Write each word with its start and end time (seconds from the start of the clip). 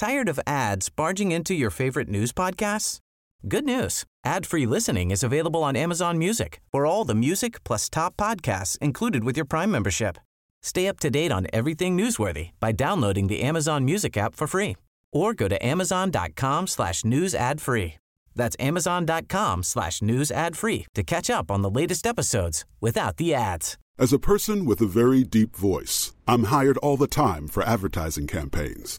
Tired 0.00 0.30
of 0.30 0.40
ads 0.46 0.88
barging 0.88 1.30
into 1.30 1.52
your 1.52 1.68
favorite 1.68 2.08
news 2.08 2.32
podcasts? 2.32 3.00
Good 3.46 3.66
news. 3.66 4.04
Ad-free 4.24 4.64
listening 4.64 5.10
is 5.10 5.22
available 5.22 5.62
on 5.62 5.76
Amazon 5.76 6.16
Music 6.16 6.62
for 6.72 6.86
all 6.86 7.04
the 7.04 7.14
music 7.14 7.62
plus 7.64 7.90
top 7.90 8.16
podcasts 8.16 8.78
included 8.78 9.24
with 9.24 9.36
your 9.36 9.44
Prime 9.44 9.70
membership. 9.70 10.16
Stay 10.62 10.88
up 10.88 11.00
to 11.00 11.10
date 11.10 11.30
on 11.30 11.48
everything 11.52 11.98
newsworthy 11.98 12.52
by 12.60 12.72
downloading 12.72 13.26
the 13.26 13.42
Amazon 13.42 13.84
Music 13.84 14.16
app 14.16 14.34
for 14.34 14.46
free 14.46 14.74
or 15.12 15.34
go 15.34 15.48
to 15.48 15.66
amazon.com 15.66 16.66
slash 16.66 17.04
news 17.04 17.34
ad 17.34 17.60
free. 17.60 17.98
That's 18.34 18.56
amazon.com 18.58 19.62
slash 19.62 20.00
news 20.00 20.30
ad 20.30 20.56
free 20.56 20.86
to 20.94 21.02
catch 21.02 21.28
up 21.28 21.50
on 21.50 21.60
the 21.60 21.70
latest 21.70 22.06
episodes 22.06 22.64
without 22.80 23.18
the 23.18 23.34
ads. 23.34 23.76
As 23.98 24.14
a 24.14 24.18
person 24.18 24.64
with 24.64 24.80
a 24.80 24.86
very 24.86 25.24
deep 25.24 25.54
voice, 25.54 26.14
I'm 26.26 26.44
hired 26.44 26.78
all 26.78 26.96
the 26.96 27.06
time 27.06 27.46
for 27.46 27.62
advertising 27.62 28.26
campaigns. 28.26 28.98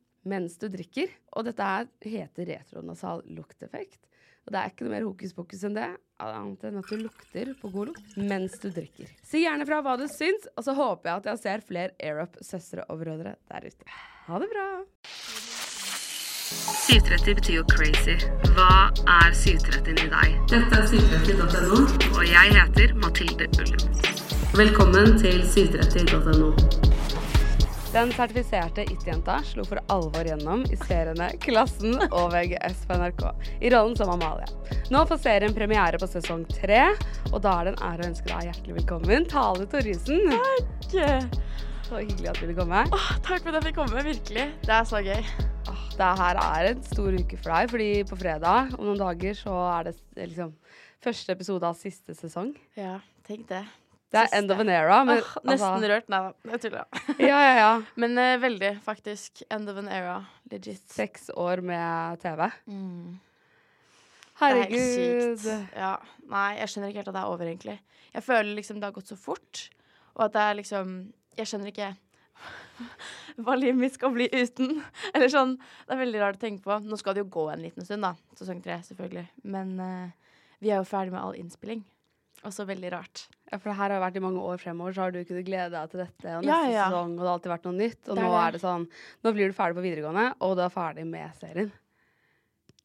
mens 0.27 0.57
du 0.61 0.67
drikker. 0.71 1.11
Og 1.35 1.47
dette 1.47 1.65
her 1.65 1.89
heter 2.05 2.49
retronasal 2.53 3.25
lukteffekt. 3.33 4.07
Og 4.41 4.53
det 4.53 4.57
er 4.57 4.71
ikke 4.71 4.87
noe 4.87 4.95
mer 4.95 5.05
hokus 5.05 5.35
pokus 5.37 5.61
enn 5.67 5.75
det, 5.77 5.89
annet 6.21 6.63
enn 6.65 6.79
at 6.79 6.89
du 6.89 6.97
lukter 7.03 7.51
på 7.61 7.69
god 7.73 7.91
lukt 7.91 8.15
mens 8.17 8.57
du 8.63 8.71
drikker. 8.73 9.11
Si 9.25 9.43
gjerne 9.43 9.67
fra 9.69 9.83
hva 9.85 9.93
du 10.01 10.07
syns, 10.09 10.47
og 10.55 10.65
så 10.65 10.73
håper 10.77 11.11
jeg 11.11 11.21
at 11.21 11.29
jeg 11.31 11.43
ser 11.43 11.65
flere 11.67 11.93
AirUp-søstre 12.01 12.87
og 12.89 13.03
brødre 13.03 13.35
der 13.53 13.69
ute. 13.69 13.97
Ha 14.25 14.41
det 14.41 14.49
bra! 14.49 14.67
730 16.51 17.35
betyr 17.37 17.55
jo 17.61 17.65
crazy. 17.71 18.17
Hva 18.57 18.89
er 19.21 19.31
730 19.37 20.07
i 20.07 20.11
deg? 20.11 20.37
Dette 20.51 20.81
er 20.81 20.89
730.no, 20.89 21.85
og 22.17 22.23
jeg 22.27 22.57
heter 22.57 22.95
Mathilde 23.05 23.51
Ullum. 23.61 23.99
Velkommen 24.57 25.19
til 25.21 25.45
730.no. 25.47 26.80
Den 27.91 28.11
sertifiserte 28.15 28.85
It-jenta 28.87 29.41
slo 29.43 29.65
for 29.67 29.81
alvor 29.91 30.23
gjennom 30.23 30.61
i 30.71 30.77
seriene 30.79 31.25
Klassen 31.43 31.97
og 32.05 32.29
VGS 32.31 32.85
på 32.87 32.95
NRK, 32.95 33.23
i 33.59 33.71
rollen 33.73 33.97
som 33.99 34.13
Amalie. 34.13 34.47
Nå 34.93 35.01
får 35.09 35.19
serien 35.19 35.55
premiere 35.55 35.99
på 35.99 36.07
sesong 36.07 36.45
tre, 36.53 36.85
og 37.33 37.41
da 37.43 37.57
er 37.57 37.67
det 37.67 37.73
en 37.73 37.83
ære 37.89 38.05
å 38.05 38.07
ønske 38.13 38.29
deg 38.29 38.47
hjertelig 38.47 38.77
velkommen, 38.77 39.27
Tale 39.33 39.67
Thoresen. 39.73 40.23
Takk! 40.31 41.35
Så 41.89 41.99
hyggelig 41.99 42.31
at 42.31 42.39
du 42.39 42.45
ville 42.45 42.55
komme. 42.61 42.85
Åh, 42.95 43.09
takk 43.27 43.43
for 43.43 43.51
at 43.51 43.59
jeg 43.59 43.67
fikk 43.67 43.79
komme, 43.81 44.05
virkelig. 44.07 44.47
Det 44.63 44.77
er 44.77 44.87
så 44.87 45.03
gøy. 45.03 45.27
Åh, 45.75 45.83
det 45.99 46.13
her 46.23 46.41
er 46.45 46.71
en 46.71 46.87
stor 46.93 47.19
uke 47.19 47.41
for 47.43 47.57
deg, 47.57 47.75
fordi 47.75 47.91
på 48.07 48.21
fredag 48.23 48.73
om 48.79 48.87
noen 48.87 49.03
dager 49.03 49.35
så 49.43 49.59
er 49.73 49.91
det 49.91 49.97
liksom 50.31 50.55
første 51.03 51.35
episode 51.35 51.67
av 51.67 51.75
siste 51.75 52.15
sesong. 52.15 52.55
Ja, 52.79 53.01
tenk 53.27 53.49
det. 53.51 53.65
Det 54.11 54.19
er 54.19 54.33
end 54.35 54.51
of 54.51 54.59
an 54.59 54.69
era. 54.69 54.99
Men, 55.07 55.21
oh, 55.23 55.35
nesten 55.47 55.67
altså, 55.69 55.89
rørt. 55.93 56.07
Nei 56.11 56.19
da, 56.25 56.31
jeg 56.51 56.63
tuller. 56.65 57.01
Ja, 57.31 57.37
ja, 57.39 57.51
ja. 57.55 57.71
Men 58.03 58.17
uh, 58.19 58.35
veldig, 58.43 58.71
faktisk. 58.83 59.43
End 59.49 59.71
of 59.71 59.79
an 59.79 59.87
era. 59.87 60.17
Legit. 60.51 60.83
Seks 60.91 61.29
år 61.39 61.63
med 61.63 62.19
TV. 62.23 62.49
Mm. 62.67 63.19
Herregud. 64.41 64.75
Det 64.75 64.81
er 64.81 65.15
helt 65.21 65.45
sykt. 65.45 65.77
Ja. 65.79 65.93
Nei, 66.31 66.49
jeg 66.59 66.73
skjønner 66.73 66.91
ikke 66.91 67.01
helt 67.03 67.11
at 67.13 67.17
det 67.17 67.23
er 67.23 67.35
over, 67.35 67.47
egentlig. 67.47 67.77
Jeg 68.11 68.25
føler 68.25 68.57
liksom 68.57 68.81
det 68.81 68.89
har 68.89 68.95
gått 68.97 69.11
så 69.13 69.17
fort, 69.19 69.61
og 70.17 70.25
at 70.25 70.33
det 70.35 70.41
er 70.43 70.55
liksom 70.59 70.95
Jeg 71.39 71.47
skjønner 71.47 71.69
ikke 71.71 71.93
hva 73.45 73.55
livet 73.55 73.79
mitt 73.79 73.95
skal 73.95 74.11
bli 74.11 74.27
uten. 74.33 74.81
Eller 75.15 75.31
sånn. 75.31 75.55
Det 75.87 75.95
er 75.95 76.01
veldig 76.03 76.23
rart 76.25 76.41
å 76.41 76.43
tenke 76.43 76.65
på. 76.65 76.81
Nå 76.83 76.99
skal 76.99 77.15
det 77.15 77.23
jo 77.23 77.31
gå 77.31 77.47
en 77.53 77.63
liten 77.63 77.87
stund, 77.87 78.03
da. 78.03 78.11
Sesong 78.35 78.59
tre, 78.65 78.81
selvfølgelig. 78.89 79.23
Men 79.47 79.73
uh, 79.79 80.35
vi 80.59 80.73
er 80.73 80.81
jo 80.81 80.89
ferdig 80.89 81.15
med 81.15 81.23
all 81.23 81.39
innspilling. 81.39 81.85
Også 82.47 82.65
veldig 82.65 82.89
rart. 82.93 83.27
Ja, 83.51 83.59
for 83.59 83.69
det 83.69 83.75
her 83.77 83.93
har 83.93 84.01
vært 84.01 84.15
i 84.17 84.23
mange 84.23 84.41
år 84.41 84.57
fremover, 84.57 84.95
så 84.95 85.03
har 85.05 85.11
du 85.13 85.19
kunnet 85.27 85.45
glede 85.45 85.69
deg 85.75 85.91
til 85.91 86.01
dette 86.01 86.31
og 86.39 86.41
neste 86.41 86.49
Ja, 86.49 86.71
ja. 86.73 86.85
sesong, 86.89 87.11
og 87.13 87.21
det 87.21 87.27
har 87.29 87.35
alltid 87.37 87.51
vært 87.53 87.67
noe 87.67 87.77
nytt. 87.77 88.01
Og 88.07 88.17
er 88.17 88.23
nå 88.23 88.31
er 88.39 88.55
det 88.55 88.61
sånn 88.63 88.87
Nå 89.21 89.33
blir 89.35 89.51
du 89.51 89.57
ferdig 89.57 89.77
på 89.77 89.83
videregående, 89.85 90.25
og 90.41 90.55
du 90.57 90.63
er 90.65 90.73
ferdig 90.73 91.05
med 91.11 91.35
serien. 91.37 91.71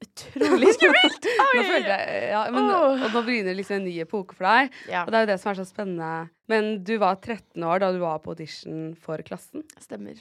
Utrolig 0.04 0.72
skummelt! 0.76 1.28
Nå 1.56 1.62
følte 1.64 1.94
jeg, 1.96 2.24
ja, 2.34 2.42
men, 2.52 2.66
oh. 2.68 3.04
Og 3.06 3.14
nå 3.14 3.22
begynner 3.24 3.56
liksom 3.56 3.78
en 3.78 3.86
ny 3.88 3.94
epoke 4.04 4.36
for 4.36 4.44
deg. 4.50 4.74
Ja, 4.92 5.06
Og 5.06 5.12
det 5.14 5.20
er 5.22 5.24
jo 5.24 5.30
det 5.32 5.38
som 5.40 5.52
er 5.54 5.60
så 5.62 5.64
spennende. 5.68 6.10
Men 6.52 6.68
du 6.84 6.92
var 7.00 7.16
13 7.22 7.64
år 7.64 7.80
da 7.80 7.88
du 7.94 8.00
var 8.02 8.20
på 8.24 8.34
audition 8.34 8.90
for 9.00 9.24
klassen. 9.24 9.64
stemmer. 9.80 10.20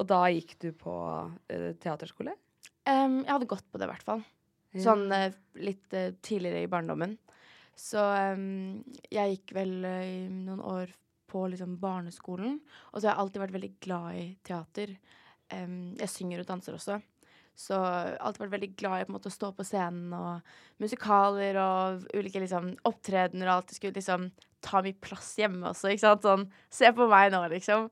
Og 0.00 0.08
da 0.08 0.22
gikk 0.32 0.56
du 0.64 0.70
på 0.72 0.94
uh, 0.96 1.68
teaterskole? 1.82 2.32
Um, 2.88 3.20
jeg 3.26 3.34
hadde 3.34 3.50
gått 3.52 3.66
på 3.68 3.76
det, 3.78 3.84
i 3.84 3.92
hvert 3.92 4.06
fall. 4.08 4.24
Sånn 4.80 5.04
uh, 5.12 5.28
litt 5.60 5.92
uh, 5.92 6.08
tidligere 6.24 6.64
i 6.64 6.70
barndommen. 6.72 7.18
Så 7.78 8.02
um, 8.36 8.82
jeg 9.10 9.36
gikk 9.36 9.54
vel 9.56 9.78
i 9.86 10.18
noen 10.28 10.60
år 10.60 10.92
på 11.32 11.46
liksom 11.48 11.78
barneskolen. 11.80 12.58
Og 12.92 13.00
så 13.00 13.08
har 13.08 13.14
jeg 13.14 13.22
alltid 13.24 13.44
vært 13.46 13.56
veldig 13.56 13.72
glad 13.84 14.20
i 14.20 14.26
teater. 14.44 14.94
Um, 15.52 15.94
jeg 16.00 16.12
synger 16.12 16.42
og 16.42 16.50
danser 16.50 16.76
også. 16.76 17.00
Så 17.58 17.76
alltid 17.76 18.46
vært 18.46 18.54
veldig 18.56 18.70
glad 18.80 19.02
i 19.02 19.06
på 19.08 19.14
måte, 19.14 19.30
å 19.30 19.34
stå 19.34 19.52
på 19.56 19.66
scenen 19.66 20.12
og 20.16 20.54
musikaler 20.82 21.58
og 21.60 22.06
ulike 22.16 22.40
liksom, 22.40 22.72
opptredener 22.88 23.50
og 23.52 23.68
jeg 23.68 23.78
skulle 23.78 23.98
liksom 23.98 24.30
ta 24.64 24.80
min 24.84 24.96
plass 25.02 25.34
hjemme 25.40 25.66
også, 25.72 25.90
ikke 25.92 26.04
sant. 26.04 26.24
Sånn, 26.24 26.46
se 26.72 26.88
på 26.96 27.08
meg 27.10 27.32
nå, 27.34 27.42
liksom. 27.52 27.90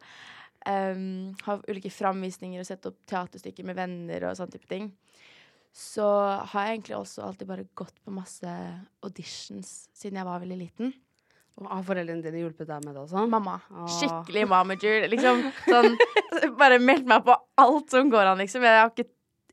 Um, 0.68 1.32
ha 1.46 1.56
ulike 1.68 1.92
framvisninger 1.92 2.60
og 2.60 2.68
sette 2.68 2.90
opp 2.92 2.98
teaterstykker 3.08 3.66
med 3.68 3.78
venner 3.78 4.28
og 4.28 4.36
sånn 4.38 4.52
type 4.52 4.68
ting. 4.70 4.90
Så 5.72 6.04
har 6.50 6.66
jeg 6.66 6.78
egentlig 6.80 6.96
også 6.98 7.22
alltid 7.28 7.48
bare 7.48 7.68
gått 7.78 7.94
på 8.04 8.12
masse 8.14 8.50
auditions 9.06 9.70
siden 9.96 10.18
jeg 10.18 10.26
var 10.26 10.42
veldig 10.42 10.58
liten. 10.58 10.92
Og 11.60 11.68
Har 11.68 11.84
foreldrene 11.84 12.24
dine 12.24 12.40
hjulpet 12.40 12.68
deg 12.68 12.84
med 12.86 12.96
det 12.96 13.02
og 13.02 13.10
sånn? 13.10 13.30
Mamma. 13.30 13.58
Ah. 13.70 13.86
Skikkelig 13.98 14.46
mamager. 14.48 15.06
Liksom 15.12 15.42
sånn 15.66 15.96
Bare 16.60 16.78
meldt 16.80 17.08
meg 17.10 17.24
på 17.26 17.34
alt 17.60 17.92
som 17.92 18.10
går 18.12 18.32
an, 18.32 18.40
liksom. 18.40 18.64
Jeg 18.64 18.80
har 18.80 18.90
ikke, 18.94 19.06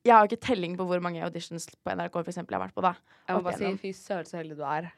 jeg 0.06 0.14
har 0.14 0.30
ikke 0.30 0.46
telling 0.46 0.78
på 0.80 0.86
hvor 0.88 1.02
mange 1.04 1.22
auditions 1.26 1.68
på 1.68 1.96
NRK 1.98 2.16
for 2.16 2.32
eksempel, 2.32 2.56
jeg 2.56 2.62
har 2.62 2.66
vært 2.68 2.78
på, 2.78 2.86
da. 2.86 2.94
Jeg 3.28 3.36
må 3.38 3.44
bare 3.44 3.60
si 3.60 3.74
fy 3.82 3.94
søren 3.98 4.30
så 4.30 4.40
heldig 4.40 4.58
du 4.60 4.64
er. 4.64 4.90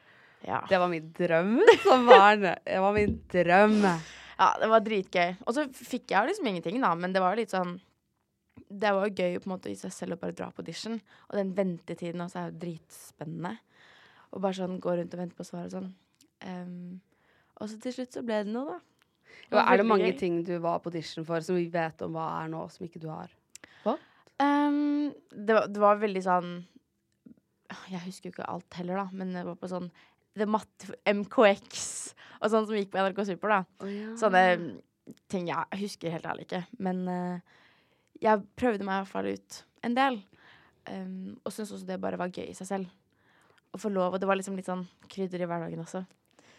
Ja. 0.45 0.61
Det 0.69 0.79
var 0.79 0.91
min 0.91 1.09
drøm 1.17 1.55
som 1.83 2.05
barn. 2.07 2.45
Det 2.63 2.79
var 2.83 2.95
min 2.95 3.17
drøm. 3.33 3.79
ja, 3.83 4.49
det 4.61 4.69
var 4.71 4.85
dritgøy. 4.85 5.33
Og 5.47 5.55
så 5.57 5.65
fikk 5.75 6.13
jeg 6.13 6.19
jo 6.19 6.31
liksom 6.31 6.51
ingenting, 6.51 6.79
da, 6.83 6.93
men 6.99 7.15
det 7.15 7.23
var 7.23 7.33
jo 7.35 7.41
litt 7.41 7.55
sånn 7.55 7.75
Det 8.69 8.91
var 8.93 9.07
jo 9.07 9.15
gøy 9.17 9.39
på 9.39 9.49
en 9.49 9.55
måte 9.55 9.71
i 9.71 9.77
seg 9.79 9.93
selv 9.95 10.15
å 10.15 10.21
bare 10.21 10.35
dra 10.37 10.51
på 10.53 10.61
audition. 10.61 10.99
Og 11.29 11.39
den 11.39 11.55
ventetiden 11.57 12.21
også 12.25 12.41
er 12.41 12.51
jo 12.51 12.59
dritspennende. 12.65 13.55
Og 14.29 14.43
bare 14.43 14.59
sånn 14.59 14.77
gå 14.83 14.93
rundt 14.93 15.15
og 15.15 15.23
vente 15.23 15.37
på 15.37 15.47
svar 15.47 15.65
og 15.65 15.73
sånn. 15.73 15.89
Um, 16.45 16.99
og 17.59 17.71
så 17.71 17.79
til 17.81 17.95
slutt 17.95 18.15
så 18.15 18.23
ble 18.23 18.43
det 18.45 18.53
noe, 18.53 18.77
da. 18.77 18.85
Jo, 19.49 19.57
er 19.61 19.81
det 19.81 19.85
mange 19.89 20.11
gøy. 20.11 20.17
ting 20.19 20.37
du 20.45 20.55
var 20.61 20.79
på 20.83 20.91
audition 20.91 21.25
for 21.25 21.41
som 21.45 21.57
vi 21.57 21.65
vet 21.73 22.01
om 22.05 22.13
hva 22.13 22.27
er 22.43 22.51
nå, 22.51 22.61
som 22.69 22.85
ikke 22.85 23.01
du 23.01 23.07
har? 23.09 23.31
Ehm, 24.39 25.11
det, 25.31 25.53
var, 25.53 25.67
det 25.67 25.81
var 25.81 25.99
veldig 25.99 26.21
sånn 26.23 26.51
Jeg 27.91 28.03
husker 28.05 28.29
jo 28.29 28.35
ikke 28.37 28.47
alt 28.49 28.77
heller, 28.79 29.01
da, 29.01 29.07
men 29.19 29.33
det 29.35 29.43
var 29.45 29.57
på 29.59 29.69
sånn 29.69 29.89
The 30.39 30.47
Matt 30.47 30.85
MKX 31.09 31.81
og 32.39 32.51
sånn 32.53 32.67
som 32.69 32.77
gikk 32.77 32.93
på 32.93 33.01
NRK 33.01 33.25
Super, 33.27 33.51
da. 33.51 33.89
Sånne 34.17 34.43
ting 35.27 35.49
jeg 35.49 35.79
husker 35.81 36.13
helt 36.13 36.27
ærlig 36.29 36.45
ikke. 36.45 36.61
Men 36.79 37.01
eh, 37.11 37.57
jeg 38.21 38.43
prøvde 38.59 38.83
meg 38.85 38.95
i 38.95 39.03
hvert 39.03 39.11
fall 39.13 39.29
ut 39.33 39.59
en 39.87 39.95
del. 39.97 40.21
Um, 40.89 41.37
og 41.45 41.51
syntes 41.53 41.71
også 41.75 41.85
det 41.87 41.99
bare 42.01 42.17
var 42.19 42.31
gøy 42.33 42.47
i 42.49 42.55
seg 42.57 42.67
selv. 42.67 42.87
Å 43.75 43.77
få 43.79 43.91
lov. 43.93 44.15
Og 44.15 44.19
det 44.21 44.27
var 44.29 44.39
liksom 44.39 44.55
litt 44.57 44.65
sånn 44.69 44.87
krydder 45.11 45.43
i 45.45 45.49
hverdagen 45.49 45.83
også. 45.83 46.03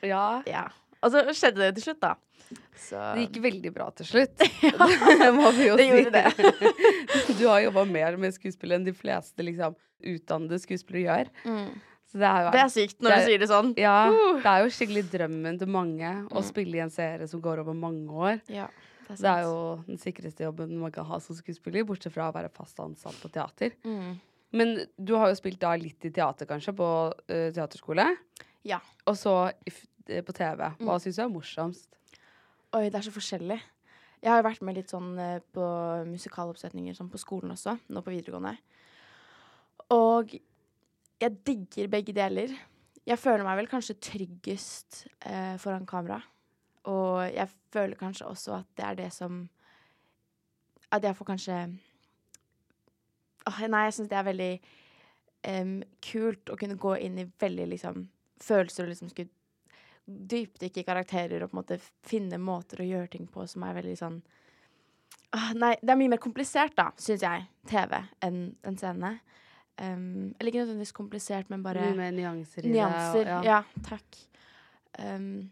Ja. 0.07 0.43
Ja. 0.47 0.69
Og 1.03 1.11
så 1.15 1.23
skjedde 1.33 1.63
det 1.65 1.75
til 1.79 1.87
slutt, 1.89 2.01
da. 2.03 2.15
Så 2.77 2.99
Det 3.17 3.27
gikk 3.29 3.39
veldig 3.45 3.71
bra 3.73 3.89
til 3.97 4.07
slutt. 4.07 4.37
det 5.23 5.31
må 5.37 5.51
vi 5.57 5.69
jo 5.71 5.77
Det 5.81 5.87
si. 5.87 6.03
gjorde 6.05 6.25
du 7.41 7.45
har 7.49 7.61
jobba 7.65 7.85
mer 7.89 8.17
med 8.21 8.35
skuespill 8.37 8.75
enn 8.77 8.85
de 8.85 8.93
fleste 8.97 9.45
liksom, 9.47 9.77
utdannede 10.13 10.59
skuespillere 10.63 11.07
gjør. 11.07 11.31
mm. 11.47 11.71
Så 12.11 12.19
det 12.19 12.27
er 12.27 12.43
jo 12.43 12.51
Det 12.51 12.61
er 12.61 12.71
sykt 12.75 13.03
når 13.07 13.13
er, 13.15 13.21
du 13.21 13.29
sier 13.31 13.39
det 13.39 13.49
sånn. 13.53 13.69
ja, 13.79 13.97
Uh. 14.11 14.41
det 14.43 14.51
er 14.51 14.65
jo 14.65 14.71
skikkelig 14.75 15.03
drømmen 15.13 15.59
til 15.61 15.69
mange 15.71 16.09
å 16.27 16.41
Mm. 16.41 16.47
spille 16.49 16.75
i 16.81 16.81
en 16.83 16.91
serie 16.91 17.29
som 17.31 17.41
går 17.45 17.61
over 17.63 17.73
mange 17.79 18.11
år. 18.11 18.41
Ja, 18.51 18.67
det 19.19 19.31
er, 19.31 19.43
jo 19.47 19.83
den 19.87 19.99
sikreste 19.99 20.45
jobben 20.45 20.77
man 20.79 20.93
kan 20.95 21.07
ha 21.09 21.19
som 21.21 21.37
skuespiller, 21.37 21.85
bortsett 21.89 22.13
fra 22.15 22.29
å 22.31 22.35
være 22.35 22.51
fast 22.55 22.79
ansatt 22.81 23.17
på 23.23 23.31
teater. 23.33 23.77
mm. 23.85 24.19
Men 24.53 24.73
du 24.99 25.13
har 25.15 25.29
jo 25.31 25.37
spilt 25.39 25.61
da 25.63 25.77
litt 25.79 26.03
i 26.05 26.11
teater, 26.11 26.45
kanskje, 26.51 26.73
på 26.75 26.87
uh, 27.15 27.51
teaterskole. 27.55 28.03
Ja. 28.67 28.81
Og 29.07 29.15
så 29.15 29.35
eh, 29.47 30.25
på 30.27 30.33
TV. 30.35 30.65
Hva 30.81 30.97
Mm. 30.97 30.99
syns 31.05 31.17
du 31.21 31.23
er 31.23 31.29
morsomst? 31.31 31.87
Oi, 32.75 32.89
det 32.91 32.99
er 32.99 33.07
så 33.07 33.13
forskjellig. 33.15 33.61
Jeg 34.21 34.31
har 34.33 34.43
jo 34.43 34.49
vært 34.49 34.63
med 34.67 34.75
litt 34.75 34.91
sånn 34.91 35.15
eh, 35.23 35.39
på 35.55 35.69
musikaloppsetninger 36.11 36.99
sånn 36.99 37.13
på 37.13 37.19
skolen 37.23 37.55
også, 37.55 37.77
nå 37.89 38.03
på 38.03 38.11
videregående. 38.11 38.57
Og 39.95 40.35
jeg 41.21 41.39
digger 41.47 41.89
begge 41.93 42.13
deler. 42.17 42.53
Jeg 43.07 43.19
føler 43.23 43.47
meg 43.47 43.57
vel 43.63 43.71
kanskje 43.71 43.97
tryggest 44.03 45.05
eh, 45.27 45.57
foran 45.63 45.87
kamera. 45.87 46.21
Og 46.91 47.25
jeg 47.31 47.49
føler 47.73 47.99
kanskje 48.01 48.29
også 48.29 48.59
at 48.61 48.69
det 48.79 48.87
er 48.87 49.01
det 49.05 49.11
som 49.15 49.43
At 50.91 51.05
jeg 51.07 51.17
får 51.17 51.29
kanskje 51.33 51.59
oh, 53.47 53.61
Nei, 53.67 53.85
jeg 53.87 53.97
syns 53.99 54.11
det 54.11 54.19
er 54.19 54.27
veldig 54.31 54.53
um, 55.61 55.77
kult 56.05 56.51
å 56.51 56.59
kunne 56.61 56.79
gå 56.81 56.97
inn 57.07 57.21
i 57.23 57.29
veldig 57.41 57.69
liksom 57.75 58.09
følelser 58.41 58.87
og 58.87 58.95
liksom 58.95 59.13
skulle 59.13 59.31
dypdykke 60.11 60.81
i 60.83 60.87
karakterer 60.87 61.45
og 61.45 61.51
på 61.51 61.55
en 61.55 61.61
måte 61.61 61.79
finne 62.07 62.41
måter 62.41 62.83
å 62.83 62.89
gjøre 62.89 63.13
ting 63.13 63.29
på 63.31 63.45
som 63.47 63.65
er 63.67 63.77
veldig 63.77 63.97
sånn 64.01 64.17
oh, 65.37 65.51
Nei, 65.61 65.75
det 65.83 65.93
er 65.93 66.01
mye 66.01 66.15
mer 66.15 66.23
komplisert, 66.23 66.75
da, 66.79 66.89
syns 66.99 67.23
jeg, 67.23 67.47
TV, 67.71 68.01
enn 68.27 68.41
en 68.67 68.81
scene. 68.81 69.13
Um, 69.81 70.33
eller 70.35 70.51
ikke 70.51 70.65
nødvendigvis 70.65 70.97
komplisert, 70.97 71.53
men 71.53 71.63
bare 71.65 71.85
Mye 71.87 71.99
mer 72.01 72.17
nyanser 72.17 72.67
i 72.67 72.69
det. 72.69 72.75
Nyanser. 72.75 73.31
ja. 73.31 73.39
Ja, 73.47 73.61
takk. 73.87 74.19
Um, 74.99 75.51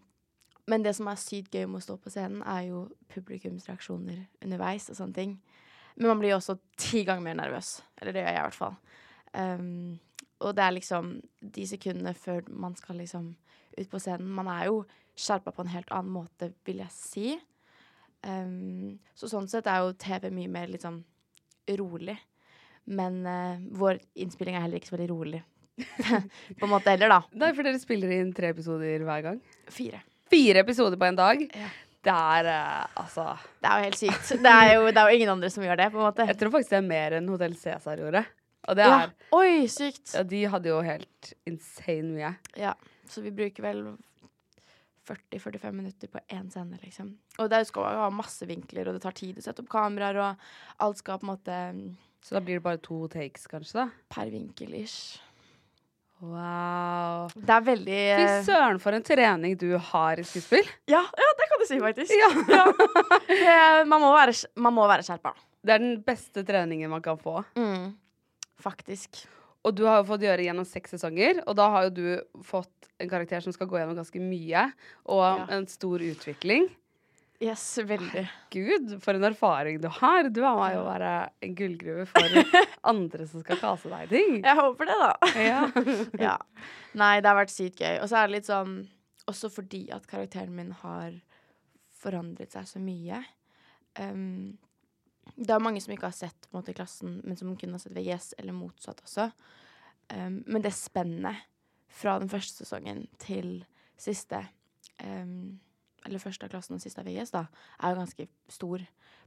men 0.69 0.85
det 0.85 0.93
som 0.99 1.09
er 1.09 1.21
sykt 1.21 1.55
gøy 1.57 1.65
med 1.67 1.81
å 1.81 1.87
stå 1.87 1.97
på 2.03 2.13
scenen, 2.13 2.43
er 2.45 2.67
jo 2.69 2.85
publikums 3.13 3.69
reaksjoner 3.71 4.27
underveis 4.45 4.91
og 4.93 4.99
sånne 4.99 5.17
ting. 5.17 5.39
Men 5.97 6.13
man 6.13 6.21
blir 6.21 6.35
jo 6.35 6.39
også 6.39 6.59
ti 6.79 7.03
ganger 7.09 7.25
mer 7.25 7.39
nervøs. 7.41 7.79
Eller 7.99 8.15
det 8.15 8.23
gjør 8.23 8.35
jeg 8.35 8.39
i 8.39 8.45
hvert 8.47 8.59
fall. 8.59 8.77
Um, 9.33 9.99
og 10.45 10.55
det 10.55 10.65
er 10.65 10.75
liksom 10.77 11.13
de 11.57 11.65
sekundene 11.67 12.13
før 12.17 12.47
man 12.53 12.77
skal 12.79 13.01
liksom 13.01 13.33
ut 13.79 13.91
på 13.91 14.01
scenen 14.03 14.31
Man 14.35 14.49
er 14.51 14.69
jo 14.71 14.83
skjerpa 15.19 15.53
på 15.55 15.65
en 15.65 15.73
helt 15.73 15.91
annen 15.95 16.15
måte, 16.15 16.53
vil 16.67 16.83
jeg 16.85 16.95
si. 16.95 17.33
Um, 18.23 18.99
så 19.17 19.31
sånn 19.31 19.49
sett 19.51 19.67
er 19.71 19.83
jo 19.83 19.97
TV 19.99 20.29
mye 20.35 20.53
mer 20.53 20.71
litt 20.71 20.85
sånn 20.85 21.01
rolig. 21.81 22.19
Men 22.89 23.23
uh, 23.27 23.57
vår 23.81 24.03
innspilling 24.21 24.59
er 24.59 24.67
heller 24.67 24.83
ikke 24.83 24.93
så 24.93 24.99
veldig 24.99 25.11
rolig. 25.11 25.43
på 26.59 26.69
en 26.69 26.71
måte 26.71 26.93
heller, 26.93 27.17
da. 27.17 27.23
Nei, 27.41 27.51
for 27.57 27.67
dere 27.67 27.81
spiller 27.83 28.15
inn 28.21 28.31
tre 28.37 28.53
episoder 28.55 29.03
hver 29.09 29.27
gang. 29.31 29.43
Fire. 29.73 30.05
Fire 30.31 30.63
episoder 30.65 30.97
på 31.01 31.09
en 31.09 31.17
dag. 31.19 31.45
Ja. 31.55 31.69
Det 32.09 32.15
er 32.15 32.47
uh, 32.47 32.87
altså 33.03 33.25
Det 33.61 33.69
er 33.69 33.79
jo 33.81 33.85
helt 33.89 33.99
sykt. 33.99 34.29
Det 34.45 34.53
er 34.55 34.75
jo, 34.77 34.85
det 34.87 34.97
er 35.03 35.09
jo 35.11 35.17
ingen 35.19 35.33
andre 35.35 35.51
som 35.51 35.65
gjør 35.65 35.77
det, 35.81 35.89
på 35.93 35.99
en 35.99 36.07
måte. 36.07 36.27
Jeg 36.31 36.39
tror 36.41 36.53
faktisk 36.55 36.71
det 36.71 36.79
er 36.83 36.87
mer 36.89 37.17
enn 37.19 37.29
Hotell 37.33 37.57
Cæsar 37.59 37.99
gjorde. 38.01 38.23
Og 38.69 38.77
det 38.77 38.85
Ja. 38.87 38.99
er 39.07 39.13
Oi, 39.35 39.67
sykt. 39.73 40.13
ja, 40.15 40.23
De 40.23 40.43
hadde 40.53 40.69
jo 40.71 40.79
helt 40.85 41.33
insane 41.49 42.13
mye. 42.15 42.35
Ja. 42.57 42.75
Så 43.09 43.23
vi 43.25 43.31
bruker 43.35 43.63
vel 43.65 43.83
40-45 45.09 45.73
minutter 45.73 46.09
på 46.13 46.21
én 46.29 46.51
scene, 46.53 46.79
liksom. 46.83 47.15
Og 47.41 47.49
det 47.51 47.63
skal 47.67 47.95
jo 47.95 48.03
ha 48.05 48.11
masse 48.13 48.45
vinkler, 48.49 48.89
og 48.91 48.99
det 48.99 49.03
tar 49.07 49.17
tid 49.17 49.39
å 49.41 49.45
sette 49.45 49.65
opp 49.65 49.71
kameraer, 49.73 50.19
og 50.21 50.85
alt 50.85 51.01
skal 51.01 51.19
på 51.19 51.25
en 51.29 51.33
måte 51.33 51.61
Så 52.21 52.35
da 52.35 52.41
blir 52.45 52.59
det 52.59 52.65
bare 52.67 52.81
to 52.83 53.07
takes, 53.09 53.47
kanskje, 53.49 53.73
da. 53.79 53.89
per 54.13 54.29
vinkel-ish. 54.33 55.19
Wow. 56.21 57.29
Det 57.35 57.53
er 57.55 57.65
veldig 57.67 57.99
Fy 58.19 58.25
eh, 58.25 58.41
søren, 58.47 58.81
for 58.83 58.97
en 58.97 59.05
trening 59.07 59.55
du 59.61 59.69
har 59.91 60.19
i 60.19 60.25
skuespill. 60.27 60.67
ja, 60.91 61.03
ja, 61.05 61.29
det 61.39 61.47
kan 61.51 61.63
du 61.63 61.67
si, 61.69 61.79
faktisk. 61.83 62.15
Ja. 62.19 62.31
ja. 63.39 63.85
man 63.87 64.03
må 64.03 64.11
være, 64.17 64.35
man 64.59 64.75
må 64.75 64.87
være 64.91 65.07
skjerpa. 65.07 65.35
Det 65.63 65.75
er 65.77 65.83
den 65.83 65.99
beste 66.07 66.43
treningen 66.47 66.91
man 66.91 67.03
kan 67.05 67.19
få. 67.23 67.43
Mm. 67.59 67.93
Faktisk. 68.63 69.23
Og 69.67 69.75
du 69.77 69.85
har 69.87 70.01
jo 70.01 70.09
fått 70.09 70.25
gjøre 70.27 70.45
gjennom 70.47 70.67
seks 70.67 70.95
sesonger, 70.97 71.43
og 71.47 71.57
da 71.59 71.69
har 71.75 71.89
jo 71.89 71.95
du 71.99 72.43
fått 72.47 72.91
en 72.99 73.11
karakter 73.11 73.43
som 73.45 73.55
skal 73.55 73.69
gå 73.71 73.79
gjennom 73.79 73.99
ganske 73.99 74.23
mye, 74.23 74.69
og 75.07 75.23
Ja. 75.25 75.47
en 75.59 75.67
stor 75.71 76.03
utvikling. 76.03 76.69
Yes, 77.39 77.79
veldig. 77.87 78.25
Gud, 78.51 78.97
for 79.03 79.15
en 79.15 79.25
erfaring 79.29 79.77
du 79.79 79.87
har! 80.01 80.27
Du 80.35 80.41
er 80.43 80.73
jo 80.75 80.81
bare 80.83 81.11
en 81.45 81.53
gullgruve 81.55 82.07
for 82.11 82.57
andre 82.93 83.27
som 83.31 83.45
skal 83.45 83.61
kase 83.61 83.91
deg 83.93 84.11
ting. 84.11 84.41
Jeg 84.43 84.59
håper 84.59 84.91
det, 84.91 84.97
da. 84.99 85.29
Ja. 85.39 85.61
ja. 86.27 86.37
Nei, 86.99 87.13
det 87.23 87.31
har 87.31 87.39
vært 87.39 87.55
sykt 87.55 87.79
gøy. 87.79 88.01
Og 88.03 88.11
så 88.11 88.19
er 88.19 88.27
det 88.27 88.39
litt 88.41 88.49
sånn 88.49 88.81
Også 89.31 89.53
fordi 89.55 89.85
at 89.95 90.09
karakteren 90.11 90.57
min 90.57 90.73
har 90.81 91.21
forandret 91.99 92.57
seg 92.57 92.67
så 92.67 92.83
mye. 92.83 93.23
Um, 94.01 94.59
det 95.37 95.55
er 95.55 95.63
mange 95.63 95.83
som 95.85 95.95
ikke 95.95 96.09
har 96.11 96.19
sett 96.19 96.51
måte, 96.55 96.75
klassen, 96.75 97.21
men 97.23 97.39
som 97.39 97.55
kunne 97.59 97.79
ha 97.79 97.83
sett 97.83 97.95
VGS, 97.95 98.33
eller 98.43 98.57
motsatt 98.57 99.03
også. 99.05 99.29
Um, 100.11 100.43
men 100.47 100.65
det 100.65 100.75
spennet 100.75 101.47
fra 102.01 102.19
den 102.19 102.31
første 102.31 102.65
sesongen 102.65 103.07
til 103.23 103.61
siste 103.99 104.43
um, 105.05 105.59
Eller 106.09 106.23
første 106.23 106.47
av 106.47 106.53
klassen 106.53 106.79
og 106.79 106.83
siste 106.83 107.03
av 107.03 107.09
VGS, 107.09 107.35
da, 107.35 107.45
er 107.83 107.93
jo 107.93 108.01
ganske 108.01 108.29
stor. 108.53 108.85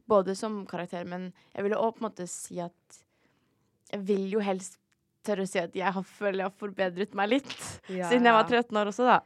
Både 0.09 0.35
som 0.37 0.63
karakter, 0.69 1.05
men 1.07 1.29
jeg 1.53 1.65
ville 1.67 1.79
òg 1.79 1.95
på 1.95 2.01
en 2.03 2.09
måte 2.09 2.27
si 2.29 2.59
at 2.59 3.01
Jeg 3.91 4.05
vil 4.07 4.29
jo 4.31 4.39
helst 4.39 4.77
tørre 5.27 5.43
å 5.43 5.49
si 5.49 5.59
at 5.59 5.73
jeg 5.75 5.93
har, 5.93 6.05
føler 6.07 6.39
jeg 6.39 6.47
har 6.47 6.57
forbedret 6.57 7.15
meg 7.17 7.29
litt. 7.33 7.53
Ja. 7.91 8.07
Siden 8.11 8.29
jeg 8.29 8.37
var 8.37 8.47
13 8.47 8.79
år 8.81 8.91
også, 8.93 9.09
da. 9.09 9.19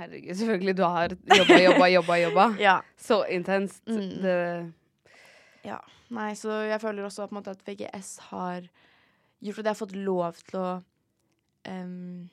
Herregud, 0.00 0.34
selvfølgelig. 0.40 0.74
Du 0.76 0.82
har 0.82 1.14
jobba, 1.14 1.60
jobba, 1.62 1.88
jobba. 1.94 2.18
jobba. 2.24 2.46
Ja. 2.66 2.76
Så 2.98 3.22
intenst. 3.30 3.82
Mm. 3.88 4.10
Det, 4.24 4.36
ja. 5.68 5.78
Nei, 6.10 6.32
så 6.34 6.62
jeg 6.66 6.80
føler 6.82 7.06
også 7.06 7.28
på 7.28 7.36
en 7.36 7.38
måte 7.38 7.54
at 7.54 7.62
VGS 7.66 8.16
har 8.32 8.66
gjort 9.40 9.60
at 9.60 9.64
jeg 9.64 9.70
har 9.70 9.78
fått 9.78 9.96
lov 9.96 10.40
til 10.48 10.58
å 10.58 10.70
um, 11.70 12.30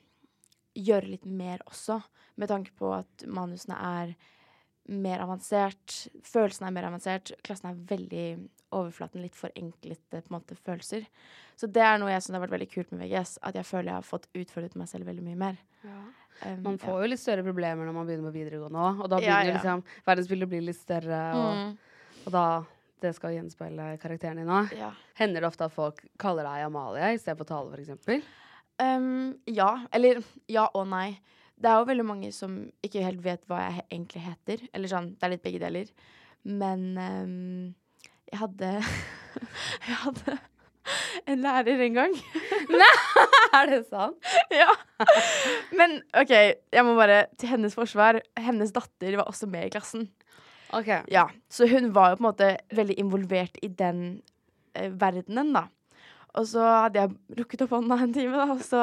gjøre 0.78 1.12
litt 1.14 1.28
mer 1.28 1.62
også, 1.68 2.00
med 2.38 2.50
tanke 2.50 2.74
på 2.78 2.90
at 2.96 3.24
manusene 3.26 3.78
er 3.78 4.16
mer 4.88 5.20
avansert. 5.24 5.96
Følelsene 6.24 6.70
er 6.70 6.74
mer 6.78 6.86
avansert. 6.88 7.32
Klassen 7.44 7.70
er 7.70 7.80
veldig 7.90 8.26
overflaten, 8.76 9.22
litt 9.24 9.36
forenklete 9.36 10.20
på 10.22 10.28
en 10.30 10.34
måte, 10.38 10.56
følelser. 10.56 11.04
Så 11.58 11.68
det 11.72 11.82
er 11.84 11.98
noe 12.00 12.10
jeg 12.12 12.24
syns 12.24 12.36
har 12.36 12.44
vært 12.44 12.54
veldig 12.56 12.70
kult 12.72 12.90
med 12.92 13.04
VGS, 13.06 13.38
at 13.48 13.56
jeg 13.58 13.68
føler 13.68 13.90
jeg 13.92 13.98
har 13.98 14.06
fått 14.06 14.26
utfordret 14.36 14.76
meg 14.80 14.88
selv 14.90 15.08
veldig 15.08 15.24
mye 15.24 15.38
mer. 15.40 15.60
Um, 15.84 16.58
man 16.62 16.76
får 16.78 17.00
jo 17.02 17.10
litt 17.10 17.22
større 17.22 17.42
problemer 17.46 17.88
når 17.88 17.96
man 17.96 18.06
begynner 18.08 18.28
på 18.28 18.36
videregående 18.36 18.82
òg, 18.90 19.00
og 19.04 19.08
da 19.10 19.18
Ja, 19.18 19.38
begynner 19.40 19.48
ja. 19.48 19.54
liksom 19.56 19.84
verdensbildet 20.06 20.46
å 20.46 20.52
bli 20.52 20.60
litt 20.68 20.78
større, 20.78 21.22
og, 21.34 21.48
mm, 21.58 22.20
og 22.26 22.34
da 22.36 22.44
det 23.02 23.14
skal 23.14 23.34
gjenspeile 23.36 23.88
karakteren 24.02 24.40
din 24.42 24.52
òg. 24.52 24.72
ja. 24.78 24.92
Hender 25.18 25.42
det 25.42 25.48
ofte 25.50 25.66
at 25.66 25.74
folk 25.74 26.04
kaller 26.18 26.46
deg 26.46 26.66
Amalie 26.66 27.14
istedenfor 27.16 27.46
Tale, 27.48 27.74
f.eks.? 27.78 28.22
Um, 28.78 29.34
ja. 29.50 29.72
Eller 29.92 30.20
ja 30.50 30.68
og 30.74 30.86
nei. 30.90 31.18
Det 31.58 31.70
er 31.70 31.80
jo 31.80 31.88
veldig 31.88 32.06
mange 32.06 32.30
som 32.34 32.58
ikke 32.86 33.02
helt 33.02 33.22
vet 33.24 33.42
hva 33.50 33.64
jeg 33.66 33.84
egentlig 33.88 34.22
heter. 34.24 34.62
Eller 34.72 34.90
sånn, 34.90 35.12
det 35.18 35.26
er 35.26 35.34
litt 35.34 35.44
begge 35.44 35.62
deler. 35.62 35.90
Men 36.46 36.84
um, 36.96 37.74
jeg 38.30 38.40
hadde 38.42 38.76
Jeg 39.88 39.98
hadde 40.04 40.38
en 41.28 41.42
lærer 41.44 41.82
en 41.84 41.96
gang. 41.98 42.14
Er 43.58 43.70
det 43.70 43.80
sant? 43.88 44.16
ja. 44.60 44.68
Men 45.76 45.98
OK, 46.16 46.32
jeg 46.32 46.84
må 46.84 46.94
bare 46.98 47.26
til 47.40 47.52
hennes 47.52 47.74
forsvar. 47.76 48.20
Hennes 48.38 48.72
datter 48.72 49.18
var 49.20 49.28
også 49.30 49.48
med 49.50 49.68
i 49.68 49.72
klassen. 49.72 50.06
OK. 50.76 50.88
Ja, 51.12 51.26
Så 51.48 51.68
hun 51.68 51.90
var 51.96 52.12
jo 52.12 52.18
på 52.18 52.24
en 52.24 52.28
måte 52.28 52.50
veldig 52.76 52.98
involvert 53.00 53.56
i 53.64 53.70
den 53.72 54.20
eh, 54.76 54.90
verdenen, 54.92 55.54
da. 55.56 55.66
Og 56.36 56.44
så 56.50 56.64
hadde 56.84 57.02
jeg 57.02 57.40
rukket 57.40 57.64
opp 57.64 57.72
hånda 57.78 57.98
en 58.04 58.12
time, 58.14 58.36
da, 58.36 58.52
og 58.52 58.60
så 58.64 58.82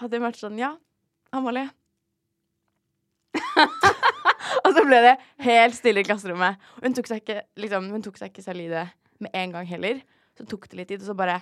hadde 0.00 0.18
hun 0.18 0.26
vært 0.26 0.40
sånn 0.40 0.60
Ja, 0.60 0.72
Amalie. 1.36 1.68
og 4.64 4.70
så 4.76 4.84
ble 4.86 4.98
det 5.06 5.14
helt 5.46 5.76
stille 5.78 6.02
i 6.02 6.06
klasserommet. 6.06 6.60
Hun 6.82 6.96
tok 6.96 7.08
seg 7.10 7.22
ikke, 7.22 7.42
liksom, 7.60 7.88
hun 7.94 8.04
tok 8.04 8.20
seg 8.20 8.32
ikke 8.32 8.44
selv 8.44 8.64
i 8.64 8.68
det 8.72 8.86
med 9.22 9.34
en 9.38 9.54
gang 9.56 9.68
heller. 9.68 10.02
Så 10.38 10.46
tok 10.48 10.68
det 10.70 10.80
litt 10.80 10.92
tid, 10.92 11.02
og 11.04 11.10
så 11.12 11.16
bare 11.18 11.40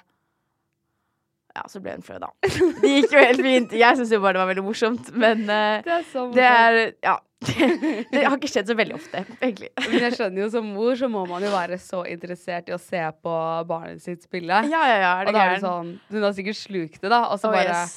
Ja, 1.54 1.64
så 1.66 1.80
ble 1.82 1.96
hun 1.96 2.04
flau, 2.06 2.20
da. 2.22 2.30
Det 2.82 2.92
gikk 2.92 3.14
jo 3.16 3.24
helt 3.24 3.42
fint. 3.42 3.72
Jeg 3.74 3.98
syns 3.98 4.12
jo 4.14 4.20
bare 4.22 4.36
det 4.36 4.42
var 4.44 4.50
veldig 4.52 4.64
morsomt, 4.66 5.10
men 5.18 5.42
uh, 5.48 5.80
Det 5.86 5.96
er 5.96 6.06
så 6.12 6.28
det 6.36 6.46
er 6.46 6.80
Ja. 7.06 7.16
det 8.12 8.20
har 8.20 8.34
ikke 8.36 8.50
skjedd 8.52 8.68
så 8.68 8.74
veldig 8.76 8.98
ofte, 8.98 9.22
egentlig. 9.40 9.70
Men 9.80 10.02
jeg 10.04 10.12
skjønner 10.18 10.42
jo 10.42 10.48
som 10.52 10.66
mor 10.76 10.98
så 11.00 11.08
må 11.08 11.22
man 11.24 11.40
jo 11.40 11.48
være 11.54 11.78
så 11.80 12.02
interessert 12.04 12.68
i 12.68 12.74
å 12.76 12.78
se 12.82 13.00
på 13.24 13.36
barnet 13.70 14.02
sitt 14.04 14.26
spille. 14.28 14.58
Ja, 14.68 14.82
ja, 14.90 14.98
ja. 15.00 15.12
Er 15.22 15.30
og 15.30 15.38
da 15.38 15.46
er 15.46 15.54
det 15.54 15.62
sånn 15.64 15.94
Hun 16.12 16.26
har 16.26 16.34
sikkert 16.36 16.58
slukt 16.60 16.98
det, 17.00 17.08
da. 17.08 17.22
Og 17.32 17.40
så 17.40 17.48
Oh, 17.48 17.56
bare 17.56 17.72
yes. 17.72 17.94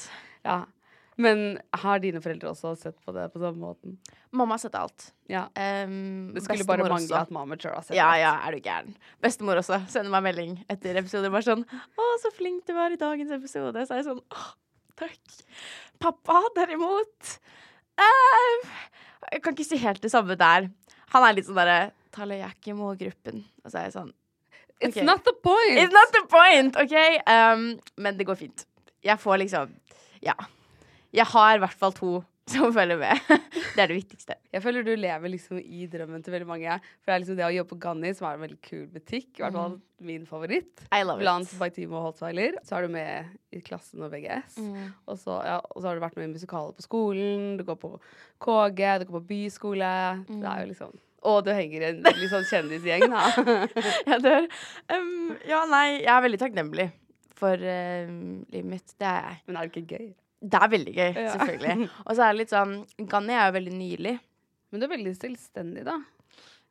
Ja. 0.47 0.62
Men 1.17 1.60
har 1.77 2.00
dine 2.01 2.22
foreldre 2.24 2.50
også 2.50 2.72
sett 2.79 2.96
på 3.05 3.13
det 3.13 3.27
på 3.34 3.39
samme 3.41 3.60
måten? 3.62 3.98
Mamma 4.34 4.55
har 4.55 4.63
sett 4.63 4.75
alt. 4.75 5.12
Ja. 5.29 5.43
Um, 5.53 6.32
Det 6.34 6.41
skulle 6.43 6.65
bare 6.65 6.88
mangle 6.89 7.05
også. 7.05 7.22
at 7.22 7.32
mamma 7.32 7.55
Chur 7.58 7.70
har 7.75 7.84
sett 7.86 7.96
Ja, 7.98 8.08
alt. 8.10 8.20
ja, 8.24 8.32
er 8.48 8.51
du 8.51 8.60
gæren. 8.65 8.96
Bestemor 9.22 9.60
også 9.62 9.77
sender 9.93 10.10
meg 10.10 10.24
melding 10.24 10.55
etter 10.74 10.98
episoder. 10.98 11.29
Bare 11.29 11.46
sånn 11.46 11.65
'Å, 11.65 12.08
så 12.24 12.32
flink 12.34 12.65
du 12.65 12.74
var 12.74 12.91
i 12.91 12.96
dagens 12.98 13.32
episode.' 13.32 13.86
Så 13.86 13.91
er 13.93 14.01
jeg 14.01 14.05
sånn 14.05 14.24
'Å, 14.25 14.55
takk'. 14.98 15.43
Pappa, 16.00 16.41
derimot 16.55 17.38
eh, 17.98 18.67
Jeg 19.32 19.41
kan 19.43 19.53
ikke 19.53 19.65
si 19.65 19.77
helt 19.77 20.01
det 20.01 20.12
samme 20.12 20.36
der. 20.36 20.70
Han 21.13 21.24
er 21.24 21.34
litt 21.38 21.46
sånn 21.46 21.55
derre 21.62 21.91
'Tale, 22.12 22.38
jeg 22.41 22.50
er 22.50 22.55
ikke 22.58 22.75
målgruppen.' 22.77 23.43
Og 23.63 23.72
så 23.72 23.77
er 23.79 23.84
jeg 23.91 23.93
sånn 23.93 24.13
It's 24.82 25.01
not 25.03 25.24
the 25.24 25.32
point! 25.43 25.77
It's 25.79 25.93
not 25.93 26.12
the 26.12 26.25
point, 26.27 26.75
OK? 26.75 27.22
Um, 27.27 27.79
men 27.96 28.17
det 28.17 28.25
går 28.27 28.36
fint. 28.36 28.65
Jeg 29.03 29.17
får 29.20 29.38
liksom 29.46 29.70
Ja. 30.22 30.34
Jeg 31.13 31.29
har 31.29 31.58
i 31.58 31.63
hvert 31.63 31.77
fall 31.77 31.93
to 31.98 32.13
som 32.50 32.74
følger 32.75 33.00
med. 33.00 33.20
det 33.75 33.82
er 33.82 33.89
det 33.89 33.96
viktigste. 33.96 34.36
Jeg 34.51 34.63
føler 34.63 34.84
du 34.84 34.91
lever 35.00 35.32
liksom 35.32 35.60
i 35.62 35.86
drømmen 35.91 36.24
til 36.24 36.34
veldig 36.36 36.48
mange. 36.50 36.75
For 37.00 37.12
det 37.12 37.15
er 37.15 37.22
liksom 37.24 37.38
det 37.39 37.46
å 37.48 37.53
jobbe 37.55 37.72
på 37.72 37.79
Ganni, 37.86 38.12
som 38.17 38.27
er 38.27 38.38
en 38.38 38.43
veldig 38.43 38.60
kul 38.65 38.84
butikk. 38.91 39.29
I 39.38 39.46
hvert 39.46 39.55
fall 39.55 39.77
min 40.03 40.25
favoritt. 40.27 40.84
I 40.91 41.05
love 41.08 41.24
Blant 41.24 41.48
it. 41.48 41.55
Baitimo 41.60 42.01
og 42.01 42.10
Holtzweiler. 42.10 42.58
Så 42.67 42.75
er 42.75 42.88
du 42.88 42.96
med 42.96 43.32
i 43.55 43.62
klassen 43.63 44.03
og 44.03 44.12
VGS. 44.12 44.58
Mm. 44.60 44.89
Og, 45.08 45.15
så, 45.22 45.38
ja, 45.48 45.62
og 45.63 45.79
så 45.79 45.89
har 45.89 46.00
du 46.00 46.03
vært 46.03 46.20
med 46.20 46.27
i 46.27 46.34
musikaler 46.34 46.75
på 46.75 46.86
skolen. 46.86 47.53
Du 47.60 47.63
går 47.67 47.79
på 47.79 47.93
KG, 48.43 48.84
du 49.00 49.08
går 49.08 49.17
på 49.22 49.25
byskole. 49.32 49.93
Det 50.27 50.50
er 50.50 50.65
jo 50.65 50.72
liksom 50.74 50.98
Og 51.24 51.38
du 51.46 51.53
henger 51.55 51.86
i 51.88 51.91
en 51.93 52.34
sånn 52.34 52.50
kjendisgjeng, 52.50 53.08
da. 53.13 53.24
Jeg 54.12 54.20
dør. 54.25 54.50
Um, 54.91 55.32
ja, 55.48 55.63
nei, 55.72 55.86
jeg 56.01 56.12
er 56.12 56.25
veldig 56.27 56.41
takknemlig 56.41 56.89
for 57.39 57.55
uh, 57.55 58.12
livet 58.51 58.67
mitt. 58.75 58.98
Det 59.00 59.08
er 59.08 59.29
jeg. 59.29 59.39
Men 59.48 59.62
er 59.62 59.70
det 59.70 59.72
ikke 59.72 59.96
gøy? 60.01 60.12
Det 60.43 60.59
er 60.59 60.71
veldig 60.73 60.93
gøy, 60.93 61.12
Ja. 61.15 61.35
selvfølgelig. 61.38 61.89
Og 62.07 62.15
så 62.17 62.25
er 62.25 62.33
det 62.33 62.39
litt 62.41 62.51
sånn 62.51 62.73
Ganni 63.07 63.35
er 63.38 63.47
jo 63.47 63.55
veldig 63.59 63.75
nylig. 63.77 64.17
Men 64.73 64.81
du 64.81 64.88
er 64.88 64.91
veldig 64.97 65.13
selvstendig, 65.15 65.85
da. 65.88 66.00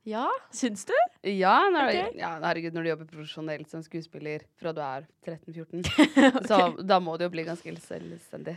Ja, 0.04 0.26
syns 0.50 0.82
du? 0.84 0.94
Ja, 1.30 1.68
når, 1.70 1.92
okay. 1.92 2.14
ja, 2.18 2.32
herregud, 2.42 2.74
når 2.74 2.82
du 2.82 2.88
jobber 2.90 3.10
profesjonelt 3.12 3.70
som 3.70 3.84
skuespiller 3.86 4.42
fra 4.58 4.72
du 4.74 4.80
er 4.82 5.04
13-14, 5.22 5.84
så 6.50 6.58
da 6.82 6.98
må 6.98 7.14
du 7.16 7.28
jo 7.28 7.30
bli 7.30 7.44
ganske 7.46 7.74
selvstendig. 7.84 8.56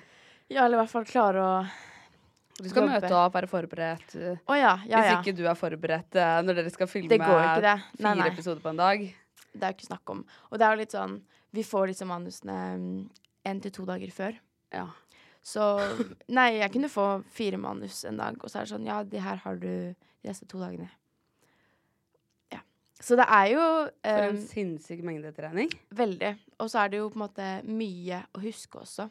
Ja, 0.49 0.63
eller 0.65 0.79
i 0.79 0.81
hvert 0.81 0.93
fall 0.93 1.05
klare 1.05 1.43
å 1.43 1.51
Du 2.57 2.65
skal 2.69 2.85
Jobbe. 2.85 2.95
møte 2.95 3.13
opp, 3.19 3.35
være 3.35 3.49
forberedt. 3.51 4.15
Oh, 4.47 4.55
ja, 4.57 4.73
ja, 4.89 5.03
Hvis 5.03 5.11
ikke 5.19 5.35
du 5.37 5.43
er 5.45 5.57
forberedt 5.59 6.17
uh, 6.17 6.39
når 6.45 6.61
dere 6.61 6.73
skal 6.73 6.89
filme 6.89 7.11
det. 7.13 7.19
Nei, 7.21 7.77
fire 7.99 8.17
nei. 8.23 8.27
episoder 8.31 8.61
på 8.63 8.71
en 8.73 8.81
dag. 8.81 9.05
Det 9.53 9.61
er 9.61 9.73
jo 9.73 9.77
ikke 9.77 9.89
snakk 9.91 10.13
om. 10.15 10.25
Og 10.49 10.59
det 10.59 10.65
er 10.65 10.73
jo 10.75 10.81
litt 10.81 10.95
sånn 10.95 11.17
Vi 11.55 11.63
får 11.67 11.91
disse 11.91 12.07
manusene 12.09 12.57
én 13.45 13.61
til 13.61 13.73
to 13.75 13.85
dager 13.87 14.13
før. 14.15 14.39
Ja. 14.73 14.87
Så 15.45 15.63
Nei, 16.33 16.55
jeg 16.57 16.71
kunne 16.73 16.89
få 16.89 17.07
fire 17.33 17.59
manus 17.61 18.01
en 18.09 18.17
dag, 18.17 18.37
og 18.41 18.49
så 18.49 18.59
er 18.59 18.65
det 18.65 18.73
sånn 18.73 18.87
Ja, 18.89 19.01
de 19.05 19.21
her 19.21 19.41
har 19.43 19.59
du 19.61 19.67
de 19.69 20.29
neste 20.31 20.47
to 20.49 20.57
dagene. 20.57 20.87
Ja. 22.53 22.63
Så 22.97 23.17
det 23.19 23.27
er 23.29 23.51
jo 23.53 23.65
For 24.01 24.25
en 24.25 24.39
um, 24.39 24.47
sinnssyk 24.49 25.03
mengde 25.05 25.33
trening. 25.37 25.69
Veldig. 25.93 26.33
Og 26.57 26.71
så 26.71 26.81
er 26.81 26.93
det 26.93 27.03
jo 27.03 27.11
på 27.13 27.19
en 27.19 27.25
måte 27.27 27.49
mye 27.69 28.23
å 28.33 28.41
huske 28.41 28.81
også. 28.81 29.09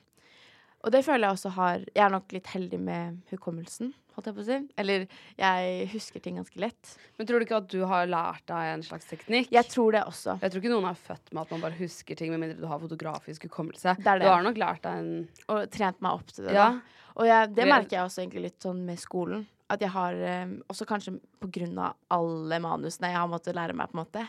Og 0.84 0.92
det 0.92 1.04
føler 1.06 1.28
jeg 1.28 1.38
også 1.38 1.52
har 1.56 1.84
Jeg 1.94 2.02
er 2.04 2.12
nok 2.12 2.34
litt 2.34 2.50
heldig 2.52 2.80
med 2.82 3.22
hukommelsen, 3.30 3.94
holdt 4.14 4.30
jeg 4.30 4.36
på 4.36 4.42
å 4.42 4.46
si. 4.46 4.58
Eller 4.80 5.06
jeg 5.38 5.86
husker 5.92 6.22
ting 6.24 6.38
ganske 6.40 6.60
lett. 6.62 6.94
Men 7.18 7.28
tror 7.28 7.40
du 7.40 7.46
ikke 7.46 7.60
at 7.60 7.70
du 7.72 7.80
har 7.90 8.10
lært 8.10 8.44
deg 8.50 8.72
en 8.72 8.84
slags 8.86 9.08
teknikk? 9.10 9.50
Jeg 9.54 9.70
tror 9.70 9.96
det 9.96 10.04
også. 10.08 10.36
Jeg 10.42 10.54
tror 10.54 10.62
ikke 10.62 10.74
noen 10.74 10.90
er 10.90 11.00
født 11.06 11.32
med 11.32 11.42
at 11.44 11.54
man 11.54 11.64
bare 11.66 11.78
husker 11.78 12.18
ting, 12.18 12.32
med 12.34 12.42
mindre 12.42 12.60
du 12.62 12.68
har 12.70 12.82
fotografisk 12.82 13.48
hukommelse. 13.48 13.96
Det 13.98 14.04
det. 14.04 14.26
Du 14.26 14.30
har 14.32 14.46
nok 14.46 14.60
lært 14.60 14.84
deg 14.86 15.02
en 15.02 15.12
Og 15.54 15.66
trent 15.72 16.00
meg 16.04 16.20
opp 16.20 16.30
til 16.32 16.48
det. 16.48 16.54
Ja. 16.56 16.70
Da. 16.74 17.02
Og 17.14 17.28
jeg, 17.28 17.50
det 17.54 17.66
merker 17.70 17.98
jeg 17.98 18.08
også 18.08 18.24
egentlig 18.24 18.48
litt 18.48 18.64
sånn 18.64 18.82
med 18.86 18.98
skolen. 19.02 19.44
At 19.72 19.82
jeg 19.82 19.94
har 19.94 20.18
eh, 20.18 20.56
Også 20.70 20.86
kanskje 20.88 21.16
på 21.40 21.50
grunn 21.54 21.78
av 21.80 21.94
alle 22.12 22.58
manusene 22.62 23.12
jeg 23.12 23.20
har 23.20 23.30
måttet 23.30 23.56
lære 23.56 23.76
meg, 23.76 23.90
på 23.90 23.98
en 23.98 24.02
måte. 24.02 24.24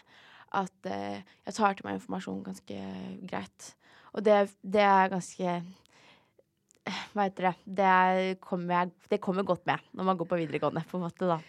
At 0.55 0.91
eh, 0.91 1.23
jeg 1.47 1.57
tar 1.57 1.75
til 1.75 1.87
meg 1.87 1.99
informasjon 1.99 2.45
ganske 2.45 2.83
greit. 3.27 3.71
Og 4.15 4.23
det, 4.23 4.45
det 4.63 4.85
er 4.85 5.11
ganske 5.11 5.57
Hva 6.85 7.25
heter 7.25 7.49
det? 7.49 7.53
Det, 7.79 7.87
er, 7.87 8.35
kommer 8.43 8.91
det 9.09 9.21
kommer 9.23 9.45
godt 9.47 9.65
med 9.65 9.81
når 9.95 10.07
man 10.11 10.19
går 10.19 10.29
på 10.29 10.39
videregående, 10.43 10.83
på 10.89 10.99
en 10.99 11.05
måte, 11.07 11.29
da. 11.29 11.39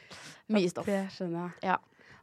Mye 0.54 0.70
stoff. 0.72 0.88
Det 0.88 1.02
skjønner 1.12 1.42
jeg. 1.42 1.72
Ja. 1.72 1.76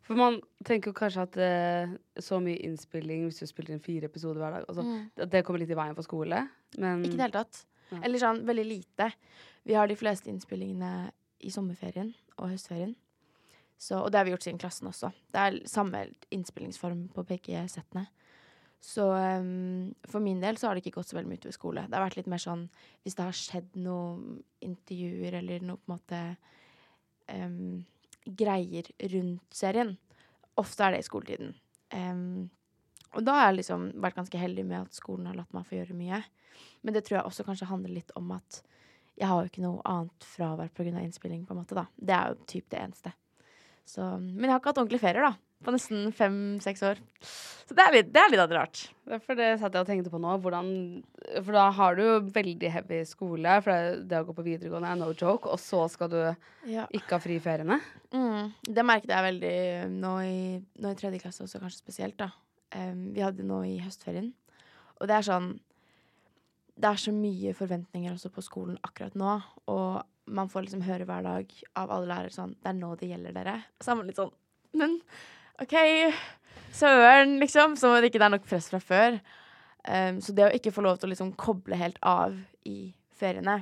For 0.03 0.19
man 0.19 0.39
tenker 0.67 0.91
jo 0.91 0.97
kanskje 0.97 1.27
at 1.27 1.37
uh, 1.39 1.93
så 2.19 2.39
mye 2.43 2.59
innspilling, 2.65 3.27
hvis 3.27 3.39
du 3.39 3.47
spiller 3.47 3.75
inn 3.75 3.83
fire 3.83 4.09
episoder 4.09 4.41
hver 4.41 4.57
dag, 4.57 4.65
altså, 4.67 4.83
at 5.15 5.31
det 5.31 5.43
kommer 5.47 5.63
litt 5.63 5.71
i 5.71 5.77
veien 5.79 5.95
for 5.95 6.07
skole. 6.07 6.41
Men 6.75 7.05
Ikke 7.05 7.15
i 7.15 7.19
det 7.21 7.27
hele 7.27 7.37
tatt. 7.37 7.61
Ja. 7.93 8.01
Eller 8.01 8.23
sånn 8.23 8.41
veldig 8.47 8.65
lite. 8.67 9.11
Vi 9.63 9.77
har 9.77 9.87
de 9.87 9.95
fleste 9.99 10.31
innspillingene 10.31 11.13
i 11.43 11.51
sommerferien 11.53 12.11
og 12.35 12.49
høstferien. 12.51 12.97
Så, 13.79 13.99
og 13.99 14.11
det 14.11 14.19
har 14.19 14.27
vi 14.27 14.33
gjort 14.33 14.45
siden 14.45 14.59
klassen 14.61 14.89
også. 14.89 15.11
Det 15.33 15.39
er 15.39 15.57
samme 15.67 16.05
innspillingsform 16.33 17.07
på 17.15 17.25
begge 17.27 17.63
settene. 17.71 18.05
Så 18.83 19.05
um, 19.15 19.93
for 20.11 20.19
min 20.19 20.41
del 20.43 20.57
så 20.59 20.67
har 20.67 20.75
det 20.75 20.83
ikke 20.83 20.97
gått 20.97 21.13
så 21.13 21.15
veldig 21.15 21.29
mye 21.31 21.39
utover 21.39 21.55
skole. 21.55 21.85
Det 21.87 21.95
har 21.95 22.03
vært 22.03 22.17
litt 22.19 22.31
mer 22.31 22.41
sånn 22.43 22.65
hvis 23.05 23.15
det 23.15 23.27
har 23.29 23.37
skjedd 23.37 23.77
noen 23.79 24.41
intervjuer 24.65 25.37
eller 25.39 25.63
noe 25.63 25.79
på 25.79 25.87
en 25.87 25.93
måte 25.93 26.19
um, 27.31 27.85
greier 28.27 28.89
rundt 29.13 29.55
serien. 29.55 29.95
Ofte 30.59 30.83
er 30.83 30.95
det 30.95 31.03
i 31.03 31.07
skoletiden. 31.07 31.55
Um, 31.95 32.51
og 33.13 33.23
da 33.23 33.37
har 33.37 33.49
jeg 33.49 33.61
liksom 33.61 33.87
vært 34.03 34.19
ganske 34.19 34.41
heldig 34.41 34.65
med 34.67 34.81
at 34.81 34.99
skolen 34.99 35.29
har 35.29 35.37
latt 35.37 35.55
meg 35.55 35.67
få 35.69 35.79
gjøre 35.79 35.97
mye. 35.97 36.19
Men 36.83 36.95
det 36.95 37.05
tror 37.05 37.19
jeg 37.21 37.27
også 37.29 37.47
kanskje 37.47 37.69
handler 37.69 37.95
litt 37.95 38.11
om 38.19 38.31
at 38.35 38.61
jeg 39.15 39.29
har 39.29 39.43
jo 39.43 39.51
ikke 39.51 39.63
noe 39.63 39.83
annet 39.87 40.25
fravær 40.25 40.71
pga. 40.73 40.91
innspilling, 40.99 41.45
på 41.45 41.53
en 41.53 41.61
måte, 41.61 41.77
da. 41.77 41.85
Det 41.95 42.15
er 42.17 42.33
jo 42.33 42.47
typ 42.49 42.69
det 42.73 42.79
eneste. 42.81 43.13
Så, 43.85 44.01
men 44.19 44.47
jeg 44.47 44.55
har 44.55 44.61
ikke 44.61 44.73
hatt 44.73 44.81
ordentlig 44.81 45.03
ferier, 45.03 45.27
da. 45.27 45.35
På 45.63 45.71
nesten 45.71 46.09
fem-seks 46.15 46.81
år. 46.83 46.99
Så 47.63 47.75
det 47.77 47.83
er 47.85 47.93
litt, 47.95 48.09
det 48.11 48.19
er 48.19 48.31
litt 48.33 48.41
av 48.43 48.49
det 48.51 48.57
rart. 48.57 48.79
Det 49.07 49.15
er 49.15 49.21
for 49.23 49.39
det 49.39 49.47
satt 49.61 49.75
jeg 49.77 49.85
og 49.85 49.87
tenkte 49.87 50.11
på 50.11 50.19
nå. 50.19 50.33
Hvordan, 50.43 50.67
for 51.37 51.55
da 51.55 51.69
har 51.77 51.95
du 51.95 52.01
jo 52.03 52.15
veldig 52.35 52.71
heavy 52.73 52.99
skole, 53.07 53.53
for 53.63 53.71
det, 53.71 54.01
det 54.11 54.19
å 54.19 54.25
gå 54.27 54.35
på 54.35 54.43
videregående 54.45 54.91
er 54.91 54.99
no 54.99 55.07
joke, 55.15 55.47
og 55.53 55.61
så 55.63 55.85
skal 55.91 56.11
du 56.11 56.19
Ja. 56.67 56.85
ikke 56.91 57.15
ha 57.15 57.21
fri 57.23 57.37
i 57.39 57.43
feriene. 57.43 57.79
Mm, 58.11 58.51
det 58.67 58.85
merket 58.85 59.13
jeg 59.15 59.27
veldig 59.29 59.55
nå 59.95 60.13
i, 60.27 60.39
nå 60.83 60.91
i 60.91 60.97
tredje 60.99 61.21
klasse 61.23 61.45
også, 61.47 61.61
kanskje 61.63 61.79
spesielt, 61.85 62.17
da. 62.19 62.29
Um, 62.75 63.13
vi 63.15 63.21
hadde 63.23 63.45
nå 63.47 63.61
i 63.69 63.77
høstferien. 63.83 64.31
Og 64.99 65.07
det 65.07 65.15
er 65.19 65.27
sånn 65.27 65.53
Det 66.73 66.89
er 66.89 66.97
så 66.97 67.11
mye 67.13 67.51
forventninger 67.53 68.15
også 68.15 68.31
på 68.33 68.41
skolen 68.41 68.79
akkurat 68.81 69.13
nå. 69.13 69.35
Og 69.69 70.01
man 70.33 70.49
får 70.49 70.63
liksom 70.65 70.81
høre 70.87 71.05
hver 71.05 71.21
dag 71.21 71.51
av 71.77 71.91
alle 71.93 72.07
lærere 72.09 72.33
sånn 72.33 72.55
Det 72.57 72.71
er 72.71 72.77
nå 72.79 72.95
det 72.97 73.09
gjelder 73.11 73.35
dere. 73.35 73.53
Og 73.77 73.85
så 73.85 73.91
er 73.93 73.99
man 73.99 74.07
litt 74.09 74.17
sånn 74.17 74.31
Men 74.73 74.95
OK, 75.61 75.75
søren, 76.73 77.37
liksom. 77.41 77.77
Som 77.77 77.93
om 77.93 78.01
det 78.01 78.09
ikke 78.09 78.23
er 78.23 78.33
nok 78.33 78.47
press 78.47 78.71
fra 78.71 78.81
før. 78.81 79.19
Um, 79.83 80.21
så 80.23 80.33
det 80.33 80.47
å 80.47 80.53
ikke 80.55 80.73
få 80.73 80.83
lov 80.85 80.97
til 80.97 81.09
å 81.09 81.13
liksom 81.13 81.33
koble 81.39 81.77
helt 81.77 81.99
av 82.07 82.37
i 82.65 82.93
feriene 83.19 83.59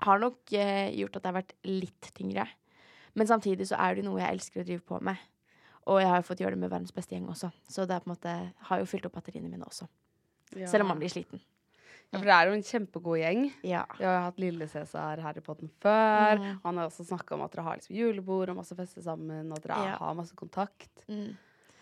har 0.00 0.22
nok 0.22 0.54
uh, 0.56 0.88
gjort 0.96 1.18
at 1.18 1.22
det 1.22 1.28
har 1.28 1.38
vært 1.42 1.56
litt 1.68 2.10
tyngre. 2.16 2.46
Men 3.18 3.28
samtidig 3.28 3.68
så 3.68 3.78
er 3.82 3.98
det 3.98 4.06
noe 4.06 4.22
jeg 4.22 4.38
elsker 4.38 4.62
å 4.62 4.66
drive 4.66 4.84
på 4.86 5.00
med. 5.04 5.20
Og 5.90 6.00
jeg 6.00 6.08
har 6.10 6.20
jo 6.20 6.26
fått 6.28 6.42
gjøre 6.42 6.56
det 6.56 6.62
med 6.62 6.72
verdens 6.72 6.94
beste 6.94 7.16
gjeng 7.16 7.28
også. 7.32 7.50
Så 7.68 7.84
det 7.88 8.00
på 8.00 8.08
en 8.08 8.14
måte, 8.14 8.34
har 8.68 8.80
jo 8.80 8.88
fylt 8.88 9.06
opp 9.08 9.16
batteriene 9.18 9.50
mine 9.50 9.66
også. 9.66 9.88
Selv 10.66 10.84
om 10.84 10.92
man 10.92 11.00
blir 11.00 11.12
sliten. 11.12 11.42
Ja, 12.10 12.18
for 12.18 12.26
det 12.26 12.34
er 12.34 12.48
jo 12.50 12.54
en 12.56 12.64
kjempegod 12.66 13.18
gjeng. 13.20 13.42
Ja. 13.62 13.84
Vi 13.98 14.04
har 14.04 14.24
hatt 14.24 14.40
Lille 14.42 14.66
Cæsar 14.66 15.20
her 15.22 15.36
i 15.38 15.42
podden 15.46 15.70
før. 15.82 16.40
Mm. 16.40 16.56
Han 16.64 16.80
har 16.80 16.88
også 16.88 17.04
snakka 17.06 17.36
om 17.36 17.44
at 17.44 17.52
dere 17.54 17.62
har 17.68 17.78
liksom 17.78 17.94
julebord 17.94 18.50
og 18.50 18.56
masse 18.58 18.74
fester 18.74 19.04
sammen, 19.04 19.52
og 19.54 19.60
dere 19.62 19.76
Ja. 19.92 19.96
har 20.00 20.14
masse 20.18 20.34
kontakt. 20.34 21.04
Mm. 21.08 21.36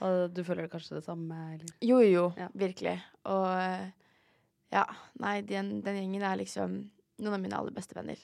Og 0.04 0.34
du 0.34 0.42
føler 0.44 0.68
kanskje 0.68 0.96
det 0.98 1.04
samme, 1.04 1.54
eller? 1.54 1.72
Jo, 1.80 2.00
jo, 2.04 2.32
Ja. 2.36 2.48
virkelig. 2.54 3.00
Og 3.24 3.46
eh, 3.58 3.90
ja, 4.70 4.84
nei, 5.18 5.40
den, 5.40 5.80
den 5.80 5.96
gjengen 5.96 6.22
er 6.22 6.36
liksom 6.36 6.90
noen 7.18 7.34
av 7.34 7.40
mine 7.40 7.56
aller 7.56 7.72
beste 7.72 7.94
venner. 7.96 8.16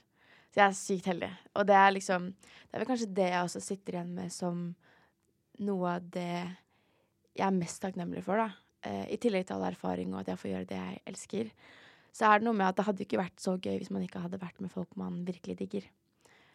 Så 0.53 0.61
jeg 0.61 0.69
er 0.69 0.77
sykt 0.79 1.07
heldig. 1.07 1.31
Og 1.57 1.67
det 1.67 1.75
er 1.75 1.91
liksom 1.91 2.29
Det 2.35 2.75
er 2.75 2.79
vel 2.85 2.87
kanskje 2.93 3.15
det 3.15 3.31
jeg 3.31 3.45
også 3.45 3.61
sitter 3.63 3.93
igjen 3.95 4.13
med 4.15 4.31
som 4.33 4.75
noe 5.61 5.87
av 5.97 6.11
det 6.11 6.45
jeg 7.35 7.47
er 7.47 7.51
mest 7.51 7.81
takknemlig 7.83 8.23
for, 8.23 8.37
da. 8.37 8.51
Eh, 8.83 9.07
I 9.15 9.17
tillegg 9.17 9.47
til 9.47 9.57
all 9.57 9.73
erfaring 9.73 10.13
og 10.13 10.21
at 10.21 10.27
jeg 10.29 10.39
får 10.39 10.51
gjøre 10.53 10.67
det 10.69 10.77
jeg 10.77 11.01
elsker. 11.07 11.51
Så 12.15 12.29
er 12.31 12.39
det 12.39 12.47
noe 12.47 12.55
med 12.55 12.69
at 12.69 12.77
det 12.79 12.85
hadde 12.87 13.03
ikke 13.03 13.19
vært 13.19 13.43
så 13.43 13.57
gøy 13.59 13.79
hvis 13.81 13.91
man 13.91 14.05
ikke 14.07 14.21
hadde 14.23 14.39
vært 14.39 14.61
med 14.63 14.71
folk 14.71 14.93
man 15.01 15.25
virkelig 15.27 15.57
digger. 15.59 15.87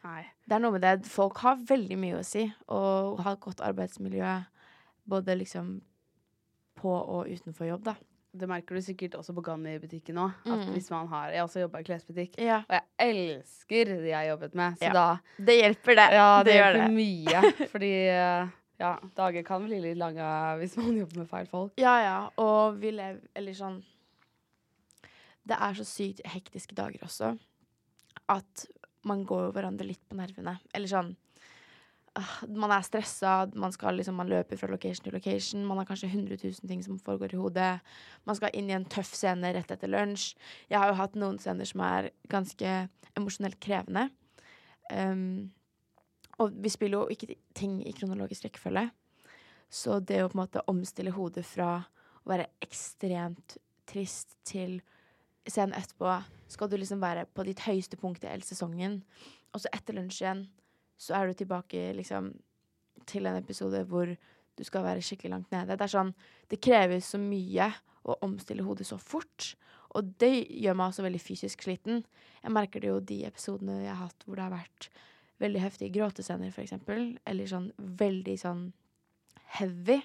Nei. 0.05 0.21
Det 0.47 0.55
er 0.55 0.61
noe 0.63 0.71
med 0.77 0.81
det. 0.85 0.93
Folk 1.11 1.41
har 1.43 1.57
veldig 1.67 1.97
mye 1.99 2.19
å 2.21 2.23
si. 2.23 2.45
Og 2.71 3.19
har 3.19 3.35
et 3.35 3.41
godt 3.43 3.59
arbeidsmiljø 3.67 4.37
både 5.09 5.35
liksom 5.41 5.81
på 6.79 6.93
og 6.95 7.27
utenfor 7.27 7.67
jobb, 7.67 7.83
da. 7.89 7.95
Det 8.31 8.47
merker 8.47 8.77
du 8.77 8.81
sikkert 8.85 9.15
også 9.17 9.33
på 9.35 9.41
Ganni-butikken 9.43 10.15
nå. 10.15 10.27
At 10.45 10.59
Mm. 10.67 10.73
hvis 10.75 10.89
man 10.93 11.07
har 11.07 11.31
Jeg 11.31 11.39
har 11.41 11.47
også 11.47 11.59
jobba 11.65 11.79
i 11.79 11.83
klesbutikk, 11.83 12.35
Ja. 12.37 12.59
og 12.69 12.79
jeg 12.79 12.83
elsker 13.41 13.85
de 13.85 14.07
jeg 14.07 14.15
har 14.15 14.37
jobbet 14.37 14.55
med. 14.55 14.77
Så 14.77 14.83
Ja. 14.85 14.93
da 14.93 15.19
Det 15.43 15.57
hjelper, 15.61 15.95
det. 15.95 16.07
Ja, 16.13 16.43
det, 16.43 16.45
det 16.45 16.53
hjelper 16.53 16.93
mye. 16.93 17.41
Fordi 17.73 17.93
ja, 18.79 18.97
dager 19.17 19.43
kan 19.43 19.65
bli 19.65 19.81
litt 19.81 19.97
lange 19.97 20.21
hvis 20.59 20.77
man 20.77 20.95
jobber 20.95 21.17
med 21.17 21.27
feil 21.27 21.47
folk. 21.47 21.73
Ja, 21.77 21.97
ja. 22.01 22.29
Og 22.37 22.79
vi 22.79 22.91
lever 22.91 23.19
Eller 23.35 23.51
sånn 23.51 23.83
Det 25.48 25.58
er 25.58 25.77
så 25.77 25.86
sykt 25.88 26.25
hektiske 26.27 26.75
dager 26.77 27.05
også 27.05 27.36
at 28.29 28.65
man 29.08 29.24
går 29.27 29.51
hverandre 29.55 29.88
litt 29.88 30.01
på 30.10 30.17
nervene. 30.19 30.58
Eller 30.75 30.91
sånn 30.91 31.13
ah, 32.19 32.39
Man 32.50 32.74
er 32.74 32.86
stressa, 32.86 33.48
man 33.55 33.74
liksom 33.74 34.17
Man 34.19 34.31
løper 34.31 34.60
fra 34.60 34.69
location 34.72 35.08
til 35.08 35.15
location. 35.15 35.65
Man 35.65 35.79
har 35.81 35.88
kanskje 35.89 36.12
100 36.12 36.38
000 36.43 36.69
ting 36.69 36.84
som 36.84 37.00
foregår 37.00 37.34
i 37.34 37.41
hodet. 37.41 37.72
Man 38.25 38.38
skal 38.38 38.53
inn 38.53 38.69
i 38.69 38.75
en 38.77 38.86
tøff 38.86 39.13
scene 39.15 39.53
rett 39.55 39.72
etter 39.72 39.91
lunsj. 39.91 40.36
Jeg 40.69 40.79
har 40.79 40.91
jo 40.91 41.00
hatt 41.00 41.15
noen 41.15 41.39
scener 41.41 41.69
som 41.69 41.86
er 41.86 42.12
ganske 42.29 42.75
emosjonelt 43.17 43.60
krevende. 43.63 44.10
Um, 44.91 45.51
og 46.39 46.55
vi 46.55 46.72
spiller 46.72 47.03
jo 47.03 47.13
ikke 47.13 47.36
ting 47.58 47.79
i 47.86 47.93
kronologisk 47.93 48.48
rekkefølge. 48.48 48.89
Så 49.69 50.00
det 50.00 50.24
å 50.24 50.29
på 50.29 50.38
en 50.38 50.43
måte 50.43 50.65
omstille 50.72 51.13
hodet 51.13 51.43
fra 51.46 51.84
å 52.24 52.31
være 52.31 52.48
ekstremt 52.63 53.60
trist 53.89 54.38
til 54.48 54.79
scenen 55.53 55.77
etterpå, 55.77 56.18
skal 56.50 56.70
du 56.70 56.77
liksom 56.79 57.01
være 57.01 57.27
på 57.34 57.46
ditt 57.48 57.62
høyeste 57.65 57.98
punkt 58.00 58.24
i 58.25 58.32
hele 58.32 58.46
sesongen. 58.46 59.01
Og 59.53 59.63
så 59.63 59.72
etter 59.75 59.98
lunsj 59.98 60.24
igjen, 60.24 60.46
så 61.00 61.15
er 61.18 61.29
du 61.29 61.38
tilbake 61.39 61.89
liksom 61.98 62.34
til 63.10 63.29
en 63.29 63.39
episode 63.39 63.82
hvor 63.89 64.12
du 64.60 64.65
skal 64.68 64.84
være 64.84 65.03
skikkelig 65.06 65.32
langt 65.32 65.53
nede. 65.53 65.77
Det 65.77 65.86
er 65.86 65.94
sånn, 65.94 66.12
det 66.51 66.62
krever 66.63 67.00
så 67.03 67.20
mye 67.22 67.70
å 68.10 68.18
omstille 68.25 68.65
hodet 68.65 68.88
så 68.89 68.98
fort. 69.00 69.53
Og 69.98 70.12
det 70.22 70.34
gjør 70.62 70.75
meg 70.77 70.91
også 70.91 71.06
veldig 71.06 71.22
fysisk 71.22 71.63
sliten. 71.65 72.03
Jeg 72.44 72.53
merker 72.53 72.84
det 72.84 72.91
jo 72.91 73.00
de 73.00 73.22
episodene 73.29 73.79
jeg 73.82 73.94
har 73.94 74.03
hatt 74.03 74.25
hvor 74.25 74.38
det 74.38 74.46
har 74.46 74.53
vært 74.53 74.89
veldig 75.39 75.63
heftige 75.63 75.96
gråtescener, 75.96 76.51
eksempel. 76.51 77.15
Eller 77.29 77.50
sånn 77.50 77.72
veldig 77.77 78.36
sånn 78.41 78.68
heavy. 79.58 80.01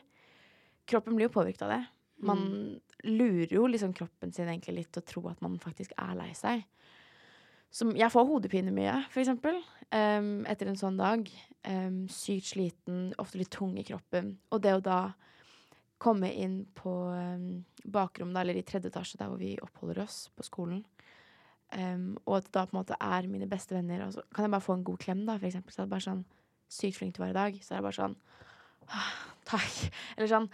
Kroppen 0.88 1.18
blir 1.18 1.28
jo 1.28 1.34
påvirket 1.36 1.66
av 1.66 1.74
det. 1.74 1.82
Man 2.22 2.80
lurer 3.04 3.52
jo 3.52 3.66
liksom 3.66 3.92
kroppen 3.96 4.32
sin 4.32 4.48
egentlig 4.48 4.76
litt 4.78 4.92
til 4.94 5.02
å 5.02 5.08
tro 5.08 5.24
at 5.32 5.42
man 5.44 5.58
faktisk 5.62 5.92
er 5.98 6.14
lei 6.18 6.30
seg. 6.38 6.62
Som, 7.74 7.90
jeg 7.98 8.12
får 8.14 8.28
hodepine 8.28 8.70
mye, 8.70 8.94
for 9.10 9.24
eksempel, 9.24 9.56
um, 9.90 10.44
etter 10.46 10.70
en 10.70 10.78
sånn 10.78 10.98
dag. 11.00 11.26
Um, 11.66 12.04
sykt 12.12 12.52
sliten, 12.52 13.08
ofte 13.18 13.40
litt 13.40 13.50
tung 13.50 13.74
i 13.80 13.86
kroppen. 13.86 14.36
Og 14.54 14.62
det 14.62 14.76
å 14.76 14.84
da 14.84 14.98
komme 15.98 16.30
inn 16.38 16.60
på 16.76 16.92
um, 17.10 17.64
bakrommet, 17.82 18.38
eller 18.44 18.60
i 18.60 18.62
tredje 18.66 18.92
etasje, 18.92 19.18
der 19.18 19.32
hvor 19.32 19.42
vi 19.42 19.56
oppholder 19.64 20.04
oss 20.04 20.28
på 20.36 20.46
skolen, 20.46 20.84
um, 21.74 22.12
og 22.28 22.38
at 22.38 22.46
det 22.46 22.54
da 22.54 22.64
på 22.68 22.76
en 22.76 22.80
måte 22.82 23.00
er 23.00 23.28
mine 23.32 23.50
beste 23.50 23.74
venner, 23.74 24.06
og 24.06 24.14
så 24.14 24.24
kan 24.30 24.46
jeg 24.46 24.54
bare 24.54 24.66
få 24.68 24.78
en 24.78 24.86
god 24.86 25.02
klem, 25.02 25.26
da, 25.26 25.38
for 25.40 25.50
eksempel. 25.50 25.74
Så 25.74 25.82
er 25.82 25.88
det 25.88 25.94
bare 25.96 26.06
sånn 26.06 26.24
sykt 26.70 27.00
flink 27.00 27.16
til 27.16 27.24
å 27.24 27.26
være 27.26 27.34
i 27.34 27.40
dag. 27.40 27.60
Så 27.64 27.74
er 27.74 27.82
det 27.82 27.88
bare 27.88 27.98
sånn 27.98 28.16
«Ah, 28.92 29.12
Takk. 29.48 29.98
Eller 30.14 30.30
sånn 30.30 30.50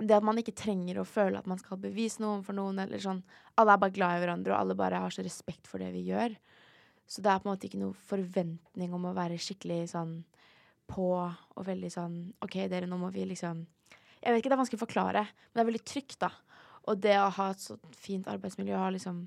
det 0.00 0.16
at 0.16 0.24
man 0.24 0.38
ikke 0.40 0.56
trenger 0.56 1.00
å 1.00 1.08
føle 1.08 1.40
at 1.40 1.48
man 1.50 1.58
skal 1.60 1.80
bevise 1.80 2.22
noe 2.22 2.40
for 2.44 2.56
noen. 2.56 2.78
eller 2.80 3.02
sånn, 3.02 3.22
Alle 3.60 3.74
er 3.74 3.82
bare 3.82 3.96
glad 3.96 4.16
i 4.16 4.22
hverandre, 4.24 4.54
og 4.54 4.60
alle 4.60 4.74
bare 4.78 5.00
har 5.02 5.10
så 5.10 5.24
respekt 5.24 5.68
for 5.68 5.82
det 5.82 5.90
vi 5.92 6.06
gjør. 6.08 6.36
Så 7.06 7.22
det 7.22 7.30
er 7.30 7.40
på 7.42 7.48
en 7.48 7.54
måte 7.54 7.66
ikke 7.66 7.80
noe 7.80 7.96
forventning 8.06 8.94
om 8.94 9.08
å 9.10 9.16
være 9.16 9.38
skikkelig 9.40 9.90
sånn 9.92 10.14
på 10.90 11.08
og 11.18 11.66
veldig 11.66 11.90
sånn 11.92 12.16
OK, 12.42 12.56
dere, 12.70 12.86
nå 12.86 12.98
må 12.98 13.10
vi 13.14 13.26
liksom 13.28 13.66
Jeg 14.20 14.32
vet 14.34 14.42
ikke, 14.42 14.50
det 14.50 14.56
er 14.56 14.60
vanskelig 14.60 14.78
å 14.78 14.86
forklare, 14.86 15.20
men 15.24 15.56
det 15.56 15.62
er 15.62 15.68
veldig 15.70 15.84
trygt, 15.88 16.18
da. 16.20 16.30
Og 16.88 16.98
det 17.00 17.16
å 17.16 17.30
ha 17.36 17.50
et 17.52 17.62
så 17.62 17.76
fint 17.96 18.28
arbeidsmiljø 18.28 18.76
har 18.76 18.92
liksom 18.92 19.22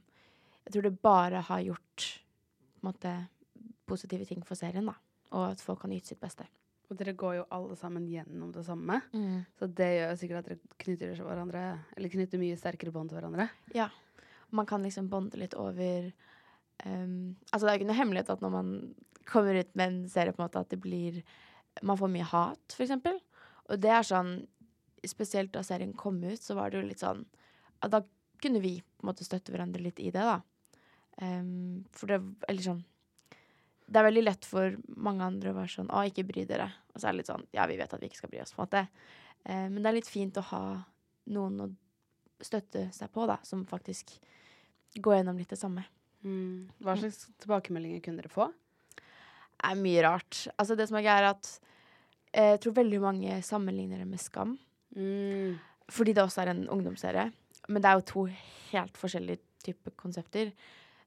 Jeg 0.65 0.73
tror 0.73 0.88
det 0.88 1.01
bare 1.01 1.41
har 1.43 1.63
gjort 1.65 2.09
på 2.79 2.88
en 2.88 2.91
måte 2.91 3.13
positive 3.88 4.25
ting 4.25 4.43
for 4.47 4.59
serien, 4.59 4.86
da. 4.88 4.95
Og 5.33 5.51
at 5.51 5.63
folk 5.63 5.81
kan 5.83 5.93
yte 5.95 6.13
sitt 6.13 6.21
beste. 6.21 6.47
Og 6.93 6.99
dere 6.99 7.15
går 7.17 7.39
jo 7.39 7.45
alle 7.58 7.75
sammen 7.79 8.06
gjennom 8.06 8.51
det 8.53 8.63
samme. 8.67 8.99
Så 9.58 9.65
det 9.82 9.89
gjør 9.95 10.17
sikkert 10.21 10.43
at 10.43 10.51
dere 10.51 10.82
knytter 10.84 11.21
hverandre 11.25 11.63
Eller 11.97 12.13
knytter 12.13 12.41
mye 12.41 12.60
sterkere 12.60 12.93
bånd 12.93 13.10
til 13.10 13.17
hverandre. 13.17 13.49
Ja. 13.73 13.89
Man 14.53 14.69
kan 14.69 14.86
liksom 14.86 15.10
bonde 15.10 15.39
litt 15.41 15.56
over 15.58 16.12
um, 16.86 17.34
Altså, 17.49 17.65
det 17.65 17.71
er 17.71 17.73
jo 17.73 17.82
ikke 17.82 17.89
noe 17.89 17.97
hemmelighet 17.97 18.29
at 18.36 18.43
når 18.45 18.53
man 18.53 18.71
kommer 19.25 19.58
ut 19.58 19.75
med 19.79 19.88
en 19.88 20.10
serie, 20.12 20.34
på 20.36 20.41
en 20.41 20.45
måte, 20.45 20.62
at 20.62 20.69
det 20.69 20.82
blir 20.84 21.23
Man 21.82 21.97
får 21.97 22.12
mye 22.13 22.29
hat, 22.29 22.75
for 22.75 22.86
eksempel. 22.86 23.17
Og 23.71 23.82
det 23.82 23.89
er 23.89 24.06
sånn 24.06 24.36
Spesielt 25.03 25.51
da 25.51 25.63
serien 25.65 25.91
kom 25.97 26.21
ut, 26.23 26.39
så 26.39 26.56
var 26.56 26.69
det 26.69 26.79
jo 26.79 26.88
litt 26.88 27.01
sånn 27.01 27.25
at 27.82 27.91
Da 27.91 28.03
kunne 28.43 28.62
vi 28.62 28.77
på 28.82 29.03
en 29.03 29.10
måte 29.10 29.25
støtte 29.25 29.51
hverandre 29.51 29.82
litt 29.82 29.99
i 29.99 30.12
det, 30.12 30.21
da. 30.21 30.41
Um, 31.17 31.86
for 31.93 32.13
det 32.13 32.21
Eller 32.49 32.65
sånn 32.65 32.84
Det 33.88 33.99
er 33.99 34.08
veldig 34.08 34.23
lett 34.23 34.45
for 34.45 34.77
mange 34.95 35.25
andre 35.25 35.51
å 35.51 35.58
være 35.58 35.73
sånn 35.79 35.91
Å, 35.91 36.06
ikke 36.10 36.25
bry 36.29 36.45
dere. 36.49 36.69
Og 36.93 37.01
så 37.01 37.08
er 37.08 37.13
det 37.13 37.23
litt 37.23 37.32
sånn 37.32 37.45
Ja, 37.56 37.65
vi 37.69 37.77
vet 37.79 37.93
at 37.93 38.01
vi 38.01 38.10
ikke 38.10 38.21
skal 38.21 38.32
bry 38.34 38.41
oss, 38.43 38.53
på 38.53 38.62
en 38.62 38.67
måte. 38.67 38.86
Eh, 39.43 39.67
men 39.69 39.82
det 39.82 39.89
er 39.89 39.97
litt 39.99 40.12
fint 40.12 40.38
å 40.39 40.45
ha 40.51 40.63
noen 41.34 41.60
å 41.63 41.69
støtte 42.43 42.88
seg 42.93 43.12
på, 43.13 43.25
da, 43.29 43.39
som 43.47 43.63
faktisk 43.67 44.15
går 44.95 45.19
gjennom 45.19 45.39
litt 45.39 45.53
det 45.53 45.60
samme. 45.60 45.86
Mm. 46.23 46.69
Hva 46.84 46.95
slags 46.99 47.27
tilbakemeldinger 47.43 48.03
kunne 48.03 48.23
dere 48.23 48.32
få? 48.32 48.49
Det 48.97 49.69
er 49.71 49.79
mye 49.79 50.03
rart. 50.06 50.45
Altså, 50.58 50.75
det 50.79 50.89
som 50.89 50.99
er 50.99 51.06
greia, 51.06 51.21
er 51.21 51.29
at 51.32 51.51
eh, 52.34 52.51
jeg 52.53 52.63
tror 52.65 52.77
veldig 52.82 53.01
mange 53.03 53.39
sammenligner 53.45 54.03
det 54.03 54.10
med 54.10 54.21
Skam. 54.21 54.58
Mm. 54.95 55.58
Fordi 55.91 56.13
det 56.15 56.23
også 56.23 56.43
er 56.43 56.53
en 56.53 56.67
ungdomsserie. 56.71 57.29
Men 57.69 57.84
det 57.84 57.89
er 57.89 57.99
jo 57.99 58.08
to 58.12 58.25
helt 58.73 58.99
forskjellige 58.99 59.43
typer 59.63 59.95
konsepter. 59.99 60.51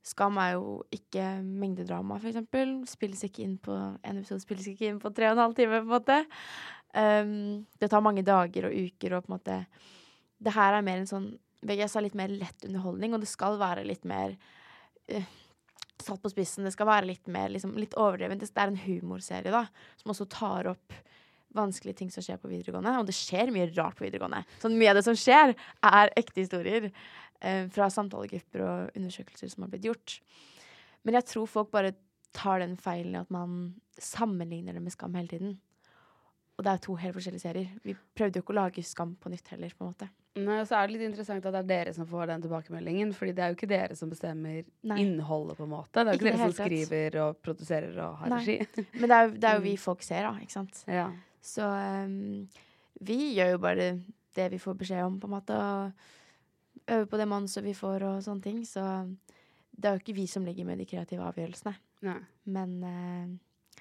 Skam 0.06 0.38
er 0.38 0.52
jo 0.54 0.80
ikke 0.94 1.24
mengdedrama, 1.42 2.20
for 2.22 2.30
eksempel. 2.30 2.76
Spilles 2.86 3.24
ikke 3.26 3.42
inn 3.42 3.56
på 3.62 3.74
En 3.74 4.20
episode 4.20 4.44
spilles 4.44 4.68
ikke 4.70 4.90
inn 4.90 5.00
på 5.02 5.10
tre 5.14 5.30
og 5.30 5.34
en 5.34 5.44
halv 5.46 5.56
time, 5.58 5.80
på 5.80 5.88
en 5.88 5.94
måte. 5.96 6.20
Um, 6.96 7.32
det 7.80 7.90
tar 7.92 8.04
mange 8.04 8.24
dager 8.24 8.68
og 8.68 8.76
uker 8.86 9.16
og 9.16 9.26
på 9.26 9.28
en 9.28 9.34
måte 9.34 9.56
Det 10.40 10.54
her 10.54 10.76
er 10.76 10.84
mer 10.86 11.02
en 11.02 11.10
sånn 11.10 11.26
VGS 11.66 11.96
er 11.98 12.04
litt 12.06 12.16
mer 12.16 12.30
lett 12.30 12.64
underholdning, 12.68 13.16
og 13.16 13.24
det 13.24 13.28
skal 13.28 13.58
være 13.58 13.82
litt 13.88 14.04
mer 14.06 14.36
uh, 15.10 15.34
satt 16.04 16.22
på 16.22 16.30
spissen. 16.30 16.66
Det 16.66 16.74
skal 16.76 16.88
være 16.88 17.10
litt 17.10 17.26
mer 17.32 17.50
liksom, 17.50 17.74
litt 17.80 17.96
overdrevent. 17.98 18.44
Det 18.44 18.62
er 18.62 18.70
en 18.70 18.82
humorserie 18.84 19.54
da, 19.54 19.64
som 19.98 20.14
også 20.14 20.28
tar 20.30 20.70
opp 20.70 20.94
vanskelige 21.56 22.02
ting 22.02 22.10
som 22.12 22.24
skjer 22.24 22.38
på 22.40 22.50
videregående. 22.50 22.94
Og 23.00 23.08
det 23.08 23.16
skjer 23.16 23.52
mye 23.54 23.70
rart 23.72 23.98
på 23.98 24.06
videregående. 24.06 24.42
Sånn 24.62 24.76
Mye 24.78 24.92
av 24.92 24.98
det 25.00 25.06
som 25.06 25.16
skjer, 25.18 25.54
er 25.90 26.12
ekte 26.20 26.44
historier 26.44 26.90
fra 27.70 27.88
samtalegrupper 27.92 28.62
og 28.64 28.96
undersøkelser 28.96 29.50
som 29.52 29.62
har 29.66 29.70
blitt 29.74 29.84
gjort. 29.88 30.20
Men 31.04 31.14
jeg 31.20 31.24
tror 31.32 31.46
folk 31.46 31.70
bare 31.70 31.92
tar 32.36 32.58
den 32.60 32.76
feilen 32.76 33.16
at 33.20 33.30
man 33.30 33.74
sammenligner 33.98 34.72
det 34.76 34.82
med 34.82 34.92
Skam 34.92 35.14
hele 35.14 35.28
tiden. 35.28 35.58
Og 36.56 36.64
det 36.64 36.72
er 36.72 36.80
to 36.84 36.94
helt 36.96 37.14
forskjellige 37.14 37.44
serier. 37.44 37.68
Vi 37.84 37.94
prøvde 38.16 38.38
jo 38.38 38.42
ikke 38.42 38.54
å 38.54 38.60
lage 38.62 38.82
Skam 38.84 39.14
på 39.20 39.28
nytt 39.32 39.48
heller, 39.52 39.72
på 39.76 39.84
en 39.84 39.90
måte. 39.92 40.08
Nei, 40.36 40.58
så 40.68 40.76
er 40.76 40.86
det 40.88 40.96
litt 40.96 41.04
interessant 41.06 41.44
at 41.48 41.52
det 41.54 41.60
er 41.62 41.68
dere 41.68 41.92
som 41.96 42.04
får 42.08 42.26
den 42.28 42.42
tilbakemeldingen. 42.44 43.12
Fordi 43.16 43.32
det 43.36 43.44
er 43.44 43.52
jo 43.52 43.56
ikke 43.58 43.68
dere 43.70 43.96
som 43.96 44.10
bestemmer 44.12 44.64
Nei. 44.88 44.98
innholdet, 45.04 45.56
på 45.56 45.64
en 45.64 45.72
måte. 45.72 45.92
Det 46.00 46.02
er 46.02 46.10
jo 46.12 46.18
Ikke 46.18 46.26
ikke 46.26 46.36
dere 46.36 46.48
som 46.50 46.56
skriver 46.58 47.18
og 47.22 47.38
produserer 47.44 47.98
og 48.04 48.16
har 48.22 48.32
Nei. 48.32 48.40
regi. 48.44 48.84
Men 49.00 49.08
det 49.12 49.16
er, 49.16 49.24
jo- 49.28 49.36
det 49.36 49.44
er 49.50 49.54
jo 49.54 49.60
Mm. 49.60 49.68
vi 49.68 49.76
folk 49.84 50.02
ser, 50.02 50.22
da. 50.28 50.32
Ikke 50.40 50.52
sant? 50.56 50.82
ja. 50.88 51.06
Så 51.46 51.62
um, 51.62 52.48
vi 53.00 53.18
gjør 53.36 53.52
jo 53.52 53.58
bare 53.62 53.88
det 54.34 54.50
vi 54.50 54.58
får 54.58 54.74
beskjed 54.80 55.04
om, 55.06 55.20
på 55.20 55.28
en 55.28 55.36
måte. 55.36 55.54
Og 55.56 55.92
øver 56.88 57.06
på 57.10 57.18
det 57.20 57.28
manuset 57.30 57.64
vi 57.64 57.74
får 57.76 58.04
og 58.08 58.22
sånne 58.24 58.42
ting. 58.44 58.62
Så 58.66 58.82
det 59.76 59.88
er 59.90 59.96
jo 59.96 60.04
ikke 60.04 60.16
vi 60.16 60.26
som 60.30 60.44
ligger 60.46 60.64
med 60.68 60.78
de 60.80 60.86
kreative 60.88 61.26
avgjørelsene. 61.28 61.74
Nei. 62.06 62.18
Men 62.56 62.76
uh, 62.84 63.80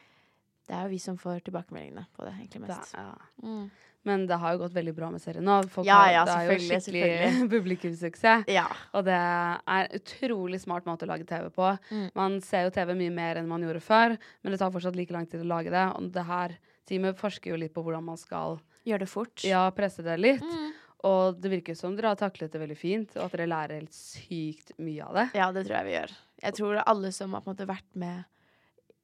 det 0.67 0.75
er 0.75 0.85
jo 0.87 0.93
vi 0.95 1.01
som 1.01 1.17
får 1.21 1.43
tilbakemeldingene 1.45 2.07
på 2.15 2.25
det, 2.25 2.33
egentlig 2.39 2.63
mest. 2.65 2.79
mest. 2.79 2.95
ja. 2.97 3.11
Mm. 3.43 3.67
Men 4.05 4.27
det 4.29 4.37
har 4.37 4.53
jo 4.53 4.59
gått 4.61 4.73
veldig 4.75 4.91
bra 4.93 5.07
med 5.09 5.21
serien 5.23 5.41
nå. 5.47 5.53
Folk 5.73 5.87
Ja, 5.87 5.95
har, 6.03 6.27
det 6.29 6.33
er 6.35 6.51
jo 6.51 6.57
skikkelig 6.61 7.47
publikumssuksess. 7.55 8.43
Ja. 8.53 8.67
Og 8.93 9.01
det 9.07 9.15
er 9.17 9.87
utrolig 9.97 10.59
smart 10.61 10.85
måte 10.85 11.07
å 11.07 11.09
lage 11.09 11.25
TV 11.25 11.47
på. 11.49 11.71
Mm. 11.89 12.03
Man 12.13 12.35
ser 12.45 12.67
jo 12.67 12.73
TV 12.75 12.93
mye 12.99 13.13
mer 13.15 13.39
enn 13.41 13.49
man 13.49 13.65
gjorde 13.65 13.81
før, 13.81 14.13
men 14.43 14.53
det 14.53 14.59
tar 14.61 14.69
fortsatt 14.75 14.97
like 14.99 15.15
lang 15.15 15.25
tid 15.25 15.41
å 15.41 15.49
lage 15.49 15.73
det. 15.73 15.87
Og 15.97 16.11
det 16.13 16.25
her 16.29 16.53
teamet 16.85 17.17
forsker 17.17 17.55
jo 17.55 17.57
litt 17.63 17.73
på 17.73 17.81
hvordan 17.81 18.05
man 18.05 18.21
skal 18.21 18.59
Gjøre 18.85 19.07
det 19.07 19.09
fort. 19.09 19.41
ja, 19.41 19.63
presse 19.73 20.05
det 20.05 20.19
litt. 20.21 20.45
Mm. 20.45 20.69
Og 21.05 21.41
det 21.41 21.51
virker 21.51 21.75
som 21.77 21.95
dere 21.97 22.13
har 22.13 22.19
taklet 22.19 22.53
det 22.53 22.61
veldig 22.61 22.77
fint, 22.79 23.17
og 23.17 23.27
at 23.27 23.35
dere 23.35 23.49
lærer 23.51 23.81
helt 23.81 23.95
sykt 23.95 24.71
mye 24.81 25.03
av 25.05 25.19
det. 25.19 25.25
Ja, 25.37 25.49
det 25.53 25.65
tror 25.67 25.77
jeg 25.79 25.87
vi 25.89 25.97
gjør. 25.97 26.13
Jeg 26.45 26.57
tror 26.59 26.79
alle 26.85 27.11
som 27.15 27.35
har 27.35 27.43
måte 27.45 27.67
vært 27.69 27.99
med, 27.99 28.23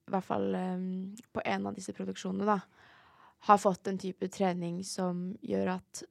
i 0.07 0.13
hvert 0.13 0.27
fall 0.27 0.47
um, 0.55 0.87
på 1.33 1.43
en 1.45 1.67
av 1.69 1.75
disse 1.77 1.93
produksjonene, 1.97 2.47
da, 2.47 2.57
har 3.49 3.61
fått 3.61 3.89
en 3.89 3.99
type 4.01 4.27
trening 4.33 4.81
som 4.85 5.31
gjør 5.45 5.75
at 5.77 6.03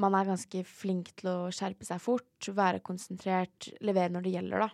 man 0.00 0.14
er 0.14 0.28
ganske 0.30 0.62
flink 0.66 1.10
til 1.18 1.30
å 1.32 1.38
skjerpe 1.54 1.86
seg 1.86 2.00
fort, 2.02 2.50
være 2.54 2.82
konsentrert, 2.84 3.70
levere 3.84 4.14
når 4.14 4.26
det 4.26 4.36
gjelder, 4.36 4.66
da. 4.66 4.70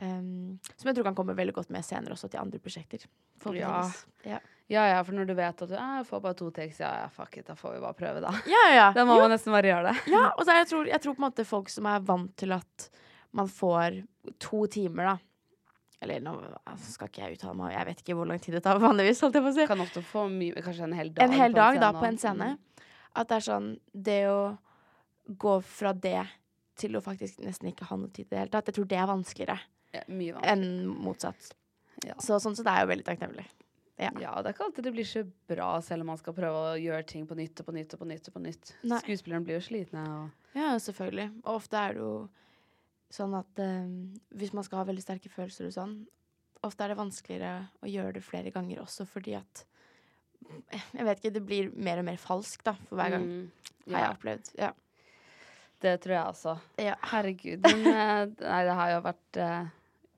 Um, 0.00 0.56
som 0.78 0.88
jeg 0.88 0.96
tror 0.96 1.10
kan 1.10 1.18
komme 1.18 1.36
veldig 1.36 1.52
godt 1.58 1.72
med 1.74 1.84
senere 1.84 2.14
også 2.14 2.30
til 2.32 2.40
andre 2.40 2.62
prosjekter. 2.62 3.02
Ja. 3.56 3.82
Ja. 4.24 4.38
Ja, 4.70 4.84
ja, 4.86 4.98
for 5.02 5.16
når 5.18 5.26
du 5.26 5.34
vet 5.34 5.62
at 5.64 5.70
du 5.70 5.74
«Ah, 5.74 5.96
jeg 5.98 6.06
får 6.06 6.20
bare 6.22 6.36
to 6.38 6.50
takes, 6.54 6.76
ja, 6.78 6.90
ja, 7.02 7.08
fuck 7.10 7.36
it, 7.40 7.48
da 7.48 7.56
får 7.58 7.72
vi 7.74 7.80
bare 7.82 7.96
prøve, 7.98 8.20
da. 8.22 8.30
Ja, 8.46 8.60
ja. 8.70 8.84
Da 8.94 9.02
må 9.08 9.16
Jo, 9.18 9.24
man 9.26 9.32
nesten 9.34 9.50
bare 9.54 9.66
gjøre 9.72 9.90
det. 9.90 9.96
Ja, 10.12 10.28
og 10.30 10.44
så 10.46 10.52
er 10.54 10.60
jeg 10.62 10.68
tror, 10.70 10.86
jeg 10.92 11.02
tror 11.02 11.16
på 11.16 11.22
en 11.22 11.26
måte 11.26 11.46
folk 11.48 11.72
som 11.74 11.88
er 11.90 12.04
vant 12.06 12.30
til 12.38 12.54
at 12.54 12.86
man 13.34 13.50
får 13.50 13.98
to 14.42 14.62
timer, 14.70 15.10
da. 15.10 15.16
Eller 16.00 16.22
nå 16.24 16.32
altså, 16.64 16.94
skal 16.94 17.10
ikke 17.10 17.24
jeg 17.26 17.36
uttale 17.40 17.56
meg, 17.58 17.74
jeg 17.74 17.88
vet 17.90 17.98
ikke 18.04 18.14
hvor 18.16 18.30
lang 18.30 18.38
tid 18.40 18.54
det 18.56 18.62
tar 18.64 18.78
vanligvis, 18.80 19.20
holdt 19.26 19.36
jeg 19.36 19.44
på 19.44 19.50
å 19.50 19.56
si. 19.58 19.66
Kan 19.68 19.82
ofte 19.84 20.02
få 20.06 20.22
mye, 20.32 20.62
kanskje 20.64 20.86
en 20.86 20.94
hel 20.96 21.10
dag. 21.12 21.26
En 21.26 21.34
hel 21.36 21.52
på 21.52 21.58
dag 21.60 21.80
da 21.82 21.90
på 21.98 22.06
en 22.08 22.20
scene. 22.22 22.52
Mm. 22.54 22.86
At 23.20 23.28
det 23.28 23.40
er 23.40 23.42
sånn 23.42 23.68
Det 23.90 24.20
å 24.30 24.40
gå 25.26 25.56
fra 25.66 25.90
det 25.92 26.22
til 26.80 26.94
å 26.96 27.02
faktisk 27.04 27.42
nesten 27.44 27.68
ikke 27.72 27.90
ha 27.90 27.98
noe 27.98 28.08
tid 28.14 28.28
i 28.28 28.30
det 28.30 28.38
hele 28.44 28.54
tatt, 28.54 28.70
jeg 28.70 28.78
tror 28.78 28.86
det 28.88 28.96
er 29.02 29.10
vanskeligere 29.10 29.58
Ja, 29.98 30.02
mye 30.08 30.36
vanskelig. 30.38 30.52
enn 30.54 30.86
motsatt. 31.04 31.50
Ja. 32.06 32.14
Så 32.22 32.38
sånn 32.40 32.54
sett 32.56 32.70
er 32.70 32.78
jeg 32.80 32.86
jo 32.86 32.92
veldig 32.94 33.06
takknemlig. 33.10 33.44
Ja. 34.00 34.10
Ja, 34.22 34.34
det 34.40 34.48
er 34.50 34.54
ikke 34.54 34.64
alltid 34.70 34.86
det 34.86 34.92
blir 34.96 35.04
så 35.08 35.22
bra, 35.50 35.70
selv 35.84 36.04
om 36.06 36.12
man 36.14 36.20
skal 36.20 36.32
prøve 36.36 36.60
å 36.70 36.76
gjøre 36.80 37.04
ting 37.10 37.26
på 37.28 37.36
nytt 37.36 37.60
og 37.60 37.66
på 37.68 37.74
nytt 37.76 37.94
og 37.94 38.00
på 38.00 38.08
nytt. 38.08 38.28
og 38.30 38.36
på 38.38 38.42
nytt. 38.46 38.74
Nei. 38.88 39.00
Skuespillerne 39.04 39.44
blir 39.44 39.58
jo 39.58 39.64
slitne. 39.66 40.04
Og 40.16 40.56
Ja, 40.56 40.70
selvfølgelig. 40.80 41.26
Og 41.44 41.54
ofte 41.60 41.76
er 41.82 41.94
det 41.98 42.00
jo 42.04 42.14
sånn 43.12 43.34
at 43.36 43.60
um, 43.64 43.92
hvis 44.40 44.52
man 44.56 44.64
skal 44.64 44.80
ha 44.80 44.86
veldig 44.88 45.02
sterke 45.04 45.28
følelser 45.32 45.68
og 45.68 45.74
sånn, 45.76 45.94
ofte 46.64 46.84
er 46.84 46.92
det 46.92 46.98
vanskeligere 47.00 47.52
å 47.82 47.88
gjøre 47.90 48.14
det 48.16 48.22
flere 48.24 48.52
ganger 48.54 48.80
også, 48.84 49.06
fordi 49.08 49.34
at 49.38 49.64
Jeg 50.96 51.04
vet 51.06 51.18
ikke, 51.20 51.34
det 51.36 51.42
blir 51.46 51.68
mer 51.76 52.00
og 52.00 52.06
mer 52.08 52.16
falskt 52.18 52.64
da, 52.66 52.72
for 52.88 52.96
hver 52.98 53.12
gang. 53.14 53.26
Mm, 53.28 53.92
Har 53.92 54.00
jeg 54.06 54.14
opplevd. 54.16 54.48
Ja. 54.58 54.70
det 55.84 55.92
tror 56.02 56.14
jeg 56.16 56.24
også. 56.32 56.54
ja. 56.80 56.94
Herregud. 57.12 57.60
Men 57.68 57.86
eh, 57.86 58.24
nei, 58.40 58.62
det 58.66 58.74
har 58.80 58.90
jo 58.94 59.02
vært 59.04 59.38
eh, 59.44 59.68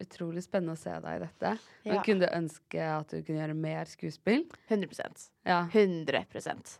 utrolig 0.04 0.42
spennende 0.44 0.74
å 0.76 0.80
se 0.80 0.94
deg 1.04 1.18
i 1.18 1.24
dette. 1.24 1.52
Men 1.84 1.94
Ja. 1.98 2.02
kunne 2.06 2.26
du 2.26 2.36
ønske 2.36 2.86
at 3.00 3.08
du 3.12 3.22
kunne 3.22 3.40
gjøre 3.42 3.56
mer 3.58 3.84
skuespill? 3.90 4.46
100% 4.70 5.28
Ja. 5.46 5.66
100% 5.72 6.78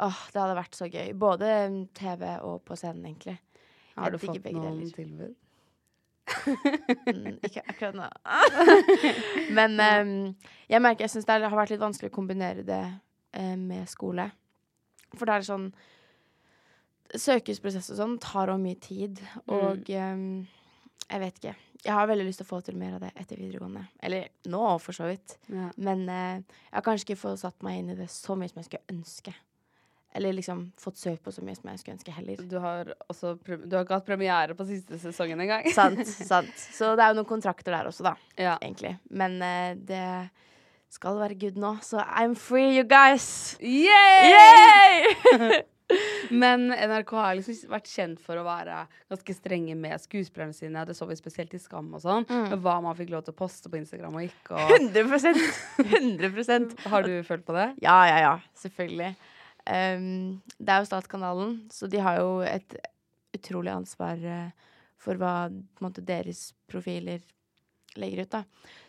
Åh, 0.00 0.16
det 0.32 0.40
hadde 0.40 0.56
vært 0.56 0.76
så 0.78 0.86
gøy. 0.88 1.12
Både 1.12 1.48
mm, 1.68 1.80
TV 1.92 2.24
og 2.40 2.62
på 2.64 2.76
scenen, 2.76 3.04
egentlig. 3.04 3.36
Har 3.98 4.10
du 4.10 4.16
fått 4.16 4.38
noen 4.40 4.78
deler. 4.78 4.92
tilbud? 4.96 5.34
Mm, 7.10 7.36
ikke 7.44 7.62
akkurat 7.68 7.94
nå. 7.98 8.06
Men 9.58 9.76
um, 9.76 10.12
jeg 10.70 10.80
merker 10.80 11.04
jeg 11.04 11.10
syns 11.10 11.26
det 11.28 11.36
har 11.42 11.52
vært 11.58 11.74
litt 11.74 11.82
vanskelig 11.82 12.08
å 12.08 12.14
kombinere 12.16 12.64
det 12.64 12.80
uh, 13.36 13.56
med 13.60 13.88
skole. 13.92 14.30
For 15.18 15.26
det 15.28 15.34
er 15.36 15.48
sånn 15.50 15.70
Søkesprosess 17.10 17.90
og 17.90 17.98
sånn 17.98 18.12
tar 18.22 18.52
også 18.52 18.62
mye 18.62 18.78
tid. 18.80 19.20
Og 19.50 19.88
em, 19.90 20.46
jeg 21.10 21.20
vet 21.24 21.38
ikke. 21.40 21.54
Jeg 21.84 21.96
har 21.96 22.08
veldig 22.10 22.24
lyst 22.28 22.42
til 22.42 22.46
å 22.46 22.50
få 22.50 22.58
til 22.64 22.76
mer 22.78 22.96
av 22.98 23.04
det 23.04 23.10
etter 23.18 23.38
videregående. 23.40 23.86
Eller 24.04 24.28
nå, 24.52 24.64
for 24.84 24.96
så 24.96 25.08
vidt. 25.08 25.38
Ja. 25.48 25.70
Men 25.80 26.02
eh, 26.12 26.42
jeg 26.68 26.76
har 26.76 26.84
kanskje 26.86 27.08
ikke 27.08 27.22
fått 27.22 27.40
satt 27.42 27.64
meg 27.66 27.80
inn 27.80 27.94
i 27.94 27.96
det 27.98 28.10
så 28.12 28.36
mye 28.38 28.50
som 28.52 28.60
jeg 28.60 28.68
skulle 28.68 28.96
ønske. 28.96 29.34
Eller 30.14 30.34
liksom 30.34 30.64
fått 30.80 30.98
søkt 30.98 31.22
på 31.24 31.32
så 31.32 31.42
mye 31.46 31.54
som 31.56 31.70
jeg 31.70 31.80
skulle 31.80 31.96
ønske 31.96 32.14
heller. 32.14 32.42
Du 32.50 32.58
har 32.62 32.92
også 33.06 33.36
du 33.46 33.76
har 33.76 33.84
ikke 33.84 33.96
hatt 34.00 34.08
premiere 34.08 34.56
på 34.58 34.66
siste 34.68 34.98
sesongen 35.00 35.40
engang. 35.46 35.68
Sant, 35.74 36.02
sant. 36.32 36.52
Så 36.74 36.92
det 36.98 37.06
er 37.06 37.14
jo 37.14 37.20
noen 37.22 37.30
kontrakter 37.30 37.76
der 37.78 37.90
også, 37.90 38.10
da. 38.10 38.14
Ja. 38.36 38.58
egentlig. 38.60 38.96
Men 39.08 39.38
eh, 39.46 39.72
det 39.78 40.04
skal 40.90 41.20
være 41.22 41.38
good 41.38 41.58
nå, 41.62 41.76
så 41.86 42.02
I'm 42.02 42.34
free, 42.34 42.74
you 42.74 42.84
guys! 42.84 43.56
Yay! 43.62 44.34
Yay! 44.34 45.60
Men 46.42 46.68
NRK 46.70 47.12
har 47.16 47.36
liksom 47.38 47.72
vært 47.72 47.90
kjent 47.90 48.20
for 48.22 48.38
å 48.38 48.44
være 48.46 48.84
ganske 49.10 49.34
strenge 49.34 49.74
med 49.78 50.02
skuespillerne 50.02 50.54
sine. 50.56 50.84
Det 50.86 50.94
så 50.96 51.08
vi 51.10 51.18
spesielt 51.18 51.54
i 51.56 51.60
Skam 51.62 51.90
og 51.96 52.04
sånn. 52.04 52.26
Mm. 52.30 52.54
Hva 52.62 52.76
man 52.84 52.96
fikk 52.98 53.12
lov 53.14 53.24
til 53.26 53.34
å 53.34 53.40
poste 53.40 53.72
på 53.72 53.80
Instagram 53.80 54.20
og 54.20 54.28
ikke. 54.28 54.54
Og 54.54 54.76
100 54.78 55.34
100% 55.82 56.76
har 56.92 57.06
du 57.06 57.12
følt 57.26 57.46
på 57.48 57.56
det? 57.56 57.66
Ja, 57.84 57.98
ja, 58.08 58.20
ja. 58.22 58.34
Selvfølgelig. 58.62 59.14
Um, 59.66 60.40
det 60.58 60.72
er 60.72 60.82
jo 60.82 60.88
Statskanalen, 60.88 61.58
så 61.74 61.88
de 61.90 62.00
har 62.02 62.20
jo 62.20 62.40
et 62.46 62.78
utrolig 63.36 63.72
ansvar 63.74 64.22
uh, 64.24 64.70
for 65.00 65.20
hva 65.20 65.50
måte, 65.82 66.04
deres 66.04 66.50
profiler 66.70 67.22
legger 68.00 68.24
ut. 68.24 68.36
da. 68.38 68.44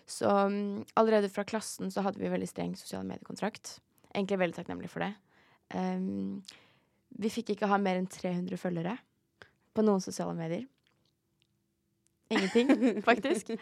Så 0.10 0.30
um, 0.30 0.82
allerede 1.00 1.32
fra 1.32 1.46
klassen 1.48 1.92
så 1.92 2.04
hadde 2.06 2.22
vi 2.22 2.32
veldig 2.32 2.50
streng 2.50 2.76
sosiale 2.80 3.08
mediekontrakt. 3.08 3.80
Egentlig 4.12 4.42
veldig 4.42 4.60
takknemlig 4.60 4.92
for 4.92 5.06
det. 5.06 5.14
Um, 5.72 6.42
vi 7.20 7.32
fikk 7.34 7.56
ikke 7.56 7.70
ha 7.72 7.80
mer 7.82 8.00
enn 8.00 8.08
300 8.10 8.60
følgere 8.60 8.96
på 9.76 9.84
noen 9.86 10.04
sosiale 10.04 10.36
medier. 10.38 10.66
Ingenting, 12.32 12.72
faktisk. 13.10 13.54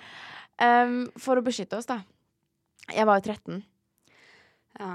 Um, 0.61 1.07
for 1.17 1.39
å 1.39 1.45
beskytte 1.45 1.79
oss, 1.79 1.89
da. 1.89 2.01
Jeg 2.89 3.05
var 3.09 3.19
jo 3.19 3.31
13. 3.31 3.63
Ja. 4.79 4.91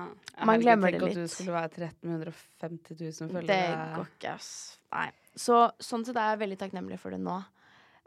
Man 0.47 0.62
glemmer 0.62 0.95
det 0.95 1.01
litt. 1.03 1.14
Tenk 1.14 1.27
at 1.27 1.31
du 1.31 1.35
skulle 1.35 1.57
være 1.57 1.90
1350 1.90 3.01
000 3.01 3.35
følgere. 3.35 3.59
Det 3.59 3.99
går 3.99 4.12
ikke, 4.14 4.35
ass. 4.37 4.51
Nei. 4.95 5.09
Så 5.35 5.59
sånn 5.83 6.07
sett 6.07 6.19
er 6.21 6.35
jeg 6.35 6.43
veldig 6.45 6.59
takknemlig 6.62 7.01
for 7.03 7.14
det 7.14 7.21
nå. 7.23 7.40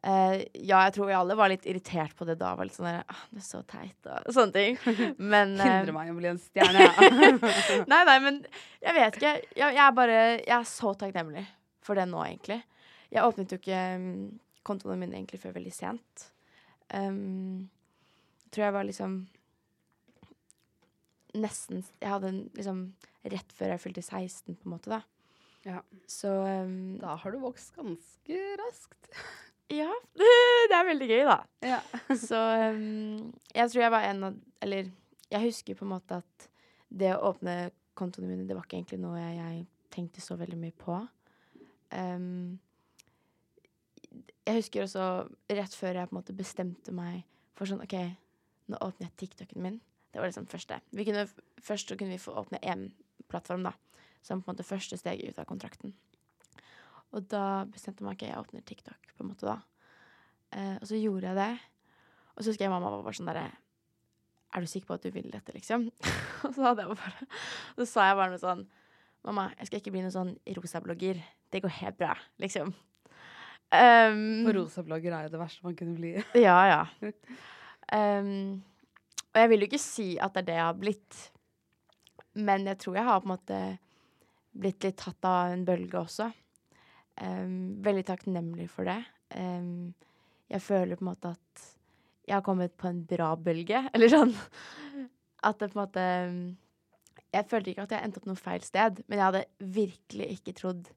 Eh, 0.05 0.43
ja, 0.53 0.83
jeg 0.85 0.93
tror 0.93 1.09
vi 1.09 1.15
alle 1.17 1.35
var 1.35 1.49
litt 1.49 1.65
irritert 1.67 2.13
på 2.17 2.25
det 2.27 2.37
da. 2.39 2.53
Var 2.57 2.69
litt 2.69 2.77
sånn 2.77 2.89
der, 2.89 3.03
ah, 3.09 3.21
det 3.33 3.41
er 3.41 3.47
så 3.47 3.61
teit 3.67 4.09
og 4.11 4.33
sånne 4.35 4.53
ting. 4.55 4.79
Men 5.17 5.55
eh, 5.59 5.71
Hindre 5.79 5.95
meg 5.95 6.11
i 6.11 6.13
å 6.13 6.17
bli 6.19 6.31
en 6.31 6.41
stjerne. 6.41 6.85
Ja. 6.85 7.31
Nei, 7.91 8.01
nei, 8.07 8.17
men 8.23 8.41
jeg 8.83 8.97
vet 8.97 9.17
ikke. 9.19 9.33
Jeg, 9.57 9.77
jeg 9.77 9.83
er 9.83 9.95
bare 9.95 10.19
Jeg 10.19 10.53
er 10.59 10.67
så 10.69 10.93
takknemlig 10.99 11.43
for 11.83 11.97
det 11.97 12.05
nå, 12.09 12.21
egentlig. 12.27 12.61
Jeg 13.13 13.23
åpnet 13.23 13.53
jo 13.53 13.59
ikke 13.61 13.81
um, 13.95 14.05
kontoene 14.67 14.99
mine 14.99 15.15
egentlig 15.15 15.39
før 15.41 15.55
veldig 15.55 15.73
sent. 15.73 16.27
Um, 16.91 17.67
tror 18.51 18.67
jeg 18.67 18.75
var 18.77 18.87
liksom 18.87 19.15
Nesten 21.37 21.81
Jeg 21.99 22.07
hadde 22.07 22.29
en 22.31 22.37
liksom 22.55 22.77
rett 23.27 23.49
før 23.51 23.73
jeg 23.73 23.83
fylte 23.83 24.01
16, 24.01 24.55
på 24.55 24.69
en 24.69 24.71
måte, 24.71 24.91
da. 24.93 25.01
Ja. 25.67 25.81
Så 26.07 26.31
um, 26.31 26.95
Da 27.01 27.17
har 27.19 27.33
du 27.33 27.41
vokst 27.43 27.75
ganske 27.75 28.39
raskt. 28.61 29.11
Ja. 29.73 29.89
Det 30.67 30.75
er 30.75 30.87
veldig 30.87 31.07
gøy, 31.09 31.23
da. 31.27 31.37
Ja. 31.63 31.79
Så 32.27 32.37
um, 32.37 33.33
jeg 33.55 33.71
tror 33.71 33.81
jeg 33.83 33.93
var 33.93 34.05
en 34.07 34.29
av 34.29 34.37
Eller 34.63 34.89
jeg 35.31 35.43
husker 35.43 35.75
på 35.75 35.85
en 35.85 35.93
måte 35.93 36.21
at 36.21 36.47
det 36.87 37.11
å 37.13 37.33
åpne 37.33 37.69
kontoene 37.97 38.29
mine, 38.29 38.45
det 38.47 38.55
var 38.55 38.63
ikke 38.63 38.77
egentlig 38.77 38.99
noe 39.01 39.19
jeg, 39.19 39.35
jeg 39.41 39.65
tenkte 39.91 40.23
så 40.23 40.37
veldig 40.39 40.59
mye 40.61 40.75
på. 40.79 40.95
Um, 41.91 42.59
jeg 44.47 44.61
husker 44.61 44.85
også 44.85 45.07
rett 45.51 45.75
før 45.75 45.99
jeg 45.99 46.07
på 46.07 46.15
en 46.15 46.19
måte 46.21 46.37
bestemte 46.37 46.93
meg 46.95 47.25
for 47.57 47.67
sånn 47.67 47.83
OK, 47.83 47.97
nå 48.71 48.79
åpner 48.85 49.09
jeg 49.09 49.17
TikToken 49.23 49.63
min. 49.65 49.81
Det 50.13 50.21
var 50.21 50.29
liksom 50.29 50.47
første. 50.47 50.79
Vi 50.95 51.03
kunne, 51.07 51.27
først 51.59 51.91
kunne 51.97 52.15
vi 52.15 52.21
få 52.21 52.37
åpne 52.39 52.61
én 52.63 52.87
plattform, 53.27 53.67
da. 53.67 53.73
Som 54.23 54.41
på 54.41 54.47
en 54.47 54.55
måte 54.55 54.67
første 54.67 54.97
steg 54.99 55.25
ut 55.27 55.39
av 55.41 55.47
kontrakten. 55.49 55.91
Og 57.15 57.27
da 57.31 57.63
bestemte 57.71 58.03
jeg 58.03 58.07
meg 58.07 58.17
ok, 58.17 58.25
jeg 58.27 58.41
åpner 58.41 58.65
TikTok, 58.67 59.13
på 59.15 59.23
en 59.23 59.31
måte 59.31 59.47
da. 59.47 59.57
Eh, 60.55 60.75
og 60.79 60.87
så 60.89 60.99
gjorde 60.99 61.29
jeg 61.29 61.39
det. 61.39 61.53
Og 62.35 62.43
så 62.43 62.51
husker 62.51 62.67
jeg 62.67 62.73
mamma 62.73 62.91
var 62.93 63.05
bare 63.05 63.17
sånn 63.17 63.29
derre 63.31 63.47
Er 64.55 64.63
du 64.63 64.69
sikker 64.69 64.91
på 64.91 64.97
at 64.97 65.05
du 65.05 65.11
vil 65.11 65.31
dette, 65.33 65.53
liksom? 65.55 65.87
og 66.45 66.51
så 66.55 66.67
hadde 66.69 66.85
jeg 66.85 66.97
bare 66.99 67.27
Så 67.79 67.87
sa 67.89 68.05
jeg 68.11 68.19
bare 68.19 68.33
noe 68.33 68.41
sånn 68.43 68.67
Mamma, 69.25 69.49
jeg 69.57 69.67
skal 69.67 69.81
ikke 69.81 69.91
bli 69.91 70.03
noen 70.05 70.13
sånn 70.13 70.29
rosablogger. 70.55 71.17
Det 71.51 71.59
går 71.59 71.73
helt 71.81 71.97
bra, 71.99 72.13
liksom. 72.39 72.69
Um, 73.67 74.45
For 74.45 74.55
rosablogger 74.55 75.11
er 75.11 75.25
jo 75.25 75.33
det 75.33 75.41
verste 75.41 75.65
man 75.65 75.75
kunne 75.75 75.97
bli. 75.97 76.13
ja, 76.47 76.55
ja. 76.69 77.09
Um, 77.91 78.61
og 79.33 79.41
jeg 79.41 79.51
vil 79.51 79.65
jo 79.65 79.67
ikke 79.67 79.81
si 79.83 80.07
at 80.23 80.37
det 80.37 80.45
er 80.45 80.47
det 80.47 80.55
jeg 80.55 80.67
har 80.69 80.79
blitt, 80.79 81.19
men 82.39 82.69
jeg 82.71 82.79
tror 82.85 82.95
jeg 83.01 83.07
har 83.09 83.19
på 83.19 83.27
en 83.27 83.33
måte 83.33 83.59
blitt 84.57 84.87
litt 84.87 84.99
tatt 85.01 85.27
av 85.27 85.57
en 85.57 85.65
bølge 85.67 85.99
også. 85.99 86.29
Um, 87.17 87.77
veldig 87.85 88.05
takknemlig 88.11 88.67
for 88.69 88.87
det. 88.87 88.99
Um, 89.33 89.93
jeg 90.51 90.61
føler 90.63 90.99
på 90.99 91.05
en 91.05 91.11
måte 91.11 91.33
at 91.33 91.65
jeg 92.27 92.35
har 92.35 92.43
kommet 92.45 92.75
på 92.77 92.89
en 92.89 93.01
bra 93.07 93.31
bølge, 93.39 93.81
eller 93.95 94.11
sånn. 94.11 94.33
At 95.47 95.59
det 95.61 95.71
på 95.71 95.77
en 95.77 95.83
måte 95.83 96.05
Jeg 97.33 97.45
følte 97.49 97.71
ikke 97.71 97.85
at 97.85 97.93
jeg 97.93 98.05
endte 98.07 98.21
opp 98.21 98.27
noe 98.29 98.39
feil 98.39 98.63
sted, 98.65 99.01
men 99.07 99.19
jeg 99.19 99.25
hadde 99.27 99.73
virkelig 99.75 100.27
ikke 100.37 100.55
trodd 100.57 100.91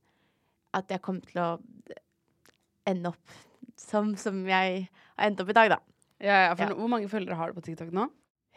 at 0.76 0.92
jeg 0.92 1.02
kom 1.02 1.18
til 1.24 1.40
å 1.42 1.48
ende 2.88 3.10
opp 3.10 3.34
som, 3.80 4.12
som 4.20 4.38
jeg 4.48 4.84
har 4.86 5.26
endt 5.26 5.42
opp 5.42 5.50
i 5.50 5.56
dag, 5.56 5.72
da. 5.74 5.80
Ja, 6.20 6.36
ja, 6.46 6.52
for 6.54 6.68
Ja. 6.68 6.76
Hvor 6.76 6.92
mange 6.92 7.08
følgere 7.10 7.38
har 7.38 7.50
du 7.50 7.58
på 7.58 7.64
TikTok 7.66 7.90
nå? 7.96 8.06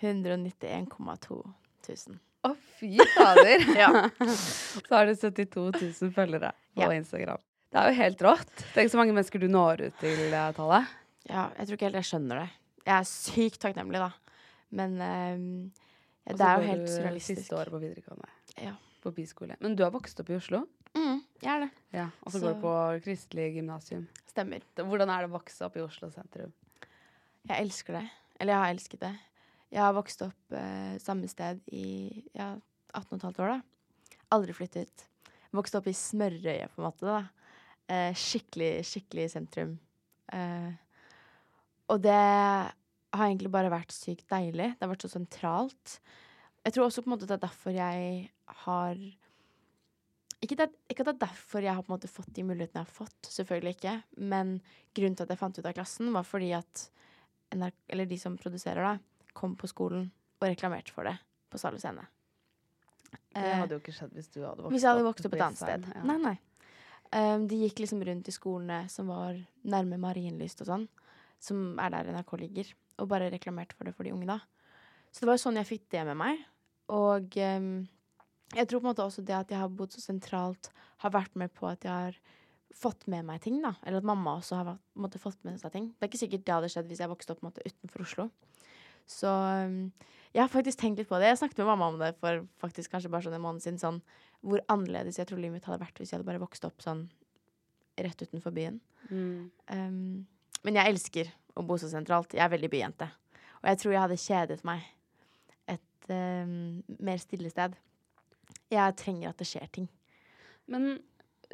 191,2 0.03 1.39
000. 1.87 2.19
Å, 2.43 2.51
fy 2.77 2.97
fader! 3.15 3.63
Ja. 3.81 3.89
så 4.35 4.91
har 4.91 5.07
du 5.07 5.15
72 5.15 5.71
000 5.79 6.13
følgere 6.15 6.51
på. 6.75 6.89
Instagram. 6.91 7.41
Det 7.73 7.81
er 7.81 7.89
jo 7.89 7.97
helt 7.97 8.19
rått. 8.21 8.51
Tenk 8.75 8.91
så 8.93 8.99
mange 8.99 9.15
mennesker 9.15 9.41
du 9.41 9.47
når 9.49 9.87
ut 9.87 9.95
til, 9.97 10.19
Tale. 10.29 10.41
Tallet. 10.53 10.91
Ja, 11.25 11.47
jeg 11.57 11.65
tror 11.65 11.77
ikke 11.79 11.87
helt 11.87 11.97
jeg 11.97 12.09
skjønner 12.11 12.43
det. 12.43 12.49
Jeg 12.83 12.93
er 12.99 13.07
sykt 13.09 13.59
takknemlig, 13.63 14.01
da. 14.03 14.11
Men 14.77 14.93
um, 15.01 15.45
ja, 16.27 16.33
Og 16.33 16.37
det 16.37 16.37
så 16.37 16.49
er 16.51 16.53
jo 16.53 16.75
går 16.75 17.15
du. 17.17 17.19
Siste 17.25 17.57
året 17.57 17.73
på 17.73 17.79
videregående. 17.81 18.29
Ja. 18.61 18.75
På 19.01 19.11
biskole. 19.15 19.57
Men 19.63 19.73
du 19.75 19.81
har 19.83 19.91
vokst 19.95 20.19
opp 20.21 20.29
i 20.29 20.37
Oslo? 20.37 20.63
Mm, 20.93 21.23
jeg 21.41 21.49
er 21.55 21.63
det. 21.65 21.69
Ja. 21.97 22.07
Og 22.21 22.31
så 22.31 22.37
Så- 22.39 22.45
går 22.45 22.53
du 22.53 22.61
på 22.61 22.73
kristelig 23.07 23.47
gymnasium. 23.57 24.07
Stemmer. 24.29 24.61
Hvordan 24.77 25.09
er 25.09 25.25
det 25.25 25.31
å 25.31 25.37
vokse 25.39 25.65
opp 25.65 25.75
i 25.77 25.81
Oslo 25.81 26.09
sentrum? 26.13 26.53
Jeg 27.49 27.57
elsker 27.65 27.97
det. 27.97 28.05
Eller 28.39 28.53
jeg 28.53 28.61
har 28.61 28.73
elsket 28.75 28.99
det. 28.99 29.13
Jeg 29.73 29.81
har 29.81 29.93
vokst 29.97 30.21
opp 30.21 30.53
eh, 30.53 30.97
samme 31.01 31.27
sted 31.27 31.59
i 31.73 32.23
ja, 32.37 32.53
18 32.93 33.19
15 33.19 33.41
år, 33.43 33.57
da. 33.57 34.17
Aldri 34.37 34.53
flyttet. 34.53 35.07
Vokst 35.53 35.73
opp 35.75 35.87
i 35.89 35.93
smørøyet, 35.97 36.69
på 36.75 36.81
en 36.81 36.85
måte, 36.91 37.05
da. 37.09 37.23
Eh, 37.91 38.13
skikkelig, 38.15 38.83
skikkelig 38.87 39.25
sentrum. 39.33 39.73
Eh, 40.31 40.71
og 41.91 41.99
det 42.01 42.13
har 42.15 43.25
egentlig 43.27 43.51
bare 43.53 43.69
vært 43.73 43.91
sykt 43.93 44.27
deilig. 44.31 44.71
Det 44.77 44.85
har 44.85 44.93
vært 44.93 45.03
så 45.05 45.11
sentralt. 45.11 45.97
Jeg 46.63 46.73
tror 46.73 46.87
også 46.87 47.03
på 47.03 47.09
en 47.11 47.15
måte 47.17 47.27
det 47.27 47.35
er 47.35 47.43
derfor 47.43 47.75
jeg 47.75 48.29
har 48.63 48.95
ikke, 50.43 50.55
det, 50.59 50.69
ikke 50.91 51.03
at 51.03 51.07
det 51.07 51.13
er 51.13 51.21
derfor 51.27 51.63
jeg 51.63 51.75
har 51.75 51.83
på 51.83 51.91
en 51.91 51.95
måte 51.97 52.09
fått 52.11 52.31
de 52.35 52.43
mulighetene 52.43 52.81
jeg 52.81 52.87
har 52.87 52.95
fått, 52.97 53.29
selvfølgelig 53.31 53.75
ikke. 53.77 53.93
Men 54.31 54.57
grunnen 54.95 55.15
til 55.19 55.23
at 55.27 55.31
jeg 55.35 55.39
fant 55.39 55.59
ut 55.59 55.67
av 55.69 55.75
klassen, 55.77 56.09
var 56.15 56.25
fordi 56.27 56.49
at 56.57 56.87
NRK, 57.55 57.77
eller 57.93 58.09
de 58.09 58.17
som 58.19 58.35
produserer, 58.39 58.83
da, 58.83 59.29
kom 59.37 59.55
på 59.59 59.69
skolen 59.71 60.07
og 60.41 60.47
reklamerte 60.49 60.91
for 60.95 61.07
det 61.07 61.15
på 61.51 61.59
Sale 61.61 61.79
Scene. 61.79 62.03
Det 63.13 63.43
Eh, 63.43 63.55
hadde 63.59 63.73
jo 63.77 63.79
ikke 63.81 63.93
skjedd 63.95 64.11
hvis 64.13 64.27
du 64.33 64.39
hadde 64.43 64.61
vokst 64.61 64.73
hvis 64.73 64.83
jeg 64.83 64.91
hadde 64.91 65.05
vokst 65.05 65.25
opp 65.25 65.31
opp 65.31 65.37
et 65.37 65.45
annet 65.45 65.57
sted. 65.61 65.85
ja. 65.95 66.01
Nei, 66.05 66.17
nei. 66.21 66.35
Um, 67.13 67.45
de 67.49 67.59
gikk 67.61 67.83
liksom 67.83 68.01
rundt 68.05 68.29
i 68.29 68.33
skolene 68.33 68.83
som 68.89 69.11
var 69.11 69.37
nærme 69.69 69.99
Marienlyst 70.01 70.63
og 70.63 70.69
sånn, 70.69 70.85
som 71.43 71.77
er 71.81 71.93
der 71.93 72.09
NRK 72.15 72.31
ligger, 72.41 72.71
og 73.01 73.09
bare 73.11 73.29
reklamerte 73.33 73.77
for 73.77 73.85
det 73.85 73.93
for 73.93 74.07
de 74.07 74.13
unge, 74.15 74.29
da. 74.29 74.39
Så 75.13 75.21
det 75.21 75.29
var 75.29 75.37
jo 75.37 75.43
sånn 75.43 75.59
jeg 75.61 75.69
fikk 75.69 75.89
det 75.93 76.07
med 76.09 76.17
meg. 76.17 76.41
Og 76.93 77.37
um, 77.37 77.67
jeg 78.53 78.69
tror 78.69 78.81
på 78.81 78.87
en 78.87 78.91
måte 78.91 79.05
også 79.05 79.23
det 79.25 79.35
at 79.37 79.51
jeg 79.53 79.61
har 79.61 79.69
bodd 79.69 79.93
så 79.93 80.01
sentralt, 80.01 80.71
har 81.03 81.13
vært 81.13 81.37
med 81.39 81.53
på 81.53 81.67
at 81.69 81.85
jeg 81.85 81.93
har 81.93 82.17
fått 82.77 83.05
med 83.11 83.25
meg 83.27 83.41
ting, 83.43 83.59
da. 83.61 83.75
Eller 83.83 84.01
at 84.01 84.07
mamma 84.09 84.37
også 84.39 84.57
har 84.59 84.73
måte, 84.97 85.21
fått 85.21 85.41
med 85.45 85.59
seg 85.61 85.73
ting. 85.75 85.91
Det 85.93 86.07
er 86.07 86.11
ikke 86.11 86.23
sikkert 86.23 86.45
det 86.47 86.55
hadde 86.55 86.71
skjedd 86.73 86.89
hvis 86.89 87.03
jeg 87.03 87.11
vokste 87.11 87.35
opp 87.35 87.45
måte, 87.45 87.65
utenfor 87.65 88.05
Oslo. 88.05 88.27
Så 89.09 89.29
jeg 90.33 90.41
har 90.41 90.51
faktisk 90.51 90.79
tenkt 90.81 91.01
litt 91.01 91.09
på 91.09 91.19
det. 91.21 91.29
Jeg 91.29 91.41
snakket 91.43 91.61
med 91.61 91.69
mamma 91.69 91.89
om 91.91 91.99
det 92.01 92.13
for 92.21 92.45
faktisk 92.63 92.93
kanskje 92.93 93.11
bare 93.13 93.27
sånn 93.27 93.37
en 93.37 93.43
måned 93.43 93.63
siden. 93.63 93.81
Sånn, 93.81 93.99
hvor 94.43 94.63
annerledes 94.71 95.19
jeg 95.19 95.29
tror 95.29 95.41
livet 95.41 95.59
mitt 95.59 95.67
hadde 95.69 95.83
vært 95.83 95.99
hvis 95.99 96.11
jeg 96.11 96.19
hadde 96.19 96.29
bare 96.29 96.41
vokst 96.41 96.65
opp 96.67 96.81
sånn 96.83 97.05
rett 98.01 98.25
utenfor 98.25 98.55
byen. 98.55 98.79
Mm. 99.11 99.51
Um, 99.69 100.25
men 100.65 100.79
jeg 100.79 100.93
elsker 100.93 101.31
å 101.59 101.65
bo 101.67 101.77
så 101.77 101.91
sentralt. 101.91 102.33
Jeg 102.33 102.43
er 102.45 102.53
veldig 102.55 102.71
byjente. 102.73 103.09
Og 103.61 103.69
jeg 103.69 103.81
tror 103.81 103.93
jeg 103.93 104.03
hadde 104.03 104.21
kjedet 104.23 104.59
meg 104.67 104.87
et 105.75 106.09
um, 106.09 106.55
mer 106.97 107.21
stille 107.21 107.51
sted. 107.53 107.77
Jeg 108.73 108.97
trenger 108.99 109.29
at 109.29 109.39
det 109.39 109.47
skjer 109.47 109.69
ting. 109.75 109.89
Men 110.71 110.95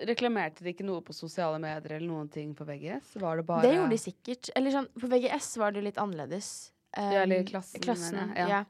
reklamerte 0.08 0.64
de 0.64 0.72
ikke 0.72 0.88
noe 0.88 1.04
på 1.04 1.16
sosiale 1.16 1.60
medier 1.62 1.98
eller 1.98 2.08
noen 2.08 2.30
ting 2.32 2.54
på 2.56 2.64
VGS? 2.68 3.18
Var 3.20 3.42
det 3.42 3.46
bare 3.48 3.68
Det 3.68 3.76
gjorde 3.76 3.94
de 3.94 4.02
sikkert. 4.02 4.52
Eller 4.56 4.76
sånn, 4.76 4.90
på 4.96 5.10
VGS 5.12 5.50
var 5.60 5.76
det 5.76 5.84
litt 5.84 6.00
annerledes. 6.02 6.72
Um, 6.98 7.12
Ja, 7.14 7.22
eller 7.24 7.46
klassen, 7.48 7.84
klassen 7.84 8.34
ja. 8.38 8.48
ja. 8.50 8.64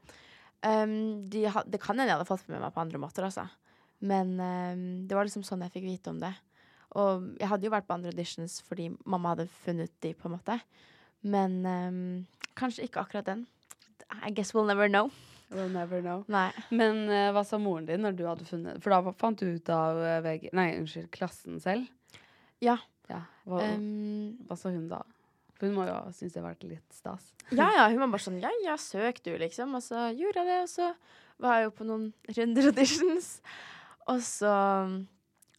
Um, 0.65 1.29
de 1.31 1.45
ha, 1.47 1.63
det 1.63 1.79
kan 1.79 1.95
hende 1.95 2.09
jeg 2.09 2.17
hadde 2.17 2.27
fått 2.27 2.49
med 2.51 2.59
meg 2.59 2.73
på 2.75 2.83
andre 2.83 2.99
måter, 3.01 3.27
altså. 3.27 3.47
Men 3.99 4.35
um, 4.39 4.83
det 5.07 5.15
var 5.15 5.27
liksom 5.27 5.45
sånn 5.47 5.63
jeg 5.67 5.75
fikk 5.77 5.87
vite 5.87 6.11
om 6.11 6.19
det. 6.23 6.33
Og 6.99 7.29
jeg 7.39 7.51
hadde 7.51 7.67
jo 7.67 7.71
vært 7.73 7.87
på 7.87 7.95
andre 7.95 8.11
auditions 8.11 8.59
fordi 8.65 8.89
mamma 9.05 9.35
hadde 9.35 9.49
funnet 9.63 9.93
de, 10.01 10.15
på 10.17 10.27
en 10.27 10.35
måte. 10.39 10.57
Men 11.21 11.59
kanskje 12.57 12.87
ikke 12.87 13.03
akkurat 13.03 13.27
den. 13.27 13.43
I 14.25 14.31
guess 14.31 14.55
we'll 14.55 14.65
never 14.65 14.89
know. 14.89 15.11
We'll 15.49 15.69
never 15.69 16.01
know. 16.01 16.23
Nei. 16.29 16.49
Men 16.69 17.07
uh, 17.09 17.31
hva 17.33 17.43
sa 17.47 17.57
moren 17.61 17.87
din 17.87 18.03
når 18.05 18.17
du 18.17 18.25
hadde 18.27 18.45
funnet 18.45 18.81
For 18.83 18.93
da 18.93 19.13
fant 19.17 19.39
du 19.41 19.55
ut 19.57 19.71
av 19.73 19.97
eh, 19.97 20.19
VG... 20.25 20.51
Nei, 20.57 20.67
unnskyld, 20.77 21.09
klassen 21.13 21.57
selv? 21.63 21.89
Ja. 22.61 22.77
Ja. 23.09 23.23
Hva, 23.49 23.63
hva 24.45 24.57
sa 24.59 24.69
hun 24.69 24.85
da? 24.91 25.01
For 25.59 25.67
hun 25.67 25.75
må 25.75 25.85
jo 25.89 25.93
ha 25.93 26.05
syntes 26.15 26.33
det 26.33 26.41
har 26.41 26.49
vært 26.53 26.63
litt 26.69 26.93
stas. 26.95 27.33
ja, 27.51 27.67
ja, 27.75 27.87
hun 27.91 27.99
var 27.99 28.07
bare 28.13 28.23
sånn 28.23 28.39
Ja, 28.41 28.49
ja, 28.63 28.75
søk 28.79 29.21
du, 29.25 29.33
liksom. 29.37 29.73
Og 29.75 29.83
så 29.83 30.07
gjorde 30.15 30.39
jeg 30.43 30.47
det, 30.47 30.59
og 30.63 30.69
så 30.71 30.93
var 31.43 31.57
jeg 31.59 31.67
jo 31.67 31.73
på 31.75 31.87
noen 31.89 32.13
runder 32.37 32.69
auditions. 32.71 33.41
Og 34.07 34.21
så 34.23 34.53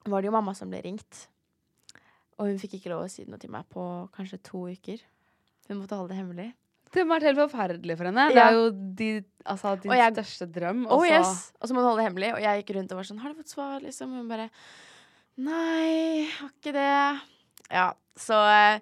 var 0.09 0.23
det 0.23 0.31
jo 0.31 0.33
mamma 0.33 0.55
som 0.57 0.71
ble 0.73 0.81
ringt. 0.83 1.27
Og 2.41 2.49
hun 2.49 2.59
fikk 2.59 2.79
ikke 2.79 2.89
lov 2.95 3.05
å 3.05 3.11
si 3.13 3.27
noe 3.29 3.39
til 3.39 3.53
meg 3.53 3.69
på 3.69 3.85
kanskje 4.17 4.41
to 4.49 4.65
uker. 4.73 5.03
Hun 5.69 5.83
måtte 5.83 5.99
holde 6.01 6.15
det 6.15 6.19
hemmelig. 6.23 6.49
Det 6.91 7.05
må 7.07 7.13
ha 7.15 7.21
vært 7.21 7.29
helt 7.29 7.39
forferdelig 7.45 7.95
for 8.01 8.09
henne. 8.09 8.25
Det 8.35 8.41
er 8.43 8.57
jo 8.57 8.71
de, 8.73 9.09
altså, 9.47 9.77
din 9.79 9.93
Og 9.93 9.97
jeg- 10.01 10.15
største 10.17 10.47
drøm. 10.51 10.87
Oh 10.91 11.05
så- 11.05 11.11
yes! 11.13 11.53
Og 11.61 11.69
så 11.69 11.75
må 11.77 11.85
hun 11.85 11.91
holde 11.91 12.01
det 12.03 12.09
hemmelig. 12.09 12.31
Og 12.35 12.41
jeg 12.43 12.65
gikk 12.65 12.75
rundt 12.77 12.91
og 12.93 12.97
var 12.99 13.05
sånn 13.05 13.21
Har 13.21 13.29
du 13.35 13.39
fått 13.43 13.53
svar, 13.55 13.81
liksom? 13.85 14.17
Hun 14.17 14.27
bare 14.33 14.49
Nei, 15.39 16.27
har 16.41 16.49
ikke 16.51 16.73
det. 16.75 17.21
Ja, 17.71 17.93
så 18.19 18.35
eh, 18.51 18.81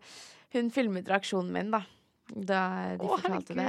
hun 0.56 0.70
filmet 0.74 1.08
reaksjonen 1.10 1.52
min, 1.54 1.70
da. 1.74 1.82
Da 2.28 2.62
de 2.98 3.04
Å, 3.04 3.16
fortalte 3.16 3.56
det. 3.56 3.68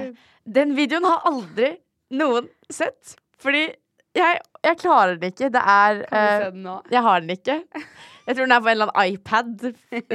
Den 0.59 0.75
videoen 0.77 1.07
har 1.07 1.23
aldri 1.29 1.73
noen 2.19 2.49
sett. 2.73 3.15
Fordi 3.39 3.65
jeg, 4.17 4.39
jeg 4.65 4.79
klarer 4.81 5.19
den 5.19 5.31
ikke. 5.31 5.49
Det 5.53 5.61
er 5.63 6.01
Kan 6.09 6.11
du 6.11 6.19
eh, 6.19 6.39
se 6.43 6.51
den 6.55 6.63
nå? 6.65 6.75
Jeg 6.91 7.03
har 7.05 7.23
den 7.23 7.35
ikke. 7.35 7.57
Jeg 8.27 8.35
tror 8.35 8.43
den 8.45 8.55
er 8.55 8.63
på 8.63 8.71
en 8.71 8.75
eller 8.75 8.91
annen 8.93 9.13
iPad. 9.15 9.49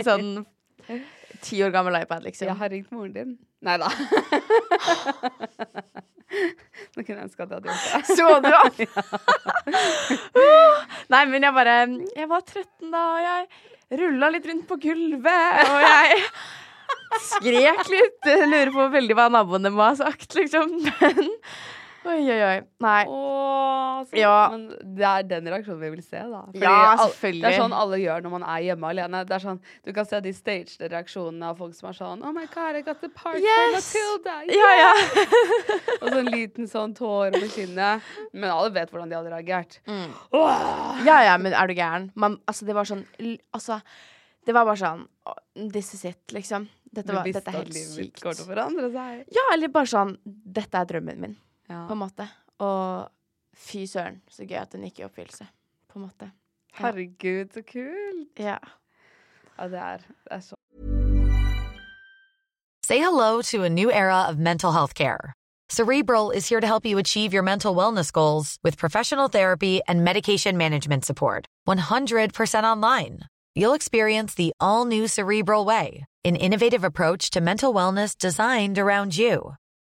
Sånn 0.06 0.28
ti 1.44 1.60
år 1.64 1.72
gammel 1.74 2.00
iPad, 2.02 2.24
liksom. 2.26 2.48
Jeg 2.50 2.58
har 2.60 2.72
ringt 2.72 2.90
moren 2.94 3.14
din. 3.16 3.36
Nei 3.64 3.76
da. 3.80 3.88
Nå 6.94 7.02
kunne 7.04 7.18
jeg 7.20 7.26
ønske 7.28 7.44
at 7.44 7.52
jeg 7.52 7.58
hadde 7.58 7.68
gjort 7.70 7.84
det. 7.92 8.16
Så 8.16 8.26
du 8.44 8.50
han? 8.60 8.74
Nei, 11.12 11.22
men 11.30 11.46
jeg 11.46 11.54
bare 11.56 11.76
Jeg 12.16 12.28
var 12.30 12.42
13 12.44 12.90
da, 12.92 13.02
og 13.14 13.20
jeg 13.24 13.40
rulla 14.00 14.30
litt 14.34 14.46
rundt 14.50 14.66
på 14.68 14.78
gulvet, 14.82 15.62
og 15.68 15.80
jeg 15.84 16.20
skrek 17.28 17.82
litt. 17.92 18.28
Lurer 18.48 18.72
på 18.74 18.88
veldig 18.94 19.16
hva 19.18 19.28
naboene 19.32 19.72
må 19.74 19.84
ha 19.86 19.94
sagt, 19.98 20.34
liksom. 20.38 20.76
Men 20.88 21.32
oi, 22.04 22.20
oi, 22.30 22.40
oi. 22.46 22.56
Nei. 22.84 23.04
Åh, 23.08 24.04
så, 24.04 24.16
Ja. 24.18 24.48
Men 24.52 24.66
det 24.96 25.06
er 25.08 25.22
den 25.28 25.48
reaksjonen 25.52 25.80
vi 25.80 25.90
vil 25.94 26.02
se, 26.02 26.18
da. 26.18 26.42
Fordi 26.46 26.62
Ja, 26.62 26.96
selvfølgelig. 27.00 27.42
Det 27.42 27.50
er 27.50 27.62
sånn 27.62 27.76
alle 27.76 27.98
gjør 28.02 28.22
når 28.24 28.34
man 28.34 28.44
er 28.54 28.60
hjemme 28.66 28.90
alene. 28.90 29.22
Det 29.26 29.36
er 29.36 29.44
sånn, 29.44 29.60
Du 29.84 29.92
kan 29.92 30.04
se 30.06 30.20
de 30.20 30.32
stagede 30.32 30.90
reaksjonene 30.92 31.50
av 31.50 31.58
folk 31.58 31.74
som 31.74 31.88
er 31.90 31.98
sånn 31.98 32.24
Oh 32.24 32.32
my 32.32 32.46
God, 32.54 32.76
I 32.76 32.82
got 32.82 33.00
the 33.00 33.08
part 33.08 33.38
for 33.38 33.40
Yes! 33.40 33.94
Matilda! 33.94 34.36
Ja, 34.52 34.72
ja. 34.82 34.92
Og 36.02 36.08
så 36.08 36.18
en 36.18 36.32
liten 36.32 36.68
sånn 36.70 36.94
tår 36.94 37.32
på 37.38 37.48
kinnet. 37.56 38.02
Men 38.32 38.50
alle 38.50 38.70
vet 38.74 38.90
hvordan 38.92 39.08
de 39.08 39.16
hadde 39.18 39.32
reagert. 39.34 39.80
Mm. 39.86 40.08
Ja, 41.06 41.20
ja, 41.30 41.36
men 41.38 41.52
er 41.52 41.66
du 41.66 41.74
gæren? 41.74 42.10
Man, 42.14 42.38
altså, 42.46 42.66
det 42.68 42.74
var 42.76 42.84
sånn 42.88 43.04
Altså, 43.54 43.80
det 44.46 44.52
var 44.54 44.64
bare 44.68 44.76
sånn 44.80 45.06
This 45.72 45.94
is 45.94 46.04
it, 46.04 46.20
liksom. 46.34 46.68
Dette, 46.94 47.10
var, 47.12 47.24
dette 47.26 47.50
er 47.50 47.56
helt 47.58 47.74
sykt. 47.74 48.20
Ja, 49.34 49.44
eller 49.54 49.70
bare 49.74 49.88
sånn 49.90 50.16
Dette 50.24 50.78
er 50.78 50.86
drømmen 50.92 51.18
min, 51.22 51.36
Ja. 51.68 51.86
på 51.86 51.92
en 51.92 51.98
måte. 51.98 52.28
Og 52.58 53.08
fy 53.56 53.84
søren, 53.86 54.22
så 54.30 54.46
gøy 54.46 54.60
at 54.60 54.72
den 54.72 54.82
gikk 54.88 55.00
i 55.00 55.04
oppfyllelse. 55.04 55.46
På 55.88 55.98
en 55.98 56.06
måte. 56.08 56.30
Herregud, 56.74 57.52
så 57.54 57.62
kult! 57.62 58.38
Ja. 58.38 58.58
Ja, 59.58 59.68
det 59.68 59.78
er, 59.78 59.96
det 59.96 60.30
er 60.30 60.40
så 60.40 60.54
Say 62.84 62.98
hello 62.98 63.40
to 63.42 63.62
a 63.64 63.68
new 63.70 63.90
era 63.90 64.28
of 64.28 64.36
mental 64.36 64.72
health 64.72 64.92
care. 64.94 65.32
Cerebral 65.70 66.30
is 66.30 66.46
here 66.46 66.60
to 66.60 66.66
help 66.66 66.84
you 66.84 66.98
achieve 66.98 67.32
your 67.32 67.42
mental 67.42 67.74
wellness 67.74 68.12
goals 68.12 68.58
with 68.62 68.76
professional 68.76 69.28
therapy 69.28 69.80
and 69.88 70.04
medication 70.04 70.58
management 70.58 71.04
support. 71.04 71.46
100% 71.66 72.64
online. 72.64 73.20
You'll 73.56 73.72
experience 73.72 74.34
the 74.34 74.52
all 74.60 74.84
new 74.84 75.08
Cerebral 75.08 75.64
Way, 75.64 76.04
an 76.24 76.36
innovative 76.36 76.84
approach 76.84 77.30
to 77.30 77.40
mental 77.40 77.72
wellness 77.72 78.18
designed 78.18 78.78
around 78.78 79.16
you. 79.16 79.54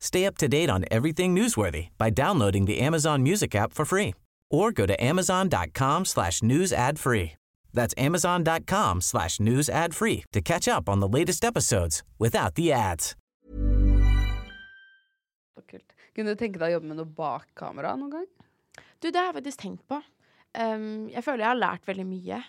Stay 0.00 0.26
up 0.26 0.36
to 0.38 0.48
date 0.48 0.70
on 0.70 0.84
everything 0.90 1.36
newsworthy 1.36 1.88
by 1.98 2.10
downloading 2.10 2.64
the 2.64 2.80
Amazon 2.80 3.22
Music 3.22 3.54
app 3.54 3.72
for 3.72 3.84
free 3.84 4.14
or 4.50 4.72
go 4.72 4.86
to 4.86 4.96
amazon.com 5.02 6.04
slash 6.04 6.42
news 6.42 6.72
ad 6.72 6.98
free. 6.98 7.32
That's 7.72 7.94
amazon.com 7.96 9.00
slash 9.00 9.38
news 9.38 9.68
ad 9.68 9.94
free 9.94 10.24
to 10.32 10.40
catch 10.40 10.66
up 10.66 10.88
on 10.88 11.00
the 11.00 11.08
latest 11.08 11.44
episodes 11.44 12.02
without 12.18 12.54
the 12.54 12.72
ads. 12.72 13.14
Kult. 15.70 15.92
Kunne 16.16 16.32
du 16.32 16.38
tenke 16.40 16.58
deg 16.58 16.72
å 16.72 16.78
jobbe 16.78 16.88
med 16.90 16.98
noe 16.98 17.06
bak 17.06 17.50
kamera 17.54 17.92
noen 17.94 18.10
gang? 18.10 18.30
Du, 18.98 19.10
det 19.10 19.14
har 19.14 19.28
jeg 19.28 19.36
faktisk 19.36 19.60
tenkt 19.62 19.84
på. 19.86 20.00
Um, 20.56 21.06
jeg 21.12 21.22
føler 21.22 21.44
jeg 21.44 21.52
har 21.52 21.60
lært 21.60 21.86
veldig 21.86 22.06
mye. 22.08 22.40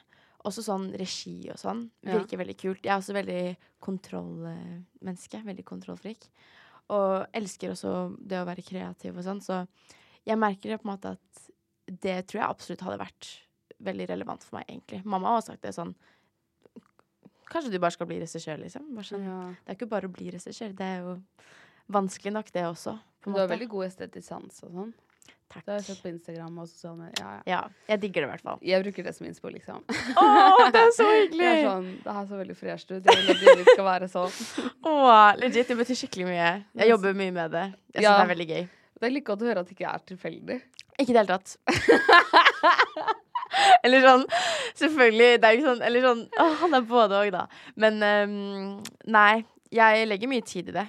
Også 0.48 0.64
sånn 0.66 0.88
regi 0.98 1.52
og 1.54 1.60
sånn. 1.62 1.84
Ja. 2.02 2.16
Virker 2.16 2.42
veldig 2.42 2.56
kult. 2.58 2.82
Jeg 2.82 2.96
er 2.96 2.98
også 2.98 3.14
veldig 3.14 3.44
kontrollmenneske. 3.84 5.44
Veldig 5.46 5.66
kontrollfrik. 5.68 6.26
Og 6.90 7.28
elsker 7.38 7.72
også 7.72 7.92
det 8.20 8.40
å 8.42 8.48
være 8.48 8.66
kreativ 8.66 9.18
og 9.18 9.24
sånn. 9.24 9.42
Så 9.44 9.62
jeg 10.28 10.38
merker 10.40 10.78
på 10.78 10.88
en 10.88 10.94
måte 10.96 11.14
at 11.16 11.46
det 11.92 12.18
tror 12.28 12.42
jeg 12.42 12.50
absolutt 12.50 12.84
hadde 12.86 13.02
vært 13.02 13.30
veldig 13.82 14.08
relevant 14.12 14.44
for 14.46 14.60
meg, 14.60 14.68
egentlig. 14.70 15.02
Mamma 15.06 15.32
har 15.32 15.42
også 15.42 15.54
sagt 15.56 15.64
det 15.66 15.76
sånn 15.76 15.96
Kanskje 17.52 17.74
du 17.74 17.80
bare 17.84 17.92
skal 17.92 18.08
bli 18.08 18.16
regissør, 18.22 18.62
liksom. 18.62 18.86
Sånn, 19.04 19.26
Det 19.66 19.74
er 19.74 19.76
ikke 19.76 19.90
bare 19.92 20.08
å 20.08 20.14
bli 20.14 20.30
regissør. 20.32 20.72
Det 20.72 20.86
er 20.88 21.02
jo 21.04 21.18
vanskelig 21.92 22.32
nok, 22.32 22.52
det 22.56 22.64
også. 22.64 22.94
Du 23.26 23.34
har 23.36 23.50
veldig 23.52 23.68
god 23.74 23.90
estetisk 23.90 24.28
sans 24.30 24.62
og 24.64 24.72
sånn. 24.72 24.94
Takk. 25.52 25.66
Det 25.66 25.74
har 25.74 25.80
jeg 25.82 25.88
sett 25.90 26.00
på 26.06 26.10
Instagram 26.14 26.62
og 26.64 26.70
sosiale 26.72 26.96
medier. 26.96 27.20
Ja, 27.20 27.32
ja. 27.36 27.42
Ja, 27.52 27.86
jeg 27.92 28.02
digger 28.06 28.24
det 28.24 28.28
i 28.30 28.32
hvert 28.32 28.46
fall. 28.46 28.62
Jeg 28.64 28.86
bruker 28.86 29.04
det 29.04 29.14
som 29.18 29.28
innspo, 29.28 29.52
liksom. 29.52 29.84
Å, 29.84 30.24
det 30.72 30.80
er 30.80 30.94
så 30.96 31.08
hyggelig! 31.18 31.42
Det, 31.44 31.50
er 31.58 31.68
sånn, 31.68 31.90
det 32.06 32.16
her 32.16 32.30
så 32.30 32.40
veldig 32.40 32.56
fresh 32.62 32.88
ut. 32.88 33.10
Jeg 33.12 33.20
vil 33.20 33.34
at 33.36 33.44
livet 33.44 33.74
skal 33.74 33.88
være 33.90 34.08
sånn. 34.14 34.71
Åh, 34.84 35.36
legit, 35.38 35.68
det 35.70 35.78
betyr 35.78 35.96
skikkelig 36.00 36.26
mye. 36.32 36.48
Jeg 36.82 36.90
jobber 36.90 37.14
mye 37.18 37.32
med 37.36 37.52
det. 37.54 37.66
Jeg 37.94 38.02
synes 38.02 38.08
Ja. 38.08 38.14
det 38.18 38.24
er 38.26 38.32
veldig 38.36 38.48
gøy. 38.50 38.64
Det 39.02 39.06
er 39.08 39.14
litt 39.16 39.26
godt 39.26 39.42
å 39.42 39.46
høre 39.50 39.60
at 39.62 39.68
det 39.70 39.76
ikke 39.78 39.92
er 39.94 40.00
tilfeldig. 40.10 40.58
Ikke 41.00 41.10
i 41.10 41.14
det 41.14 41.22
hele 41.22 41.38
tatt. 41.38 41.50
eller 43.86 44.04
sånn, 44.06 44.24
selvfølgelig, 44.80 45.30
det 45.42 45.48
er 45.50 45.58
ikke 45.58 45.68
sånn, 45.70 45.84
eller 45.88 46.06
sånn, 46.06 46.22
åh, 46.40 46.54
han 46.62 46.78
er 46.78 46.86
både 46.88 47.20
og 47.26 47.32
da. 47.36 47.44
Men 47.82 47.94
um, 48.06 48.36
nei, 49.12 49.44
jeg 49.74 50.08
legger 50.08 50.32
mye 50.32 50.46
tid 50.48 50.72
i 50.72 50.76
det, 50.80 50.88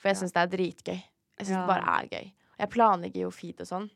for 0.00 0.10
jeg 0.12 0.20
synes 0.20 0.34
det 0.36 0.42
er 0.44 0.52
dritgøy. 0.56 0.96
Jeg 0.96 1.46
synes 1.46 1.56
Ja. 1.56 1.60
det 1.64 1.72
bare 1.72 1.88
er 2.00 2.04
gøy. 2.12 2.26
Jeg 2.60 2.68
planlegger 2.74 3.20
jo 3.24 3.30
feed 3.32 3.60
og 3.64 3.68
sånn. 3.70 3.86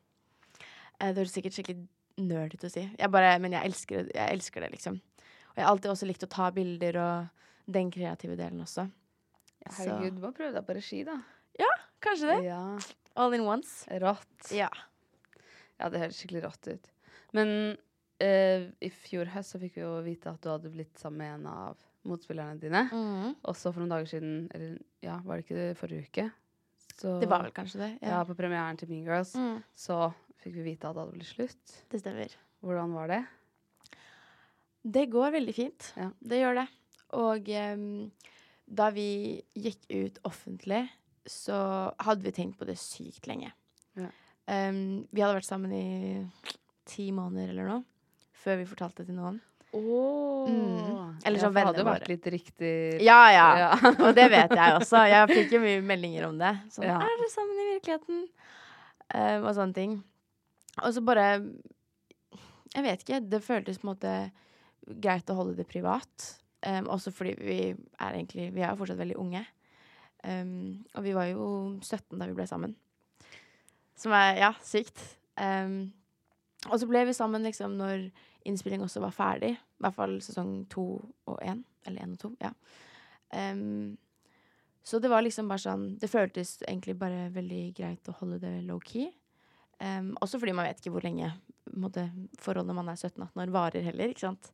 Eh, 1.01 1.11
Det 1.13 1.19
høres 1.21 1.35
sikkert 1.37 1.53
skikkelig 1.57 1.81
nerd 2.25 2.55
ut 2.55 2.65
å 2.65 2.71
si. 2.73 2.85
Jeg 2.99 3.11
bare, 3.13 3.35
men 3.43 3.53
jeg 3.53 3.65
elsker, 3.69 4.07
jeg 4.15 4.29
elsker 4.39 4.61
det, 4.65 4.71
liksom. 4.73 4.95
Og 4.95 5.57
jeg 5.59 5.65
har 5.65 5.71
alltid 5.75 5.91
også 5.93 6.07
likt 6.09 6.25
å 6.25 6.29
ta 6.33 6.51
bilder 6.51 6.95
og 6.97 7.27
den 7.71 7.91
kreative 7.91 8.37
delen 8.37 8.61
også. 8.65 8.87
Herregud, 9.71 10.17
du 10.19 10.21
må 10.27 10.33
prøve 10.37 10.53
deg 10.57 10.67
på 10.69 10.75
regi, 10.77 11.03
da. 11.09 11.17
Ja, 11.59 11.71
Kanskje 12.05 12.35
det? 12.35 12.45
Ja, 12.51 12.59
All 13.17 13.33
in 13.37 13.47
once. 13.49 13.87
Rått. 14.03 14.51
Ja. 14.53 14.69
Ja, 15.79 15.89
det 15.89 16.01
høres 16.03 16.19
skikkelig 16.21 16.43
rått 16.45 16.69
ut. 16.69 16.91
Men 17.35 17.49
uh, 18.23 18.67
i 18.85 18.91
fjor 18.93 19.31
høst 19.33 19.55
så 19.55 19.61
fikk 19.63 19.79
vi 19.79 19.85
jo 19.87 19.95
vite 20.05 20.31
at 20.35 20.43
du 20.45 20.51
hadde 20.53 20.71
blitt 20.75 20.99
sammen 21.01 21.23
med 21.23 21.35
en 21.39 21.47
av 21.51 21.79
motspillerne 22.05 22.59
dine. 22.61 22.83
Mm 22.93 23.31
Og 23.41 23.55
så 23.57 23.73
for 23.73 23.81
noen 23.81 23.95
dager 23.95 24.11
siden, 24.11 24.35
eller 24.55 24.77
ja, 25.03 25.17
var 25.25 25.39
det 25.41 25.47
ikke 25.47 25.57
det 25.63 25.79
forrige 25.81 26.09
uke? 26.11 26.27
Så, 26.95 27.17
Det 27.23 27.27
var 27.31 27.43
vel 27.47 27.55
kanskje 27.57 27.81
det. 27.81 27.91
ja. 28.05 28.21
på 28.29 28.37
premieren 28.39 28.77
til 28.79 28.89
Mean 28.93 29.07
Girls, 29.09 29.33
Mm, 29.35 29.63
så 29.75 30.13
fikk 30.45 30.55
vi 30.61 30.67
vite 30.69 30.87
at 30.91 30.95
det 30.95 31.03
hadde 31.07 31.17
blitt 31.17 31.31
slutt. 31.33 31.79
det 31.91 32.01
stemmer. 32.05 32.37
Hvordan 32.63 32.93
var 32.95 33.09
det? 33.09 33.23
Det 34.85 35.07
går 35.11 35.31
veldig 35.39 35.55
fint. 35.57 35.93
Ja. 35.97 36.11
Det 36.21 36.39
gjør 36.43 36.55
det. 36.61 36.67
Og 37.17 37.49
em, 37.49 37.87
da 38.67 38.91
vi 38.95 39.43
gikk 39.55 39.85
ut 39.91 40.19
offentlig, 40.25 40.85
så 41.27 41.57
hadde 42.05 42.25
vi 42.27 42.33
tenkt 42.37 42.59
på 42.61 42.67
det 42.69 42.77
sykt 42.81 43.27
lenge. 43.31 43.51
Ja. 43.97 44.11
Um, 44.47 45.07
vi 45.11 45.23
hadde 45.25 45.39
vært 45.39 45.49
sammen 45.49 45.73
i 45.73 45.85
ti 46.89 47.11
måneder 47.17 47.53
eller 47.55 47.69
noe, 47.71 47.83
før 48.37 48.59
vi 48.61 48.67
fortalte 48.69 49.03
det 49.05 49.13
til 49.13 49.17
noen. 49.21 49.39
Oh. 49.75 50.45
Mm. 50.47 51.17
Eller 51.27 51.41
ja, 51.41 51.49
venner 51.49 51.49
for 51.49 51.55
det 51.55 51.65
hadde 51.67 51.85
vært 51.89 52.05
våre. 52.05 52.11
litt 52.13 52.27
riktig 52.31 52.73
Ja, 53.03 53.23
ja. 53.35 53.47
Ja. 53.59 53.71
Og 54.07 54.13
det 54.15 54.29
vet 54.31 54.53
jeg 54.55 54.75
også. 54.79 55.01
Jeg 55.11 55.31
fikk 55.33 55.55
jo 55.57 55.61
mye 55.65 55.81
meldinger 55.83 56.29
om 56.29 56.37
det. 56.39 56.53
Sånn, 56.71 56.87
Ja. 56.87 57.01
er 57.03 57.17
dere 57.19 57.31
sammen 57.33 57.59
i 57.59 57.67
virkeligheten? 57.73 58.21
Um, 59.15 59.49
og 59.49 59.51
sånne 59.57 59.75
ting. 59.75 59.97
Og 60.83 60.93
så 60.95 61.03
bare 61.05 61.27
Jeg 62.75 62.85
vet 62.87 63.03
ikke. 63.03 63.21
Det 63.33 63.43
føltes 63.43 63.81
på 63.81 63.89
en 63.89 63.93
måte 63.95 64.15
greit 65.03 65.31
å 65.33 65.39
holde 65.41 65.57
det 65.59 65.67
privat. 65.71 66.29
Em, 66.65 66.89
også 66.89 67.13
fordi 67.13 67.35
vi 67.39 67.59
er 67.73 68.15
egentlig 68.15 68.49
Vi 68.55 68.63
er 68.63 68.71
jo 68.73 68.79
fortsatt 68.81 69.01
veldig 69.01 69.19
unge. 69.21 69.45
Um, 70.25 70.85
og 70.95 71.05
vi 71.05 71.13
var 71.13 71.29
jo 71.29 71.47
17 71.83 72.17
da 72.19 72.27
vi 72.27 72.37
ble 72.37 72.47
sammen. 72.49 72.73
Som 73.97 74.15
er, 74.17 74.39
ja, 74.41 74.53
sykt. 74.65 75.03
Um, 75.37 75.93
og 76.71 76.79
så 76.81 76.89
ble 76.89 77.05
vi 77.05 77.13
sammen 77.13 77.45
liksom 77.45 77.77
når 77.77 78.09
innspilling 78.49 78.83
også 78.83 79.03
var 79.05 79.13
ferdig. 79.13 79.53
I 79.53 79.85
hvert 79.85 79.97
fall 79.99 80.17
sesong 80.25 80.63
to 80.73 80.87
og 81.29 81.43
én. 81.45 81.61
Eller 81.85 82.07
én 82.07 82.17
og 82.17 82.23
to, 82.23 82.31
ja. 82.41 82.55
Så 84.85 84.99
det 85.03 85.11
var 85.11 85.25
liksom 85.25 85.49
bare 85.51 85.59
sånn 85.59 85.85
Det 85.99 86.09
føltes 86.09 86.53
egentlig 86.63 86.95
bare 86.97 87.27
veldig 87.35 87.63
greit 87.77 88.09
å 88.09 88.15
holde 88.21 88.39
det 88.41 88.53
low-key. 88.69 89.09
Også 90.23 90.39
fordi 90.39 90.55
man 90.57 90.69
vet 90.69 90.81
ikke 90.81 90.93
hvor 90.95 91.05
lenge 91.05 91.33
måte, 91.77 92.07
forholdet 92.41 92.77
man 92.77 92.89
er 92.93 92.97
17-18 93.01 93.43
år, 93.43 93.53
varer 93.53 93.85
heller, 93.89 94.13
ikke 94.13 94.27
sant. 94.29 94.53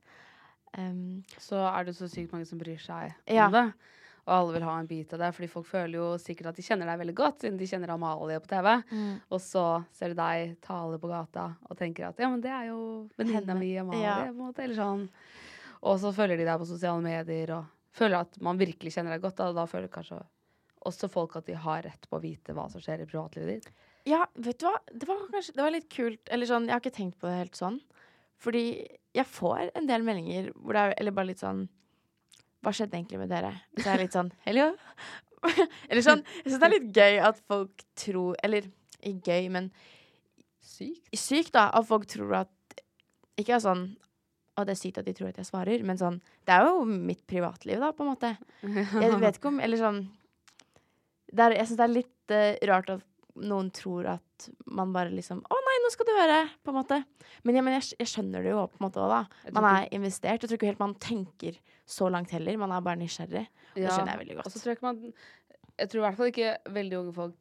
Em, 0.79 1.25
Så 1.39 1.57
er 1.59 1.85
det 1.85 1.97
så 1.97 2.07
sykt 2.09 2.31
mange 2.33 2.47
som 2.47 2.59
bryr 2.61 2.79
seg 2.79 3.15
Ja. 3.27 3.47
om 3.47 3.53
det. 3.53 3.73
Og 4.29 4.35
alle 4.37 4.53
vil 4.53 4.63
ha 4.63 4.79
en 4.79 4.87
bit 4.87 5.13
av 5.15 5.19
det, 5.19 5.31
fordi 5.35 5.49
folk 5.49 5.67
føler 5.67 5.97
jo 5.97 6.09
sikkert 6.21 6.47
at 6.53 6.57
de 6.57 6.63
kjenner 6.63 6.87
deg 6.87 7.01
veldig 7.01 7.15
godt, 7.17 7.39
siden 7.41 7.57
de 7.59 7.67
kjenner 7.67 7.89
Amalie 7.91 8.39
på 8.39 8.47
TV. 8.47 8.69
Og 9.33 9.41
så 9.41 9.85
ser 9.97 10.09
de 10.13 10.15
deg 10.15 10.61
tale 10.61 10.99
på 11.01 11.09
gata 11.09 11.57
og 11.69 11.77
tenker 11.81 12.07
at 12.11 12.19
ja, 12.21 12.29
men 12.29 12.41
det 12.45 12.51
er 12.53 12.69
jo 12.69 13.09
venninna 13.19 13.57
mi, 13.59 13.73
Amalie. 13.81 14.03
Ja. 14.05 14.19
på 14.23 14.29
en 14.29 14.37
måte, 14.37 14.63
eller 14.63 14.77
sånn. 14.77 15.09
Og 15.83 15.99
så 15.99 16.13
følger 16.15 16.37
de 16.37 16.45
deg 16.45 16.61
på 16.61 16.67
sosiale 16.69 17.03
medier 17.03 17.51
og 17.57 17.65
føler 17.97 18.21
at 18.21 18.41
man 18.41 18.59
virkelig 18.61 18.93
kjenner 18.95 19.17
deg 19.17 19.23
godt. 19.25 19.37
Da, 19.41 19.49
og 19.49 19.55
da 19.57 19.65
føler 19.67 19.89
kanskje 19.89 20.23
også 20.87 21.11
folk 21.11 21.35
at 21.37 21.47
de 21.47 21.55
har 21.55 21.83
rett 21.83 22.07
på 22.09 22.19
å 22.19 22.23
vite 22.23 22.55
hva 22.55 22.71
som 22.71 22.81
skjer 22.81 23.01
i 23.03 23.07
privatlivet 23.09 23.49
ditt. 23.65 23.73
Ja, 24.07 24.27
vet 24.37 24.59
du 24.61 24.67
hva? 24.69 24.77
Det 24.93 25.09
var 25.09 25.27
kanskje 25.33 25.55
Det 25.57 25.63
var 25.65 25.71
litt 25.75 25.89
kult. 25.91 26.21
Eller 26.31 26.47
sånn, 26.47 26.67
jeg 26.69 26.73
har 26.77 26.81
ikke 26.81 26.95
tenkt 26.97 27.19
på 27.19 27.27
det 27.29 27.37
helt 27.41 27.57
sånn. 27.59 27.81
Fordi 28.41 28.65
jeg 29.17 29.27
får 29.29 29.73
en 29.77 29.89
del 29.91 30.05
meldinger 30.07 30.51
hvor 30.55 30.77
det 30.77 30.83
er 30.83 30.99
Eller 31.01 31.15
bare 31.17 31.33
litt 31.33 31.43
sånn 31.43 31.65
Hva 32.63 32.73
skjedde 32.77 32.99
egentlig 32.99 33.21
med 33.21 33.33
dere? 33.33 33.55
Så 33.77 33.87
er 33.87 33.97
jeg 33.97 34.07
litt 34.07 34.17
sånn 34.17 34.31
Hello? 34.47 34.69
eller 35.89 36.05
sånn 36.05 36.23
Jeg 36.39 36.47
syns 36.47 36.61
det 36.61 36.69
er 36.69 36.75
litt 36.77 36.93
gøy 36.97 37.19
at 37.31 37.41
folk 37.51 37.85
tror 37.99 38.39
Eller 38.47 38.69
ikke 39.01 39.33
gøy, 39.33 39.49
men 39.53 39.73
Sykt. 40.61 41.09
sykt, 41.17 41.55
da. 41.57 41.71
At 41.73 41.89
folk 41.89 42.07
tror 42.09 42.43
at 42.45 42.81
Ikke 43.41 43.57
er 43.57 43.65
sånn 43.65 43.89
og 44.59 44.67
det 44.69 44.75
er 44.75 44.81
sykt 44.81 44.99
at 45.01 45.07
de 45.07 45.15
tror 45.17 45.31
at 45.31 45.39
jeg 45.41 45.49
svarer, 45.49 45.83
men 45.87 45.97
sånn 45.97 46.19
Det 46.45 46.53
er 46.53 46.67
jo 46.67 46.83
mitt 46.85 47.23
privatliv, 47.31 47.79
da, 47.81 47.93
på 47.97 48.05
en 48.05 48.11
måte. 48.11 48.35
Jeg 48.61 49.21
vet 49.23 49.39
ikke 49.39 49.49
om 49.53 49.61
Eller 49.63 49.81
sånn 49.81 50.03
er, 51.33 51.55
Jeg 51.55 51.69
syns 51.71 51.79
det 51.79 51.87
er 51.87 51.95
litt 51.95 52.35
uh, 52.35 52.67
rart 52.69 52.93
at 52.97 53.07
noen 53.41 53.71
tror 53.73 54.09
at 54.19 54.49
man 54.67 54.93
bare 54.93 55.15
liksom 55.15 55.41
Å 55.47 55.61
nei, 55.69 55.70
nå 55.91 55.95
skal 55.97 56.07
du 56.09 56.13
høre! 56.15 56.39
På 56.65 56.71
en 56.73 56.79
måte. 56.79 57.01
Men, 57.45 57.57
ja, 57.59 57.63
men 57.67 57.75
jeg, 57.81 57.91
jeg 57.99 58.11
skjønner 58.13 58.45
det 58.47 58.53
jo 58.55 58.63
på 58.71 58.79
en 58.81 58.87
måte 58.87 59.03
òg, 59.03 59.11
da. 59.11 59.53
Man 59.57 59.67
er 59.73 59.89
investert. 59.97 60.41
Jeg 60.45 60.49
tror 60.51 60.59
ikke 60.61 60.71
helt 60.71 60.83
man 60.83 60.95
tenker 61.03 61.59
så 61.91 62.09
langt 62.13 62.31
heller. 62.31 62.57
Man 62.61 62.73
er 62.77 62.81
bare 62.87 63.01
nysgjerrig. 63.01 63.47
Det 63.75 63.87
skjønner 63.91 64.15
jeg 64.15 64.23
veldig 64.25 64.37
Og 64.39 64.43
godt. 64.45 64.55
så 64.55 64.63
tror 64.63 64.75
jeg 64.77 64.83
man 64.87 65.01
Jeg 65.81 65.89
tror 65.91 66.01
i 66.01 66.05
hvert 66.07 66.17
fall 66.19 66.31
ikke 66.33 66.57
veldig 66.75 66.99
unge 66.99 67.13
folk 67.17 67.35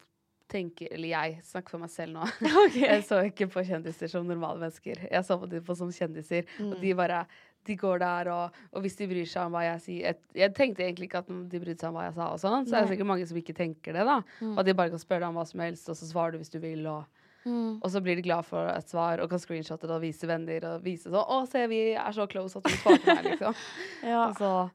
tenker 0.50 0.88
Eller 0.94 1.08
jeg 1.12 1.36
snakker 1.46 1.70
for 1.76 1.82
meg 1.82 1.90
selv 1.94 2.16
nå. 2.16 2.24
Jeg 2.80 3.04
så 3.06 3.20
ikke 3.28 3.46
på 3.52 3.62
kjendiser 3.66 4.10
som 4.10 4.26
normale 4.26 4.58
mennesker. 4.64 5.04
Jeg 5.10 5.26
så 5.28 5.36
på 5.38 5.46
dem 5.52 5.68
som 5.78 5.92
kjendiser, 5.94 6.42
og 6.58 6.74
Mm. 6.74 6.80
de 6.82 6.94
bare 6.98 7.20
de 7.68 7.74
går 7.76 7.98
der, 8.00 8.28
og, 8.32 8.54
og 8.72 8.80
hvis 8.80 8.94
de 8.96 9.06
bryr 9.06 9.26
seg 9.28 9.44
om 9.44 9.52
hva 9.52 9.60
jeg 9.66 9.80
sier 9.84 10.06
Jeg, 10.08 10.16
jeg 10.40 10.54
tenkte 10.56 10.80
egentlig 10.86 11.10
ikke 11.10 11.18
at 11.20 11.28
de 11.28 11.58
brydde 11.60 11.76
seg 11.82 11.90
om 11.90 11.98
hva 11.98 12.06
jeg 12.08 12.14
sa, 12.16 12.28
og 12.32 12.40
sånn, 12.40 12.64
så 12.64 12.72
er 12.72 12.80
det 12.80 12.86
Nei. 12.88 12.92
sikkert 12.96 13.10
mange 13.10 13.26
som 13.28 13.36
ikke 13.42 13.54
tenker 13.58 13.92
det. 13.98 14.04
da 14.08 14.14
Mm. 14.40 14.54
Og 14.56 14.64
de 14.64 14.74
bare 14.78 14.90
kan 14.94 15.02
spørre 15.02 15.20
deg 15.20 15.28
om 15.28 15.36
hva 15.36 15.44
som 15.46 15.60
helst, 15.60 15.88
og 15.92 15.98
så 16.00 16.08
svarer 16.08 16.32
du 16.32 16.38
hvis 16.40 16.50
du 16.54 16.58
vil. 16.62 16.86
Og, 16.88 17.04
Mm. 17.40 17.78
og 17.80 17.86
så 17.88 18.02
blir 18.04 18.18
de 18.18 18.22
glad 18.26 18.44
for 18.44 18.68
et 18.68 18.90
svar 18.90 19.22
og 19.24 19.30
kan 19.30 19.40
screenshotte 19.40 19.88
det 19.88 19.94
og 19.96 20.02
vise 20.02 20.28
venner. 20.28 20.64
Og 20.74 20.82
vise 20.84 21.08
sånn 21.08 21.24
'Å, 21.24 21.48
se, 21.48 21.66
vi 21.72 21.80
er 21.94 22.12
så 22.12 22.26
close 22.28 22.56
at 22.58 22.64
du 22.64 22.70
svarte 22.70 23.06
meg', 23.06 23.30
liksom. 23.32 23.54
Ja. 24.12 24.28
Og 24.28 24.36
så 24.36 24.70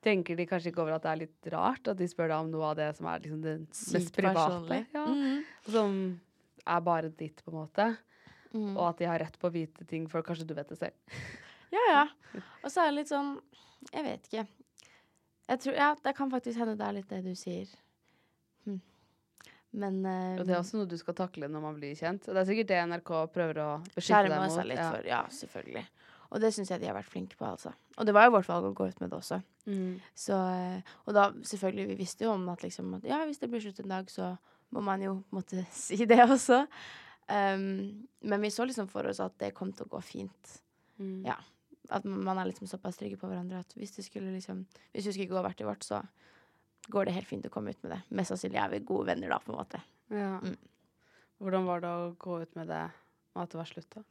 tenker 0.00 0.36
de 0.36 0.46
kanskje 0.46 0.70
ikke 0.72 0.82
over 0.82 0.94
at 0.96 1.02
det 1.02 1.10
er 1.10 1.20
litt 1.26 1.50
rart 1.52 1.88
at 1.88 1.98
de 1.98 2.06
spør 2.08 2.28
deg 2.30 2.38
om 2.38 2.50
noe 2.50 2.70
av 2.70 2.76
det 2.76 2.96
som 2.96 3.06
er 3.06 3.20
liksom 3.20 3.42
det 3.42 3.56
mest 3.68 4.14
private? 4.16 4.86
Ja, 4.94 5.04
Mm. 5.06 5.44
Som 5.68 6.20
er 6.66 6.80
bare 6.80 7.08
ditt, 7.10 7.42
på 7.44 7.52
en 7.52 7.58
måte. 7.66 7.98
Mm. 8.54 8.76
Og 8.76 8.88
at 8.88 8.98
de 8.98 9.04
har 9.04 9.18
rett 9.18 9.38
på 9.38 9.48
å 9.48 9.52
vite 9.52 9.84
ting, 9.86 10.06
for 10.08 10.22
kanskje 10.22 10.46
du 10.46 10.54
vet 10.54 10.68
det 10.68 10.78
selv. 10.78 10.94
Ja, 11.70 11.80
ja. 11.90 12.04
Og 12.64 12.70
så 12.72 12.80
er 12.80 12.86
det 12.88 12.94
litt 13.02 13.10
sånn 13.12 13.34
Jeg 13.92 14.04
vet 14.06 14.24
ikke. 14.30 14.46
Jeg 15.48 15.60
tror, 15.60 15.74
ja, 15.76 15.94
det 16.04 16.14
kan 16.16 16.30
faktisk 16.30 16.58
hende 16.58 16.76
det 16.76 16.86
er 16.86 16.92
litt 16.96 17.08
det 17.12 17.20
du 17.24 17.34
sier. 17.36 17.68
Hm. 18.64 18.80
Men 19.76 20.00
uh, 20.06 20.38
Og 20.40 20.46
det 20.48 20.54
er 20.54 20.62
også 20.62 20.78
noe 20.80 20.88
du 20.88 20.96
skal 21.00 21.16
takle 21.18 21.48
når 21.50 21.64
man 21.64 21.76
blir 21.76 21.96
kjent. 21.98 22.24
Det 22.24 22.40
er 22.40 22.48
sikkert 22.48 22.70
det 22.70 22.82
NRK 22.88 23.14
prøver 23.34 23.62
å 23.64 23.70
beskytte 23.94 24.28
deg 24.30 24.40
mot. 24.40 24.54
seg 24.54 24.68
litt 24.70 24.80
ja. 24.80 24.90
for. 24.94 25.08
Ja, 25.08 25.22
selvfølgelig. 25.32 25.84
Og 26.28 26.42
det 26.42 26.50
syns 26.52 26.70
jeg 26.72 26.82
de 26.82 26.88
har 26.90 26.96
vært 26.96 27.08
flinke 27.08 27.38
på, 27.40 27.46
altså. 27.48 27.72
Og 27.96 28.06
det 28.06 28.12
var 28.16 28.26
jo 28.26 28.34
vårt 28.36 28.48
valg 28.50 28.68
å 28.68 28.74
gå 28.76 28.88
ut 28.90 28.98
med 29.00 29.10
det 29.10 29.16
også. 29.16 29.40
Mm. 29.68 29.96
Så, 30.16 30.36
eh, 30.36 30.94
og 31.06 31.16
da 31.16 31.28
selvfølgelig, 31.32 31.86
vi 31.88 31.98
visste 32.02 32.26
jo 32.26 32.34
om 32.34 32.44
at 32.52 32.64
liksom 32.64 32.90
at 32.98 33.06
ja, 33.08 33.22
hvis 33.24 33.40
det 33.40 33.48
blir 33.52 33.62
slutt 33.64 33.80
en 33.80 33.94
dag, 33.94 34.10
så 34.12 34.34
må 34.76 34.82
man 34.84 35.04
jo 35.04 35.14
måtte 35.34 35.64
si 35.84 36.02
det 36.08 36.20
også. 36.26 36.66
Um, 37.28 38.08
men 38.24 38.44
vi 38.44 38.52
så 38.52 38.64
liksom 38.68 38.88
for 38.88 39.08
oss 39.08 39.20
at 39.20 39.36
det 39.40 39.54
kom 39.56 39.72
til 39.72 39.88
å 39.88 39.92
gå 39.96 40.02
fint. 40.04 40.52
Mm. 41.00 41.24
Ja. 41.28 41.36
At 41.92 42.04
man 42.04 42.36
er 42.36 42.50
liksom 42.50 42.68
såpass 42.68 43.00
trygge 43.00 43.16
på 43.20 43.28
hverandre 43.30 43.62
at 43.62 43.72
hvis 43.76 43.94
det 43.96 44.04
skulle 44.04 44.34
liksom 44.34 44.66
Hvis 44.92 45.06
vi 45.08 45.12
skulle 45.14 45.32
gå 45.32 45.42
hvert 45.44 45.60
i 45.62 45.68
vårt, 45.68 45.86
så 45.86 46.02
går 46.88 47.08
det 47.08 47.16
helt 47.16 47.28
fint 47.28 47.46
å 47.46 47.52
komme 47.52 47.72
ut 47.74 47.82
med 47.84 47.92
det. 47.94 48.00
Mest 48.16 48.32
sannsynlig 48.32 48.60
er 48.62 48.72
vi 48.72 48.84
gode 48.88 49.10
venner 49.10 49.32
da, 49.32 49.38
på 49.44 49.52
en 49.52 49.58
måte. 49.58 49.80
Ja. 50.12 50.38
Mm. 50.40 50.56
Hvordan 51.38 51.68
var 51.68 51.82
det 51.84 51.90
å 51.94 52.12
gå 52.18 52.40
ut 52.42 52.54
med 52.58 52.70
det, 52.72 52.84
og 53.36 53.42
at 53.44 53.52
det 53.52 53.60
var 53.60 53.70
slutt, 53.70 53.90
da? 53.94 54.04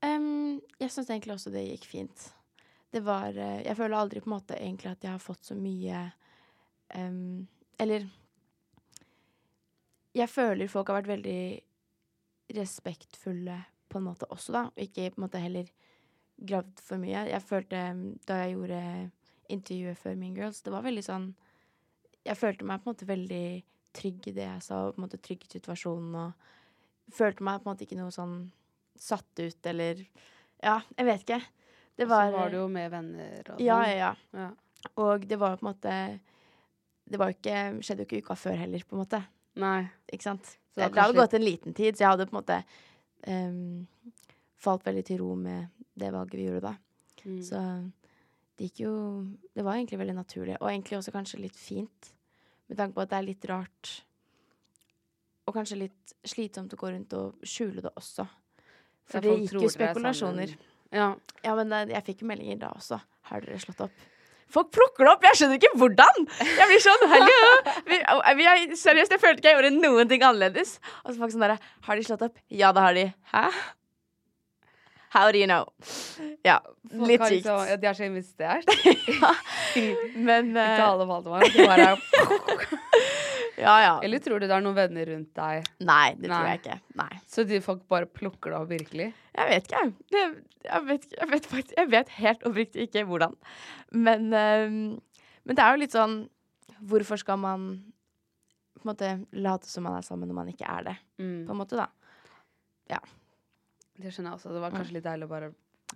Um, 0.00 0.60
jeg 0.80 0.92
syns 0.94 1.10
egentlig 1.10 1.34
også 1.36 1.52
det 1.52 1.66
gikk 1.66 1.84
fint. 1.90 2.22
Det 2.90 3.02
var 3.04 3.36
uh, 3.36 3.60
Jeg 3.60 3.76
føler 3.76 3.98
aldri 3.98 4.22
på 4.22 4.30
en 4.30 4.36
måte 4.38 4.56
egentlig 4.56 4.88
at 4.90 5.04
jeg 5.04 5.12
har 5.12 5.20
fått 5.22 5.44
så 5.46 5.54
mye 5.54 5.98
um, 6.96 7.44
Eller 7.78 8.06
Jeg 10.16 10.32
føler 10.32 10.72
folk 10.72 10.88
har 10.88 11.02
vært 11.02 11.12
veldig 11.12 11.42
respektfulle 12.56 13.60
på 13.92 14.00
en 14.00 14.08
måte 14.08 14.26
også, 14.32 14.56
da. 14.56 14.64
Og 14.72 14.82
ikke 14.82 15.12
på 15.12 15.20
en 15.20 15.26
måte 15.26 15.42
heller 15.42 15.68
gravd 16.40 16.80
for 16.82 16.98
mye. 17.02 17.28
Jeg 17.28 17.44
følte 17.44 17.84
da 18.26 18.40
jeg 18.40 18.56
gjorde 18.56 18.80
intervjuet 19.50 19.98
før 19.98 20.16
Mean 20.18 20.36
Girls, 20.38 20.62
det 20.64 20.72
var 20.72 20.86
veldig 20.86 21.04
sånn 21.04 21.28
Jeg 22.26 22.36
følte 22.36 22.66
meg 22.68 22.80
på 22.82 22.88
en 22.90 22.94
måte 22.94 23.08
veldig 23.08 23.44
trygg 23.96 24.26
i 24.30 24.34
det 24.36 24.44
jeg 24.46 24.62
sa, 24.62 24.80
på 24.92 25.00
en 25.00 25.06
måte 25.06 25.20
trygg 25.22 25.46
i 25.46 25.52
situasjonen, 25.56 26.14
og 26.20 27.14
følte 27.16 27.46
meg 27.46 27.62
på 27.62 27.66
en 27.68 27.72
måte 27.72 27.86
ikke 27.86 27.98
noe 27.98 28.12
sånn 28.14 28.36
satt 29.00 29.40
ut, 29.40 29.66
eller 29.66 30.04
Ja, 30.60 30.76
jeg 30.98 31.06
vet 31.08 31.22
ikke. 31.24 31.40
Det 31.96 32.06
var 32.08 32.30
Så 32.30 32.36
var 32.36 32.50
du 32.52 32.56
jo 32.58 32.66
med 32.68 32.90
venner 32.92 33.48
og 33.54 33.60
Ja, 33.60 33.78
sånn. 33.80 33.88
ja, 33.88 33.96
ja. 33.96 34.10
Ja. 34.36 34.50
Og 35.00 35.26
det 35.28 35.36
var 35.40 35.56
på 35.56 35.66
en 35.66 35.72
måte 35.72 35.94
Det 37.10 37.18
var 37.18 37.30
jo 37.32 37.36
ikke, 37.36 37.82
skjedde 37.82 38.04
jo 38.04 38.08
ikke 38.08 38.22
uka 38.24 38.36
før 38.38 38.56
heller, 38.60 38.84
på 38.86 38.94
en 38.94 39.02
måte. 39.02 39.22
Nei. 39.58 39.88
Ikke 40.12 40.22
sant? 40.28 40.56
Det 40.76 40.86
det 40.92 41.02
hadde 41.02 41.18
gått 41.18 41.34
en 41.34 41.42
liten 41.44 41.74
tid, 41.74 41.96
så 41.96 42.04
jeg 42.04 42.12
hadde 42.12 42.26
på 42.30 42.36
en 42.36 42.38
måte 42.38 42.58
um, 43.26 43.86
falt 44.60 44.84
veldig 44.86 45.02
til 45.08 45.18
ro 45.18 45.34
med 45.34 45.66
det 45.98 46.12
valget 46.14 46.38
vi 46.38 46.46
gjorde 46.46 46.60
da. 46.68 46.74
Mm. 47.24 47.42
Så 47.42 47.62
det 48.60 48.68
gikk 48.68 48.82
jo 48.84 48.94
Det 49.56 49.64
var 49.64 49.78
egentlig 49.78 49.98
veldig 50.02 50.14
naturlig, 50.18 50.56
og 50.60 50.68
egentlig 50.68 50.98
også 50.98 51.14
kanskje 51.14 51.40
litt 51.40 51.56
fint. 51.56 52.10
Med 52.68 52.76
tanke 52.76 52.94
på 52.98 53.02
at 53.06 53.10
det 53.10 53.16
er 53.18 53.24
litt 53.26 53.46
rart, 53.48 53.92
og 55.48 55.56
kanskje 55.56 55.78
litt 55.80 56.12
slitsomt 56.28 56.76
å 56.76 56.78
gå 56.78 56.90
rundt 56.92 57.16
og 57.16 57.40
skjule 57.48 57.80
det 57.82 57.90
også. 57.96 58.28
For 59.08 59.18
Ja, 59.18 59.24
det 59.24 59.38
gikk 59.40 59.56
jo 59.56 59.64
er 59.64 59.72
spekulasjoner. 59.74 60.52
Ja. 60.92 61.08
Ja, 61.42 61.56
men 61.56 61.72
eh, 61.72 61.88
jeg 61.94 62.04
fikk 62.10 62.22
meldinger 62.28 62.60
da 62.66 62.70
også. 62.76 63.00
Har 63.30 63.42
dere 63.46 63.58
slått 63.62 63.80
opp? 63.88 64.06
Folk 64.50 64.70
plukker 64.74 65.06
det 65.06 65.10
opp! 65.14 65.24
Jeg 65.24 65.38
skjønner 65.40 65.58
ikke 65.60 65.72
hvordan! 65.80 66.24
Jeg 66.42 66.68
blir 66.68 66.80
sånn 66.84 67.04
hello! 67.14 67.42
Vi, 67.88 67.98
vi 68.40 68.46
er, 68.50 68.62
seriøst, 68.76 69.14
jeg 69.14 69.22
følte 69.22 69.40
ikke 69.40 69.52
jeg 69.54 69.58
gjorde 69.60 69.74
noen 69.78 70.10
ting 70.10 70.24
annerledes. 70.26 70.76
Og 71.04 71.12
så 71.14 71.20
folk 71.22 71.34
sånn 71.34 71.44
derre 71.46 71.60
Har 71.86 71.98
de 71.98 72.06
slått 72.06 72.24
opp? 72.26 72.40
Ja, 72.50 72.74
det 72.76 72.82
har 72.84 72.98
de. 72.98 73.04
Hæ? 73.32 73.44
How 75.10 75.32
do 75.34 75.38
you 75.40 75.46
know? 75.50 75.66
Ja, 76.46 76.60
litt 76.92 77.18
sykt. 77.20 77.32
liksom- 77.40 77.66
ja, 77.66 77.76
de 77.82 77.86
er 77.90 77.96
så 77.98 78.04
investert. 78.06 78.68
Men 80.28 80.52
uh, 80.54 80.62
Ikke 80.76 80.86
alle 80.86 81.06
Valdemar. 81.08 81.42
De 81.50 81.66
bare, 81.66 81.88
Ja, 83.60 83.74
ja. 83.82 83.94
eller 84.06 84.22
tror 84.24 84.40
du 84.40 84.46
det 84.46 84.54
er 84.56 84.62
noen 84.64 84.76
venner 84.78 85.10
rundt 85.10 85.34
deg, 85.36 85.66
Nei, 85.84 86.14
det 86.16 86.30
tror 86.30 86.46
jeg 86.48 86.60
ikke. 86.62 86.76
Nei. 86.96 87.10
så 87.28 87.44
de 87.44 87.58
folk 87.60 87.82
bare 87.92 88.06
plukker 88.08 88.54
det 88.54 88.60
opp 88.60 88.70
virkelig? 88.70 89.10
Jeg 89.36 89.50
vet 89.50 89.66
ikke. 89.68 89.82
Det, 90.14 90.22
jeg, 90.64 90.86
vet, 90.86 91.04
jeg, 91.18 91.28
vet 91.34 91.48
faktisk, 91.50 91.74
jeg 91.76 91.90
vet 91.92 92.14
helt 92.20 92.46
oppriktig 92.48 92.86
ikke 92.88 93.04
hvordan. 93.10 93.36
Men, 93.92 94.30
ehm, 94.32 94.80
men 95.44 95.58
det 95.58 95.64
er 95.66 95.74
jo 95.74 95.82
litt 95.82 95.96
sånn 95.96 96.20
Hvorfor 96.80 97.20
skal 97.20 97.36
man 97.36 97.64
på 98.78 98.86
en 98.86 98.88
måte 98.94 99.08
late 99.36 99.68
som 99.68 99.84
man 99.84 99.98
er 99.98 100.06
sammen 100.06 100.30
når 100.30 100.38
man 100.38 100.48
ikke 100.54 100.64
er 100.64 100.86
det? 100.86 100.94
Mm. 101.20 101.42
På 101.44 101.52
en 101.52 101.58
måte, 101.60 101.76
da. 101.76 101.90
Det 104.00 104.12
skjønner 104.14 104.32
jeg 104.32 104.38
også. 104.40 104.54
Det 104.54 104.62
var 104.64 104.72
kanskje 104.74 104.96
litt 104.96 105.04
deilig 105.06 105.26
å 105.28 105.32
bare 105.34 105.50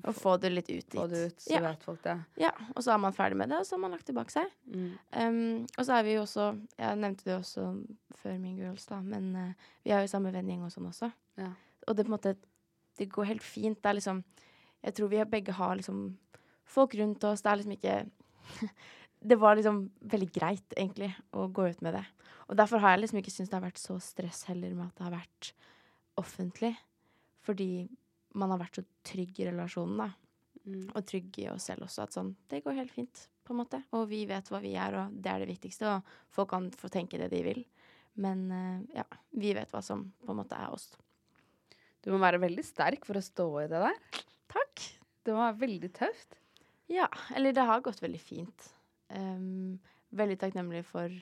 Å 0.05 0.13
få 0.13 0.33
det 0.43 0.51
litt 0.51 0.69
ut 0.71 0.89
dit. 0.91 0.97
få 0.99 1.05
det 1.09 1.21
ut, 1.31 1.37
så 1.41 1.53
Ja. 1.55 1.61
vet 1.69 1.85
folk 1.87 2.01
det. 2.03 2.15
Ja, 2.43 2.51
og 2.75 2.83
så 2.83 2.93
er 2.95 2.99
man 2.99 3.13
ferdig 3.15 3.37
med 3.39 3.49
det, 3.49 3.59
og 3.63 3.67
så 3.67 3.77
har 3.77 3.83
man 3.85 3.93
lagt 3.95 4.07
det 4.07 4.15
bak 4.17 4.31
seg. 4.31 4.51
Mm. 4.67 4.89
Um, 5.13 5.67
og 5.79 5.85
så 5.87 5.99
er 5.99 6.03
vi 6.03 6.15
jo 6.17 6.23
også 6.25 6.49
Jeg 6.79 6.99
nevnte 6.99 7.25
det 7.25 7.37
også 7.39 7.67
før 8.19 8.39
Mean 8.41 8.57
Girls, 8.59 8.87
da, 8.87 9.01
men 9.01 9.37
uh, 9.37 9.53
vi 9.85 9.93
er 9.95 10.03
jo 10.03 10.11
samme 10.11 10.33
vennegjeng 10.35 10.65
og 10.67 10.73
sånn 10.75 10.89
også. 10.91 11.13
Ja. 11.39 11.53
Og 11.87 11.95
det 11.97 12.07
på 12.07 12.13
en 12.13 12.19
måte 12.19 12.37
Det 12.99 13.09
går 13.11 13.25
helt 13.27 13.43
fint. 13.43 13.81
Det 13.83 13.87
er 13.91 13.95
liksom 14.01 14.25
Jeg 14.83 14.95
tror 14.95 15.09
vi 15.09 15.25
begge 15.25 15.53
har 15.53 15.77
liksom 15.77 16.17
folk 16.65 16.95
rundt 16.95 17.25
oss. 17.25 17.43
Det 17.43 17.51
er 17.53 17.57
liksom 17.57 17.77
ikke 17.79 18.11
Det 19.25 19.39
var 19.41 19.57
liksom 19.57 19.91
veldig 20.05 20.33
greit, 20.33 20.75
egentlig, 20.77 21.15
å 21.33 21.47
gå 21.51 21.71
ut 21.71 21.81
med 21.81 21.95
det. 21.95 22.05
Og 22.51 22.57
derfor 22.57 22.79
har 22.79 22.91
jeg 22.91 23.01
liksom 23.07 23.19
ikke 23.23 23.31
syntes 23.33 23.49
det 23.49 23.57
har 23.57 23.71
vært 23.71 23.81
så 23.81 23.95
stress 24.03 24.43
heller 24.51 24.75
med 24.75 24.87
at 24.91 24.97
det 24.99 25.05
har 25.07 25.15
vært 25.15 25.53
offentlig. 26.21 26.77
Fordi 27.45 27.89
man 28.35 28.51
har 28.51 28.59
vært 28.65 28.81
så 28.81 28.85
trygg 29.07 29.41
i 29.41 29.51
relasjonen, 29.51 29.99
da 30.07 30.11
Mm. 30.65 30.87
og 30.97 31.05
trygg 31.05 31.37
i 31.43 31.49
oss 31.53 31.65
selv 31.69 31.83
også. 31.85 32.03
At 32.07 32.15
sånn, 32.17 32.31
det 32.49 32.63
går 32.65 32.73
helt 32.79 32.91
fint, 32.91 33.27
på 33.45 33.53
en 33.53 33.59
måte. 33.61 33.83
Og 33.93 34.07
vi 34.09 34.23
vet 34.25 34.47
hva 34.49 34.63
vi 34.63 34.71
er, 34.81 34.95
og 34.97 35.11
det 35.21 35.29
er 35.31 35.43
det 35.45 35.49
viktigste. 35.51 35.85
Og 35.85 36.03
folk 36.33 36.49
kan 36.55 36.71
få 36.71 36.89
tenke 36.89 37.19
det 37.21 37.29
de 37.35 37.43
vil. 37.45 37.61
Men 38.17 38.47
eh, 38.51 38.97
ja, 38.97 39.05
vi 39.37 39.53
vet 39.53 39.69
hva 39.71 39.83
som 39.85 40.07
på 40.25 40.31
en 40.33 40.39
måte 40.41 40.57
er 40.57 40.73
oss. 40.73 40.87
Du 42.01 42.11
må 42.15 42.19
være 42.19 42.41
veldig 42.41 42.65
sterk 42.65 43.05
for 43.05 43.21
å 43.21 43.23
stå 43.27 43.47
i 43.61 43.67
det 43.69 43.83
der. 43.85 44.01
Takk. 44.49 44.87
Det 45.25 45.35
være 45.37 45.59
veldig 45.61 45.93
tøft. 46.01 46.39
Ja, 46.89 47.09
eller 47.37 47.53
det 47.53 47.65
har 47.69 47.81
gått 47.85 48.01
veldig 48.01 48.21
fint. 48.21 48.71
Um, 49.11 49.79
veldig 50.17 50.39
takknemlig 50.41 50.83
for 50.89 51.13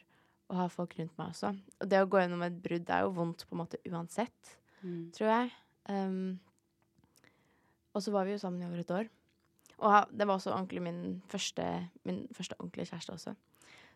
å 0.51 0.55
ha 0.55 0.69
folk 0.71 0.95
rundt 1.01 1.19
meg 1.19 1.35
også. 1.35 1.51
Og 1.81 1.89
det 1.91 1.99
å 1.99 2.07
gå 2.07 2.23
gjennom 2.23 2.43
et 2.47 2.63
brudd 2.63 2.91
er 2.95 3.03
jo 3.09 3.11
vondt 3.19 3.43
på 3.49 3.57
en 3.59 3.65
måte 3.67 3.83
uansett, 3.91 4.55
Mm. 4.85 5.11
tror 5.15 5.29
jeg. 5.31 5.51
Em, 5.91 6.39
og 7.93 8.03
så 8.05 8.13
var 8.15 8.25
vi 8.29 8.33
jo 8.37 8.39
sammen 8.43 8.63
i 8.63 8.67
over 8.69 8.81
et 8.83 8.91
år. 8.95 9.09
Og 9.83 10.13
det 10.15 10.27
var 10.29 10.37
også 10.39 10.53
ordentlig 10.55 10.83
min 10.85 11.01
første, 11.29 11.65
min 12.07 12.23
første 12.33 12.55
ordentlige 12.61 12.87
kjæreste 12.93 13.13
også. 13.17 13.35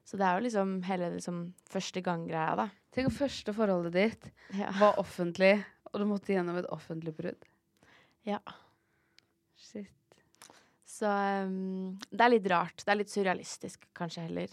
Så 0.07 0.19
det 0.19 0.27
er 0.27 0.35
jo 0.39 0.45
liksom 0.47 0.73
hele 0.87 1.09
liksom 1.15 1.39
første 1.71 2.01
gang-greia, 2.03 2.57
da. 2.59 2.69
Tenk 2.95 3.09
om 3.11 3.15
første 3.17 3.53
forholdet 3.55 3.93
ditt 3.97 4.29
Ja. 4.55 4.71
var 4.79 4.99
offentlig, 5.03 5.65
og 5.93 6.01
du 6.01 6.07
måtte 6.07 6.33
gjennom 6.35 6.57
et 6.61 6.69
offentlig 6.75 7.15
brudd. 7.17 7.45
ja. 8.27 8.39
Shit. 9.57 9.89
Så 10.87 11.09
um, 11.47 11.97
det 12.11 12.21
er 12.23 12.31
litt 12.31 12.47
rart. 12.53 12.77
Det 12.85 12.93
er 12.93 12.99
litt 13.01 13.11
surrealistisk, 13.11 13.87
kanskje 13.97 14.23
heller. 14.29 14.53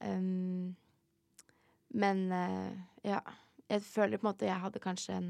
Um, 0.00 0.76
men 1.90 2.26
uh, 2.32 2.70
ja. 3.04 3.20
Jeg 3.70 3.82
føler 3.86 4.18
på 4.18 4.26
en 4.26 4.30
måte 4.32 4.46
jeg 4.48 4.60
hadde 4.60 4.80
kanskje 4.82 5.14
en 5.16 5.28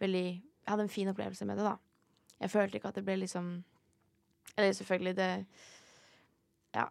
veldig 0.00 0.42
Jeg 0.68 0.74
hadde 0.74 0.84
en 0.84 0.92
fin 0.92 1.08
opplevelse 1.08 1.46
med 1.48 1.56
det, 1.56 1.64
da. 1.64 1.78
Jeg 2.42 2.52
følte 2.52 2.76
ikke 2.76 2.90
at 2.92 2.98
det 2.98 3.06
ble 3.06 3.14
liksom 3.22 3.46
Eller 4.54 4.74
selvfølgelig, 4.76 5.14
det 5.16 5.46
Ja. 6.76 6.84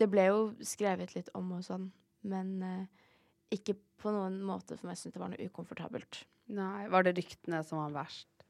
Det 0.00 0.08
ble 0.10 0.24
jo 0.26 0.40
skrevet 0.64 1.14
litt 1.14 1.28
om 1.36 1.52
og 1.52 1.62
sånn, 1.62 1.90
men 2.26 2.50
eh, 2.64 2.86
ikke 3.52 3.76
på 4.00 4.10
noen 4.10 4.40
måte 4.42 4.78
for 4.78 4.88
meg 4.88 4.96
syntes 4.98 5.14
det 5.14 5.20
var 5.20 5.30
noe 5.30 5.46
ukomfortabelt. 5.46 6.22
Nei, 6.56 6.88
var 6.88 7.04
det 7.04 7.12
ryktene 7.18 7.60
som 7.68 7.82
var 7.82 7.92
verst? 8.00 8.46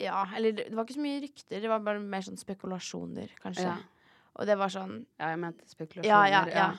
Ja, 0.00 0.24
eller 0.34 0.56
det 0.56 0.72
var 0.72 0.88
ikke 0.88 0.96
så 0.96 1.04
mye 1.04 1.20
rykter, 1.20 1.60
det 1.60 1.70
var 1.70 1.84
bare 1.84 2.00
mer 2.00 2.24
sånn 2.24 2.40
spekulasjoner, 2.40 3.36
kanskje. 3.44 3.68
Ja. 3.68 3.76
Og 4.40 4.48
det 4.48 4.56
var 4.56 4.72
sånn 4.72 5.04
Ja, 5.20 5.34
jeg 5.34 5.42
mente 5.44 5.68
spekulasjoner. 5.68 6.08
Ja, 6.08 6.24
ja, 6.26 6.42
ja. 6.48 6.70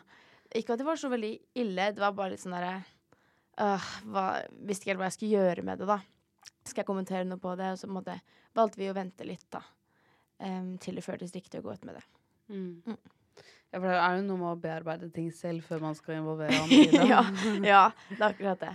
Ikke 0.58 0.74
at 0.74 0.82
det 0.82 0.90
var 0.90 1.00
så 1.00 1.14
veldig 1.14 1.36
ille, 1.62 1.92
det 1.96 2.02
var 2.02 2.18
bare 2.18 2.34
litt 2.34 2.44
sånn 2.44 2.58
derre 2.58 2.82
øh, 3.60 3.90
hva- 4.14 4.48
Visste 4.68 4.84
ikke 4.86 4.92
helt 4.94 5.00
hva 5.04 5.10
jeg 5.10 5.18
skulle 5.18 5.38
gjøre 5.42 5.64
med 5.68 5.80
det, 5.80 5.88
da. 5.88 6.00
Skal 6.66 6.82
jeg 6.84 6.88
kommentere 6.88 7.26
noe 7.26 7.42
på 7.42 7.56
det? 7.58 7.72
Og 7.74 7.80
så 7.82 7.88
måte 7.90 8.20
valgte 8.56 8.78
vi 8.82 8.90
å 8.92 8.96
vente 8.96 9.26
litt, 9.28 9.48
da. 9.52 9.64
Um, 10.42 10.78
til 10.82 10.96
det 10.98 11.04
føltes 11.06 11.34
riktig 11.36 11.60
å 11.60 11.66
gå 11.66 11.74
ut 11.74 11.84
med 11.86 11.96
det. 12.00 12.04
Mm. 12.50 12.82
Mm. 12.86 12.98
Ja, 13.72 13.80
for 13.80 13.88
det 13.88 13.98
er 14.02 14.16
jo 14.18 14.24
noe 14.28 14.40
med 14.42 14.50
å 14.52 14.60
bearbeide 14.60 15.10
ting 15.14 15.30
selv 15.32 15.64
før 15.64 15.80
man 15.86 15.96
skal 15.96 16.18
involvere 16.18 16.58
andre 16.64 17.06
ja, 17.08 17.22
ja, 17.64 17.84
det 18.10 18.18
er 18.20 18.26
akkurat 18.32 18.60
det. 18.66 18.72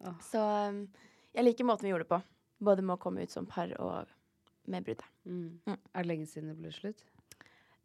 Ja. 0.00 0.12
Så 0.24 0.44
um, 0.70 0.84
jeg 1.36 1.44
liker 1.44 1.66
måten 1.68 1.86
vi 1.88 1.92
gjorde 1.92 2.06
det 2.06 2.12
på. 2.14 2.20
Både 2.70 2.82
med 2.84 2.94
å 2.96 3.00
komme 3.02 3.22
ut 3.26 3.32
som 3.32 3.46
par 3.48 3.72
og 3.80 4.08
med 4.70 4.84
bruddet. 4.86 5.04
Mm. 5.26 5.58
Mm. 5.66 5.76
Er 5.76 6.02
det 6.02 6.08
lenge 6.12 6.26
siden 6.30 6.52
det 6.52 6.58
ble 6.60 6.72
slutt? 6.74 7.02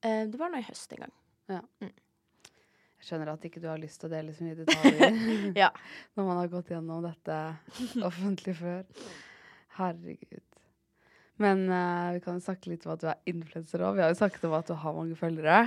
Uh, 0.06 0.24
det 0.30 0.40
var 0.40 0.54
nå 0.54 0.62
i 0.62 0.68
høst 0.70 0.94
en 0.96 1.06
gang. 1.08 1.16
Jeg 1.52 1.92
skjønner 3.06 3.32
at 3.36 3.46
ikke 3.48 3.62
du 3.64 3.70
har 3.70 3.80
lyst 3.82 4.02
til 4.02 4.10
å 4.10 4.16
dele 4.16 4.34
så 4.36 4.46
mye 4.48 4.58
detaljer 4.60 5.54
Ja. 5.64 5.70
når 6.18 6.28
man 6.32 6.42
har 6.42 6.52
gått 6.54 6.74
gjennom 6.74 7.06
dette 7.06 7.40
offentlig 8.10 8.58
før. 8.60 8.84
Herregud. 9.80 10.44
Men 11.36 11.66
uh, 11.68 12.14
vi 12.16 12.22
kan 12.24 12.38
snakke 12.40 12.70
litt 12.72 12.86
om 12.88 12.94
at 12.94 13.02
du 13.02 13.10
er 13.12 13.18
influenser 13.28 13.82
òg. 13.84 13.98
Vi 13.98 14.04
har 14.06 14.14
jo 14.14 14.16
snakket 14.22 14.46
om 14.48 14.54
at 14.56 14.70
du 14.70 14.76
har 14.80 14.94
mange 14.96 15.18
følgere. 15.20 15.58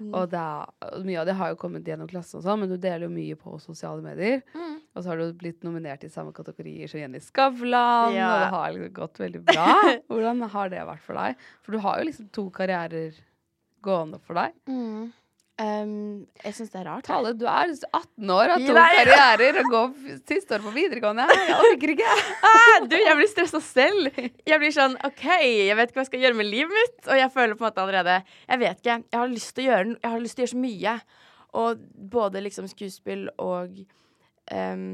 Mm. 0.00 0.14
Og 0.16 0.30
det 0.32 0.40
er, 0.40 0.70
mye 1.04 1.18
av 1.20 1.26
det 1.28 1.34
har 1.36 1.50
jo 1.52 1.58
kommet 1.60 1.84
gjennom 1.90 2.08
klassen 2.08 2.38
og 2.40 2.46
sånn, 2.46 2.62
men 2.62 2.72
du 2.72 2.78
deler 2.80 3.04
jo 3.04 3.10
mye 3.12 3.36
på 3.36 3.58
sosiale 3.60 4.00
medier. 4.00 4.40
Mm. 4.56 4.78
Og 4.96 5.04
så 5.04 5.12
har 5.12 5.20
du 5.20 5.36
blitt 5.36 5.66
nominert 5.68 6.06
i 6.08 6.10
samme 6.12 6.32
kategorier 6.32 6.88
som 6.88 7.02
Jenny 7.02 7.20
Skavlan, 7.20 8.16
Ja. 8.16 8.30
og 8.32 8.40
det 8.40 8.48
har 8.56 8.72
liksom 8.78 8.96
gått 9.02 9.20
veldig 9.20 9.42
bra. 9.52 9.68
Hvordan 10.08 10.40
har 10.56 10.72
det 10.72 10.86
vært 10.94 11.04
for 11.04 11.20
deg? 11.20 11.44
For 11.60 11.76
du 11.76 11.82
har 11.84 12.00
jo 12.00 12.08
liksom 12.08 12.32
to 12.40 12.46
karrierer 12.56 13.20
gående 13.84 14.22
for 14.24 14.40
deg. 14.40 14.56
Mm. 14.64 15.12
Um, 15.58 16.26
jeg 16.44 16.54
syns 16.54 16.70
det 16.70 16.78
er 16.78 16.84
rart. 16.86 17.02
Tale, 17.08 17.32
du 17.34 17.42
er 17.50 17.72
18 17.74 18.30
år, 18.30 18.52
har 18.52 18.62
to 18.62 18.74
karrierer 18.76 19.56
og 19.64 19.70
går 19.72 20.18
siste 20.30 20.54
år 20.54 20.62
på 20.62 20.70
videregående. 20.76 21.24
Jeg 21.34 21.56
orker 21.56 21.92
ikke. 21.96 22.12
Ah, 22.46 22.76
du, 22.86 22.94
jeg 22.94 23.16
blir 23.18 23.30
stressa 23.30 23.60
selv. 23.64 24.20
Jeg 24.46 24.62
blir 24.62 24.74
sånn 24.74 24.94
OK, 25.08 25.24
jeg 25.42 25.74
vet 25.74 25.90
ikke 25.90 25.98
hva 25.98 26.04
jeg 26.04 26.10
skal 26.12 26.22
gjøre 26.22 26.38
med 26.38 26.46
livet 26.46 26.74
mitt. 26.76 27.00
Og 27.08 27.18
jeg 27.18 27.32
føler 27.34 27.58
på 27.58 27.64
en 27.64 27.66
måte 27.66 27.82
allerede 27.82 28.20
Jeg 28.22 28.62
vet 28.62 28.78
ikke. 28.78 28.98
Jeg 29.10 29.18
har 29.18 29.32
lyst 29.32 29.50
til 29.56 29.64
å 29.64 29.66
gjøre, 29.66 29.96
jeg 29.96 30.12
har 30.12 30.22
lyst 30.22 30.38
til 30.38 30.42
å 30.42 30.46
gjøre 30.46 30.54
så 30.54 30.60
mye. 30.62 30.92
Og 31.58 31.82
både 32.14 32.42
liksom 32.44 32.68
skuespill 32.70 33.24
og 33.42 33.80
um, 34.52 34.84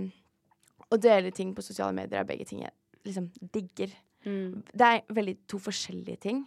Å 0.88 1.00
dele 1.02 1.34
ting 1.34 1.52
på 1.52 1.64
sosiale 1.66 1.92
medier 1.96 2.22
er 2.22 2.28
begge 2.28 2.46
ting 2.48 2.62
jeg 2.62 2.72
liksom 3.04 3.28
digger. 3.52 3.92
Det 4.24 4.86
er 4.88 5.02
veldig 5.12 5.34
to 5.50 5.60
forskjellige 5.60 6.22
ting. 6.22 6.40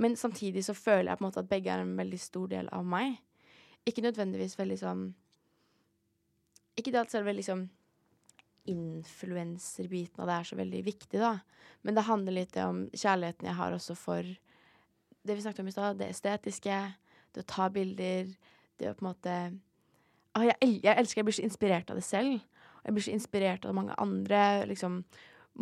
Men 0.00 0.16
samtidig 0.16 0.64
så 0.64 0.72
føler 0.72 1.10
jeg 1.10 1.20
på 1.20 1.24
en 1.24 1.28
måte 1.28 1.42
at 1.42 1.50
begge 1.50 1.68
er 1.74 1.82
en 1.84 1.96
veldig 1.98 2.20
stor 2.20 2.48
del 2.48 2.70
av 2.72 2.86
meg. 2.88 3.18
Ikke 3.88 4.04
nødvendigvis 4.04 4.58
veldig 4.58 4.78
sånn 4.78 5.06
Ikke 6.78 6.92
det 6.94 7.02
at 7.02 7.14
selve 7.14 7.34
liksom 7.36 7.66
influenserbiten 8.70 10.22
av 10.22 10.28
det 10.30 10.34
er 10.36 10.46
så 10.46 10.56
veldig 10.56 10.80
viktig, 10.86 11.18
da. 11.18 11.32
Men 11.82 11.96
det 11.96 12.04
handler 12.06 12.36
litt 12.36 12.54
om 12.62 12.84
kjærligheten 12.94 13.48
jeg 13.48 13.58
har 13.58 13.74
også 13.74 13.96
for 13.98 14.28
det 15.22 15.34
vi 15.34 15.42
snakket 15.42 15.64
om 15.64 15.70
i 15.70 15.74
stad, 15.74 15.98
det 15.98 16.10
estetiske, 16.12 16.78
det 17.34 17.42
å 17.42 17.48
ta 17.50 17.66
bilder, 17.74 18.30
det 18.78 18.90
å 18.90 18.94
på 18.94 19.04
en 19.04 19.08
måte 19.08 19.34
ah, 20.34 20.44
jeg, 20.46 20.56
el 20.62 20.78
jeg 20.82 20.98
elsker 21.02 21.20
Jeg 21.20 21.28
blir 21.28 21.38
så 21.38 21.46
inspirert 21.46 21.90
av 21.90 21.98
det 21.98 22.06
selv. 22.06 22.38
Og 22.82 22.86
jeg 22.86 22.96
blir 22.96 23.06
så 23.06 23.14
inspirert 23.16 23.66
av 23.66 23.76
mange 23.78 23.98
andre. 24.02 24.42
Liksom 24.70 25.02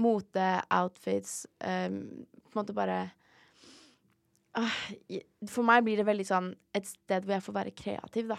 mote, 0.01 0.49
outfits 0.71 1.47
um, 1.65 2.27
På 2.51 2.55
en 2.55 2.63
måte 2.63 2.77
bare 2.77 3.01
For 5.51 5.63
meg 5.67 5.85
blir 5.87 6.01
det 6.01 6.07
veldig 6.09 6.27
sånn 6.27 6.51
et 6.75 6.87
sted 6.91 7.25
hvor 7.27 7.37
jeg 7.37 7.45
får 7.47 7.57
være 7.61 7.75
kreativ, 7.77 8.31
da. 8.33 8.39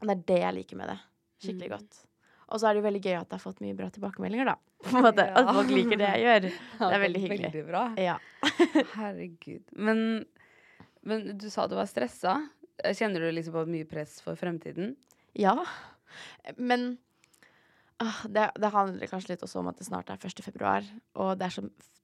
Og 0.00 0.08
det 0.08 0.14
er 0.14 0.24
det 0.30 0.40
jeg 0.42 0.56
liker 0.60 0.78
med 0.80 0.92
det. 0.92 0.98
Skikkelig 1.42 1.68
Mm. 1.70 1.76
godt. 1.76 2.00
Og 2.52 2.60
så 2.60 2.68
er 2.68 2.74
det 2.74 2.82
jo 2.82 2.86
veldig 2.88 3.00
gøy 3.02 3.14
at 3.16 3.28
jeg 3.30 3.38
har 3.38 3.42
fått 3.42 3.60
mye 3.64 3.74
bra 3.76 3.88
tilbakemeldinger, 3.90 4.44
da. 4.52 4.56
På 4.84 4.96
en 4.98 5.06
måte, 5.06 5.24
Ja. 5.26 5.34
At 5.40 5.54
folk 5.56 5.70
liker 5.72 5.96
det 5.98 6.08
jeg 6.10 6.22
gjør. 6.26 6.46
Ja, 6.80 6.88
Det 6.88 6.94
er 6.96 7.04
veldig 7.06 7.22
hyggelig. 7.24 7.50
Veldig 7.52 7.64
bra. 7.70 7.82
Ja. 7.96 8.16
Herregud. 8.98 9.62
Men, 9.72 10.02
men 11.02 11.38
du 11.38 11.48
sa 11.50 11.66
du 11.66 11.74
var 11.78 11.86
stressa. 11.90 12.36
Kjenner 12.82 13.20
du 13.24 13.30
liksom 13.32 13.54
på 13.56 13.64
mye 13.70 13.86
press 13.88 14.20
for 14.24 14.34
fremtiden? 14.38 14.94
Ja. 15.38 15.54
Men 16.58 16.98
ah, 18.02 18.20
det, 18.28 18.50
det 18.58 18.72
handler 18.74 19.06
kanskje 19.10 19.32
litt 19.34 19.42
også 19.46 19.60
om 19.62 19.70
at 19.70 19.78
det 19.78 19.86
snart 19.86 20.10
er 20.10 20.18
1. 20.20 20.42
februar, 20.44 20.84
og 21.14 21.32
er, 21.40 21.56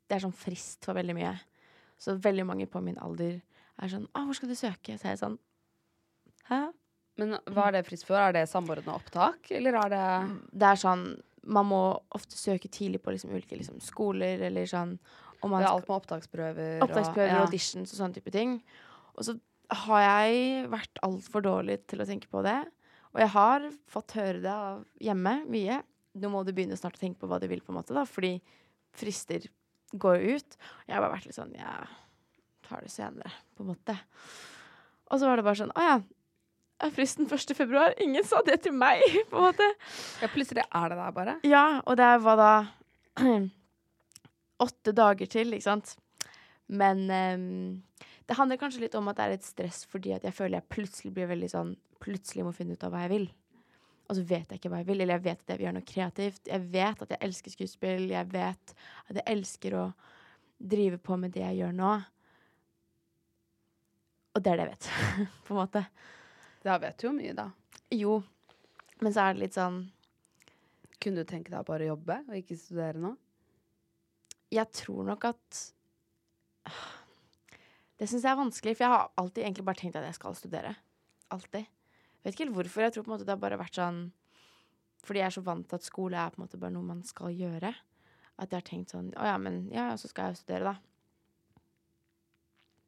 det 0.08 0.16
er 0.16 0.22
sånn 0.24 0.36
frist 0.36 0.86
for 0.86 0.96
veldig 0.96 1.16
mye. 1.18 1.34
Så 1.98 2.16
veldig 2.22 2.46
mange 2.46 2.68
på 2.70 2.82
min 2.84 2.98
alder 3.02 3.40
er 3.78 3.92
sånn 3.92 4.06
Å, 4.14 4.24
hvor 4.26 4.36
skal 4.38 4.50
du 4.50 4.58
søke? 4.58 4.98
Så 4.98 5.08
er 5.08 5.16
jeg 5.16 5.22
sånn 5.22 5.38
Hæ? 6.48 6.60
Men 7.18 7.34
hva 7.50 7.68
er 7.68 7.78
det 7.78 7.86
frist 7.88 8.06
for? 8.06 8.18
Er 8.18 8.34
det 8.36 8.46
samordna 8.50 8.94
opptak, 8.94 9.50
eller 9.54 9.80
er 9.80 9.94
det 9.94 10.04
Det 10.52 10.68
er 10.70 10.80
sånn 10.80 11.08
Man 11.48 11.70
må 11.70 11.82
ofte 12.14 12.38
søke 12.38 12.70
tidlig 12.70 13.02
på 13.02 13.14
liksom 13.14 13.34
ulike 13.34 13.58
liksom, 13.58 13.82
skoler, 13.82 14.46
eller 14.50 14.68
sånn 14.70 14.96
og 15.38 15.52
man 15.52 15.62
Det 15.62 15.68
er 15.68 15.74
alt 15.74 15.86
med 15.86 15.96
opptaksprøver 16.00 16.80
Opptaksprøver, 16.86 17.30
ja. 17.30 17.42
auditions 17.44 17.92
og 17.92 18.00
sånne 18.00 18.18
type 18.18 18.32
ting. 18.34 18.56
Og 19.14 19.26
så 19.26 19.36
har 19.84 20.00
jeg 20.02 20.64
vært 20.72 20.98
altfor 21.06 21.44
dårlig 21.44 21.76
til 21.90 22.02
å 22.02 22.06
tenke 22.08 22.30
på 22.32 22.42
det. 22.46 22.56
Og 23.14 23.20
jeg 23.22 23.30
har 23.34 23.68
fått 23.90 24.16
høre 24.18 24.40
det 24.42 24.50
av 24.50 24.82
hjemme 25.02 25.34
mye. 25.50 25.78
Nå 26.18 26.30
må 26.32 26.42
du 26.42 26.50
begynne 26.56 26.78
snart 26.78 26.98
å 26.98 27.02
tenke 27.02 27.22
på 27.22 27.28
hva 27.30 27.38
du 27.38 27.46
vil, 27.50 27.62
på 27.62 27.70
en 27.70 27.78
måte, 27.78 27.94
da, 27.96 28.02
fordi 28.08 28.38
frister 28.98 29.46
går 29.92 30.20
ut. 30.20 30.44
ut. 30.44 30.58
Jeg 30.86 30.96
har 30.96 31.04
bare 31.04 31.14
vært 31.16 31.28
litt 31.28 31.38
sånn 31.38 31.54
Jeg 31.56 31.88
tar 32.68 32.84
det 32.84 32.92
senere, 32.92 33.32
på 33.56 33.64
en 33.64 33.72
måte. 33.72 33.96
Og 35.08 35.20
så 35.20 35.28
var 35.28 35.40
det 35.40 35.46
bare 35.46 35.60
sånn 35.62 35.74
Å 35.74 35.84
ja. 35.86 35.98
Er 36.78 36.92
fristen 36.94 37.26
1. 37.26 37.56
februar? 37.58 37.94
Ingen 37.98 38.22
sa 38.22 38.38
det 38.46 38.60
til 38.62 38.74
meg, 38.76 39.02
på 39.30 39.40
en 39.40 39.48
måte. 39.48 39.66
ja, 40.22 40.28
plutselig 40.30 40.62
er 40.62 40.92
det 40.92 40.98
der 41.00 41.14
bare. 41.16 41.38
Ja, 41.42 41.64
og 41.82 41.96
det 41.98 42.10
var 42.22 42.38
da 42.38 42.52
åtte 44.68 44.94
dager 44.94 45.26
til, 45.26 45.56
ikke 45.56 45.66
sant. 45.66 45.96
Men 46.68 47.08
um, 47.10 47.82
det 48.28 48.36
handler 48.38 48.60
kanskje 48.60 48.84
litt 48.84 48.94
om 48.98 49.10
at 49.10 49.18
det 49.18 49.26
er 49.26 49.36
et 49.38 49.46
stress 49.46 49.82
fordi 49.88 50.12
at 50.14 50.26
jeg 50.28 50.36
føler 50.36 50.58
jeg 50.58 50.70
plutselig 50.70 51.14
blir 51.16 51.30
veldig 51.30 51.50
sånn 51.50 51.76
Plutselig 51.98 52.44
må 52.46 52.52
finne 52.54 52.76
ut 52.78 52.84
av 52.86 52.92
hva 52.94 53.00
jeg 53.02 53.10
vil. 53.10 53.24
Og 54.08 54.16
så 54.16 54.24
vet 54.24 54.48
jeg 54.48 54.60
ikke 54.60 54.70
hva 54.72 54.80
jeg 54.80 54.88
vil, 54.88 55.02
eller 55.04 55.18
jeg 55.18 55.24
vet 55.26 55.42
at 55.42 55.50
jeg 55.52 55.60
vil 55.60 55.66
gjøre 55.66 55.76
noe 55.76 55.88
kreativt. 55.88 56.48
Jeg 56.48 56.64
vet 56.72 57.02
at 57.04 57.12
jeg 57.12 57.22
elsker 57.28 57.54
skuespill, 57.54 58.06
jeg 58.12 58.30
vet 58.32 58.74
at 59.08 59.20
jeg 59.20 59.26
elsker 59.34 59.76
å 59.76 59.84
drive 60.58 60.98
på 61.02 61.18
med 61.20 61.34
det 61.36 61.44
jeg 61.44 61.60
gjør 61.60 61.76
nå. 61.76 61.92
Og 64.32 64.42
det 64.44 64.52
er 64.52 64.60
det 64.60 64.66
jeg 64.66 64.72
vet, 64.72 64.90
på 65.44 65.54
en 65.54 65.60
måte. 65.60 65.84
Da 66.64 66.80
vet 66.80 66.98
du 66.98 67.08
jo 67.08 67.14
mye, 67.14 67.36
da. 67.36 67.50
Jo, 67.94 68.18
men 69.04 69.14
så 69.14 69.28
er 69.28 69.36
det 69.36 69.46
litt 69.46 69.56
sånn 69.56 69.86
Kunne 70.98 71.22
du 71.22 71.28
tenke 71.30 71.52
deg 71.52 71.62
bare 71.64 71.86
å 71.86 71.92
jobbe 71.92 72.16
og 72.26 72.34
ikke 72.36 72.56
studere 72.58 72.98
nå? 73.00 73.12
jeg 74.52 74.72
tror 74.72 75.04
nok 75.08 75.28
at 75.32 75.64
Det 77.98 78.06
syns 78.06 78.22
jeg 78.22 78.30
er 78.30 78.38
vanskelig, 78.38 78.76
for 78.78 78.84
jeg 78.84 78.94
har 78.94 79.08
alltid 79.18 79.42
egentlig 79.42 79.64
bare 79.66 79.80
tenkt 79.80 79.96
at 79.98 80.04
jeg 80.06 80.14
skal 80.14 80.34
studere. 80.38 80.70
Alltid. 81.34 81.66
Vet 82.22 82.34
ikke 82.34 82.46
helt 82.46 82.56
hvorfor. 82.56 82.84
Jeg 82.84 82.94
tror 82.94 83.06
på 83.06 83.10
en 83.10 83.16
måte 83.16 83.26
det 83.28 83.34
har 83.34 83.42
bare 83.42 83.60
vært 83.60 83.78
sånn 83.78 84.00
Fordi 85.06 85.22
jeg 85.22 85.30
er 85.30 85.36
så 85.36 85.44
vant 85.46 85.68
til 85.68 85.78
at 85.78 85.86
skole 85.86 86.18
er 86.18 86.32
på 86.34 86.40
en 86.40 86.46
måte 86.46 86.60
bare 86.60 86.74
noe 86.74 86.86
man 86.86 87.04
skal 87.06 87.30
gjøre. 87.34 87.72
At 88.38 88.50
jeg 88.50 88.60
har 88.60 88.66
tenkt 88.66 88.94
sånn 88.94 89.12
Å 89.18 89.28
ja, 89.32 89.36
men 89.42 89.64
ja, 89.74 89.90
så 90.00 90.10
skal 90.10 90.28
jeg 90.28 90.38
jo 90.38 90.42
studere, 90.42 90.72
da. 90.72 90.76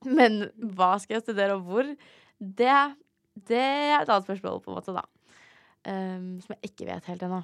Men 0.18 0.46
hva 0.76 0.94
skal 1.00 1.18
jeg 1.18 1.26
studere, 1.26 1.58
og 1.58 1.66
hvor? 1.68 1.88
Det, 2.40 2.76
det 3.50 3.60
er 3.60 3.98
et 3.98 4.08
annet 4.08 4.24
spørsmål, 4.24 4.62
på 4.64 4.72
en 4.72 4.78
måte, 4.78 4.94
da. 4.96 5.04
Um, 5.84 6.30
som 6.44 6.54
jeg 6.56 6.70
ikke 6.70 6.86
vet 6.88 7.08
helt 7.08 7.24
ennå. 7.24 7.40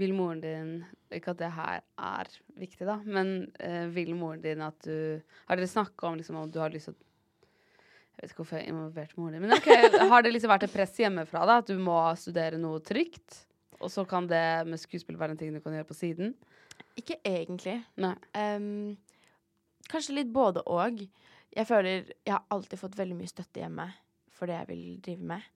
Vil 0.00 0.10
moren 0.16 0.40
din 0.42 0.70
Ikke 1.14 1.32
at 1.32 1.38
det 1.40 1.50
her 1.54 1.82
er 2.02 2.30
viktig, 2.58 2.84
da, 2.88 2.98
men 3.06 3.46
uh, 3.62 3.86
vil 3.94 4.10
moren 4.18 4.42
din 4.42 4.64
at 4.64 4.76
du 4.84 5.20
Har 5.46 5.56
dere 5.56 5.70
snakka 5.70 6.08
om 6.08 6.18
liksom 6.18 6.40
om 6.40 6.50
du 6.50 6.58
har 6.60 6.74
lyst 6.74 6.90
til 6.90 6.96
å 6.96 7.13
Jeg 8.14 8.22
vet 8.22 8.32
ikke 8.32 8.42
hvorfor 8.42 8.58
jeg 8.58 8.66
har 8.66 8.72
involvert 8.72 9.16
moren 9.18 9.34
din, 9.34 9.42
men 9.42 9.56
okay, 9.56 9.88
har 10.12 10.22
det 10.22 10.30
liksom 10.32 10.52
vært 10.52 10.68
et 10.68 10.74
press 10.74 10.94
hjemmefra 11.02 11.42
da, 11.50 11.58
at 11.60 11.70
du 11.70 11.80
må 11.82 11.96
studere 12.18 12.60
noe 12.62 12.78
trygt? 12.84 13.40
Og 13.82 13.90
så 13.90 14.04
kan 14.08 14.28
det 14.30 14.44
med 14.68 14.80
skuespill 14.80 15.18
være 15.20 15.34
en 15.34 15.40
ting 15.40 15.50
du 15.52 15.60
kan 15.60 15.74
gjøre 15.74 15.88
på 15.88 15.96
siden? 15.98 16.30
Ikke 16.98 17.18
egentlig. 17.26 17.80
Ehm, 18.38 18.94
kanskje 19.90 20.20
litt 20.20 20.30
både 20.32 20.62
og. 20.70 21.02
Jeg 21.54 21.68
føler 21.68 22.14
jeg 22.24 22.32
har 22.32 22.46
alltid 22.54 22.80
fått 22.80 22.96
veldig 22.98 23.18
mye 23.18 23.30
støtte 23.30 23.62
hjemme 23.62 23.88
for 24.34 24.50
det 24.50 24.56
jeg 24.60 24.70
vil 24.70 24.86
drive 25.04 25.28
med. 25.34 25.50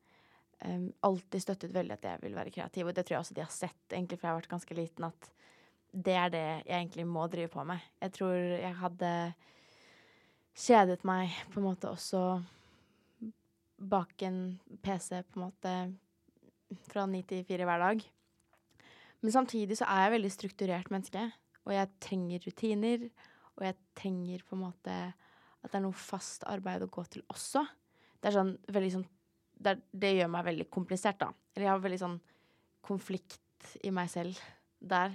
Um, 0.58 0.88
alltid 1.06 1.42
støttet 1.44 1.74
veldig 1.74 1.94
at 1.94 2.06
jeg 2.08 2.22
vil 2.24 2.34
være 2.34 2.50
kreativ, 2.50 2.88
og 2.88 2.94
det 2.94 3.04
tror 3.06 3.16
jeg 3.16 3.24
også 3.24 3.34
de 3.36 3.44
har 3.44 3.52
sett, 3.54 3.84
egentlig, 3.92 4.18
for 4.18 4.26
jeg 4.26 4.32
har 4.32 4.40
vært 4.40 4.50
ganske 4.50 4.74
liten, 4.74 5.06
at 5.06 5.28
det 5.94 6.16
er 6.18 6.32
det 6.34 6.46
jeg 6.66 6.74
egentlig 6.80 7.06
må 7.06 7.26
drive 7.30 7.50
på 7.52 7.62
med. 7.66 7.84
Jeg 8.02 8.14
tror 8.16 8.34
jeg 8.34 8.74
hadde 8.80 9.12
kjedet 10.56 11.04
meg 11.08 11.32
på 11.52 11.60
en 11.60 11.66
måte 11.68 11.90
også 11.90 12.22
bak 13.78 14.22
en 14.26 14.58
PC, 14.82 15.22
på 15.30 15.38
en 15.38 15.44
måte, 15.46 15.74
fra 16.90 17.06
ni 17.08 17.22
til 17.26 17.44
fire 17.46 17.66
hver 17.68 17.82
dag. 17.82 18.02
Men 19.22 19.34
samtidig 19.34 19.78
så 19.78 19.86
er 19.90 20.04
jeg 20.04 20.14
veldig 20.16 20.32
strukturert 20.34 20.90
menneske, 20.94 21.22
og 21.66 21.74
jeg 21.74 21.90
trenger 22.02 22.44
rutiner, 22.46 23.06
og 23.58 23.64
jeg 23.66 23.76
trenger 23.98 24.42
på 24.46 24.56
en 24.56 24.64
måte 24.66 24.96
at 25.58 25.70
det 25.72 25.78
er 25.80 25.84
noe 25.84 25.96
fast 25.98 26.44
arbeid 26.46 26.84
å 26.86 26.90
gå 26.92 27.02
til 27.10 27.24
også. 27.32 27.64
Det 28.18 28.30
er 28.30 28.36
sånn 28.38 28.56
sånn 28.66 29.06
Det, 29.60 29.70
er- 29.72 29.82
det 29.92 30.10
gjør 30.14 30.28
meg 30.30 30.44
veldig 30.46 30.70
komplisert, 30.70 31.18
da. 31.18 31.32
Eller 31.56 31.64
jeg 31.66 31.72
har 31.72 31.80
veldig 31.82 31.98
sånn 31.98 32.20
konflikt 32.80 33.74
i 33.82 33.90
meg 33.90 34.08
selv 34.08 34.38
der. 34.80 35.10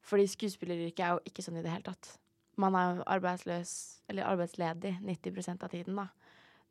Fordi 0.00 0.24
skuespilleryrket 0.26 1.00
er 1.04 1.10
jo 1.12 1.20
ikke 1.28 1.42
sånn 1.44 1.58
i 1.58 1.62
det 1.62 1.70
hele 1.70 1.82
tatt. 1.84 2.18
Man 2.56 2.76
er 2.78 3.02
arbeidsløs, 3.04 3.72
eller 4.08 4.28
arbeidsledig, 4.30 4.96
90% 5.04 5.64
av 5.64 5.72
tiden, 5.72 5.98
da. 5.98 6.08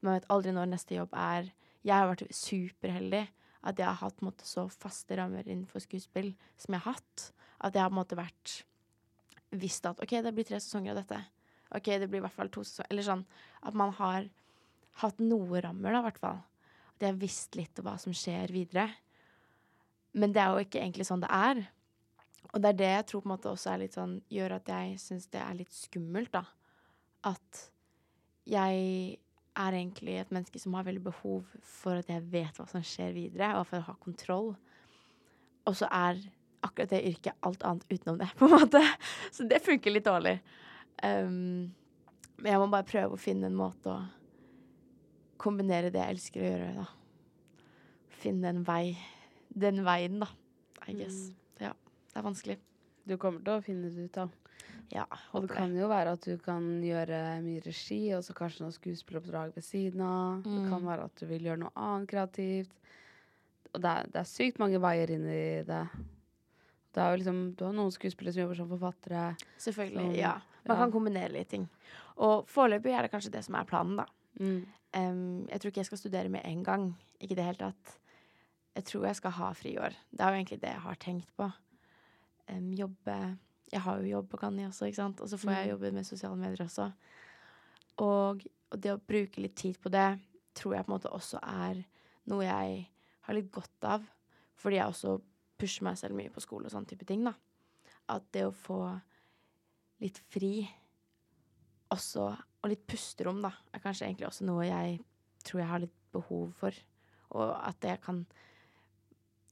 Man 0.01 0.17
vet 0.17 0.29
aldri 0.33 0.53
når 0.55 0.71
neste 0.71 0.97
jobb 0.97 1.13
er. 1.17 1.51
Jeg 1.85 1.95
har 1.95 2.09
vært 2.09 2.25
superheldig 2.33 3.25
at 3.65 3.81
jeg 3.81 3.87
har 3.87 3.99
hatt 4.01 4.23
måte, 4.25 4.45
så 4.45 4.67
faste 4.69 5.17
rammer 5.17 5.45
innenfor 5.45 5.81
skuespill 5.83 6.33
som 6.61 6.75
jeg 6.75 6.85
har 6.85 6.97
hatt. 6.97 7.29
At 7.65 7.77
jeg 7.77 7.85
har 7.85 7.93
måte 7.93 8.17
vært 8.17 8.59
visst 9.55 9.85
at 9.89 10.01
OK, 10.03 10.17
det 10.21 10.33
blir 10.35 10.47
tre 10.47 10.59
sesonger 10.61 10.93
av 10.93 11.01
dette. 11.01 11.21
OK, 11.75 11.89
det 12.01 12.09
blir 12.09 12.21
i 12.21 12.25
hvert 12.25 12.35
fall 12.35 12.51
to 12.53 12.63
sesonger 12.65 12.91
Eller 12.93 13.07
sånn 13.07 13.23
at 13.65 13.77
man 13.77 13.93
har 13.97 14.27
hatt 15.01 15.21
noe 15.23 15.61
rammer, 15.63 15.91
da, 15.91 16.01
i 16.01 16.07
hvert 16.09 16.21
fall. 16.21 16.43
At 16.95 17.03
jeg 17.03 17.11
har 17.11 17.21
visst 17.21 17.57
litt 17.59 17.81
hva 17.83 17.97
som 18.01 18.15
skjer 18.15 18.53
videre. 18.53 18.87
Men 20.15 20.35
det 20.35 20.43
er 20.43 20.53
jo 20.53 20.67
ikke 20.67 20.83
egentlig 20.83 21.07
sånn 21.09 21.23
det 21.25 21.31
er. 21.33 21.65
Og 22.53 22.61
det 22.61 22.71
er 22.71 22.79
det 22.79 22.91
jeg 22.91 23.07
tror 23.09 23.23
på 23.23 23.29
en 23.29 23.33
måte 23.33 23.51
også 23.51 23.71
er 23.73 23.81
litt 23.83 23.95
sånn, 23.97 24.19
gjør 24.31 24.57
at 24.59 24.71
jeg 24.71 24.99
syns 25.01 25.27
det 25.33 25.41
er 25.41 25.57
litt 25.57 25.75
skummelt, 25.75 26.31
da. 26.35 26.43
At 27.25 27.61
jeg 28.45 29.17
er 29.55 29.77
egentlig 29.79 30.17
et 30.19 30.33
menneske 30.35 30.59
som 30.61 30.75
har 30.77 30.85
veldig 30.87 31.03
behov 31.07 31.45
for 31.65 32.01
at 32.01 32.09
jeg 32.11 32.25
vet 32.31 32.59
hva 32.59 32.67
som 32.69 32.83
skjer 32.85 33.15
videre, 33.15 33.53
og 33.59 33.67
for 33.69 33.81
å 33.81 33.87
ha 33.89 33.95
kontroll. 34.03 34.51
Og 35.65 35.77
så 35.77 35.89
er 35.89 36.19
akkurat 36.65 36.91
det 36.91 37.05
yrket 37.07 37.45
alt 37.45 37.63
annet 37.67 37.87
utenom 37.89 38.19
det, 38.21 38.29
på 38.39 38.49
en 38.49 38.55
måte. 38.57 38.83
Så 39.33 39.47
det 39.49 39.63
funker 39.65 39.95
litt 39.95 40.07
dårlig. 40.07 40.37
Um, 41.03 41.71
men 42.37 42.51
jeg 42.51 42.61
må 42.61 42.69
bare 42.71 42.87
prøve 42.87 43.15
å 43.15 43.21
finne 43.21 43.49
en 43.49 43.57
måte 43.57 43.91
å 43.91 44.03
kombinere 45.41 45.91
det 45.93 46.01
jeg 46.01 46.15
elsker 46.15 46.41
å 46.41 46.51
gjøre, 46.51 46.83
da. 46.83 47.63
Finne 48.25 48.51
en 48.51 48.63
vei. 48.67 48.95
Den 49.55 49.83
veien, 49.85 50.19
da. 50.23 50.29
I 50.85 50.95
guess. 50.97 51.27
Ja. 51.29 51.44
Det 52.15 52.21
er 52.21 52.25
vanskelig. 52.29 52.55
Du 53.05 53.17
kommer 53.19 53.43
til 53.43 53.53
å 53.59 53.61
finne 53.63 53.89
det 53.91 54.05
ut 54.07 54.17
av. 54.23 54.31
Ja, 54.93 55.03
Og 55.33 55.47
det 55.47 55.55
kan 55.57 55.73
jo 55.75 55.87
være 55.89 56.13
at 56.15 56.21
du 56.23 56.37
kan 56.39 56.63
gjøre 56.85 57.41
mye 57.43 57.61
regi, 57.65 58.13
og 58.15 58.21
så 58.23 58.33
kanskje 58.37 58.61
noe 58.63 58.71
skuespilleroppdrag 58.73 59.51
ved 59.57 59.65
siden 59.65 60.01
av. 60.05 60.43
Det 60.45 60.69
kan 60.69 60.79
Mm. 60.81 60.85
være 60.87 61.03
at 61.05 61.15
du 61.19 61.25
vil 61.25 61.41
gjøre 61.43 61.59
noe 61.59 61.71
annet 61.75 62.07
kreativt. 62.07 62.71
Og 63.73 63.81
det 63.81 63.89
er, 63.91 64.03
det 64.07 64.15
er 64.15 64.23
sykt 64.29 64.59
mange 64.59 64.79
veier 64.79 65.09
inn 65.11 65.25
i 65.27 65.63
det. 65.67 65.89
Det 66.93 67.01
er 67.03 67.11
jo 67.11 67.17
liksom, 67.23 67.55
du 67.57 67.65
har 67.65 67.73
noen 67.73 67.91
skuespillere 67.91 68.33
som 68.33 68.41
jobber 68.43 68.55
som 68.55 68.69
forfattere. 68.69 69.37
Selvfølgelig. 69.59 70.05
Som- 70.05 70.15
ja. 70.15 70.33
Man 70.67 70.77
ja. 70.77 70.83
kan 70.83 70.91
kombinere 70.91 71.31
litt 71.33 71.49
ting. 71.49 71.67
Og 72.17 72.47
foreløpig 72.47 72.93
er 72.97 73.01
det 73.01 73.11
kanskje 73.11 73.31
det 73.31 73.43
som 73.43 73.55
er 73.55 73.65
planen, 73.65 73.97
da. 73.97 74.05
Mm. 74.39 74.65
Um, 74.95 75.47
jeg 75.49 75.59
tror 75.59 75.69
ikke 75.71 75.77
jeg 75.83 75.85
skal 75.85 75.97
studere 75.97 76.29
med 76.29 76.41
en 76.45 76.63
gang. 76.63 76.95
Ikke 77.19 77.31
i 77.33 77.35
det 77.35 77.43
hele 77.43 77.57
tatt. 77.57 77.97
Jeg 78.75 78.85
tror 78.85 79.05
jeg 79.05 79.15
skal 79.15 79.31
ha 79.31 79.51
friår. 79.53 79.93
Det 80.15 80.21
er 80.21 80.29
jo 80.31 80.43
egentlig 80.43 80.61
det 80.61 80.69
jeg 80.71 80.79
har 80.79 80.95
tenkt 80.95 81.27
på. 81.37 81.53
Em, 82.47 82.71
jobbe 82.77 83.37
Jeg 83.71 83.81
har 83.81 83.97
jo 83.99 84.07
jobb 84.11 84.27
på 84.29 84.37
Kani 84.37 84.67
også, 84.67 84.85
ikke 84.85 84.95
sant. 85.01 85.21
Og 85.21 85.27
så 85.29 85.37
får 85.41 85.51
jeg 85.51 85.65
Mm. 85.65 85.71
jobbe 85.73 85.91
med 85.93 86.05
sosiale 86.05 86.35
medier 86.37 86.65
også. 86.65 86.91
Og, 87.97 88.43
og 88.71 88.79
det 88.81 88.91
å 88.93 88.99
bruke 89.01 89.41
litt 89.41 89.55
tid 89.55 89.79
på 89.81 89.89
det 89.89 90.19
tror 90.53 90.75
jeg 90.75 90.85
på 90.85 90.91
en 90.91 90.99
måte 90.99 91.11
også 91.11 91.39
er 91.41 91.83
noe 92.27 92.43
jeg 92.43 92.89
har 93.21 93.33
litt 93.33 93.51
godt 93.51 93.83
av. 93.83 94.05
Fordi 94.55 94.77
jeg 94.77 94.85
også 94.87 95.21
pusher 95.57 95.83
meg 95.83 95.97
selv 95.97 96.15
mye 96.15 96.29
på 96.29 96.41
skole 96.43 96.65
og 96.65 96.71
sånne 96.71 96.87
type 96.87 97.05
ting, 97.05 97.23
da. 97.25 97.33
At 98.07 98.23
det 98.31 98.45
å 98.45 98.53
få 98.53 99.01
litt 99.99 100.19
fri 100.29 100.69
også, 101.91 102.37
og 102.63 102.69
litt 102.69 102.85
pusterom, 102.87 103.41
da, 103.41 103.51
er 103.73 103.79
kanskje 103.83 104.07
egentlig 104.07 104.27
også 104.27 104.45
noe 104.45 104.65
jeg 104.67 104.99
tror 105.43 105.61
jeg 105.61 105.69
har 105.69 105.79
litt 105.79 105.97
behov 106.13 106.53
for. 106.53 106.71
Og 107.35 107.51
at 107.67 107.79
det 107.81 107.99
kan, 108.01 108.25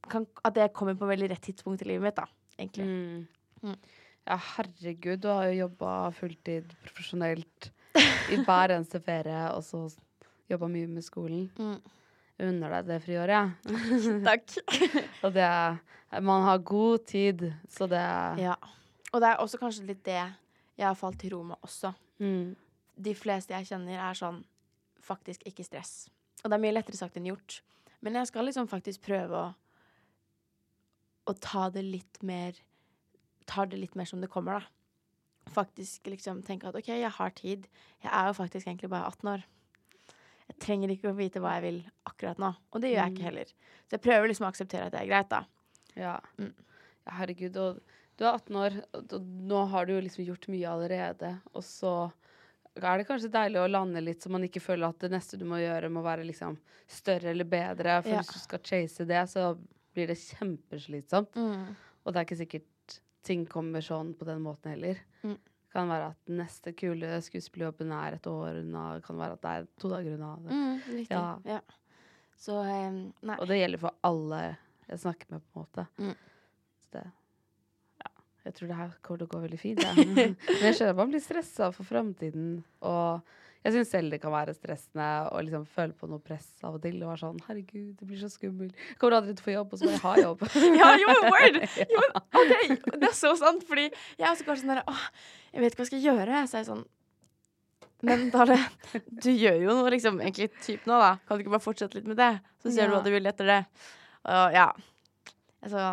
kan 0.10 0.28
At 0.44 0.54
det 0.56 0.74
kommer 0.74 0.96
på 0.96 1.08
veldig 1.10 1.30
rett 1.32 1.42
tidspunkt 1.42 1.82
i 1.82 1.86
livet 1.90 2.04
mitt, 2.04 2.16
da, 2.16 2.26
egentlig. 2.58 2.86
Mm. 2.88 3.28
Mm. 3.64 3.78
Ja, 4.24 4.38
herregud, 4.56 5.20
du 5.24 5.28
har 5.28 5.50
jo 5.50 5.66
jobba 5.66 6.12
fulltid 6.16 6.76
profesjonelt 6.86 7.72
i 8.32 8.38
hver 8.46 8.76
eneste 8.76 9.02
ferie, 9.04 9.50
og 9.52 9.64
så 9.68 9.86
jobba 10.52 10.70
mye 10.72 10.88
med 10.92 11.06
skolen. 11.06 11.50
Mm. 11.60 11.82
Unner 12.44 12.78
deg 12.78 12.88
det 12.90 13.02
friåret, 13.04 13.52
jeg. 13.68 14.22
Takk. 14.28 14.56
Og 15.28 15.36
det 15.36 15.50
Man 16.26 16.44
har 16.48 16.58
god 16.66 17.06
tid, 17.08 17.44
så 17.70 17.88
det 17.88 18.02
Ja. 18.42 18.56
Og 19.14 19.22
det 19.22 19.30
er 19.30 19.42
også 19.44 19.60
kanskje 19.62 19.86
litt 19.86 20.02
det 20.06 20.18
jeg 20.18 20.88
har 20.88 20.98
falt 20.98 21.20
til 21.22 21.36
ro 21.36 21.44
med 21.46 21.58
også. 21.62 21.94
mm. 22.18 22.56
De 22.96 23.14
fleste 23.18 23.54
jeg 23.54 23.66
kjenner, 23.66 23.98
er 23.98 24.18
sånn 24.18 24.44
faktisk 25.02 25.42
ikke 25.50 25.64
stress. 25.66 26.10
Og 26.44 26.50
det 26.50 26.58
er 26.58 26.62
mye 26.62 26.74
lettere 26.76 26.98
sagt 26.98 27.18
enn 27.18 27.26
gjort. 27.26 27.62
Men 28.06 28.20
jeg 28.20 28.30
skal 28.30 28.46
liksom 28.46 28.68
faktisk 28.70 29.02
prøve 29.06 29.40
å 29.40 29.48
å 31.30 31.34
ta 31.40 31.70
det 31.74 31.84
litt 31.86 32.22
mer 32.26 32.60
Tar 33.46 33.68
det 33.68 33.76
litt 33.76 33.96
mer 34.00 34.08
som 34.08 34.22
det 34.24 34.30
kommer, 34.32 34.62
da. 34.62 35.52
Faktisk 35.52 36.06
liksom 36.08 36.38
tenke 36.48 36.70
at 36.70 36.78
OK, 36.80 36.88
jeg 36.88 37.10
har 37.12 37.34
tid. 37.36 37.66
Jeg 38.00 38.08
er 38.08 38.30
jo 38.30 38.38
faktisk 38.38 38.70
egentlig 38.70 38.88
bare 38.94 39.10
18 39.12 39.32
år. 39.34 39.42
Jeg 40.48 40.60
trenger 40.64 40.94
ikke 40.94 41.12
å 41.12 41.18
vite 41.18 41.42
hva 41.44 41.58
jeg 41.58 41.66
vil 41.66 41.82
akkurat 42.08 42.40
nå. 42.40 42.54
Og 42.72 42.80
det 42.80 42.94
gjør 42.94 43.02
jeg 43.02 43.16
ikke 43.18 43.28
heller. 43.28 43.52
Så 43.84 43.98
jeg 43.98 44.04
prøver 44.06 44.32
liksom 44.32 44.48
å 44.48 44.52
akseptere 44.54 44.88
at 44.88 44.96
det 44.96 45.02
er 45.02 45.10
greit, 45.12 45.30
da. 45.34 45.42
Ja. 46.00 46.16
Mm. 46.40 46.54
ja. 47.04 47.18
Herregud. 47.20 47.60
Og 47.66 48.00
du 48.16 48.24
er 48.24 48.32
18 48.32 48.62
år, 48.64 48.80
og 48.96 49.18
og 49.20 49.30
nå 49.52 49.66
har 49.76 49.86
du 49.90 49.94
jo 49.98 50.02
liksom 50.08 50.26
gjort 50.30 50.48
mye 50.56 50.72
allerede. 50.72 51.34
Og 51.52 51.68
så 51.68 51.94
er 52.80 52.98
det 52.98 53.08
kanskje 53.12 53.34
deilig 53.34 53.60
å 53.62 53.68
lande 53.70 54.02
litt, 54.02 54.24
så 54.24 54.32
man 54.34 54.48
ikke 54.48 54.64
føler 54.64 54.88
at 54.88 55.04
det 55.04 55.12
neste 55.14 55.38
du 55.38 55.44
må 55.46 55.60
gjøre, 55.62 55.92
må 55.94 56.02
være 56.06 56.26
liksom 56.32 56.56
større 56.88 57.36
eller 57.36 57.46
bedre. 57.46 58.00
For 58.02 58.16
Ja. 58.16 58.24
hvis 58.24 58.34
du 58.34 58.40
skal 58.40 58.64
chase 58.64 59.06
det, 59.06 59.28
så 59.30 59.52
blir 59.94 60.10
det 60.12 60.20
kjempeslitsomt. 60.20 61.38
Og 62.04 62.12
det 62.12 62.20
er 62.20 62.28
ikke 62.28 62.42
sikkert 62.44 62.98
ting 63.24 63.46
kommer 63.48 63.84
sånn 63.84 64.12
på 64.18 64.28
den 64.28 64.44
måten 64.44 64.74
heller. 64.74 65.00
Mm. 65.24 65.38
Kan 65.74 65.90
være 65.90 66.12
at 66.12 66.34
neste 66.38 66.74
kule 66.78 67.16
skuespillerjobben 67.26 67.94
er 67.96 68.18
et 68.18 68.28
år 68.30 68.60
unna. 68.62 68.84
Kan 69.06 69.18
være 69.22 69.38
at 69.38 69.46
det 69.46 69.54
er 69.54 69.72
to 69.82 69.90
dager 69.94 70.18
unna. 70.18 70.36
Mm, 70.44 70.84
riktig. 71.00 71.16
Ja. 71.16 71.38
Ja. 71.48 71.62
Så 72.44 72.60
um, 72.60 73.00
nei. 73.24 73.38
Og 73.40 73.48
det 73.50 73.60
gjelder 73.62 73.82
for 73.82 73.98
alle 74.06 74.42
jeg 74.90 75.00
snakker 75.00 75.32
med, 75.32 75.44
på 75.48 75.62
en 75.62 75.64
måte. 75.64 75.86
Mm. 75.98 76.16
Så 76.84 76.98
det 76.98 77.06
Ja. 78.04 78.12
Jeg 78.44 78.56
tror 78.58 78.68
det 78.68 78.78
her 78.82 78.98
kommer 79.02 79.24
til 79.24 79.30
å 79.30 79.34
gå 79.34 79.44
veldig 79.48 79.62
fint. 79.62 79.84
Ja. 79.88 79.94
Men 79.96 80.36
jeg 80.68 80.76
skjønner 80.76 80.94
at 80.94 81.00
man 81.00 81.14
blir 81.14 81.24
stressa 81.24 81.72
for 81.74 81.88
framtiden. 81.88 82.50
Og 82.84 83.34
jeg 83.64 83.74
syns 83.78 83.92
selv 83.94 84.12
det 84.12 84.20
kan 84.20 84.34
være 84.34 84.54
stressende 84.58 85.06
å 85.32 85.40
liksom 85.44 85.64
føle 85.72 85.96
på 85.96 86.08
noe 86.12 86.20
press 86.24 86.50
av 86.68 86.76
og 86.76 86.82
til. 86.84 86.98
Og 87.00 87.14
være 87.14 87.22
sånn 87.22 87.38
Herregud, 87.48 87.94
det 88.00 88.08
blir 88.10 88.20
så 88.20 88.28
skummelt. 88.32 88.76
Kommer 89.00 89.22
aldri 89.22 89.36
til 89.38 89.46
å 89.46 89.46
få 89.46 89.54
jobb, 89.54 89.76
og 89.76 89.80
så 89.80 89.88
må 89.88 89.94
jeg 89.94 90.04
ha 90.04 90.16
jobb. 90.20 90.44
Ja, 90.82 90.90
jo, 91.00 91.14
word! 91.30 91.60
Jo, 91.94 92.02
OK, 92.42 92.54
det 93.00 93.08
er 93.08 93.16
så 93.16 93.32
sant, 93.40 93.64
fordi 93.70 93.86
jeg 93.88 94.26
er 94.26 94.34
også 94.34 94.48
kanskje 94.50 94.66
sånn 94.66 94.74
der 94.76 94.84
'Å, 94.84 94.98
jeg 95.54 95.64
vet 95.64 95.72
ikke 95.72 95.80
hva 95.80 95.88
jeg 95.88 95.94
skal 95.94 96.06
gjøre. 96.10 96.44
Så 96.44 96.58
er 96.58 96.64
jeg 96.66 96.70
sånn 96.74 96.86
Men 98.04 98.26
Dale, 98.34 98.60
du 99.08 99.30
gjør 99.32 99.62
jo 99.64 99.78
noe 99.80 99.92
liksom 99.96 100.20
egentlig 100.20 100.50
typ 100.60 100.84
nå, 100.90 101.00
da. 101.00 101.14
Kan 101.24 101.40
du 101.40 101.46
ikke 101.46 101.56
bare 101.56 101.64
fortsette 101.64 101.96
litt 101.96 102.10
med 102.12 102.20
det? 102.20 102.34
Så 102.60 102.74
ser 102.76 102.92
du 102.92 102.98
hva 102.98 103.04
du 103.06 103.14
vil 103.14 103.32
etter 103.32 103.48
det. 103.48 103.62
Og 104.28 104.58
ja. 104.58 104.68
Altså, 105.64 105.86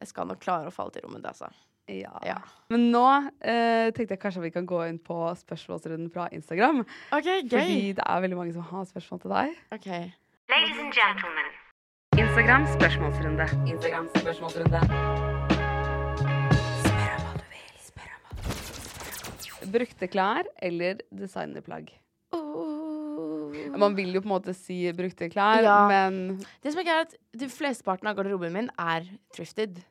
jeg 0.00 0.08
skal 0.08 0.32
nok 0.32 0.40
klare 0.40 0.72
å 0.72 0.72
falle 0.72 0.96
til 0.96 1.04
ro 1.04 1.12
med 1.12 1.20
det, 1.20 1.34
altså. 1.36 1.52
Ja. 1.88 2.18
Ja. 2.26 2.36
Men 2.72 2.88
nå 2.90 3.02
eh, 3.46 3.92
tenkte 3.94 4.16
jeg 4.16 4.20
kanskje 4.22 4.42
vi 4.42 4.50
kan 4.54 4.66
gå 4.66 4.80
inn 4.88 4.98
på 4.98 5.16
spørsmålsrunden 5.38 6.08
fra 6.10 6.26
Instagram. 6.34 6.80
OK, 7.14 7.28
gøy. 7.46 7.50
Fordi 7.52 7.92
det 7.98 8.06
er 8.06 8.24
veldig 8.24 8.38
mange 8.40 8.54
som 8.56 8.64
har 8.72 8.88
spørsmål 8.90 9.20
til 9.22 9.30
deg. 9.36 9.52
OK. 9.76 9.86
Ladies 10.50 10.80
and 10.82 10.92
gentlemen. 10.96 11.52
Instagram 12.18 12.66
spørsmålsrunde. 12.74 13.46
Instagram 13.70 14.08
spørsmålsrunde. 14.16 14.80
Spør 16.82 17.12
om 17.12 17.22
hva 17.22 17.36
du 17.36 17.46
vil 17.52 17.70
Spør 17.86 18.10
om 18.16 18.26
hva 18.26 18.34
du 18.40 19.46
vil 19.60 19.72
Brukte 19.78 20.10
klær 20.10 20.50
eller 20.62 21.04
designerplagg? 21.14 21.94
Man 23.76 23.92
vil 23.98 24.14
jo 24.14 24.20
på 24.22 24.28
en 24.30 24.32
måte 24.32 24.52
si 24.56 24.78
brukte 24.96 25.26
klær, 25.28 25.60
Ja. 25.62 25.86
men 25.90 26.38
Det 26.62 26.72
som 26.72 26.80
er 26.80 26.86
gøy, 26.86 26.94
er 26.96 27.04
at 27.04 27.50
Flesteparten 27.52 28.08
av 28.08 28.16
garderoben 28.16 28.52
min 28.54 28.70
er 28.78 29.04
thrifted. 29.34 29.82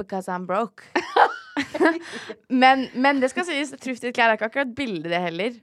Because 0.00 0.30
I'm 0.32 0.46
broke. 0.46 0.82
men, 2.62 2.88
men 2.94 3.20
det 3.22 3.30
skal 3.30 3.46
sies, 3.46 3.70
thrifted 3.78 4.14
klær 4.16 4.32
er 4.32 4.38
ikke 4.38 4.50
akkurat 4.50 4.74
billig, 4.74 5.06
det 5.06 5.20
heller. 5.22 5.60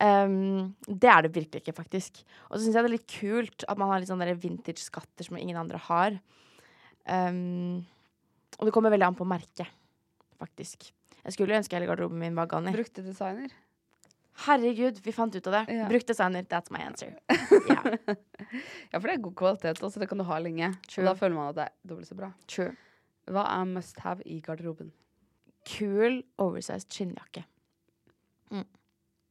Um, 0.00 0.74
det 0.88 1.10
er 1.12 1.26
det 1.26 1.32
virkelig 1.36 1.62
ikke, 1.62 1.76
faktisk. 1.76 2.22
Og 2.48 2.56
så 2.56 2.64
syns 2.64 2.74
jeg 2.74 2.86
det 2.86 2.90
er 2.90 2.96
litt 2.96 3.10
kult 3.14 3.66
at 3.68 3.80
man 3.80 3.92
har 3.92 4.02
litt 4.02 4.10
sånne 4.10 4.34
vintage-skatter 4.42 5.28
som 5.28 5.38
ingen 5.38 5.60
andre 5.60 5.80
har. 5.90 6.18
Um, 7.06 7.82
og 8.58 8.68
det 8.68 8.74
kommer 8.74 8.92
veldig 8.92 9.10
an 9.10 9.18
på 9.18 9.28
merket, 9.28 9.70
faktisk. 10.40 10.90
Jeg 11.20 11.36
skulle 11.36 11.56
ønske 11.56 11.76
hele 11.76 11.88
garderoben 11.88 12.20
min 12.20 12.38
var 12.38 12.48
Ganni. 12.50 12.72
Brukte 12.74 13.04
designer. 13.04 13.52
Herregud, 14.46 15.00
vi 15.04 15.12
fant 15.12 15.34
ut 15.36 15.48
av 15.50 15.56
det. 15.58 15.74
Ja. 15.76 15.86
Brukt 15.90 16.08
designer, 16.08 16.46
that's 16.48 16.72
my 16.72 16.80
answer. 16.86 17.16
Ja, 17.70 17.82
Ja, 18.90 18.98
for 18.98 19.06
det 19.06 19.12
er 19.12 19.22
god 19.22 19.34
kvalitet, 19.36 19.82
og 19.84 19.92
så 19.92 20.00
det 20.00 20.08
kan 20.10 20.18
du 20.18 20.24
ha 20.26 20.38
lenge. 20.42 20.72
True. 20.88 21.04
Og 21.04 21.10
da 21.10 21.12
føler 21.18 21.36
man 21.36 21.50
at 21.52 21.58
det 21.58 21.66
er 21.68 21.74
dobbelt 21.90 22.08
så 22.08 22.16
bra. 22.18 22.30
true. 22.50 22.72
Hva 23.30 23.44
er 23.54 23.68
must 23.68 24.00
have 24.04 24.24
i 24.26 24.40
garderoben? 24.44 24.90
Kul, 25.68 26.22
oversized 26.40 26.90
skinnjakke. 26.90 27.44
Mm. 28.50 28.66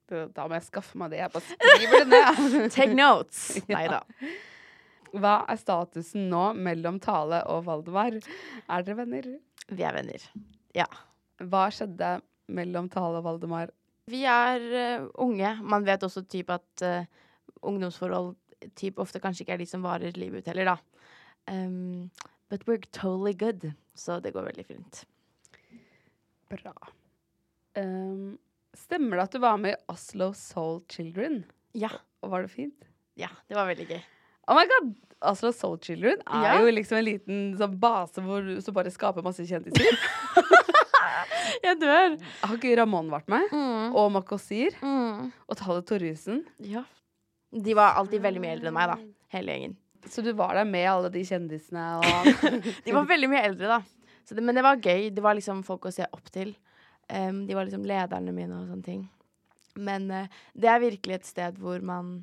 Da 0.09 0.45
må 0.47 0.55
jeg 0.57 0.67
skaffe 0.69 0.97
meg 0.97 1.11
det. 1.13 1.19
Jeg 1.21 1.33
bare 1.33 1.45
skriver 1.57 2.05
det 2.05 2.07
ned. 2.13 2.71
Take 2.73 2.95
notes! 2.95 3.43
Nei 3.73 3.85
da. 3.91 4.03
Hva 5.09 5.35
er 5.49 5.57
statusen 5.57 6.27
nå 6.29 6.51
mellom 6.57 6.99
Tale 7.01 7.41
og 7.49 7.65
Valdemar? 7.65 8.17
Er 8.69 8.85
dere 8.85 8.99
venner? 9.01 9.29
Vi 9.69 9.85
er 9.85 9.95
venner. 9.97 10.25
ja. 10.77 10.87
Hva 11.39 11.69
skjedde 11.71 12.17
mellom 12.51 12.89
Tale 12.91 13.21
og 13.21 13.23
Valdemar? 13.23 13.69
Vi 14.11 14.25
er 14.27 14.63
uh, 14.73 15.05
unge. 15.23 15.53
Man 15.63 15.85
vet 15.87 16.03
også 16.03 16.25
typ 16.27 16.49
at 16.51 16.83
uh, 16.83 17.05
ungdomsforhold 17.63 18.33
typ 18.75 18.99
ofte 18.99 19.21
kanskje 19.23 19.45
ikke 19.45 19.55
er 19.55 19.61
de 19.61 19.67
som 19.69 19.85
varer 19.85 20.17
livet 20.19 20.43
ut 20.43 20.49
heller, 20.51 20.73
da. 20.73 20.75
Um, 21.47 22.09
but 22.49 22.65
we're 22.67 22.81
totally 22.91 23.33
good. 23.33 23.71
Så 23.99 24.19
det 24.23 24.31
går 24.35 24.45
veldig 24.49 24.65
fint. 24.67 25.01
Bra. 26.49 26.73
Um, 27.77 28.37
stemmer 28.75 29.19
det 29.19 29.25
at 29.27 29.35
du 29.35 29.41
var 29.43 29.59
med 29.61 29.75
i 29.75 29.81
Oslo 29.91 30.31
Soul 30.37 30.79
Children? 30.89 31.41
Ja. 31.77 31.91
Og 32.23 32.31
var 32.33 32.47
det 32.47 32.53
fint? 32.53 32.87
ja. 33.19 33.27
Det 33.47 33.55
var 33.57 33.67
veldig 33.69 33.85
gøy. 33.91 33.99
Oh 34.49 34.55
my 34.57 34.63
god! 34.71 34.93
Oslo 35.29 35.51
Soul 35.53 35.77
Children 35.83 36.21
er 36.25 36.45
Ja. 36.47 36.53
jo 36.63 36.71
liksom 36.71 36.97
en 36.97 37.05
liten 37.05 37.41
sånn 37.59 37.75
base 37.79 38.23
hvor 38.23 38.41
du 38.47 38.61
som 38.63 38.73
bare 38.73 38.89
skaper 38.91 39.21
masse 39.25 39.43
kjendiser. 39.45 39.99
Jeg 41.65 41.75
dør. 41.81 42.15
Har 42.45 42.55
ikke 42.55 42.71
Ramón 42.79 43.09
vært 43.11 43.27
med? 43.31 43.51
Mm. 43.51 43.95
Og 43.99 44.07
Makosir? 44.15 44.75
Mm. 44.81 45.27
Og 45.49 45.57
Tale 45.59 45.83
Torjussen? 45.83 46.45
Ja. 46.63 46.85
De 47.51 47.75
var 47.75 47.97
alltid 47.99 48.21
veldig 48.23 48.41
mye 48.43 48.55
eldre 48.55 48.71
enn 48.71 48.77
meg, 48.77 48.93
da. 48.93 48.97
Hele 49.35 49.53
gjengen. 49.57 49.75
Så 50.07 50.23
du 50.23 50.31
var 50.37 50.55
der 50.55 50.67
med 50.67 50.87
alle 50.89 51.11
de 51.11 51.23
kjendisene 51.27 51.85
og 51.99 52.43
De 52.85 52.95
var 52.95 53.07
veldig 53.09 53.29
mye 53.31 53.45
eldre, 53.49 53.79
da. 53.79 53.81
Så 54.25 54.35
det, 54.37 54.43
men 54.45 54.55
det 54.55 54.63
var 54.63 54.79
gøy. 54.79 55.09
Det 55.11 55.23
var 55.25 55.35
liksom 55.37 55.63
folk 55.65 55.87
å 55.89 55.93
se 55.93 56.05
opp 56.13 56.29
til. 56.33 56.53
Um, 57.09 57.45
de 57.49 57.55
var 57.57 57.65
liksom 57.65 57.87
lederne 57.89 58.33
mine 58.35 58.53
og 58.53 58.69
sånne 58.69 58.85
ting. 58.85 59.07
Men 59.81 60.05
uh, 60.13 60.41
det 60.53 60.69
er 60.69 60.83
virkelig 60.83 61.17
et 61.17 61.29
sted 61.29 61.57
hvor 61.61 61.81
man 61.85 62.19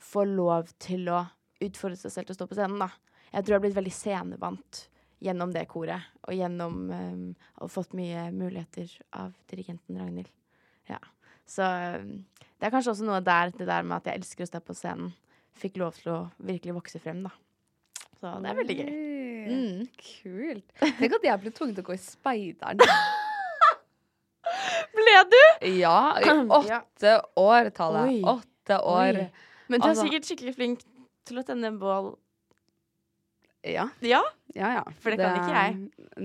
får 0.00 0.30
lov 0.32 0.70
til 0.80 1.10
å 1.12 1.26
utfordre 1.60 1.98
seg 2.00 2.14
selv 2.14 2.30
til 2.30 2.34
å 2.34 2.38
stå 2.38 2.48
på 2.48 2.56
scenen, 2.56 2.80
da. 2.80 2.88
Jeg 3.30 3.44
tror 3.44 3.54
jeg 3.54 3.60
har 3.60 3.66
blitt 3.66 3.76
veldig 3.76 3.94
scenevant 3.94 4.82
gjennom 5.20 5.52
det 5.52 5.66
koret. 5.70 6.08
Og 6.26 6.36
gjennom 6.36 6.82
um, 6.88 7.24
Og 7.60 7.72
fått 7.72 7.92
mye 7.98 8.30
muligheter 8.32 8.90
av 9.20 9.34
dirigenten 9.52 10.00
Ragnhild. 10.00 10.32
Ja. 10.88 10.98
Så 11.44 11.66
um, 12.00 12.22
det 12.56 12.68
er 12.68 12.72
kanskje 12.72 12.94
også 12.94 13.08
noe 13.08 13.20
der, 13.24 13.52
det 13.56 13.68
der 13.68 13.84
med 13.84 14.00
at 14.00 14.08
jeg 14.08 14.20
elsker 14.20 14.46
å 14.46 14.50
stå 14.50 14.64
på 14.64 14.76
scenen, 14.76 15.12
fikk 15.60 15.78
lov 15.82 15.94
til 16.00 16.12
å 16.14 16.18
virkelig 16.48 16.74
vokse 16.78 17.00
frem, 17.02 17.22
da. 17.26 17.32
Så 18.20 18.34
det 18.44 18.50
er 18.50 18.58
veldig 18.58 18.76
gøy. 18.76 18.90
Mm. 19.50 19.84
Kult. 19.96 20.66
Tenk 21.00 21.14
at 21.16 21.24
jeg 21.24 21.40
ble 21.44 21.52
tvunget 21.56 21.78
til 21.78 21.84
å 21.84 21.88
gå 21.88 21.94
i 21.96 22.02
speideren. 22.04 22.82
Ble 24.96 25.16
du? 25.30 25.38
Ja, 25.78 25.96
i 26.20 26.32
åtte 26.60 27.14
år, 27.40 27.70
Tale. 27.76 28.02
Oi. 28.10 28.18
Åtte 28.34 28.80
år. 28.82 29.20
Oi. 29.24 29.28
Men 29.70 29.80
du 29.80 29.86
er 29.86 29.92
Altså- 29.92 30.06
sikkert 30.08 30.26
skikkelig 30.28 30.54
flink 30.56 30.82
til 31.28 31.40
å 31.40 31.46
tenne 31.46 31.70
bål. 31.78 32.12
Ja, 33.62 33.88
Ja? 34.00 34.22
ja, 34.56 34.68
ja. 34.72 34.82
For 35.04 35.12
det 35.12 35.18
kan 35.20 35.34
ikke 35.36 35.52
jeg. 35.52 35.74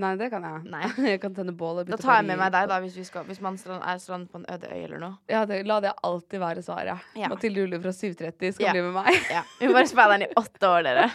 Nei, 0.00 0.12
det 0.16 0.30
kan 0.32 0.42
jeg. 0.46 0.62
Nei. 0.72 0.86
Jeg 1.12 1.20
kan 1.20 1.34
tenne 1.36 1.52
bål 1.56 1.82
Da 1.84 1.98
tar 2.00 2.16
jeg 2.22 2.26
med 2.30 2.38
meg 2.40 2.50
deg, 2.54 2.66
da, 2.70 2.78
hvis, 2.80 2.96
vi 2.96 3.04
skal, 3.04 3.26
hvis 3.28 3.40
man 3.44 3.58
er 3.76 3.98
strand 4.00 4.30
på 4.32 4.40
en 4.40 4.46
øde 4.54 4.70
øy 4.72 4.78
eller 4.86 4.98
noe. 5.02 5.18
Ja, 5.30 5.42
det, 5.48 5.58
la 5.68 5.76
det 5.84 5.92
alltid 6.04 6.40
være 6.40 6.62
svaret. 6.64 7.04
Ja. 7.16 7.28
Mathilde 7.28 7.62
Ulle 7.66 7.80
fra 7.84 7.92
730 7.92 8.56
skal 8.56 8.66
Ja. 8.66 8.72
bli 8.72 8.82
med 8.88 8.96
meg. 8.96 9.20
Ja. 9.36 9.42
Hun 9.60 9.74
var 9.76 9.84
speideren 9.90 10.24
i 10.24 10.30
åtte 10.40 10.70
år, 10.72 10.86
dere. 10.88 11.06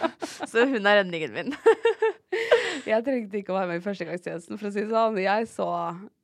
Så 0.46 0.64
hun 0.70 0.86
er 0.86 1.00
redningen 1.02 1.34
min. 1.34 1.52
Jeg 2.92 3.04
trengte 3.06 3.38
ikke 3.42 3.52
å 3.52 3.58
være 3.58 3.70
med 3.72 3.82
i 3.82 3.84
førstegangstjenesten, 3.84 4.58
for 4.58 4.70
å 4.70 4.72
si 4.74 4.82
det 4.86 4.90
sånn. 4.94 5.18
Jeg 5.22 5.48
så 5.50 5.66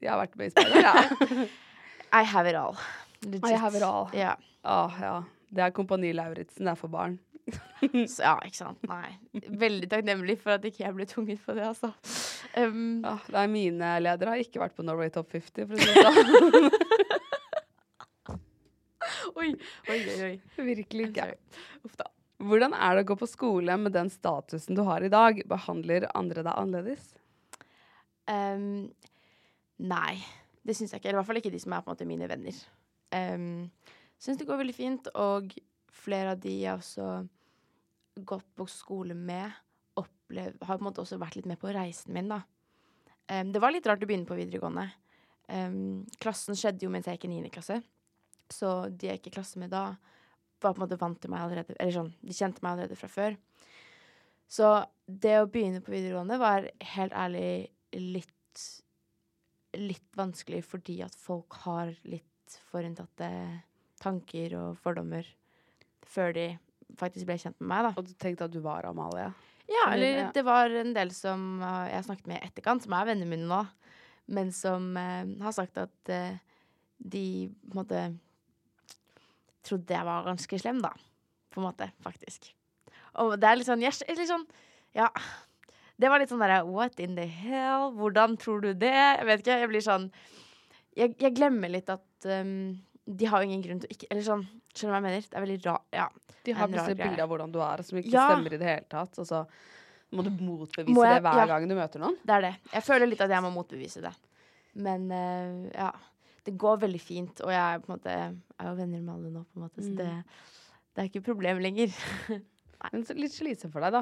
Jeg 0.03 0.11
har 0.15 0.23
vært 0.23 0.39
med 0.41 0.49
i 0.49 0.55
speider, 0.55 0.87
jeg. 0.87 1.51
I 2.15 2.23
have 2.25 2.49
it 2.49 2.57
all. 2.57 2.79
Legit. 3.27 3.45
I 3.51 3.59
have 3.61 3.77
it 3.77 3.85
all. 3.85 4.09
Yeah. 4.17 4.39
Åh, 4.65 4.95
ja. 5.03 5.17
Det 5.53 5.63
er 5.65 5.71
Kompani 5.77 6.11
Lauritzen. 6.17 6.65
Det 6.67 6.73
er 6.75 6.79
for 6.81 6.93
barn. 6.93 7.19
Så, 8.13 8.23
ja, 8.23 8.35
ikke 8.45 8.59
sant. 8.59 8.83
Nei. 8.89 9.13
Veldig 9.61 9.89
takknemlig 9.91 10.39
for 10.43 10.57
at 10.57 10.67
ikke 10.69 10.85
jeg 10.85 10.97
ble 10.97 11.07
tvunget 11.09 11.43
på 11.45 11.55
det, 11.57 11.65
altså. 11.69 11.93
Um, 12.59 13.01
Ja, 13.05 13.17
er 13.43 13.51
mine 13.53 13.95
ledere 14.03 14.35
har 14.35 14.43
ikke 14.43 14.63
vært 14.63 14.77
på 14.77 14.85
Norway 14.87 15.13
Top 15.15 15.31
50, 15.33 15.69
for 15.69 15.75
å 15.75 15.81
si 15.83 15.89
det 15.95 16.03
sånn. 16.05 16.71
oi, 19.41 19.51
oi, 19.89 19.99
oi. 20.29 20.33
Virkelig 20.71 21.11
ikke. 21.11 21.29
Uff 21.87 21.99
da. 22.01 22.09
Hvordan 22.39 22.75
er 22.77 22.95
det 22.95 23.03
å 23.03 23.09
gå 23.13 23.17
på 23.19 23.27
skole 23.31 23.75
med 23.83 23.95
den 23.97 24.11
statusen 24.15 24.79
du 24.79 24.85
har 24.87 25.03
i 25.03 25.11
dag? 25.11 25.41
Behandler 25.51 26.07
andre 26.15 26.45
deg 26.47 26.55
annerledes? 26.55 27.09
Um, 28.31 28.87
nei, 29.83 30.19
det 30.63 30.77
syns 30.79 30.93
jeg 30.93 31.01
ikke. 31.01 31.11
Eller 31.11 31.19
i 31.19 31.21
hvert 31.23 31.31
fall 31.33 31.41
ikke 31.43 31.55
de 31.55 31.63
som 31.63 31.75
er 31.75 31.83
på 31.83 31.91
en 31.91 31.97
måte 31.97 32.07
mine 32.09 32.29
venner. 32.31 32.61
Um, 33.11 33.67
syns 34.23 34.39
det 34.39 34.47
går 34.47 34.61
veldig 34.61 34.77
fint, 34.77 35.11
og 35.19 35.51
flere 35.99 36.37
av 36.37 36.43
de 36.43 36.55
jeg 36.61 36.77
også 36.77 37.09
gått 38.27 38.47
på 38.57 38.66
skole 38.71 39.14
med, 39.14 39.53
opplev, 39.99 40.57
har 40.62 40.79
på 40.79 40.83
en 40.83 40.89
måte 40.89 41.03
også 41.03 41.19
vært 41.21 41.39
litt 41.39 41.49
med 41.51 41.61
på 41.61 41.73
reisen 41.75 42.14
min, 42.16 42.31
da. 42.31 42.43
Um, 43.29 43.53
det 43.53 43.62
var 43.62 43.75
litt 43.75 43.87
rart 43.89 44.03
å 44.03 44.09
begynne 44.09 44.29
på 44.29 44.39
videregående. 44.39 44.89
Um, 45.49 46.05
klassen 46.21 46.57
skjedde 46.59 46.87
jo 46.87 46.93
mens 46.93 47.09
jeg 47.09 47.19
gikk 47.19 47.29
i 47.29 47.35
9. 47.37 47.53
klasse, 47.55 47.81
så 48.53 48.73
de 48.89 49.11
jeg 49.11 49.21
gikk 49.21 49.33
i 49.33 49.37
klasse 49.39 49.61
med 49.61 49.73
da, 49.75 49.91
var 50.59 50.75
på 50.75 50.81
en 50.81 50.87
måte 50.87 50.99
vant 50.99 51.19
til 51.23 51.31
meg 51.31 51.45
allerede 51.45 51.77
Eller 51.79 51.95
sånn, 51.95 52.14
de 52.19 52.35
kjente 52.35 52.64
meg 52.64 52.73
allerede 52.73 52.97
fra 52.99 53.11
før. 53.12 53.37
Så 54.49 54.71
det 55.07 55.37
å 55.39 55.47
begynne 55.47 55.83
på 55.85 55.93
videregående 55.93 56.39
var 56.41 56.66
helt 56.95 57.14
ærlig 57.14 57.69
litt 57.95 58.35
litt 59.77 60.16
vanskelig 60.16 60.62
fordi 60.66 61.01
at 61.05 61.16
folk 61.19 61.59
har 61.64 61.93
litt 62.09 62.59
forutinntatte 62.71 63.29
tanker 64.01 64.55
og 64.57 64.79
fordommer 64.81 65.27
før 66.09 66.33
de 66.37 66.47
faktisk 66.97 67.28
ble 67.28 67.36
kjent 67.41 67.59
med 67.61 67.68
meg, 67.70 67.89
da. 67.89 67.93
Og 67.99 68.07
du 68.09 68.14
tenkte 68.16 68.49
at 68.49 68.55
du 68.55 68.61
var 68.64 68.89
Amalie? 68.89 69.28
Ja, 69.68 69.91
Eller, 69.93 70.30
det 70.32 70.45
var 70.47 70.72
en 70.72 70.95
del 70.97 71.11
som 71.12 71.61
uh, 71.61 71.84
jeg 71.91 72.07
snakket 72.07 72.30
med 72.30 72.39
i 72.39 72.47
etterkant, 72.47 72.84
som 72.84 72.95
er 72.97 73.11
vennene 73.11 73.28
mine 73.28 73.49
nå, 73.51 73.61
men 74.32 74.53
som 74.53 74.91
eh, 75.01 75.28
har 75.41 75.55
sagt 75.57 75.78
at 75.80 76.11
eh, 76.12 76.36
de 76.99 77.49
på 77.49 77.72
en 77.72 77.78
måte 77.78 78.01
trodde 79.64 79.95
jeg 79.95 80.09
var 80.09 80.26
ganske 80.26 80.59
slem, 80.61 80.82
da. 80.84 80.91
På 81.53 81.62
en 81.62 81.68
måte, 81.70 81.89
faktisk. 82.05 82.51
Og 83.24 83.36
det 83.41 83.49
er 83.49 83.57
litt 83.61 83.68
sånn, 83.68 83.84
er 83.84 84.18
litt 84.18 84.30
sånn 84.30 84.45
Ja. 84.97 85.09
Det 85.99 86.11
var 86.12 86.20
litt 86.20 86.30
sånn 86.30 86.43
derre 86.43 86.61
What 86.68 87.01
in 87.03 87.16
the 87.16 87.24
hell? 87.26 87.89
Hvordan 87.97 88.36
tror 88.39 88.61
du 88.62 88.70
det? 88.70 88.93
Jeg 88.93 89.26
vet 89.26 89.41
ikke. 89.43 89.57
Jeg 89.64 89.70
blir 89.72 89.84
sånn 89.84 90.05
Jeg, 90.95 91.16
jeg 91.18 91.34
glemmer 91.34 91.72
litt 91.72 91.91
at 91.91 92.28
um, 92.28 92.76
de 93.17 93.25
har 93.27 93.41
jo 93.43 93.49
ingen 93.49 93.63
grunn 93.65 93.81
til 93.81 93.89
å 93.89 93.95
ikke 93.95 94.07
Eller 94.11 94.23
sånn, 94.27 94.43
skjønner 94.75 94.89
du 94.89 94.93
hva 94.93 94.99
jeg 94.99 95.07
mener? 95.09 95.21
Det 95.31 95.37
er 95.39 95.45
veldig 95.47 95.59
rart. 95.67 95.85
Ja. 95.93 96.09
De 96.45 96.53
har 96.53 96.69
visse 96.69 96.79
rar 96.79 96.85
plutselig 96.85 96.93
et 96.93 96.99
greie. 96.99 97.09
bilde 97.11 97.23
av 97.25 97.29
hvordan 97.33 97.53
du 97.53 97.59
er, 97.65 97.83
som 97.83 97.99
ikke 97.99 98.13
Ja. 98.13 98.27
stemmer 98.29 98.53
i 98.53 98.59
det 98.59 98.69
hele 98.69 98.87
tatt. 98.89 99.19
Og 99.19 99.27
så 99.27 99.47
må 100.13 100.25
du 100.25 100.31
motbevise 100.31 100.95
Må 100.95 101.05
jeg- 101.05 101.15
det 101.17 101.23
hver 101.25 101.37
ja. 101.41 101.47
gang 101.47 101.69
du 101.69 101.75
møter 101.75 101.99
noen. 102.01 102.17
Det 102.25 102.31
er 102.37 102.41
det. 102.41 102.55
Jeg 102.73 102.83
føler 102.85 103.07
litt 103.09 103.21
at 103.21 103.31
jeg 103.31 103.43
må 103.43 103.51
motbevise 103.53 104.01
det. 104.03 104.15
Men 104.75 105.11
uh, 105.11 105.71
ja. 105.75 105.93
Det 106.45 106.57
går 106.57 106.79
veldig 106.81 107.01
fint, 107.01 107.41
og 107.45 107.51
jeg 107.51 107.83
på 107.83 107.91
en 107.91 107.99
måte 107.99 108.07
er 108.09 108.65
jo 108.65 108.75
venner 108.75 109.01
med 109.03 109.15
alle 109.15 109.31
nå, 109.31 109.45
på 109.53 109.57
en 109.61 109.63
måte, 109.69 109.83
så 109.85 109.91
Mm. 109.93 109.97
det, 109.97 110.25
det 110.95 111.03
er 111.03 111.09
ikke 111.11 111.21
et 111.21 111.25
problem 111.27 111.59
lenger. 111.59 111.89
Men 112.93 113.05
så 113.05 113.15
litt 113.19 113.33
slitsomt 113.33 113.73
for 113.73 113.81
deg, 113.81 113.93
da. 113.93 114.01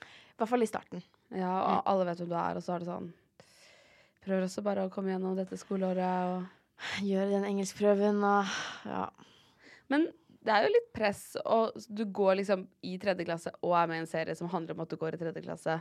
I 0.00 0.38
hvert 0.38 0.48
fall 0.48 0.62
i 0.62 0.66
starten. 0.70 1.02
Ja, 1.34 1.50
og 1.60 1.82
alle 1.86 2.06
vet 2.06 2.18
hvem 2.22 2.28
du 2.30 2.34
er, 2.34 2.56
og 2.56 2.62
så 2.62 2.74
er 2.76 2.78
det 2.78 2.88
sånn 2.88 3.12
Prøver 4.24 4.44
også 4.46 4.62
bare 4.62 4.86
å 4.86 4.90
komme 4.90 5.10
gjennom 5.10 5.34
dette 5.36 5.58
skoleåret 5.58 5.98
og 6.30 6.46
Gjøre 7.02 7.30
den 7.36 7.44
engelskprøven 7.48 8.22
og 8.26 8.52
ja. 8.88 9.06
Men 9.92 10.08
det 10.42 10.50
er 10.54 10.64
jo 10.66 10.72
litt 10.74 10.88
press, 10.96 11.36
og 11.46 11.76
du 11.86 12.02
går 12.10 12.40
liksom 12.40 12.64
i 12.88 12.96
tredje 12.98 13.26
klasse 13.28 13.52
og 13.62 13.76
er 13.78 13.86
med 13.90 14.00
i 14.00 14.02
en 14.02 14.10
serie 14.10 14.34
som 14.34 14.48
handler 14.50 14.74
om 14.74 14.80
at 14.82 14.90
du 14.90 14.96
går 14.98 15.14
i 15.14 15.20
tredje 15.20 15.42
klasse. 15.44 15.76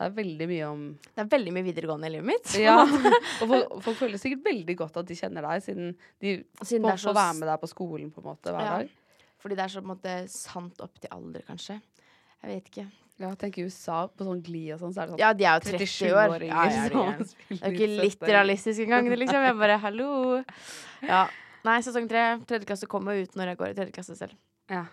Det 0.00 0.06
er 0.06 0.14
veldig 0.16 0.46
mye 0.48 0.68
om 0.70 0.84
Det 1.04 1.20
er 1.24 1.30
veldig 1.32 1.52
mye 1.52 1.66
videregående 1.66 2.08
i 2.08 2.12
livet 2.14 2.28
mitt. 2.30 2.52
Ja. 2.62 2.76
Og 3.42 3.50
folk, 3.50 3.74
folk 3.84 3.98
føler 3.98 4.20
sikkert 4.22 4.46
veldig 4.46 4.76
godt 4.78 4.96
at 5.02 5.10
de 5.10 5.16
kjenner 5.18 5.44
deg, 5.44 5.64
siden 5.66 5.90
de 6.22 6.36
Siden 6.62 6.86
må 6.86 6.94
er 6.94 7.02
så 7.02 7.12
være 7.16 7.34
med 7.40 7.50
deg 7.50 7.60
på 7.60 7.68
skolen 7.74 8.12
på 8.14 8.22
en 8.22 8.30
måte 8.30 8.54
hver 8.54 8.64
Ja. 8.64 8.78
dag. 8.78 8.94
Fordi 9.40 9.56
det 9.58 9.64
er 9.64 9.72
så 9.72 9.80
på 9.82 9.88
en 9.88 9.92
måte 9.96 10.14
sant 10.28 10.80
opp 10.84 11.00
til 11.00 11.10
alder, 11.16 11.44
kanskje. 11.48 11.80
Jeg 12.44 12.54
vet 12.54 12.70
ikke. 12.70 12.86
Ja, 13.20 13.34
tenk 13.36 13.58
i 13.60 13.66
USA, 13.68 14.06
på 14.08 14.24
sånn 14.24 14.40
Gli 14.44 14.62
og 14.72 14.80
sånn, 14.80 14.94
så 14.96 15.02
er 15.02 15.10
det 15.10 15.12
sånn 15.12 15.20
Ja, 15.20 15.32
de 15.36 15.44
er 15.44 15.58
jo 15.58 15.74
30 15.74 16.14
år. 16.16 16.44
Ja, 16.46 16.62
ja, 16.72 16.84
det, 16.88 17.02
er. 17.02 17.18
Det 17.50 17.58
er 17.58 17.74
ikke 17.76 17.88
litt 17.90 18.22
realistisk 18.30 18.80
engang, 18.86 19.10
liksom. 19.12 19.44
Jeg 19.44 19.58
bare 19.60 19.76
hallo. 19.82 20.12
Ja. 21.04 21.26
Nei, 21.66 21.76
sesong 21.84 22.08
tre, 22.08 22.22
tredje 22.48 22.68
klasse 22.70 22.88
kommer 22.88 23.20
ut 23.20 23.36
når 23.36 23.52
jeg 23.52 23.60
går 23.60 23.74
i 23.74 23.76
tredje 23.76 23.94
klasse 23.98 24.16
selv. 24.16 24.38
Ja. 24.72 24.86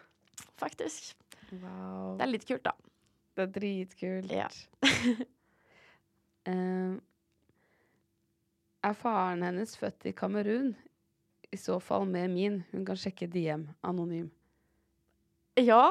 Faktisk. 0.60 1.14
Wow. 1.54 2.18
Det 2.20 2.28
er 2.28 2.34
litt 2.34 2.48
kult, 2.50 2.68
da. 2.68 2.76
Det 3.38 3.46
er 3.46 3.54
dritkult. 3.62 4.36
Ja. 4.36 4.52
Eh, 6.48 6.92
er 8.88 8.94
faren 8.96 9.42
hennes 9.44 9.74
født 9.76 10.06
i 10.08 10.14
Kamerun? 10.16 10.70
I 11.52 11.58
så 11.60 11.76
fall 11.84 12.06
med 12.08 12.32
min. 12.32 12.62
Hun 12.72 12.86
kan 12.88 12.96
sjekke 13.00 13.28
DM 13.28 13.66
anonym. 13.84 14.30
Ja. 15.60 15.90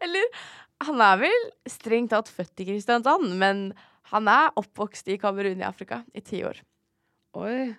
Eller 0.04 0.42
han 0.86 1.04
er 1.04 1.20
vel 1.20 1.46
strengt 1.68 2.12
tatt 2.14 2.30
født 2.32 2.62
i 2.62 2.68
Kristiansand, 2.70 3.34
men 3.40 3.70
han 4.10 4.28
er 4.32 4.54
oppvokst 4.58 5.10
i 5.12 5.18
Kamerun 5.20 5.60
i 5.60 5.66
Afrika 5.66 6.00
i 6.16 6.22
ti 6.24 6.42
år, 6.46 6.58
Oi. 7.38 7.74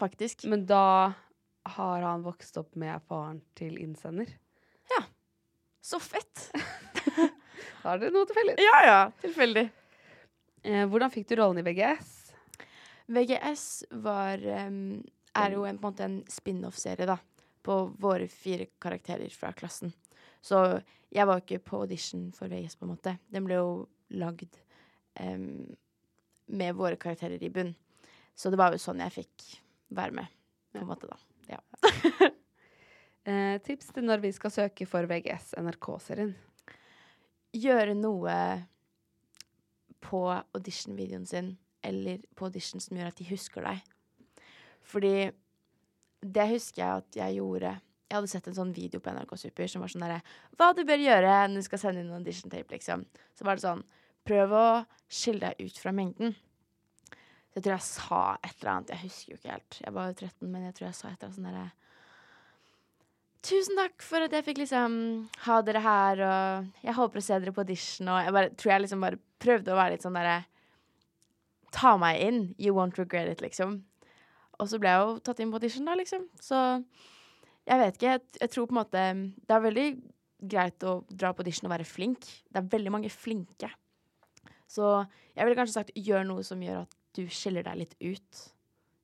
faktisk. 0.00 0.46
Men 0.48 0.64
da 0.68 1.12
har 1.76 2.04
han 2.06 2.22
vokst 2.24 2.56
opp 2.60 2.76
med 2.78 3.02
faren 3.10 3.42
til 3.58 3.76
innsender. 3.82 4.30
Ja. 4.92 5.02
Så 5.82 6.00
fett! 6.02 6.50
Da 7.82 7.92
er 7.94 8.00
det 8.02 8.08
noe 8.14 8.26
tilfeldig. 8.26 8.56
Ja 8.58 8.78
ja, 8.82 9.00
tilfeldig. 9.22 9.62
Eh, 10.66 10.84
hvordan 10.90 11.12
fikk 11.12 11.28
du 11.30 11.36
rollen 11.38 11.60
i 11.60 11.66
VGS? 11.66 12.08
VGS 13.14 13.66
var 14.02 14.42
um, 14.66 14.98
er 15.38 15.54
jo 15.54 15.62
en, 15.68 15.78
på 15.78 15.86
en 15.86 15.92
måte 15.92 16.06
en 16.08 16.16
spin-off-serie, 16.30 17.06
da. 17.06 17.18
På 17.62 17.84
våre 18.02 18.26
fire 18.30 18.66
karakterer 18.82 19.30
fra 19.34 19.52
klassen. 19.54 19.92
Så 20.46 20.62
jeg 21.10 21.26
var 21.26 21.42
ikke 21.42 21.62
på 21.64 21.82
audition 21.82 22.28
for 22.34 22.50
VGS, 22.50 22.78
på 22.78 22.86
en 22.86 22.92
måte. 22.94 23.16
Den 23.32 23.46
ble 23.46 23.58
jo 23.58 23.70
lagd 24.14 24.58
um, 25.18 25.66
med 26.46 26.78
våre 26.78 26.98
karakterer 27.00 27.42
i 27.42 27.50
bunn. 27.50 27.74
Så 28.36 28.52
det 28.52 28.60
var 28.60 28.74
jo 28.74 28.80
sånn 28.80 29.02
jeg 29.02 29.14
fikk 29.14 29.46
være 29.96 30.18
med, 30.20 30.34
på 30.74 30.84
en 30.84 30.90
måte, 30.90 31.10
da. 31.10 31.20
Ja. 31.56 31.62
Eh, 33.26 33.56
tips 33.58 33.88
til 33.90 34.04
når 34.06 34.20
vi 34.22 34.28
skal 34.30 34.52
søke 34.54 34.84
for 34.86 35.02
VGS 35.10 35.56
NRK-serien. 35.58 36.28
Gjøre 37.58 37.96
noe 37.98 38.36
på 39.98 40.20
audition-videoen 40.30 41.24
sin, 41.26 41.48
eller 41.82 42.22
på 42.38 42.46
audition 42.46 42.78
som 42.78 42.94
gjør 42.94 43.10
at 43.10 43.18
de 43.18 43.26
husker 43.26 43.66
deg. 43.66 43.80
Fordi 44.86 45.12
det 46.22 46.46
husker 46.52 46.84
jeg 46.84 47.02
at 47.02 47.18
jeg 47.18 47.38
gjorde. 47.40 47.72
Jeg 48.06 48.16
hadde 48.20 48.30
sett 48.30 48.46
en 48.46 48.54
sånn 48.54 48.74
video 48.74 49.02
på 49.02 49.10
NRK 49.10 49.32
Super 49.40 49.70
som 49.70 49.82
var 49.82 49.90
sånn 49.90 50.04
derre 50.04 50.20
Hva 50.58 50.70
du 50.76 50.84
bør 50.86 51.02
gjøre 51.02 51.30
når 51.50 51.58
du 51.58 51.66
skal 51.66 51.80
sende 51.82 52.04
inn 52.04 52.12
audition 52.14 52.52
tape, 52.52 52.70
liksom. 52.70 53.02
Så 53.34 53.46
var 53.46 53.58
det 53.58 53.66
sånn 53.66 53.82
Prøv 54.26 54.52
å 54.58 54.66
skille 55.06 55.52
deg 55.52 55.68
ut 55.68 55.76
fra 55.78 55.92
mengden. 55.94 56.32
Så 57.46 57.60
jeg 57.60 57.64
tror 57.66 57.74
jeg 57.76 57.86
sa 57.86 58.22
et 58.42 58.56
eller 58.56 58.70
annet. 58.72 58.88
Jeg 58.90 59.02
husker 59.04 59.30
jo 59.30 59.36
ikke 59.38 59.52
helt. 59.52 59.76
Jeg 59.84 59.94
var 59.94 60.08
jo 60.10 60.16
13, 60.18 60.48
men 60.50 60.64
jeg 60.66 60.74
tror 60.74 60.86
jeg 60.88 60.96
sa 60.98 61.06
et 61.08 61.12
eller 61.14 61.28
annet 61.28 61.36
sånn 61.38 61.46
derre 61.50 61.66
Tusen 63.46 63.78
takk 63.78 64.02
for 64.02 64.26
at 64.26 64.32
jeg 64.34 64.42
fikk 64.42 64.58
liksom 64.58 64.94
ha 65.44 65.56
dere 65.62 65.78
her, 65.84 66.22
og 66.26 66.82
jeg 66.82 66.96
håper 66.96 67.20
å 67.20 67.22
se 67.22 67.36
dere 67.38 67.52
på 67.54 67.62
audition, 67.62 68.08
og 68.10 68.24
jeg 68.24 68.34
bare, 68.34 68.50
tror 68.58 68.72
jeg 68.72 68.82
liksom 68.82 69.04
bare 69.06 69.20
prøvde 69.38 69.70
å 69.70 69.76
være 69.78 69.94
litt 69.94 70.06
sånn 70.06 70.18
derre 70.18 70.40
Ta 71.76 71.92
meg 72.00 72.22
inn. 72.24 72.40
You 72.62 72.72
won't 72.74 72.98
regret 72.98 73.28
it, 73.28 73.42
liksom. 73.44 73.82
Og 74.56 74.70
så 74.70 74.78
ble 74.80 74.90
jeg 74.90 75.02
jo 75.02 75.18
tatt 75.26 75.42
inn 75.42 75.50
på 75.52 75.60
audition, 75.60 75.86
da, 75.86 75.94
liksom. 75.98 76.24
Så 76.40 76.58
jeg 77.66 77.78
vet 77.82 77.96
ikke. 77.98 78.12
Jeg, 78.14 78.22
jeg 78.40 78.50
tror 78.54 78.66
på 78.70 78.74
en 78.76 78.80
måte 78.82 79.04
Det 79.46 79.54
er 79.56 79.64
veldig 79.64 79.86
greit 80.52 80.84
å 80.86 80.98
dra 81.10 81.32
på 81.32 81.42
audition 81.42 81.66
og 81.68 81.72
være 81.74 81.88
flink. 81.88 82.26
Det 82.52 82.60
er 82.60 82.68
veldig 82.76 82.92
mange 82.92 83.10
flinke. 83.10 83.70
Så 84.68 84.84
jeg 85.36 85.44
ville 85.46 85.56
kanskje 85.58 85.78
sagt 85.80 85.94
gjør 85.96 86.26
noe 86.28 86.42
som 86.46 86.60
gjør 86.62 86.82
at 86.84 86.94
du 87.16 87.24
skiller 87.32 87.64
deg 87.64 87.78
litt 87.80 87.94
ut. 88.02 88.42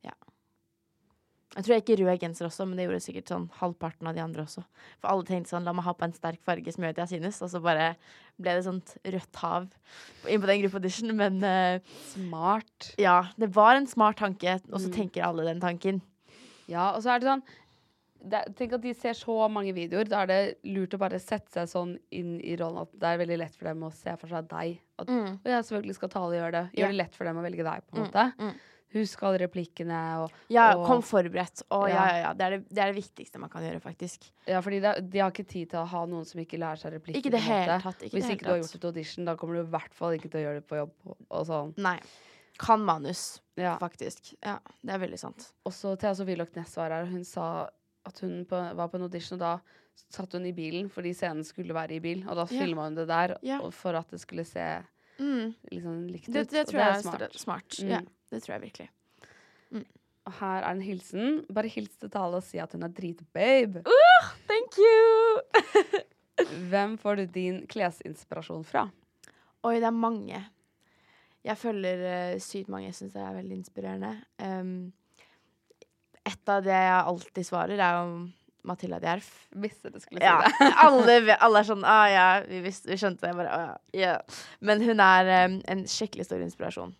Ja. 0.05 0.13
Jeg 1.57 1.65
tror 1.65 1.75
jeg 1.75 1.83
gikk 1.83 1.93
i 1.95 1.97
rød 2.03 2.21
genser 2.23 2.47
også, 2.49 2.65
men 2.69 2.77
det 2.81 2.87
gjorde 2.87 3.01
sikkert 3.05 3.29
sånn 3.33 3.47
halvparten 3.59 4.09
av 4.09 4.15
de 4.17 4.23
andre 4.25 4.45
også. 4.47 4.63
For 5.01 5.11
alle 5.13 5.27
tenkte 5.29 5.53
sånn 5.53 5.67
la 5.69 5.75
meg 5.77 5.85
ha 5.85 5.93
på 5.97 6.07
en 6.07 6.15
sterk 6.17 6.41
farge 6.45 6.73
som 6.73 6.85
gjør 6.85 6.95
at 6.95 7.03
jeg 7.05 7.13
synes, 7.23 7.41
og 7.45 7.51
så 7.53 7.61
bare 7.65 7.89
ble 8.41 8.55
det 8.59 8.65
sånt 8.67 8.95
rødt 9.05 9.41
hav 9.43 9.67
inn 10.29 10.41
på 10.45 10.49
den 10.53 10.63
gruppeaudition. 10.65 11.13
Men 11.19 11.41
uh, 11.45 11.97
Smart. 12.13 12.93
ja, 13.01 13.19
det 13.41 13.51
var 13.57 13.77
en 13.81 13.89
smart 13.91 14.21
tanke, 14.23 14.59
og 14.71 14.79
så 14.81 14.89
Mm. 14.89 14.97
tenker 15.01 15.25
alle 15.29 15.45
den 15.51 15.61
tanken. 15.61 16.01
Ja, 16.71 16.93
og 16.97 17.03
så 17.05 17.11
er 17.13 17.21
det 17.21 17.29
sånn 17.29 17.43
det, 18.29 18.57
Tenk 18.57 18.73
at 18.75 18.81
de 18.83 18.93
ser 18.95 19.13
så 19.19 19.49
mange 19.51 19.73
videoer. 19.75 20.09
Da 20.09 20.23
er 20.23 20.27
det 20.27 20.59
lurt 20.65 20.95
å 20.95 20.99
bare 20.99 21.19
sette 21.19 21.51
seg 21.51 21.69
sånn 21.69 21.99
inn 22.13 22.41
i 22.41 22.57
rollen 22.57 22.83
at 22.83 22.93
det 22.99 23.09
er 23.09 23.19
veldig 23.27 23.39
lett 23.39 23.55
for 23.57 23.65
dem 23.71 23.81
å 23.83 23.93
se 23.93 24.15
for 24.17 24.29
seg 24.29 24.49
deg. 24.49 24.79
At 24.99 25.09
Mm. 25.09 25.39
og 25.41 25.45
jeg 25.45 25.65
selvfølgelig 25.65 25.95
skal 25.95 26.09
tale 26.09 26.25
og 26.31 26.39
gjøre 26.41 26.53
det. 26.53 26.65
Gjør 26.73 26.83
Gjør 26.85 26.89
det 26.93 26.97
lett 27.03 27.15
for 27.15 27.25
dem 27.25 27.37
å 27.37 27.43
velge 27.43 27.65
deg, 27.65 27.83
på 27.87 27.97
en 27.97 28.03
Mm, 28.03 28.11
måte. 28.13 28.37
mm. 28.39 28.55
Husk 28.93 29.23
alle 29.23 29.39
replikkene 29.39 29.99
og 30.23 30.33
Ja, 30.51 30.75
og- 30.77 30.87
kom 30.87 31.01
forberedt. 31.01 31.63
Og, 31.71 31.89
ja, 31.89 31.95
Ja. 32.07 32.17
ja. 32.29 32.33
Det 32.35 32.41
er 32.43 32.51
det, 32.59 32.69
det 32.69 32.79
er 32.79 32.93
det 32.93 33.03
viktigste 33.03 33.39
man 33.41 33.49
kan 33.49 33.63
gjøre, 33.63 33.81
faktisk. 33.81 34.31
Ja, 34.47 34.61
fordi 34.61 34.81
det, 34.83 35.09
de 35.11 35.19
har 35.19 35.31
ikke 35.31 35.47
tid 35.49 35.71
til 35.71 35.79
å 35.81 35.87
ha 35.87 36.05
noen 36.07 36.27
som 36.27 36.39
ikke 36.41 36.59
lærer 36.59 36.77
seg 36.79 36.93
replikker. 36.93 37.17
Ikke 37.23 37.31
det 37.31 37.41
helt 37.41 37.69
hele 37.71 37.81
tatt. 37.81 38.03
Ikke 38.03 38.13
Hvis 38.21 38.31
ikke 38.31 38.45
du 38.45 38.51
har 38.51 38.59
gjort 38.61 38.75
et 38.75 38.85
audition, 38.85 39.25
da 39.25 39.35
kommer 39.35 39.55
du 39.55 39.61
i 39.63 39.71
hvert 39.79 39.95
fall 39.95 40.13
ikke 40.13 40.31
til 40.31 40.41
å 40.41 40.45
gjøre 40.45 40.55
det 40.61 40.67
på 40.69 40.77
jobb. 40.77 40.91
Og, 41.31 41.47
sånn. 41.47 41.75
Nei. 41.79 41.99
Kan 42.59 42.85
manus, 42.85 43.41
Ja. 43.57 43.79
faktisk. 43.79 44.35
Ja, 44.45 44.59
det 44.85 44.91
er 44.93 44.99
veldig 45.09 45.19
sant. 45.19 45.53
Også 45.65 45.99
Thea 45.99 46.13
Sofie 46.15 46.37
Loch 46.37 46.55
Ness 46.55 46.77
var 46.77 46.91
her, 46.91 47.03
og 47.05 47.09
hun 47.09 47.25
sa 47.25 47.71
at 48.09 48.23
hun 48.25 48.43
på, 48.49 48.59
var 48.77 48.89
på 48.91 48.99
en 48.99 49.07
audition, 49.07 49.39
og 49.39 49.45
da 49.45 50.03
satt 50.13 50.33
hun 50.37 50.49
i 50.49 50.55
bilen 50.57 50.89
fordi 50.91 51.13
scenen 51.17 51.45
skulle 51.47 51.77
være 51.77 51.99
i 51.99 52.03
bil, 52.03 52.25
og 52.27 52.39
da 52.41 52.47
filma 52.51 52.89
hun 52.89 52.97
det 52.97 53.07
der 53.11 53.37
yeah. 53.45 53.63
for 53.75 53.99
at 53.99 54.11
det 54.11 54.23
skulle 54.23 54.47
se 54.49 54.67
Mm. 55.23 55.53
liksom 55.71 56.07
likt 56.09 56.29
ut. 56.29 56.35
Det, 56.35 56.49
det 56.51 56.63
tror 56.67 56.81
jeg 56.81 56.97
er 56.97 57.03
smart. 57.05 57.35
smart. 57.39 57.77
Mm. 57.79 57.91
Ja, 57.93 58.01
det 58.33 58.41
tror 58.43 58.55
jeg 58.57 58.63
virkelig. 58.63 58.89
Og 60.23 60.35
her 60.39 60.63
er 60.63 60.71
en 60.71 60.83
hilsen. 60.85 61.43
Bare 61.51 61.71
hils 61.71 61.97
til 61.99 62.11
Tale 62.13 62.39
og 62.39 62.47
si 62.47 62.61
at 62.63 62.75
hun 62.77 62.87
er 62.87 62.95
dritbabe. 62.95 63.83
Thank 64.51 64.79
you! 64.79 65.43
Hvem 66.71 66.97
får 66.99 67.21
du 67.21 67.25
din 67.35 67.63
klesinspirasjon 67.71 68.65
fra? 68.67 68.87
Oi, 69.67 69.77
det 69.83 69.89
er 69.89 69.95
mange. 69.95 70.39
Jeg 71.43 71.59
følger 71.59 72.05
uh, 72.07 72.41
sykt 72.43 72.71
mange. 72.71 72.87
Jeg 72.91 72.99
syns 73.01 73.17
det 73.17 73.23
er 73.23 73.39
veldig 73.41 73.59
inspirerende. 73.59 74.13
Um, 74.39 74.93
et 76.29 76.49
av 76.55 76.63
det 76.65 76.77
jeg 76.77 77.03
alltid 77.13 77.47
svarer, 77.47 77.81
er 77.83 77.99
jo 77.99 78.15
Matilda 78.69 78.99
Djerf. 79.03 79.31
Visste 79.51 79.91
du 79.91 79.99
skulle 80.01 80.23
Ja, 80.23 80.39
det. 80.45 80.69
alle, 80.87 81.37
alle 81.43 81.63
er 81.63 81.67
sånn 81.67 81.87
ah, 81.89 82.07
ja, 82.11 82.27
vi, 82.47 82.61
visste, 82.67 82.93
vi 82.93 82.99
skjønte 83.01 83.27
det. 83.27 83.35
Bare, 83.39 83.55
ah, 83.57 83.73
ja. 83.97 84.17
Men 84.63 84.85
hun 84.87 85.03
er 85.03 85.33
um, 85.49 85.59
en 85.73 85.83
skikkelig 85.91 86.29
stor 86.29 86.45
inspirasjon. 86.45 86.95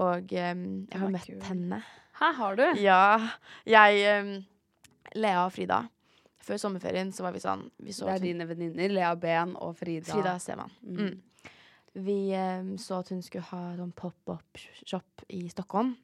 Og 0.00 0.32
um, 0.32 0.64
jeg 0.88 1.02
har 1.02 1.12
møtt 1.12 1.28
kul. 1.28 1.42
henne. 1.50 1.82
Her 2.16 2.38
har 2.40 2.56
du. 2.56 2.64
Ja. 2.80 3.02
Jeg 3.68 4.24
um, 4.24 4.32
Lea 5.16 5.44
og 5.44 5.52
Frida. 5.52 5.84
Før 6.46 6.60
sommerferien 6.62 7.10
så 7.12 7.26
var 7.26 7.34
vi 7.34 7.42
sånn 7.42 7.64
vi 7.82 7.92
så 7.92 8.06
Det 8.06 8.12
er 8.14 8.20
hun, 8.20 8.28
dine 8.30 8.48
venninner, 8.48 8.92
Lea 8.96 9.14
Ben 9.20 9.56
og 9.58 9.76
Frida. 9.76 10.08
Frida 10.14 10.36
Seman. 10.40 10.72
Mm. 10.80 11.00
Mm. 11.02 11.52
Vi 12.06 12.20
så 12.80 13.00
at 13.00 13.10
hun 13.12 13.22
skulle 13.24 13.48
ha 13.50 13.60
sånn 13.76 13.92
pop-up-shop 13.96 15.24
i 15.32 15.46
Stockholm. 15.52 15.94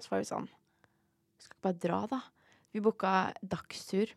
Så 0.00 0.12
var 0.12 0.22
vi 0.22 0.28
sånn 0.28 0.48
skal 1.44 1.56
ikke 1.56 1.68
bare 1.68 1.80
dra, 1.86 2.00
da. 2.10 2.20
Vi 2.72 2.82
booka 2.84 3.14
dagstur 3.42 4.12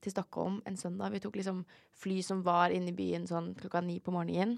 til 0.00 0.14
Stockholm 0.14 0.60
en 0.68 0.78
søndag. 0.80 1.12
Vi 1.12 1.20
tok 1.22 1.36
liksom 1.36 1.64
fly 2.00 2.20
som 2.24 2.44
var 2.46 2.72
inne 2.74 2.92
i 2.92 2.96
byen 2.96 3.26
sånn 3.28 3.52
klokka 3.58 3.82
ni 3.84 3.98
på 4.00 4.14
morgenen. 4.14 4.56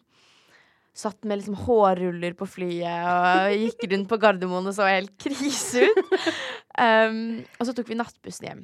Satt 0.95 1.25
med 1.25 1.41
liksom 1.41 1.57
hårruller 1.65 2.37
på 2.37 2.47
flyet 2.47 3.07
og 3.09 3.55
gikk 3.57 3.87
rundt 3.91 4.11
på 4.11 4.19
Gardermoen 4.21 4.69
og 4.69 4.77
så 4.77 4.91
helt 4.91 5.15
krise 5.21 5.89
ut. 5.89 6.13
Um, 6.77 7.41
og 7.59 7.67
så 7.69 7.75
tok 7.77 7.89
vi 7.89 7.99
nattbussen 7.99 8.49
hjem. 8.49 8.63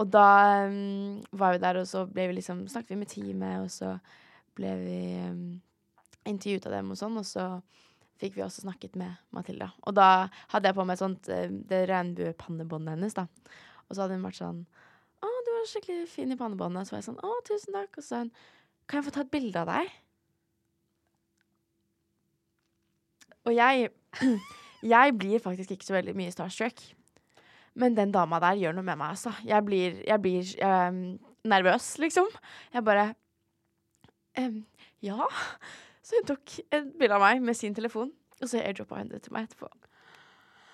Og 0.00 0.08
da 0.12 0.28
um, 0.68 1.18
var 1.36 1.56
vi 1.56 1.62
der, 1.64 1.80
og 1.80 1.88
så 1.88 2.06
vi 2.08 2.28
liksom, 2.32 2.62
snakket 2.70 2.94
vi 2.94 3.00
med 3.00 3.10
teamet, 3.10 3.64
og 3.64 3.72
så 3.72 3.96
ble 4.56 4.70
vi 4.80 5.00
um, 5.26 5.42
intervjuet 6.28 6.68
av 6.68 6.76
dem 6.78 6.92
og 6.94 7.00
sånn, 7.00 7.18
og 7.20 7.26
så 7.28 7.46
fikk 8.20 8.36
vi 8.36 8.44
også 8.44 8.66
snakket 8.66 8.96
med 9.00 9.16
Matilda. 9.34 9.70
Og 9.88 9.96
da 9.96 10.28
hadde 10.52 10.70
jeg 10.70 10.76
på 10.76 10.86
meg 10.88 11.00
sånt, 11.00 11.28
eh, 11.32 11.48
det 11.48 11.86
regnbuepannebåndet 11.90 12.96
hennes, 12.96 13.16
da. 13.16 13.26
Og 13.88 13.96
så 13.96 14.04
hadde 14.04 14.18
hun 14.18 14.28
vært 14.28 14.40
sånn 14.40 14.62
Å, 15.20 15.28
du 15.44 15.50
var 15.52 15.66
skikkelig 15.68 16.06
fin 16.08 16.32
i 16.32 16.38
pannebåndet. 16.38 16.88
Så 16.88 16.94
var 16.94 17.02
jeg 17.02 17.08
sånn 17.10 17.24
Å, 17.26 17.32
tusen 17.44 17.74
takk. 17.76 17.98
Og 17.98 18.04
så 18.04 18.08
sa 18.08 18.22
hun 18.22 18.30
Kan 18.88 19.00
jeg 19.00 19.08
få 19.08 19.16
ta 19.16 19.24
et 19.26 19.32
bilde 19.34 19.60
av 19.60 19.68
deg? 19.68 19.90
Og 23.48 23.52
jeg 23.56 23.90
Jeg 24.94 25.12
blir 25.20 25.42
faktisk 25.44 25.74
ikke 25.74 25.84
så 25.84 25.98
veldig 25.98 26.14
mye 26.16 26.32
starstruck. 26.32 26.78
Men 27.76 27.96
den 27.98 28.14
dama 28.14 28.40
der 28.40 28.56
gjør 28.56 28.78
noe 28.78 28.86
med 28.86 28.96
meg, 28.96 29.12
altså. 29.12 29.32
Jeg 29.44 29.64
blir, 29.66 29.98
jeg 30.06 30.22
blir 30.24 30.54
ehm, 30.64 31.02
nervøs, 31.44 31.92
liksom. 32.00 32.30
Jeg 32.72 32.84
bare 32.86 33.10
ehm, 34.40 34.62
Ja. 35.04 35.28
Så 36.10 36.18
hun 36.18 36.26
tok 36.26 36.56
et 36.74 36.88
bilde 36.98 37.14
av 37.14 37.22
meg 37.22 37.42
med 37.46 37.54
sin 37.54 37.74
telefon, 37.76 38.10
og 38.40 38.48
så 38.50 38.58
airdroppa 38.64 38.98
hun 38.98 39.12
det 39.12 39.20
til 39.22 39.34
meg 39.36 39.46
etterpå. 39.46 39.68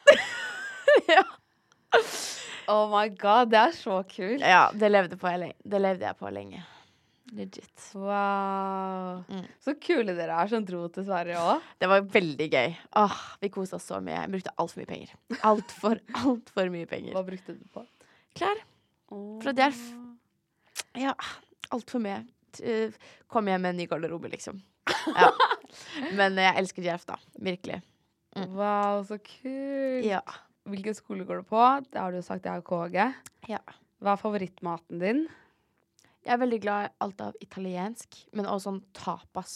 ja. 1.12 1.24
Oh 2.72 2.86
my 2.90 3.10
god, 3.20 3.50
det 3.52 3.58
er 3.60 3.74
så 3.76 3.98
kult. 4.08 4.40
ja, 4.40 4.70
det 4.72 4.88
levde, 4.88 5.18
det 5.60 5.80
levde 5.82 6.08
jeg 6.08 6.18
på 6.18 6.32
lenge. 6.32 6.62
Legit. 7.36 7.84
Wow. 7.98 9.24
Mm. 9.28 9.42
Så 9.60 9.74
kule 9.82 10.14
dere 10.16 10.38
er 10.40 10.50
som 10.50 10.64
dro 10.64 10.84
til 10.94 11.04
Sverige 11.08 11.40
òg. 11.42 11.64
Det 11.82 11.88
var 11.90 12.06
veldig 12.14 12.46
gøy. 12.52 12.76
Åh, 13.02 13.16
vi 13.42 13.50
koste 13.52 13.76
oss 13.76 13.88
så 13.90 13.98
mye. 14.00 14.20
Jeg 14.22 14.32
brukte 14.36 14.54
altfor 14.62 14.80
mye 14.80 14.90
penger. 14.92 15.12
Altfor, 15.50 16.00
altfor 16.22 16.70
mye 16.72 16.88
penger. 16.90 17.16
Hva 17.18 17.24
brukte 17.26 17.56
du 17.58 17.66
på? 17.74 17.82
Klær. 18.38 18.62
Fra 19.42 19.54
Djerf. 19.58 19.82
Ja, 21.02 21.12
altfor 21.74 22.02
mye. 22.06 22.22
Eh, 22.62 22.94
Kom 23.28 23.50
hjem 23.50 23.66
med 23.66 23.74
en 23.74 23.82
ny 23.82 23.88
garderobe, 23.90 24.30
liksom. 24.32 24.62
Ja. 25.16 25.30
Men 26.16 26.36
jeg 26.40 26.58
elsker 26.60 26.84
Djerf, 26.84 27.06
da. 27.08 27.16
Virkelig. 27.42 27.80
Wow, 28.36 29.00
så 29.08 29.16
kult. 29.22 30.04
Ja. 30.04 30.20
Hvilken 30.68 30.96
skole 30.98 31.24
går 31.24 31.40
du 31.40 31.48
på? 31.48 31.62
Det 31.90 32.00
har 32.02 32.12
du 32.12 32.18
jo 32.18 32.26
sagt, 32.26 32.44
jeg 32.44 32.58
har 32.58 32.64
KG. 32.66 32.98
Ja. 33.48 33.60
Hva 34.02 34.12
er 34.16 34.20
favorittmaten 34.20 35.00
din? 35.00 35.22
Jeg 36.26 36.34
er 36.34 36.42
veldig 36.42 36.58
glad 36.64 36.88
i 36.88 36.92
alt 37.06 37.22
av 37.22 37.38
italiensk, 37.40 38.18
men 38.34 38.48
også 38.50 38.68
sånn 38.68 38.82
tapas. 38.98 39.54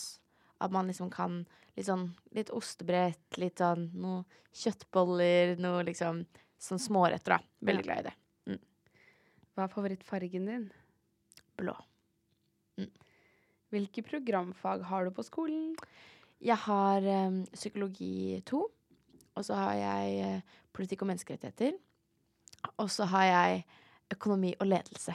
At 0.62 0.72
man 0.72 0.89
liksom 0.89 1.11
kan 1.12 1.43
litt 1.74 1.89
sånn 1.89 2.11
litt 2.37 2.53
ostebrett, 2.55 3.26
litt 3.43 3.61
sånn 3.61 3.89
noe 4.01 4.22
kjøttboller, 4.57 5.57
noe 5.61 5.85
liksom 5.89 6.24
sånn 6.61 6.83
småretter, 6.83 7.37
da. 7.37 7.66
Veldig 7.66 7.87
glad 7.87 8.03
i 8.05 8.09
det. 8.09 8.16
Hva 9.57 9.66
er 9.66 9.72
favorittfargen 9.74 10.47
din? 10.47 10.68
Blå. 11.59 11.74
Hvilke 13.70 14.02
programfag 14.02 14.82
har 14.82 15.04
du 15.06 15.12
på 15.14 15.22
skolen? 15.22 15.74
Jeg 16.42 16.56
har 16.58 17.04
um, 17.28 17.44
psykologi 17.54 18.40
2, 18.46 18.60
og 19.38 19.44
så 19.46 19.54
har 19.54 19.74
jeg 19.78 20.14
eh, 20.24 20.56
politikk 20.74 21.04
og 21.04 21.10
menneskerettigheter. 21.12 21.76
Og 22.82 22.90
så 22.90 23.06
har 23.12 23.24
jeg 23.28 23.60
økonomi 24.10 24.50
og 24.58 24.66
ledelse. 24.66 25.14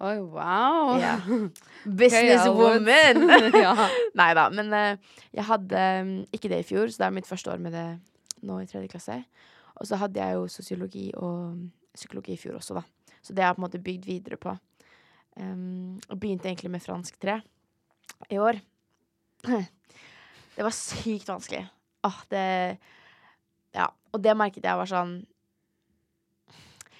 Oi, 0.00 0.16
wow. 0.22 0.94
Yeah. 0.96 1.28
Businesswoman! 1.84 3.20
ja. 3.52 3.74
Nei 4.20 4.30
da, 4.38 4.46
men 4.48 4.72
uh, 4.72 5.18
jeg 5.34 5.44
hadde 5.50 5.84
um, 6.00 6.14
ikke 6.32 6.48
det 6.54 6.62
i 6.62 6.68
fjor, 6.70 6.88
så 6.88 7.02
det 7.02 7.08
er 7.10 7.16
mitt 7.18 7.28
første 7.28 7.52
år 7.52 7.60
med 7.60 7.76
det 7.76 7.88
nå 8.48 8.62
i 8.62 8.70
tredje 8.70 8.88
klasse. 8.94 9.18
Og 9.76 9.90
så 9.90 10.00
hadde 10.00 10.22
jeg 10.22 10.38
jo 10.38 10.48
sosiologi 10.48 11.10
og 11.20 11.68
psykologi 11.92 12.32
i 12.32 12.40
fjor 12.40 12.56
også, 12.62 12.80
da. 12.80 13.12
Så 13.20 13.36
det 13.36 13.44
har 13.44 13.52
jeg 13.52 13.58
på 13.58 13.64
en 13.64 13.68
måte 13.68 13.84
bygd 13.84 14.08
videre 14.08 14.40
på. 14.40 14.56
Um, 15.36 16.00
og 16.08 16.16
begynte 16.16 16.48
egentlig 16.48 16.72
med 16.72 16.86
fransk 16.86 17.20
3 17.20 17.40
i 18.30 18.38
år. 18.42 18.60
Det 20.58 20.64
var 20.66 20.74
sykt 20.74 21.28
vanskelig. 21.28 21.66
Åh, 22.04 22.22
det 22.30 22.78
Ja. 23.74 23.90
Og 24.12 24.22
det 24.24 24.36
merket 24.36 24.64
jeg 24.64 24.78
var 24.80 24.88
sånn 24.88 25.26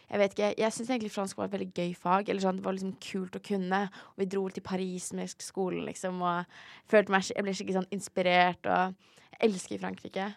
jeg 0.08 0.20
vet 0.22 0.32
ikke, 0.32 0.54
jeg 0.56 0.72
syns 0.72 0.88
egentlig 0.88 1.12
fransk 1.12 1.36
var 1.36 1.48
et 1.48 1.52
veldig 1.52 1.72
gøy 1.76 1.90
fag. 1.96 2.28
Eller 2.28 2.40
sånn, 2.40 2.56
Det 2.56 2.64
var 2.64 2.72
liksom 2.72 2.94
kult 2.96 3.36
å 3.36 3.44
kunne. 3.44 3.80
Og 4.16 4.16
vi 4.16 4.24
dro 4.24 4.48
til 4.48 4.62
Paris 4.62 5.12
med 5.12 5.28
skolen, 5.28 5.84
liksom. 5.84 6.22
Og 6.22 6.46
følte 6.88 7.12
meg, 7.12 7.28
jeg 7.28 7.44
ble 7.44 7.52
skikkelig 7.52 7.76
sånn 7.76 7.92
inspirert. 7.92 8.64
Og 8.64 8.94
jeg 8.94 9.50
elsker 9.50 9.78
Frankrike. 9.82 10.34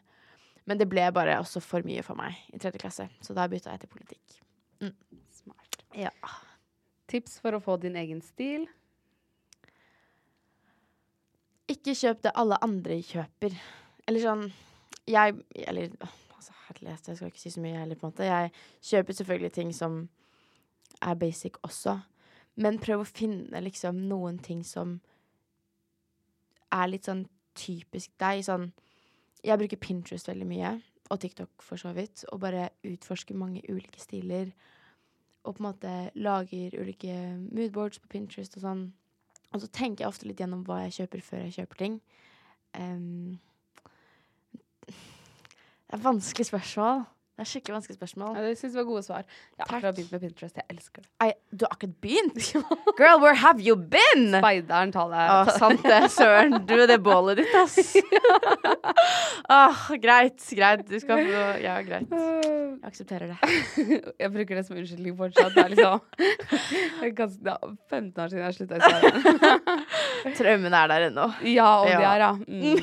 Men 0.66 0.78
det 0.78 0.90
ble 0.90 1.08
bare 1.12 1.40
også 1.40 1.62
for 1.64 1.88
mye 1.88 2.04
for 2.04 2.20
meg 2.20 2.36
i 2.52 2.60
tredje 2.60 2.84
klasse. 2.84 3.08
Så 3.24 3.34
da 3.34 3.48
bytta 3.48 3.72
jeg 3.72 3.80
til 3.80 3.94
politikk. 3.96 4.42
Smart. 5.32 5.84
Ja. 5.96 6.12
Tips 7.08 7.40
for 7.40 7.56
å 7.56 7.64
få 7.64 7.80
din 7.80 7.96
egen 7.96 8.22
stil? 8.22 8.68
Ikke 11.72 11.96
kjøp 11.96 12.24
det 12.26 12.34
alle 12.36 12.58
andre 12.64 13.00
kjøper. 13.06 13.56
Eller 14.08 14.24
sånn 14.24 14.48
Jeg 15.08 15.38
Eller 15.68 15.94
altså, 16.02 16.54
herlighet, 16.68 17.08
jeg 17.08 17.18
skal 17.18 17.32
ikke 17.32 17.42
si 17.42 17.54
så 17.54 17.64
mye 17.64 17.80
heller, 17.80 17.96
på 17.96 18.08
en 18.08 18.14
måte. 18.14 18.28
Jeg 18.28 18.52
kjøper 18.92 19.18
selvfølgelig 19.18 19.52
ting 19.58 19.76
som 19.76 20.02
er 21.02 21.16
basic 21.16 21.58
også. 21.64 22.00
Men 22.56 22.80
prøv 22.80 23.04
å 23.04 23.08
finne 23.08 23.64
liksom 23.64 24.04
noen 24.10 24.40
ting 24.44 24.64
som 24.68 25.00
er 26.72 26.92
litt 26.92 27.08
sånn 27.08 27.26
typisk 27.58 28.12
deg. 28.22 28.44
Sånn 28.46 28.72
Jeg 29.44 29.58
bruker 29.58 29.80
Pinterest 29.82 30.28
veldig 30.30 30.46
mye, 30.46 30.76
og 31.10 31.20
TikTok 31.20 31.64
for 31.66 31.82
så 31.82 31.96
vidt, 31.98 32.26
og 32.32 32.44
bare 32.44 32.70
utforsker 32.86 33.36
mange 33.36 33.64
ulike 33.70 34.00
stiler. 34.00 34.52
Og 35.44 35.56
på 35.56 35.64
en 35.64 35.70
måte 35.72 35.94
lager 36.16 36.76
ulike 36.78 37.16
moodboards 37.50 38.00
på 38.00 38.12
Pinterest 38.12 38.60
og 38.60 38.66
sånn. 38.68 38.84
Og 39.52 39.62
så 39.62 39.68
tenker 39.68 40.06
jeg 40.06 40.12
ofte 40.12 40.28
litt 40.28 40.40
gjennom 40.40 40.64
hva 40.68 40.84
jeg 40.86 41.02
kjøper 41.02 41.24
før 41.26 41.46
jeg 41.46 41.56
kjøper 41.60 41.82
ting. 41.82 41.98
Um, 42.78 43.40
det 44.88 44.96
er 45.92 46.00
et 46.00 46.06
vanskelig 46.06 46.48
spørsmål. 46.48 47.04
Det 47.32 47.46
er 47.46 47.48
skikkelig 47.48 47.74
vanskelig 47.74 47.96
spørsmål. 47.96 48.34
Ja, 48.38 48.42
det 48.44 48.58
synes 48.60 48.74
jeg 48.76 48.80
var 48.82 48.88
gode 48.90 49.02
svar. 49.06 49.22
Jeg 49.58 49.64
har 49.64 49.78
akkurat 49.78 49.96
begynt 49.96 50.12
med 50.12 50.20
Pinterest. 50.22 50.58
Jeg 50.60 50.66
elsker 50.70 51.02
det. 51.02 51.10
I, 51.26 51.32
du 51.56 51.64
har 51.66 51.72
akkurat 51.72 51.96
begynt? 52.04 52.36
Girl, 53.00 53.22
where 53.24 53.38
have 53.40 53.64
you 53.64 53.76
been? 53.80 54.36
Speideren, 54.36 54.92
ta 54.94 55.06
det. 55.10 55.24
Å, 55.32 55.56
sant 55.56 55.82
det. 55.88 56.02
Søren. 56.14 56.58
Du 56.68 56.76
er 56.76 56.86
det 56.92 57.00
bålet 57.02 57.40
ditt, 57.40 57.56
ass. 57.56 57.96
Åh, 59.58 59.82
greit. 60.04 60.44
Greit. 60.60 60.84
Du 60.92 61.00
skal 61.00 61.24
få 61.24 61.42
Ja, 61.64 61.80
greit. 61.88 62.12
Jeg 62.82 62.88
aksepterer 62.92 63.32
det. 63.32 63.40
Jeg 64.20 64.30
bruker 64.34 64.58
det 64.58 64.64
som 64.68 64.78
unnskyldning 64.78 65.18
fortsatt. 65.18 65.54
Det 65.56 65.64
er 65.64 65.74
liksom 65.74 67.14
ganske, 67.18 67.42
det 67.46 67.52
er 67.54 67.76
15 67.92 68.24
år 68.24 68.32
siden 68.32 68.44
jeg 68.46 68.56
slutta 68.58 68.76
i 68.76 68.82
Sverige. 68.86 69.14
Traumene 70.40 70.78
er 70.80 70.88
der 70.92 71.06
ennå. 71.10 71.28
Ja, 71.52 71.70
og 71.82 71.90
de 71.90 71.94
er, 72.00 72.24
ja. 72.26 72.32
Mm. 72.48 72.78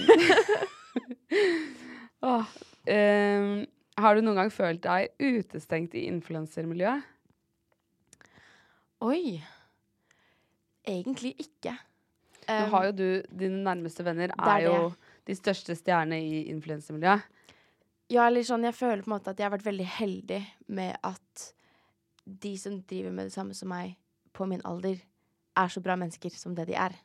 Åh, 2.28 2.54
ehm, 2.94 3.58
har 4.02 4.16
du 4.16 4.22
noen 4.24 4.38
gang 4.40 4.50
følt 4.52 4.82
deg 4.84 5.12
utestengt 5.20 5.94
i 5.98 6.06
influensermiljøet? 6.10 7.06
Oi. 9.06 9.38
Egentlig 10.88 11.34
ikke. 11.42 11.74
Nå 12.48 12.70
har 12.72 12.88
jo 12.88 12.92
du 12.96 13.08
Dine 13.28 13.60
nærmeste 13.62 14.04
venner 14.06 14.32
er 14.32 14.52
er 14.54 14.64
jo 14.64 14.76
de 15.28 15.36
største 15.36 15.76
stjernene 15.76 16.18
i 16.24 16.46
influensermiljøet. 16.48 17.26
Ja, 18.08 18.24
eller 18.24 18.46
sånn, 18.46 18.64
jeg 18.64 18.72
føler 18.72 19.02
på 19.04 19.10
en 19.10 19.18
måte 19.18 19.34
at 19.34 19.40
jeg 19.40 19.44
har 19.44 19.52
vært 19.52 19.66
veldig 19.66 19.88
heldig 19.98 20.38
med 20.72 20.96
at 21.04 21.42
de 22.24 22.54
som 22.60 22.78
driver 22.88 23.12
med 23.12 23.28
det 23.28 23.34
samme 23.34 23.56
som 23.56 23.68
meg 23.68 23.98
på 24.32 24.46
min 24.48 24.64
alder, 24.68 24.96
er 25.58 25.68
så 25.72 25.82
bra 25.84 25.96
mennesker 25.98 26.32
som 26.32 26.54
det 26.56 26.68
de 26.70 26.76
er. 26.78 26.96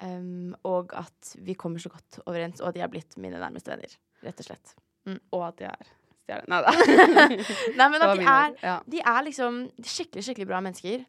Um, 0.00 0.54
og 0.64 0.92
at 0.96 1.34
vi 1.44 1.56
kommer 1.58 1.82
så 1.82 1.90
godt 1.92 2.20
overens, 2.24 2.60
og 2.60 2.70
at 2.70 2.76
de 2.76 2.84
har 2.84 2.92
blitt 2.92 3.16
mine 3.20 3.40
nærmeste 3.40 3.72
venner, 3.72 3.92
rett 4.24 4.40
og 4.40 4.48
slett. 4.48 4.74
Og 5.06 5.46
at 5.46 5.60
de 5.60 5.68
er 5.70 5.92
stjerner. 6.26 6.48
Nei 6.50 6.62
da. 6.64 6.72
Nei, 7.78 7.88
men 7.92 8.02
at 8.02 8.16
de 8.18 8.26
er, 8.26 8.56
ja. 8.62 8.78
de 8.86 9.02
er 9.02 9.22
liksom 9.28 9.62
skikkelig, 9.84 10.26
skikkelig 10.26 10.48
bra 10.50 10.62
mennesker. 10.64 11.06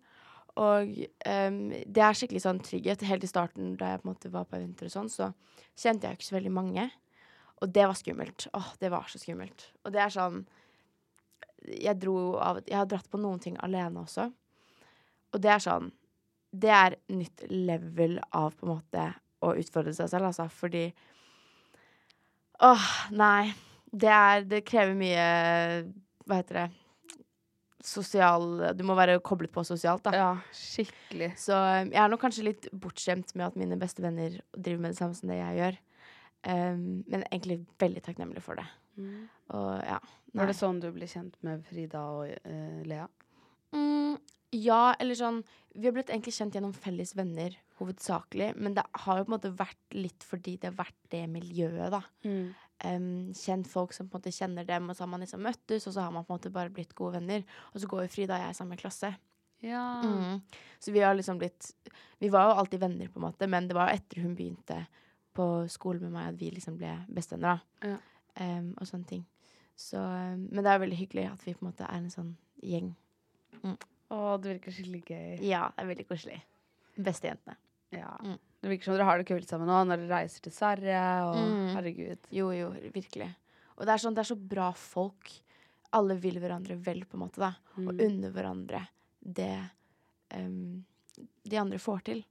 Og 0.57 0.93
um, 1.29 1.59
det 1.69 2.03
er 2.03 2.17
skikkelig 2.17 2.43
sånn 2.45 2.61
trygghet. 2.65 3.05
Helt 3.05 3.25
i 3.25 3.29
starten, 3.29 3.75
da 3.77 3.93
jeg 3.93 4.01
på 4.01 4.07
en 4.07 4.13
måte 4.13 4.31
var 4.33 4.47
på 4.49 4.57
eventer 4.57 4.89
og 4.89 4.95
sånn, 4.95 5.11
så 5.13 5.31
kjente 5.77 6.09
jeg 6.09 6.17
ikke 6.17 6.29
så 6.29 6.37
veldig 6.37 6.53
mange. 6.55 6.87
Og 7.61 7.73
det 7.73 7.85
var 7.89 7.97
skummelt. 7.97 8.47
Åh, 8.57 8.71
det 8.81 8.91
var 8.93 9.09
så 9.09 9.21
skummelt. 9.21 9.69
Og 9.85 9.93
det 9.93 10.01
er 10.03 10.13
sånn 10.13 10.43
Jeg 11.67 11.97
dro 11.99 12.37
av 12.37 12.59
Jeg 12.67 12.77
har 12.77 12.85
dratt 12.89 13.09
på 13.09 13.19
noen 13.21 13.41
ting 13.41 13.57
alene 13.65 14.03
også. 14.03 14.27
Og 15.33 15.41
det 15.41 15.49
er 15.55 15.63
sånn 15.63 15.89
Det 16.53 16.69
er 16.73 16.99
nytt 17.09 17.47
level 17.49 18.19
av 18.29 18.53
på 18.57 18.67
en 18.67 18.75
måte 18.75 19.07
å 19.41 19.53
utfordre 19.57 19.93
seg 19.93 20.09
selv, 20.09 20.29
altså. 20.29 20.47
Fordi 20.53 20.85
Åh, 22.65 22.85
nei. 23.13 23.53
Det 23.91 24.11
er 24.11 24.43
Det 24.47 24.65
krever 24.67 24.97
mye 24.97 25.25
Hva 26.27 26.41
heter 26.41 26.61
det? 26.61 26.67
Sosial 27.87 28.47
Du 28.75 28.83
må 28.87 28.97
være 28.97 29.19
koblet 29.23 29.53
på 29.53 29.63
sosialt, 29.67 30.03
da. 30.03 30.11
ja, 30.17 30.31
skikkelig. 30.51 31.29
Så 31.39 31.55
um, 31.55 31.91
jeg 31.93 32.01
er 32.03 32.11
nok 32.11 32.23
kanskje 32.25 32.47
litt 32.49 32.67
bortskjemt 32.75 33.31
med 33.37 33.45
at 33.47 33.59
mine 33.59 33.77
beste 33.79 34.03
venner 34.03 34.33
driver 34.51 34.81
med 34.83 34.91
det 34.91 34.99
samme 34.99 35.15
som 35.15 35.31
det 35.31 35.37
jeg 35.39 35.59
gjør. 35.61 35.77
Um, 36.47 36.81
men 37.07 37.23
egentlig 37.29 37.61
veldig 37.79 38.03
takknemlig 38.03 38.43
for 38.43 38.59
det. 38.59 38.65
Og 39.55 39.69
ja. 39.85 40.01
Var 40.37 40.51
det 40.51 40.57
sånn 40.57 40.81
du 40.83 40.89
ble 40.91 41.07
kjent 41.09 41.37
med 41.45 41.63
Frida 41.69 42.01
og 42.17 42.33
uh, 42.49 42.81
Lea? 42.89 43.07
Mm, 43.71 44.17
ja, 44.57 44.95
eller 44.99 45.17
sånn 45.17 45.41
Vi 45.75 45.87
har 45.87 45.95
blitt 45.95 46.11
egentlig 46.13 46.35
kjent 46.35 46.55
gjennom 46.57 46.75
felles 46.75 47.13
venner, 47.17 47.55
hovedsakelig. 47.79 48.51
Men 48.57 48.75
det 48.77 48.85
har 49.05 49.19
jo 49.19 49.27
på 49.27 49.31
en 49.31 49.37
måte 49.37 49.55
vært 49.57 49.95
litt 49.95 50.25
fordi 50.27 50.57
det 50.57 50.71
har 50.71 50.79
vært 50.81 50.97
det 51.13 51.23
miljøet, 51.31 51.93
da. 51.93 52.03
Um, 52.85 53.31
kjent 53.33 53.65
folk 53.69 53.95
som 53.95 54.05
på 54.05 54.17
en 54.17 54.21
måte 54.21 54.35
kjenner 54.35 54.67
dem, 54.67 54.89
og 54.89 54.97
så 54.97 55.05
har 55.05 55.09
man 55.09 55.23
liksom 55.23 55.41
møttes, 55.41 55.87
og 55.89 55.95
så 55.95 56.03
har 56.05 56.11
man 56.13 56.25
på 56.27 56.33
en 56.33 56.37
måte 56.37 56.53
bare 56.53 56.73
blitt 56.73 56.93
gode 56.97 57.17
venner. 57.17 57.45
Og 57.73 57.81
så 57.81 57.89
går 57.89 58.05
jo 58.05 58.11
Frida 58.13 58.37
og 58.37 58.45
jeg 58.45 58.53
i 58.53 58.59
samme 58.59 58.77
klasse. 58.77 59.13
Ja. 59.65 59.85
Mm. 60.05 60.41
Så 60.79 60.93
vi 60.93 61.01
har 61.01 61.15
liksom 61.17 61.39
blitt 61.41 61.71
Vi 62.21 62.29
var 62.29 62.43
jo 62.45 62.59
alltid 62.61 62.79
venner, 62.79 63.09
på 63.09 63.17
en 63.17 63.25
måte, 63.25 63.47
men 63.49 63.67
det 63.67 63.73
var 63.77 63.89
etter 63.89 64.21
hun 64.21 64.35
begynte 64.37 64.83
på 65.37 65.47
skolen 65.69 66.07
med 66.07 66.13
meg, 66.13 66.29
at 66.33 66.39
vi 66.39 66.51
liksom 66.53 66.77
ble 66.77 66.93
bestevenner, 67.13 67.57
da. 67.57 67.93
Ja. 67.93 67.97
Um, 68.37 68.71
og 68.77 68.89
sånne 68.89 69.09
ting. 69.09 69.25
Så, 69.77 70.01
men 70.01 70.63
det 70.65 70.71
er 70.71 70.81
veldig 70.81 70.97
hyggelig 70.97 71.27
at 71.29 71.43
vi 71.45 71.53
på 71.53 71.61
en 71.61 71.69
måte 71.69 71.85
er 71.85 71.99
en 71.99 72.09
sånn 72.13 72.31
gjeng. 72.65 72.91
Å, 73.61 74.17
det 74.41 74.55
virker 74.55 74.73
skikkelig 74.73 75.01
gøy. 75.05 75.31
Ja, 75.45 75.67
det 75.75 75.83
er 75.83 75.89
veldig 75.91 76.05
koselig. 76.09 76.37
Beste 76.97 77.29
jentene. 77.29 77.57
Ja. 77.93 78.15
Mm. 78.23 78.37
Det 78.67 78.73
virker 78.75 78.89
som 78.91 78.97
dere 78.97 79.07
har 79.07 79.21
det 79.21 79.27
kult 79.29 79.47
sammen 79.47 79.69
nå, 79.71 79.77
når 79.87 80.01
dere 80.03 80.17
reiser 80.19 80.43
til 80.43 80.51
Sverige 80.51 81.01
og 81.23 81.37
Mm. 81.39 81.67
Herregud. 81.77 82.17
Jo, 82.35 82.49
jo, 82.51 82.69
virkelig. 82.91 83.29
Og 83.77 83.85
det 83.87 83.93
er 83.93 84.01
sånn, 84.03 84.13
det 84.17 84.25
er 84.25 84.35
så 84.35 84.35
bra 84.35 84.71
folk. 84.75 85.31
Alle 85.95 86.17
vil 86.19 86.35
hverandre 86.41 86.75
vel, 86.83 87.05
på 87.07 87.15
en 87.15 87.23
måte, 87.23 87.39
da. 87.39 87.53
Og 87.77 87.93
Mm. 87.95 88.01
unner 88.09 88.31
hverandre 88.35 88.87
det 89.23 89.69
um, 90.35 90.83
de 91.47 91.57
andre 91.57 91.77
får 91.79 92.03
til. 92.03 92.25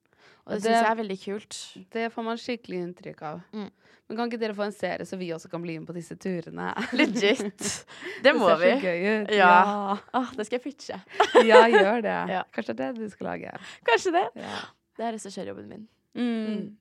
Og 0.46 0.52
Og 0.52 0.60
det, 0.60 0.62
det- 0.62 0.72
syns 0.74 0.82
jeg 0.84 0.90
er 0.92 1.02
veldig 1.02 1.18
kult. 1.24 1.90
Det 1.90 2.12
får 2.12 2.24
man 2.24 2.36
skikkelig 2.36 2.78
inntrykk 2.84 3.22
av. 3.22 3.40
Mm. 3.54 3.70
Men 4.08 4.16
kan 4.18 4.28
ikke 4.30 4.38
dere 4.38 4.54
få 4.54 4.64
en 4.66 4.72
serie 4.72 5.06
så 5.06 5.16
vi 5.18 5.30
også 5.32 5.50
kan 5.50 5.62
bli 5.62 5.78
med 5.78 5.88
på 5.88 5.94
disse 5.94 6.14
turene? 6.16 6.74
Legit. 6.92 7.86
Det 8.22 8.34
må 8.36 8.46
vi. 8.58 8.66
Det 8.70 8.80
ser 8.80 8.80
så 8.80 8.86
gøy 8.86 9.22
ut. 9.24 9.30
Ja. 9.34 9.98
Åh, 10.14 10.30
det 10.36 10.46
skal 10.46 10.58
jeg 10.60 10.62
pitche. 10.62 11.00
Ja, 11.46 11.66
ja 11.66 11.66
gjør 11.72 12.02
det. 12.02 12.28
Ja. 12.36 12.42
Kanskje 12.52 12.76
det 12.76 12.84
er 12.86 12.92
det 12.92 13.00
du 13.02 13.10
skal 13.10 13.26
lage. 13.26 13.58
Kanskje 13.88 14.12
det. 14.12 14.26
Ja. 14.36 14.60
Det 14.96 15.04
er 15.04 15.12
regissørjobben 15.16 15.68
min. 15.68 15.88
Mm. 16.16 16.76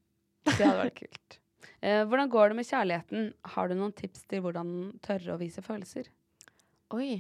Det 0.46 0.62
hadde 0.62 0.84
vært 0.84 1.02
kult. 1.06 1.40
Eh, 1.86 2.02
hvordan 2.10 2.30
går 2.32 2.50
det 2.50 2.56
med 2.58 2.66
kjærligheten? 2.66 3.26
Har 3.54 3.68
du 3.70 3.76
noen 3.78 3.92
tips 3.94 4.24
til 4.32 4.40
hvordan 4.42 4.70
tørre 5.06 5.36
å 5.36 5.38
vise 5.38 5.62
følelser? 5.62 6.08
Oi. 6.96 7.20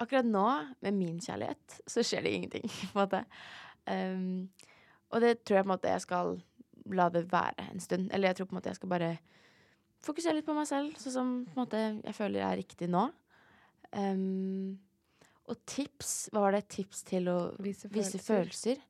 Akkurat 0.00 0.24
nå, 0.24 0.44
med 0.80 0.96
min 0.96 1.18
kjærlighet, 1.20 1.80
så 1.90 2.04
skjer 2.06 2.24
det 2.24 2.32
ingenting, 2.36 2.70
på 2.92 2.94
en 2.94 3.02
måte. 3.02 3.20
Um, 3.84 4.48
og 5.10 5.24
det 5.24 5.42
tror 5.42 5.58
jeg 5.58 5.66
på 5.66 5.68
en 5.68 5.74
måte 5.74 5.92
jeg 5.92 6.04
skal 6.06 6.38
la 6.94 7.08
det 7.12 7.26
være 7.28 7.68
en 7.72 7.84
stund. 7.84 8.08
Eller 8.14 8.30
jeg 8.30 8.38
tror 8.38 8.48
på 8.48 8.56
en 8.56 8.60
måte 8.60 8.72
jeg 8.72 8.80
skal 8.80 8.92
bare 8.94 9.12
fokusere 10.06 10.38
litt 10.38 10.48
på 10.48 10.56
meg 10.56 10.68
selv, 10.70 10.96
sånn 11.02 11.16
som 11.18 11.32
på 11.48 11.56
en 11.56 11.64
måte 11.64 11.82
jeg 11.98 12.16
føler 12.16 12.46
er 12.46 12.60
riktig 12.62 12.88
nå. 12.92 13.08
Um, 13.92 14.78
og 15.48 15.56
tips 15.64 16.28
Hva 16.32 16.42
var 16.44 16.52
det? 16.52 16.66
Tips 16.68 17.06
til 17.08 17.30
å 17.32 17.38
Vise 17.64 17.88
vise 17.92 18.20
følelser. 18.20 18.80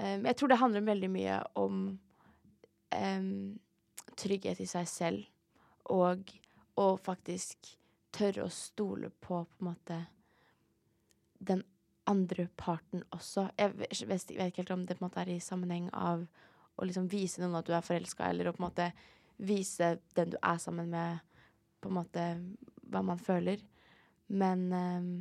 Um, 0.00 0.24
jeg 0.24 0.36
tror 0.38 0.48
det 0.48 0.60
handler 0.60 0.86
veldig 0.86 1.10
mye 1.12 1.40
om 1.60 1.82
um, 2.96 3.58
trygghet 4.16 4.62
i 4.62 4.68
seg 4.68 4.88
selv, 4.88 5.26
og 5.92 6.32
å 6.80 6.94
faktisk 7.00 7.74
tørre 8.14 8.46
å 8.46 8.54
stole 8.54 9.10
på 9.10 9.42
på 9.44 9.60
en 9.60 9.68
måte 9.68 9.98
den 11.40 11.62
andre 12.10 12.48
parten 12.56 13.04
også. 13.14 13.48
Jeg 13.58 13.76
vet, 13.76 14.02
vet 14.08 14.32
ikke 14.32 14.62
helt 14.62 14.74
om 14.74 14.86
det 14.88 15.00
måte 15.02 15.22
er 15.22 15.34
i 15.34 15.42
sammenheng 15.42 15.88
av 15.92 16.24
å 16.80 16.86
liksom 16.86 17.08
vise 17.12 17.42
noen 17.42 17.58
at 17.60 17.68
du 17.68 17.74
er 17.76 17.84
forelska, 17.84 18.30
eller 18.30 18.48
å 18.48 18.54
på 18.56 18.62
en 18.62 18.68
måte 18.68 18.88
vise 19.40 19.94
den 20.16 20.32
du 20.32 20.38
er 20.40 20.60
sammen 20.60 20.90
med, 20.92 21.20
på 21.80 21.88
en 21.88 21.98
måte 22.00 22.24
hva 22.90 23.04
man 23.04 23.20
føler. 23.20 23.60
Men 24.32 24.66
um, 24.72 25.12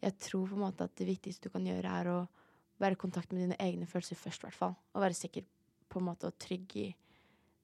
jeg 0.00 0.16
tror 0.24 0.48
på 0.48 0.56
en 0.56 0.64
måte 0.64 0.88
at 0.88 0.96
det 0.96 1.08
viktigste 1.08 1.48
du 1.48 1.54
kan 1.54 1.66
gjøre, 1.68 1.96
er 2.00 2.12
å 2.12 2.20
være 2.80 2.96
i 2.96 3.00
kontakt 3.00 3.32
med 3.32 3.44
dine 3.44 3.58
egne 3.60 3.88
følelser 3.88 4.18
først, 4.18 4.42
i 4.42 4.48
hvert 4.48 4.58
fall. 4.58 4.76
Og 4.94 5.04
være 5.04 5.18
sikker 5.18 5.46
på 5.90 6.00
en 6.00 6.08
måte 6.08 6.30
og 6.30 6.38
trygg 6.40 6.76
i 6.80 6.86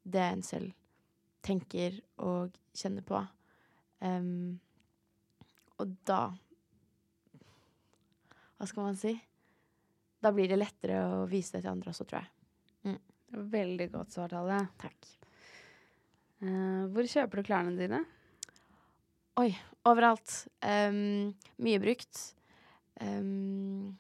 det 0.07 0.23
en 0.23 0.45
selv 0.47 0.73
tenker 1.47 1.99
og 2.23 2.55
kjenner 2.77 3.05
på. 3.07 3.21
Um, 4.03 4.59
og 5.81 5.95
da 6.09 6.21
Hva 8.57 8.67
skal 8.69 8.87
man 8.87 8.97
si? 8.97 9.13
Da 10.21 10.33
blir 10.33 10.49
det 10.49 10.57
lettere 10.57 11.01
å 11.05 11.25
vise 11.29 11.57
det 11.57 11.65
til 11.65 11.75
andre 11.75 11.93
også, 11.93 12.07
tror 12.09 12.23
jeg. 12.23 12.31
Veldig 13.37 13.91
godt 13.93 14.15
svart, 14.15 14.33
Alle. 14.39 14.61
Takk. 14.81 15.09
Uh, 16.41 16.87
hvor 16.95 17.09
kjøper 17.09 17.41
du 17.41 17.49
klærne 17.49 17.75
dine? 17.77 18.01
Oi, 19.41 19.51
overalt. 19.89 20.47
Um, 20.65 21.35
mye 21.61 21.81
brukt. 21.83 22.21
Em, 23.05 23.97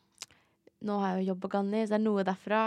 nå 0.84 0.98
har 1.00 1.14
jeg 1.14 1.24
jo 1.24 1.32
jobb 1.32 1.42
på 1.44 1.52
Ganni, 1.54 1.84
så 1.84 1.94
det 1.94 1.98
er 2.00 2.04
noe 2.04 2.26
derfra. 2.26 2.60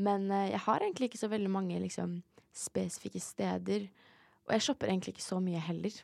Men 0.00 0.28
eh, 0.34 0.50
jeg 0.52 0.62
har 0.66 0.84
egentlig 0.84 1.10
ikke 1.10 1.22
så 1.22 1.30
veldig 1.32 1.50
mange 1.52 1.80
liksom, 1.82 2.20
spesifikke 2.56 3.22
steder. 3.22 3.88
Og 4.48 4.54
jeg 4.56 4.66
shopper 4.66 4.90
egentlig 4.90 5.16
ikke 5.16 5.28
så 5.28 5.40
mye 5.42 5.62
heller. 5.62 5.96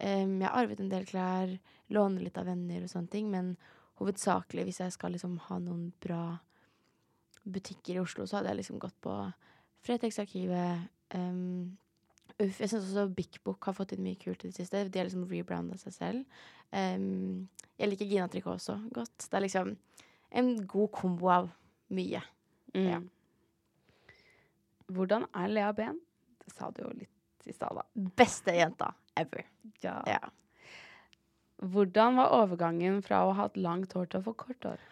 Um, 0.00 0.40
jeg 0.40 0.48
har 0.48 0.58
arvet 0.58 0.80
en 0.82 0.90
del 0.90 1.06
klær, 1.06 1.52
låner 1.94 2.24
litt 2.24 2.38
av 2.40 2.48
venner 2.50 2.82
og 2.82 2.90
sånne 2.90 3.12
ting, 3.12 3.28
men 3.30 3.52
hovedsakelig 4.00 4.64
hvis 4.66 4.80
jeg 4.82 4.94
skal 4.96 5.14
liksom 5.14 5.36
ha 5.46 5.60
noen 5.62 5.92
bra 6.02 6.34
butikker 7.44 7.94
i 7.94 8.02
Oslo, 8.02 8.26
så 8.26 8.40
hadde 8.40 8.50
jeg 8.50 8.62
liksom 8.62 8.80
gått 8.82 8.96
på 9.04 9.14
Fretex-arkivet, 9.86 10.88
Um, 11.14 11.76
Uff, 12.34 12.58
jeg 12.58 12.66
syns 12.66 12.88
også 12.88 13.06
Big 13.14 13.36
Book 13.46 13.62
har 13.68 13.76
fått 13.76 13.92
inn 13.94 14.02
mye 14.02 14.18
kult 14.18 14.42
i 14.42 14.48
det 14.48 14.56
siste. 14.56 14.80
De 14.90 14.98
har 14.98 15.06
liksom 15.06 15.26
rebranda 15.30 15.76
seg 15.78 15.94
selv. 15.94 16.38
Um, 16.74 17.44
jeg 17.78 17.90
liker 17.90 18.08
Gina 18.10 18.26
Tricot 18.30 18.56
også 18.56 18.74
godt. 18.94 19.28
Det 19.28 19.38
er 19.38 19.44
liksom 19.44 19.74
en 20.34 20.54
god 20.66 20.92
kombo 20.94 21.30
av 21.32 21.50
mye. 21.94 22.22
Ja. 22.74 23.00
Mm. 23.00 23.10
Hvordan 24.94 25.26
er 25.32 25.52
Lea 25.52 25.72
Ben? 25.72 26.00
Det 26.44 26.52
sa 26.52 26.70
du 26.74 26.82
jo 26.82 26.90
litt 26.92 27.48
i 27.48 27.54
stad, 27.54 27.78
da. 27.78 27.84
Beste 28.18 28.54
jenta 28.56 28.90
ever. 29.16 29.46
Ja. 29.84 30.00
Ja. 30.08 30.20
Hvordan 31.64 32.18
var 32.18 32.34
overgangen 32.42 33.00
fra 33.04 33.22
å 33.24 33.32
ha 33.32 33.46
hatt 33.46 33.56
langt 33.60 33.94
hår 33.96 34.10
til 34.10 34.20
å 34.20 34.26
få 34.26 34.34
kort 34.44 34.66
hår? 34.66 34.82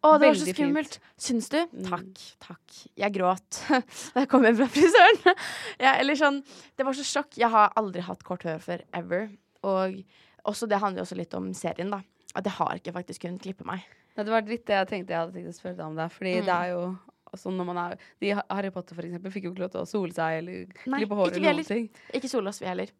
Å, 0.00 0.14
det 0.16 0.30
var 0.30 0.38
så 0.40 0.48
skummelt! 0.48 0.96
fint. 0.96 1.08
Syns 1.20 1.50
du? 1.52 1.58
Mm. 1.60 1.88
Takk, 1.90 2.22
takk. 2.40 2.76
Jeg 3.02 3.14
gråt 3.16 3.60
da 4.14 4.22
jeg 4.22 4.30
kom 4.32 4.46
hjem 4.46 4.56
fra 4.62 4.68
frisøren. 4.72 5.40
ja, 5.84 5.92
eller 5.92 6.16
sånn, 6.16 6.40
det 6.78 6.86
var 6.88 6.96
så 6.96 7.04
sjokk. 7.04 7.36
Jeg 7.40 7.52
har 7.52 7.74
aldri 7.80 8.04
hatt 8.06 8.24
kort 8.26 8.46
hår 8.48 8.62
før, 8.64 8.84
ever. 8.96 9.28
Og 9.66 10.00
også, 10.48 10.70
det 10.70 10.80
handler 10.80 11.02
jo 11.02 11.08
også 11.08 11.20
litt 11.20 11.36
om 11.36 11.50
serien, 11.56 11.92
da. 11.92 12.00
At 12.38 12.46
jeg 12.46 12.56
har 12.56 12.78
ikke 12.78 12.94
faktisk 12.96 13.26
kunnet 13.26 13.44
klippe 13.44 13.66
meg. 13.68 13.84
Det 14.16 14.26
var 14.28 14.42
litt 14.42 14.66
det 14.66 14.74
jeg 14.76 14.88
tenkte 14.90 15.14
jeg 15.14 15.20
hadde 15.22 15.32
tenkt 15.36 15.48
å 15.48 15.56
spørre 15.56 15.76
deg 15.78 15.86
om 15.86 15.96
det. 15.96 16.08
Fordi 16.12 16.34
Mm. 16.40 16.44
det 16.44 16.54
er 16.56 16.68
jo 16.72 16.98
sånn 17.36 17.56
når 17.56 17.66
man 17.66 17.78
er 17.78 17.96
de 18.20 18.30
Harry 18.50 18.70
Potter 18.70 18.94
for 18.96 19.02
eksempel 19.06 19.30
fikk 19.32 19.44
jo 19.44 19.52
ikke 19.52 19.62
lov 19.62 19.70
til 19.70 19.80
å 19.80 19.86
sole 19.86 20.12
seg 20.12 20.38
eller 20.40 20.66
klippe 20.66 21.14
håret 21.14 21.36
eller 21.36 21.52
noen 21.54 21.64
ting. 21.64 21.88
Ikke 22.12 22.28
sole 22.28 22.48
oss, 22.48 22.58
vi 22.60 22.66
heller. 22.66 22.90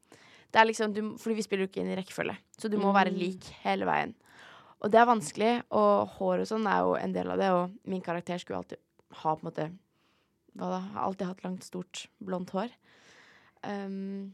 Det 0.53 0.67
liksom, 0.67 0.93
du, 0.95 1.01
fordi 1.19 1.35
vi 1.37 1.43
spiller 1.43 1.67
jo 1.67 1.69
ikke 1.71 1.81
inn 1.83 1.91
i 1.93 1.97
rekkefølge, 1.99 2.37
så 2.59 2.71
du 2.71 2.77
må 2.79 2.93
være 2.95 3.11
Mm. 3.13 3.19
lik 3.19 3.45
hele 3.65 3.85
veien. 3.87 4.15
Og 4.83 4.91
det 4.91 4.99
er 5.01 5.07
vanskelig, 5.07 5.63
og 5.71 6.09
hår 6.17 6.41
og 6.41 6.47
sånn 6.47 6.67
er 6.67 6.79
jo 6.81 6.95
en 6.95 7.13
del 7.13 7.31
av 7.31 7.39
det, 7.39 7.51
og 7.51 7.71
min 7.87 8.01
karakter 8.01 8.39
skulle 8.39 8.59
alltid 8.59 8.79
ha 9.13 9.35
på 9.37 9.45
en 9.47 9.51
måte 9.53 9.79
Hva 10.57 10.69
da? 10.71 10.79
Har 10.81 11.05
alltid 11.07 11.27
hatt 11.29 11.43
langt, 11.45 11.63
stort, 11.63 12.07
blondt 12.21 12.51
hår. 12.51 12.71
Um, 13.63 14.33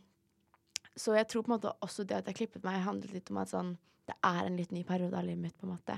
så 0.96 1.14
jeg 1.16 1.28
tror 1.28 1.42
på 1.42 1.50
en 1.52 1.58
måte 1.58 1.72
også 1.82 2.06
det 2.06 2.16
at 2.16 2.26
jeg 2.30 2.36
klippet 2.36 2.64
meg, 2.64 2.80
handlet 2.84 3.12
litt 3.12 3.30
om 3.30 3.38
at 3.42 3.48
sånn 3.52 3.76
Det 4.06 4.14
er 4.22 4.46
en 4.46 4.56
litt 4.56 4.70
ny 4.70 4.84
periode 4.84 5.14
av 5.18 5.24
livet 5.26 5.42
mitt, 5.42 5.56
på 5.58 5.66
en 5.66 5.72
måte. 5.76 5.96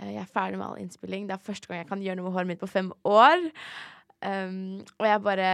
Eh, 0.00 0.14
jeg 0.16 0.22
er 0.22 0.30
ferdig 0.32 0.60
med 0.60 0.66
all 0.66 0.80
innspilling. 0.80 1.28
Det 1.28 1.36
er 1.36 1.44
første 1.44 1.68
gang 1.68 1.82
jeg 1.82 1.90
kan 1.90 2.04
gjøre 2.04 2.18
noe 2.18 2.28
med 2.28 2.36
håret 2.36 2.50
mitt 2.50 2.62
på 2.62 2.70
fem 2.70 2.90
år. 3.08 3.50
Um, 4.20 4.80
og 4.98 5.06
jeg 5.08 5.20
bare 5.24 5.50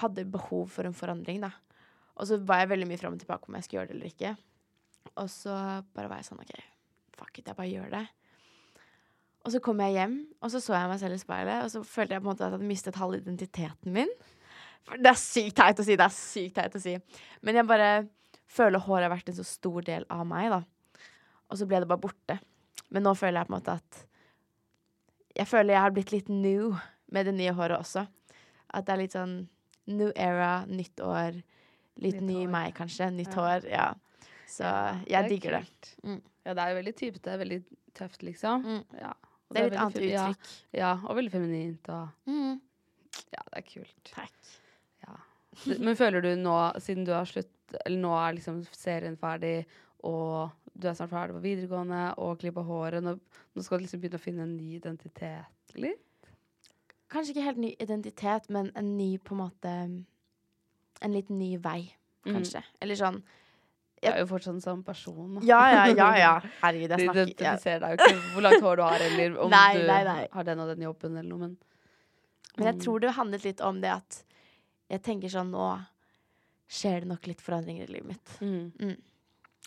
hadde 0.00 0.26
behov 0.26 0.70
for 0.74 0.86
en 0.86 0.96
forandring, 0.96 1.42
da. 1.44 1.52
Og 2.18 2.26
så 2.26 2.40
var 2.42 2.62
jeg 2.62 2.72
veldig 2.72 2.88
mye 2.90 3.00
fram 3.00 3.14
og 3.14 3.22
tilbake 3.22 3.48
om 3.48 3.56
jeg 3.56 3.66
skulle 3.66 3.80
gjøre 3.80 3.92
det 3.92 3.96
eller 3.96 4.10
ikke. 4.10 4.32
Og 5.14 5.28
så 5.30 5.54
bare 5.94 6.10
var 6.10 6.20
jeg 6.20 6.26
sånn 6.28 6.42
OK, 6.42 6.56
fuck 7.16 7.38
it, 7.38 7.46
jeg 7.46 7.56
bare 7.56 7.70
gjør 7.70 7.94
det. 7.94 8.02
Og 9.46 9.54
så 9.54 9.60
kom 9.64 9.80
jeg 9.80 9.96
hjem, 9.96 10.18
og 10.42 10.52
så 10.52 10.60
så 10.60 10.74
jeg 10.76 10.90
meg 10.90 11.00
selv 11.00 11.16
i 11.16 11.22
speilet, 11.22 11.62
og 11.64 11.70
så 11.72 11.80
følte 11.86 12.16
jeg 12.16 12.20
på 12.20 12.26
en 12.26 12.30
måte 12.32 12.42
at 12.42 12.50
jeg 12.50 12.58
hadde 12.58 12.68
mistet 12.68 12.98
halve 13.00 13.22
identiteten 13.22 13.94
min. 13.94 14.10
For 14.84 15.00
det 15.00 15.12
er 15.14 15.20
sykt 15.20 15.56
teit 15.56 15.80
å 15.80 15.86
si, 15.86 15.96
det 15.96 16.04
er 16.04 16.16
sykt 16.16 16.58
teit 16.58 16.76
å 16.76 16.82
si. 16.82 16.96
Men 17.46 17.60
jeg 17.60 17.68
bare 17.70 17.90
føler 18.50 18.84
håret 18.84 19.06
har 19.06 19.14
vært 19.14 19.30
en 19.32 19.38
så 19.38 19.46
stor 19.46 19.86
del 19.86 20.04
av 20.12 20.26
meg, 20.28 20.50
da. 20.52 20.60
Og 21.48 21.58
så 21.58 21.66
ble 21.70 21.80
det 21.80 21.88
bare 21.88 22.02
borte. 22.02 22.36
Men 22.90 23.02
nå 23.06 23.12
føler 23.16 23.40
jeg 23.40 23.48
på 23.48 23.54
en 23.54 23.58
måte 23.60 23.74
at 23.78 24.06
Jeg 25.36 25.46
føler 25.46 25.74
jeg 25.76 25.80
har 25.84 25.90
blitt 25.94 26.12
litt 26.12 26.28
new 26.28 26.74
med 27.14 27.26
det 27.26 27.34
nye 27.36 27.52
håret 27.54 27.78
også. 27.78 28.06
At 28.74 28.86
det 28.86 28.92
er 28.94 29.00
litt 29.04 29.14
sånn 29.14 29.34
new 29.90 30.10
era, 30.14 30.64
nytt 30.66 31.00
år. 31.02 31.38
Litt 32.00 32.18
Nytt 32.20 32.22
ny 32.26 32.38
hår. 32.44 32.50
meg, 32.50 32.74
kanskje. 32.74 33.10
Nytt 33.14 33.34
Ja. 33.34 33.34
hår. 33.40 33.68
Ja. 33.70 33.94
Så 34.50 34.64
jeg 35.06 35.24
er 35.24 35.28
digger 35.28 35.50
det. 35.60 35.94
Mm. 36.04 36.20
Ja, 36.46 36.54
det 36.54 36.62
er 36.62 36.70
jo 36.74 36.78
veldig 36.82 36.94
typete, 36.98 37.38
veldig 37.38 37.60
tøft, 37.94 38.22
liksom. 38.26 38.64
Mm. 38.64 38.84
Ja. 39.00 39.12
Det, 39.50 39.54
Det 39.54 39.60
er 39.62 39.70
litt 39.70 39.80
annet 39.80 39.94
uttrykk. 39.94 40.10
ja. 40.10 40.34
Ja, 40.72 40.92
og 41.04 41.16
veldig 41.16 41.30
feminint 41.32 41.88
og 41.88 42.08
Mm. 42.26 42.60
Ja, 43.32 43.42
det 43.52 43.58
er 43.58 43.62
kult. 43.62 44.04
Takk. 44.04 44.32
Ja. 45.06 45.16
Men 45.78 45.96
føler 45.96 46.22
du 46.22 46.34
nå, 46.36 46.56
siden 46.80 47.04
du 47.04 47.12
har 47.12 47.24
slutt 47.24 47.48
Eller 47.86 47.98
nå 48.02 48.10
er 48.18 48.32
liksom 48.34 48.64
serien 48.74 49.16
ferdig, 49.16 49.64
og 50.02 50.50
du 50.80 50.88
er 50.88 50.94
snart 50.98 51.10
ferdig 51.12 51.36
på 51.36 51.42
videregående 51.44 52.02
og 52.18 52.38
klipper 52.40 52.64
håret, 52.66 53.02
nå, 53.04 53.16
nå 53.54 53.62
skal 53.64 53.78
du 53.78 53.84
liksom 53.86 54.00
begynne 54.02 54.18
å 54.20 54.24
finne 54.24 54.42
en 54.46 54.56
ny 54.56 54.76
identitet, 54.78 55.74
litt? 55.76 56.30
Kanskje 57.10 57.34
ikke 57.34 57.44
helt 57.48 57.58
ny 57.58 57.74
identitet, 57.82 58.48
men 58.54 58.70
en 58.78 58.96
ny 58.96 59.16
på 59.18 59.34
en 59.34 59.40
måte 59.44 59.76
En 61.02 61.12
litt 61.16 61.30
ny 61.30 61.56
vei, 61.58 61.94
Mm. 62.26 62.34
kanskje. 62.36 62.60
Eller 62.84 62.94
sånn 63.00 63.22
Du 64.02 64.08
er 64.08 64.18
jo 64.20 64.26
fortsatt 64.28 64.52
den 64.52 64.60
samme 64.60 64.84
person. 64.84 65.34
da. 65.36 65.40
Ja, 65.44 65.60
ja, 65.72 65.86
ja, 65.94 66.08
ja. 66.18 66.40
Herregud, 66.62 66.90
jeg 66.90 67.00
snakker 67.06 67.24
Du 67.24 67.30
identifiserer 67.32 67.80
deg 67.80 67.90
jo 67.90 68.04
ikke 68.04 68.32
hvor 68.34 68.42
langt 68.44 68.62
hår 68.64 68.76
du 68.76 68.82
har, 68.82 69.00
eller 69.06 69.38
om 69.40 69.50
Nei, 69.50 69.74
du 69.78 69.86
nei, 69.88 70.04
nei. 70.04 70.28
har 70.32 70.44
den 70.44 70.60
og 70.60 70.68
den 70.68 70.84
jobben, 70.84 71.16
eller 71.16 71.28
noe, 71.30 71.38
men 71.38 71.56
Men 72.58 72.66
jeg 72.74 72.82
tror 72.84 73.00
det 73.00 73.14
handlet 73.16 73.44
litt 73.44 73.60
om 73.64 73.80
det 73.80 73.90
at 73.94 74.22
jeg 74.90 75.02
tenker 75.02 75.28
sånn 75.32 75.50
Nå 75.50 75.66
skjer 76.68 77.00
det 77.00 77.08
nok 77.08 77.26
litt 77.26 77.40
forandringer 77.40 77.88
i 77.88 77.92
livet 77.92 78.06
mitt. 78.12 78.36
mm. 78.40 78.72
Mm. 78.78 78.96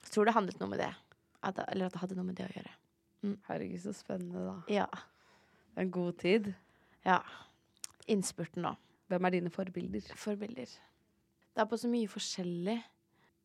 Jeg 0.03 0.11
tror 0.13 0.25
det 0.25 0.33
handlet 0.35 0.59
noe 0.59 0.69
med 0.69 0.79
det. 0.79 0.93
At, 1.43 1.59
eller 1.67 1.89
at 1.89 1.95
det 1.95 2.01
hadde 2.03 2.15
noe 2.17 2.27
med 2.27 2.37
det 2.39 2.47
å 2.47 2.53
gjøre. 2.55 2.73
Herregud, 3.47 3.79
så 3.83 3.93
spennende, 3.95 4.41
da. 4.47 4.55
Ja. 4.71 4.87
Det 5.73 5.81
er 5.81 5.85
En 5.87 5.91
god 5.91 6.17
tid. 6.23 6.53
ja. 7.05 7.21
Innspurten 8.11 8.65
nå. 8.65 8.73
Hvem 9.07 9.25
er 9.25 9.31
dine 9.31 9.51
forbilder? 9.53 10.07
Forbilder. 10.19 10.71
Det 11.53 11.61
er 11.61 11.67
på 11.71 11.77
så 11.79 11.87
mye 11.87 12.09
forskjellig. 12.11 12.75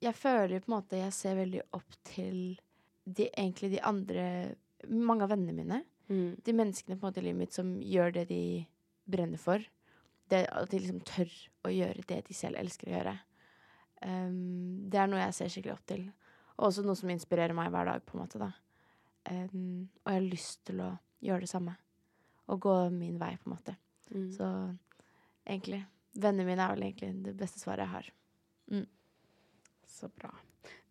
Jeg 0.03 0.15
føler 0.19 0.63
på 0.65 0.71
en 0.71 0.75
måte 0.75 0.99
jeg 0.99 1.15
ser 1.15 1.37
veldig 1.39 1.61
opp 1.79 1.95
til 2.09 2.59
de, 3.05 3.29
egentlig 3.29 3.71
de 3.77 3.83
andre 3.87 4.25
Mange 4.89 5.25
av 5.27 5.33
vennene 5.33 5.55
mine. 5.59 5.79
Mm. 6.09 6.37
De 6.47 6.53
menneskene 6.55 6.95
på 6.99 7.03
en 7.03 7.09
måte 7.09 7.19
i 7.19 7.25
livet 7.27 7.39
mitt 7.41 7.55
som 7.55 7.71
gjør 7.83 8.13
det 8.15 8.29
de 8.29 8.43
brenner 9.11 9.41
for. 9.43 9.63
Det, 10.31 10.45
at 10.47 10.71
de 10.71 10.79
liksom 10.79 11.01
tør 11.03 11.33
å 11.67 11.73
gjøre 11.75 12.05
det 12.07 12.21
de 12.29 12.37
selv 12.37 12.61
elsker 12.61 12.87
å 12.87 12.93
gjøre. 12.95 13.15
Um, 14.07 14.87
det 14.87 15.01
er 15.03 15.11
noe 15.11 15.25
jeg 15.25 15.35
ser 15.35 15.51
skikkelig 15.51 15.75
opp 15.75 15.87
til. 15.91 16.05
Og 16.59 16.71
også 16.71 16.85
noe 16.87 16.99
som 16.99 17.11
inspirerer 17.15 17.55
meg 17.57 17.71
hver 17.75 17.93
dag, 17.93 18.05
på 18.05 18.17
en 18.17 18.25
måte. 18.25 18.41
da. 18.43 18.53
Um, 19.29 19.89
og 20.05 20.13
jeg 20.13 20.21
har 20.21 20.27
lyst 20.27 20.65
til 20.67 20.83
å 20.83 20.93
gjøre 21.25 21.47
det 21.47 21.53
samme. 21.53 21.77
Og 22.49 22.63
gå 22.65 22.75
min 22.95 23.19
vei, 23.21 23.35
på 23.39 23.51
en 23.51 23.55
måte. 23.57 23.77
Mm. 24.11 24.29
Så 24.35 24.49
egentlig 25.45 25.85
Vennene 26.19 26.49
mine 26.49 26.65
er 26.65 26.73
vel 26.73 26.87
egentlig 26.89 27.13
det 27.29 27.33
beste 27.39 27.61
svaret 27.61 27.85
jeg 27.85 27.93
har. 27.93 28.07
Så 29.99 30.09
bra. 30.09 30.31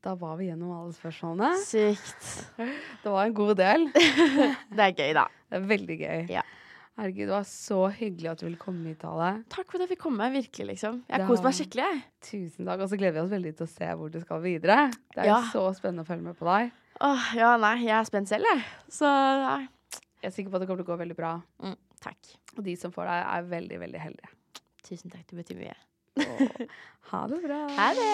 Da 0.03 0.15
var 0.15 0.35
vi 0.37 0.49
gjennom 0.49 0.71
alle 0.75 0.93
spørsmålene. 0.95 1.57
Sykt. 1.63 2.57
Det 3.03 3.11
var 3.11 3.25
en 3.25 3.33
god 3.33 3.55
del. 3.55 3.85
Det 4.75 4.83
er 4.83 4.95
gøy, 4.97 5.11
da. 5.15 5.23
Det 5.47 5.59
er 5.59 5.67
veldig 5.69 5.97
gøy. 6.01 6.25
Ja. 6.31 6.43
Herregud, 6.97 7.27
det 7.29 7.33
var 7.35 7.43
så 7.45 7.77
hyggelig 7.93 8.29
at 8.31 8.39
du 8.41 8.45
ville 8.47 8.57
komme 8.57 8.89
hit, 8.89 8.97
Tale. 9.03 9.43
Takk 9.53 9.67
for 9.69 9.77
at 9.77 9.83
jeg 9.85 9.91
fikk 9.95 10.01
komme. 10.07 10.27
Virkelig, 10.33 10.65
liksom. 10.71 11.03
Jeg 11.05 11.19
har 11.21 11.27
kost 11.29 11.43
meg 11.45 11.53
skikkelig. 11.53 11.85
jeg. 11.91 11.99
Tusen 12.25 12.65
takk. 12.65 12.81
Og 12.81 12.89
så 12.89 12.97
gleder 12.97 13.13
vi 13.19 13.21
oss 13.21 13.33
veldig 13.35 13.51
til 13.59 13.67
å 13.67 13.69
se 13.69 13.89
hvor 13.99 14.09
du 14.13 14.17
skal 14.23 14.41
videre. 14.41 14.77
Det 15.13 15.21
er 15.21 15.29
Ja. 15.29 15.35
jo 15.43 15.51
så 15.53 15.75
spennende 15.77 16.01
å 16.01 16.09
følge 16.09 16.23
med 16.25 16.37
på 16.39 16.45
deg. 16.49 16.71
Åh, 17.05 17.27
ja, 17.37 17.51
nei, 17.61 17.75
jeg 17.85 17.93
er 17.99 18.03
spent 18.09 18.27
selv, 18.27 18.43
jeg. 18.49 18.63
Så 18.89 19.05
nei. 19.05 19.67
Jeg 20.23 20.31
er 20.31 20.33
sikker 20.33 20.49
på 20.49 20.55
at 20.57 20.61
det 20.61 20.67
kommer 20.71 20.81
til 20.83 20.89
å 20.89 20.95
gå 20.95 20.99
veldig 21.03 21.15
bra. 21.15 21.35
Mm, 21.61 21.75
takk. 22.01 22.17
Og 22.57 22.63
de 22.65 22.75
som 22.75 22.91
får 22.91 23.05
deg, 23.05 23.25
er 23.37 23.43
veldig, 23.53 23.79
veldig 23.85 23.99
heldige. 24.01 24.33
Tusen 24.89 25.11
takk, 25.13 25.27
det 25.29 25.37
betyr 25.45 25.61
mye. 25.61 25.75
Og 26.17 26.67
ha 27.11 27.27
det 27.27 27.43
bra. 27.43 27.67
Ha 27.77 27.93
det! 27.93 28.13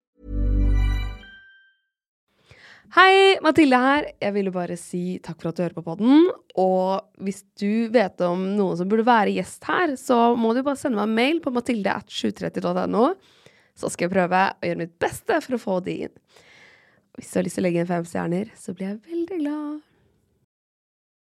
Hei, 2.91 3.37
Mathilde 3.39 3.77
her. 3.79 4.05
Jeg 4.19 4.33
ville 4.35 4.51
bare 4.51 4.75
si 4.75 5.15
takk 5.23 5.37
for 5.39 5.53
at 5.53 5.55
du 5.55 5.61
hører 5.63 5.75
på 5.77 5.83
podden. 5.85 6.25
Og 6.59 7.23
hvis 7.23 7.37
du 7.55 7.87
vet 7.93 8.19
om 8.27 8.41
noen 8.57 8.75
som 8.75 8.89
burde 8.91 9.05
være 9.07 9.31
gjest 9.37 9.63
her, 9.69 9.93
så 9.95 10.33
må 10.35 10.51
du 10.51 10.59
bare 10.59 10.75
sende 10.75 10.99
meg 10.99 11.07
en 11.07 11.15
mail 11.15 11.39
på 11.39 11.53
mathilde.730.no. 11.55 13.05
Så 13.79 13.93
skal 13.93 14.09
jeg 14.09 14.13
prøve 14.17 14.41
å 14.43 14.67
gjøre 14.67 14.81
mitt 14.83 14.97
beste 14.99 15.39
for 15.45 15.55
å 15.55 15.61
få 15.61 15.77
de 15.85 15.95
inn. 16.09 16.13
Hvis 17.15 17.31
du 17.31 17.39
har 17.39 17.47
lyst 17.47 17.61
til 17.61 17.63
å 17.63 17.67
legge 17.69 17.79
inn 17.79 17.89
fem 17.93 18.11
stjerner, 18.11 18.51
så 18.59 18.75
blir 18.75 18.89
jeg 18.89 18.99
veldig 19.07 19.39
glad. 19.45 19.79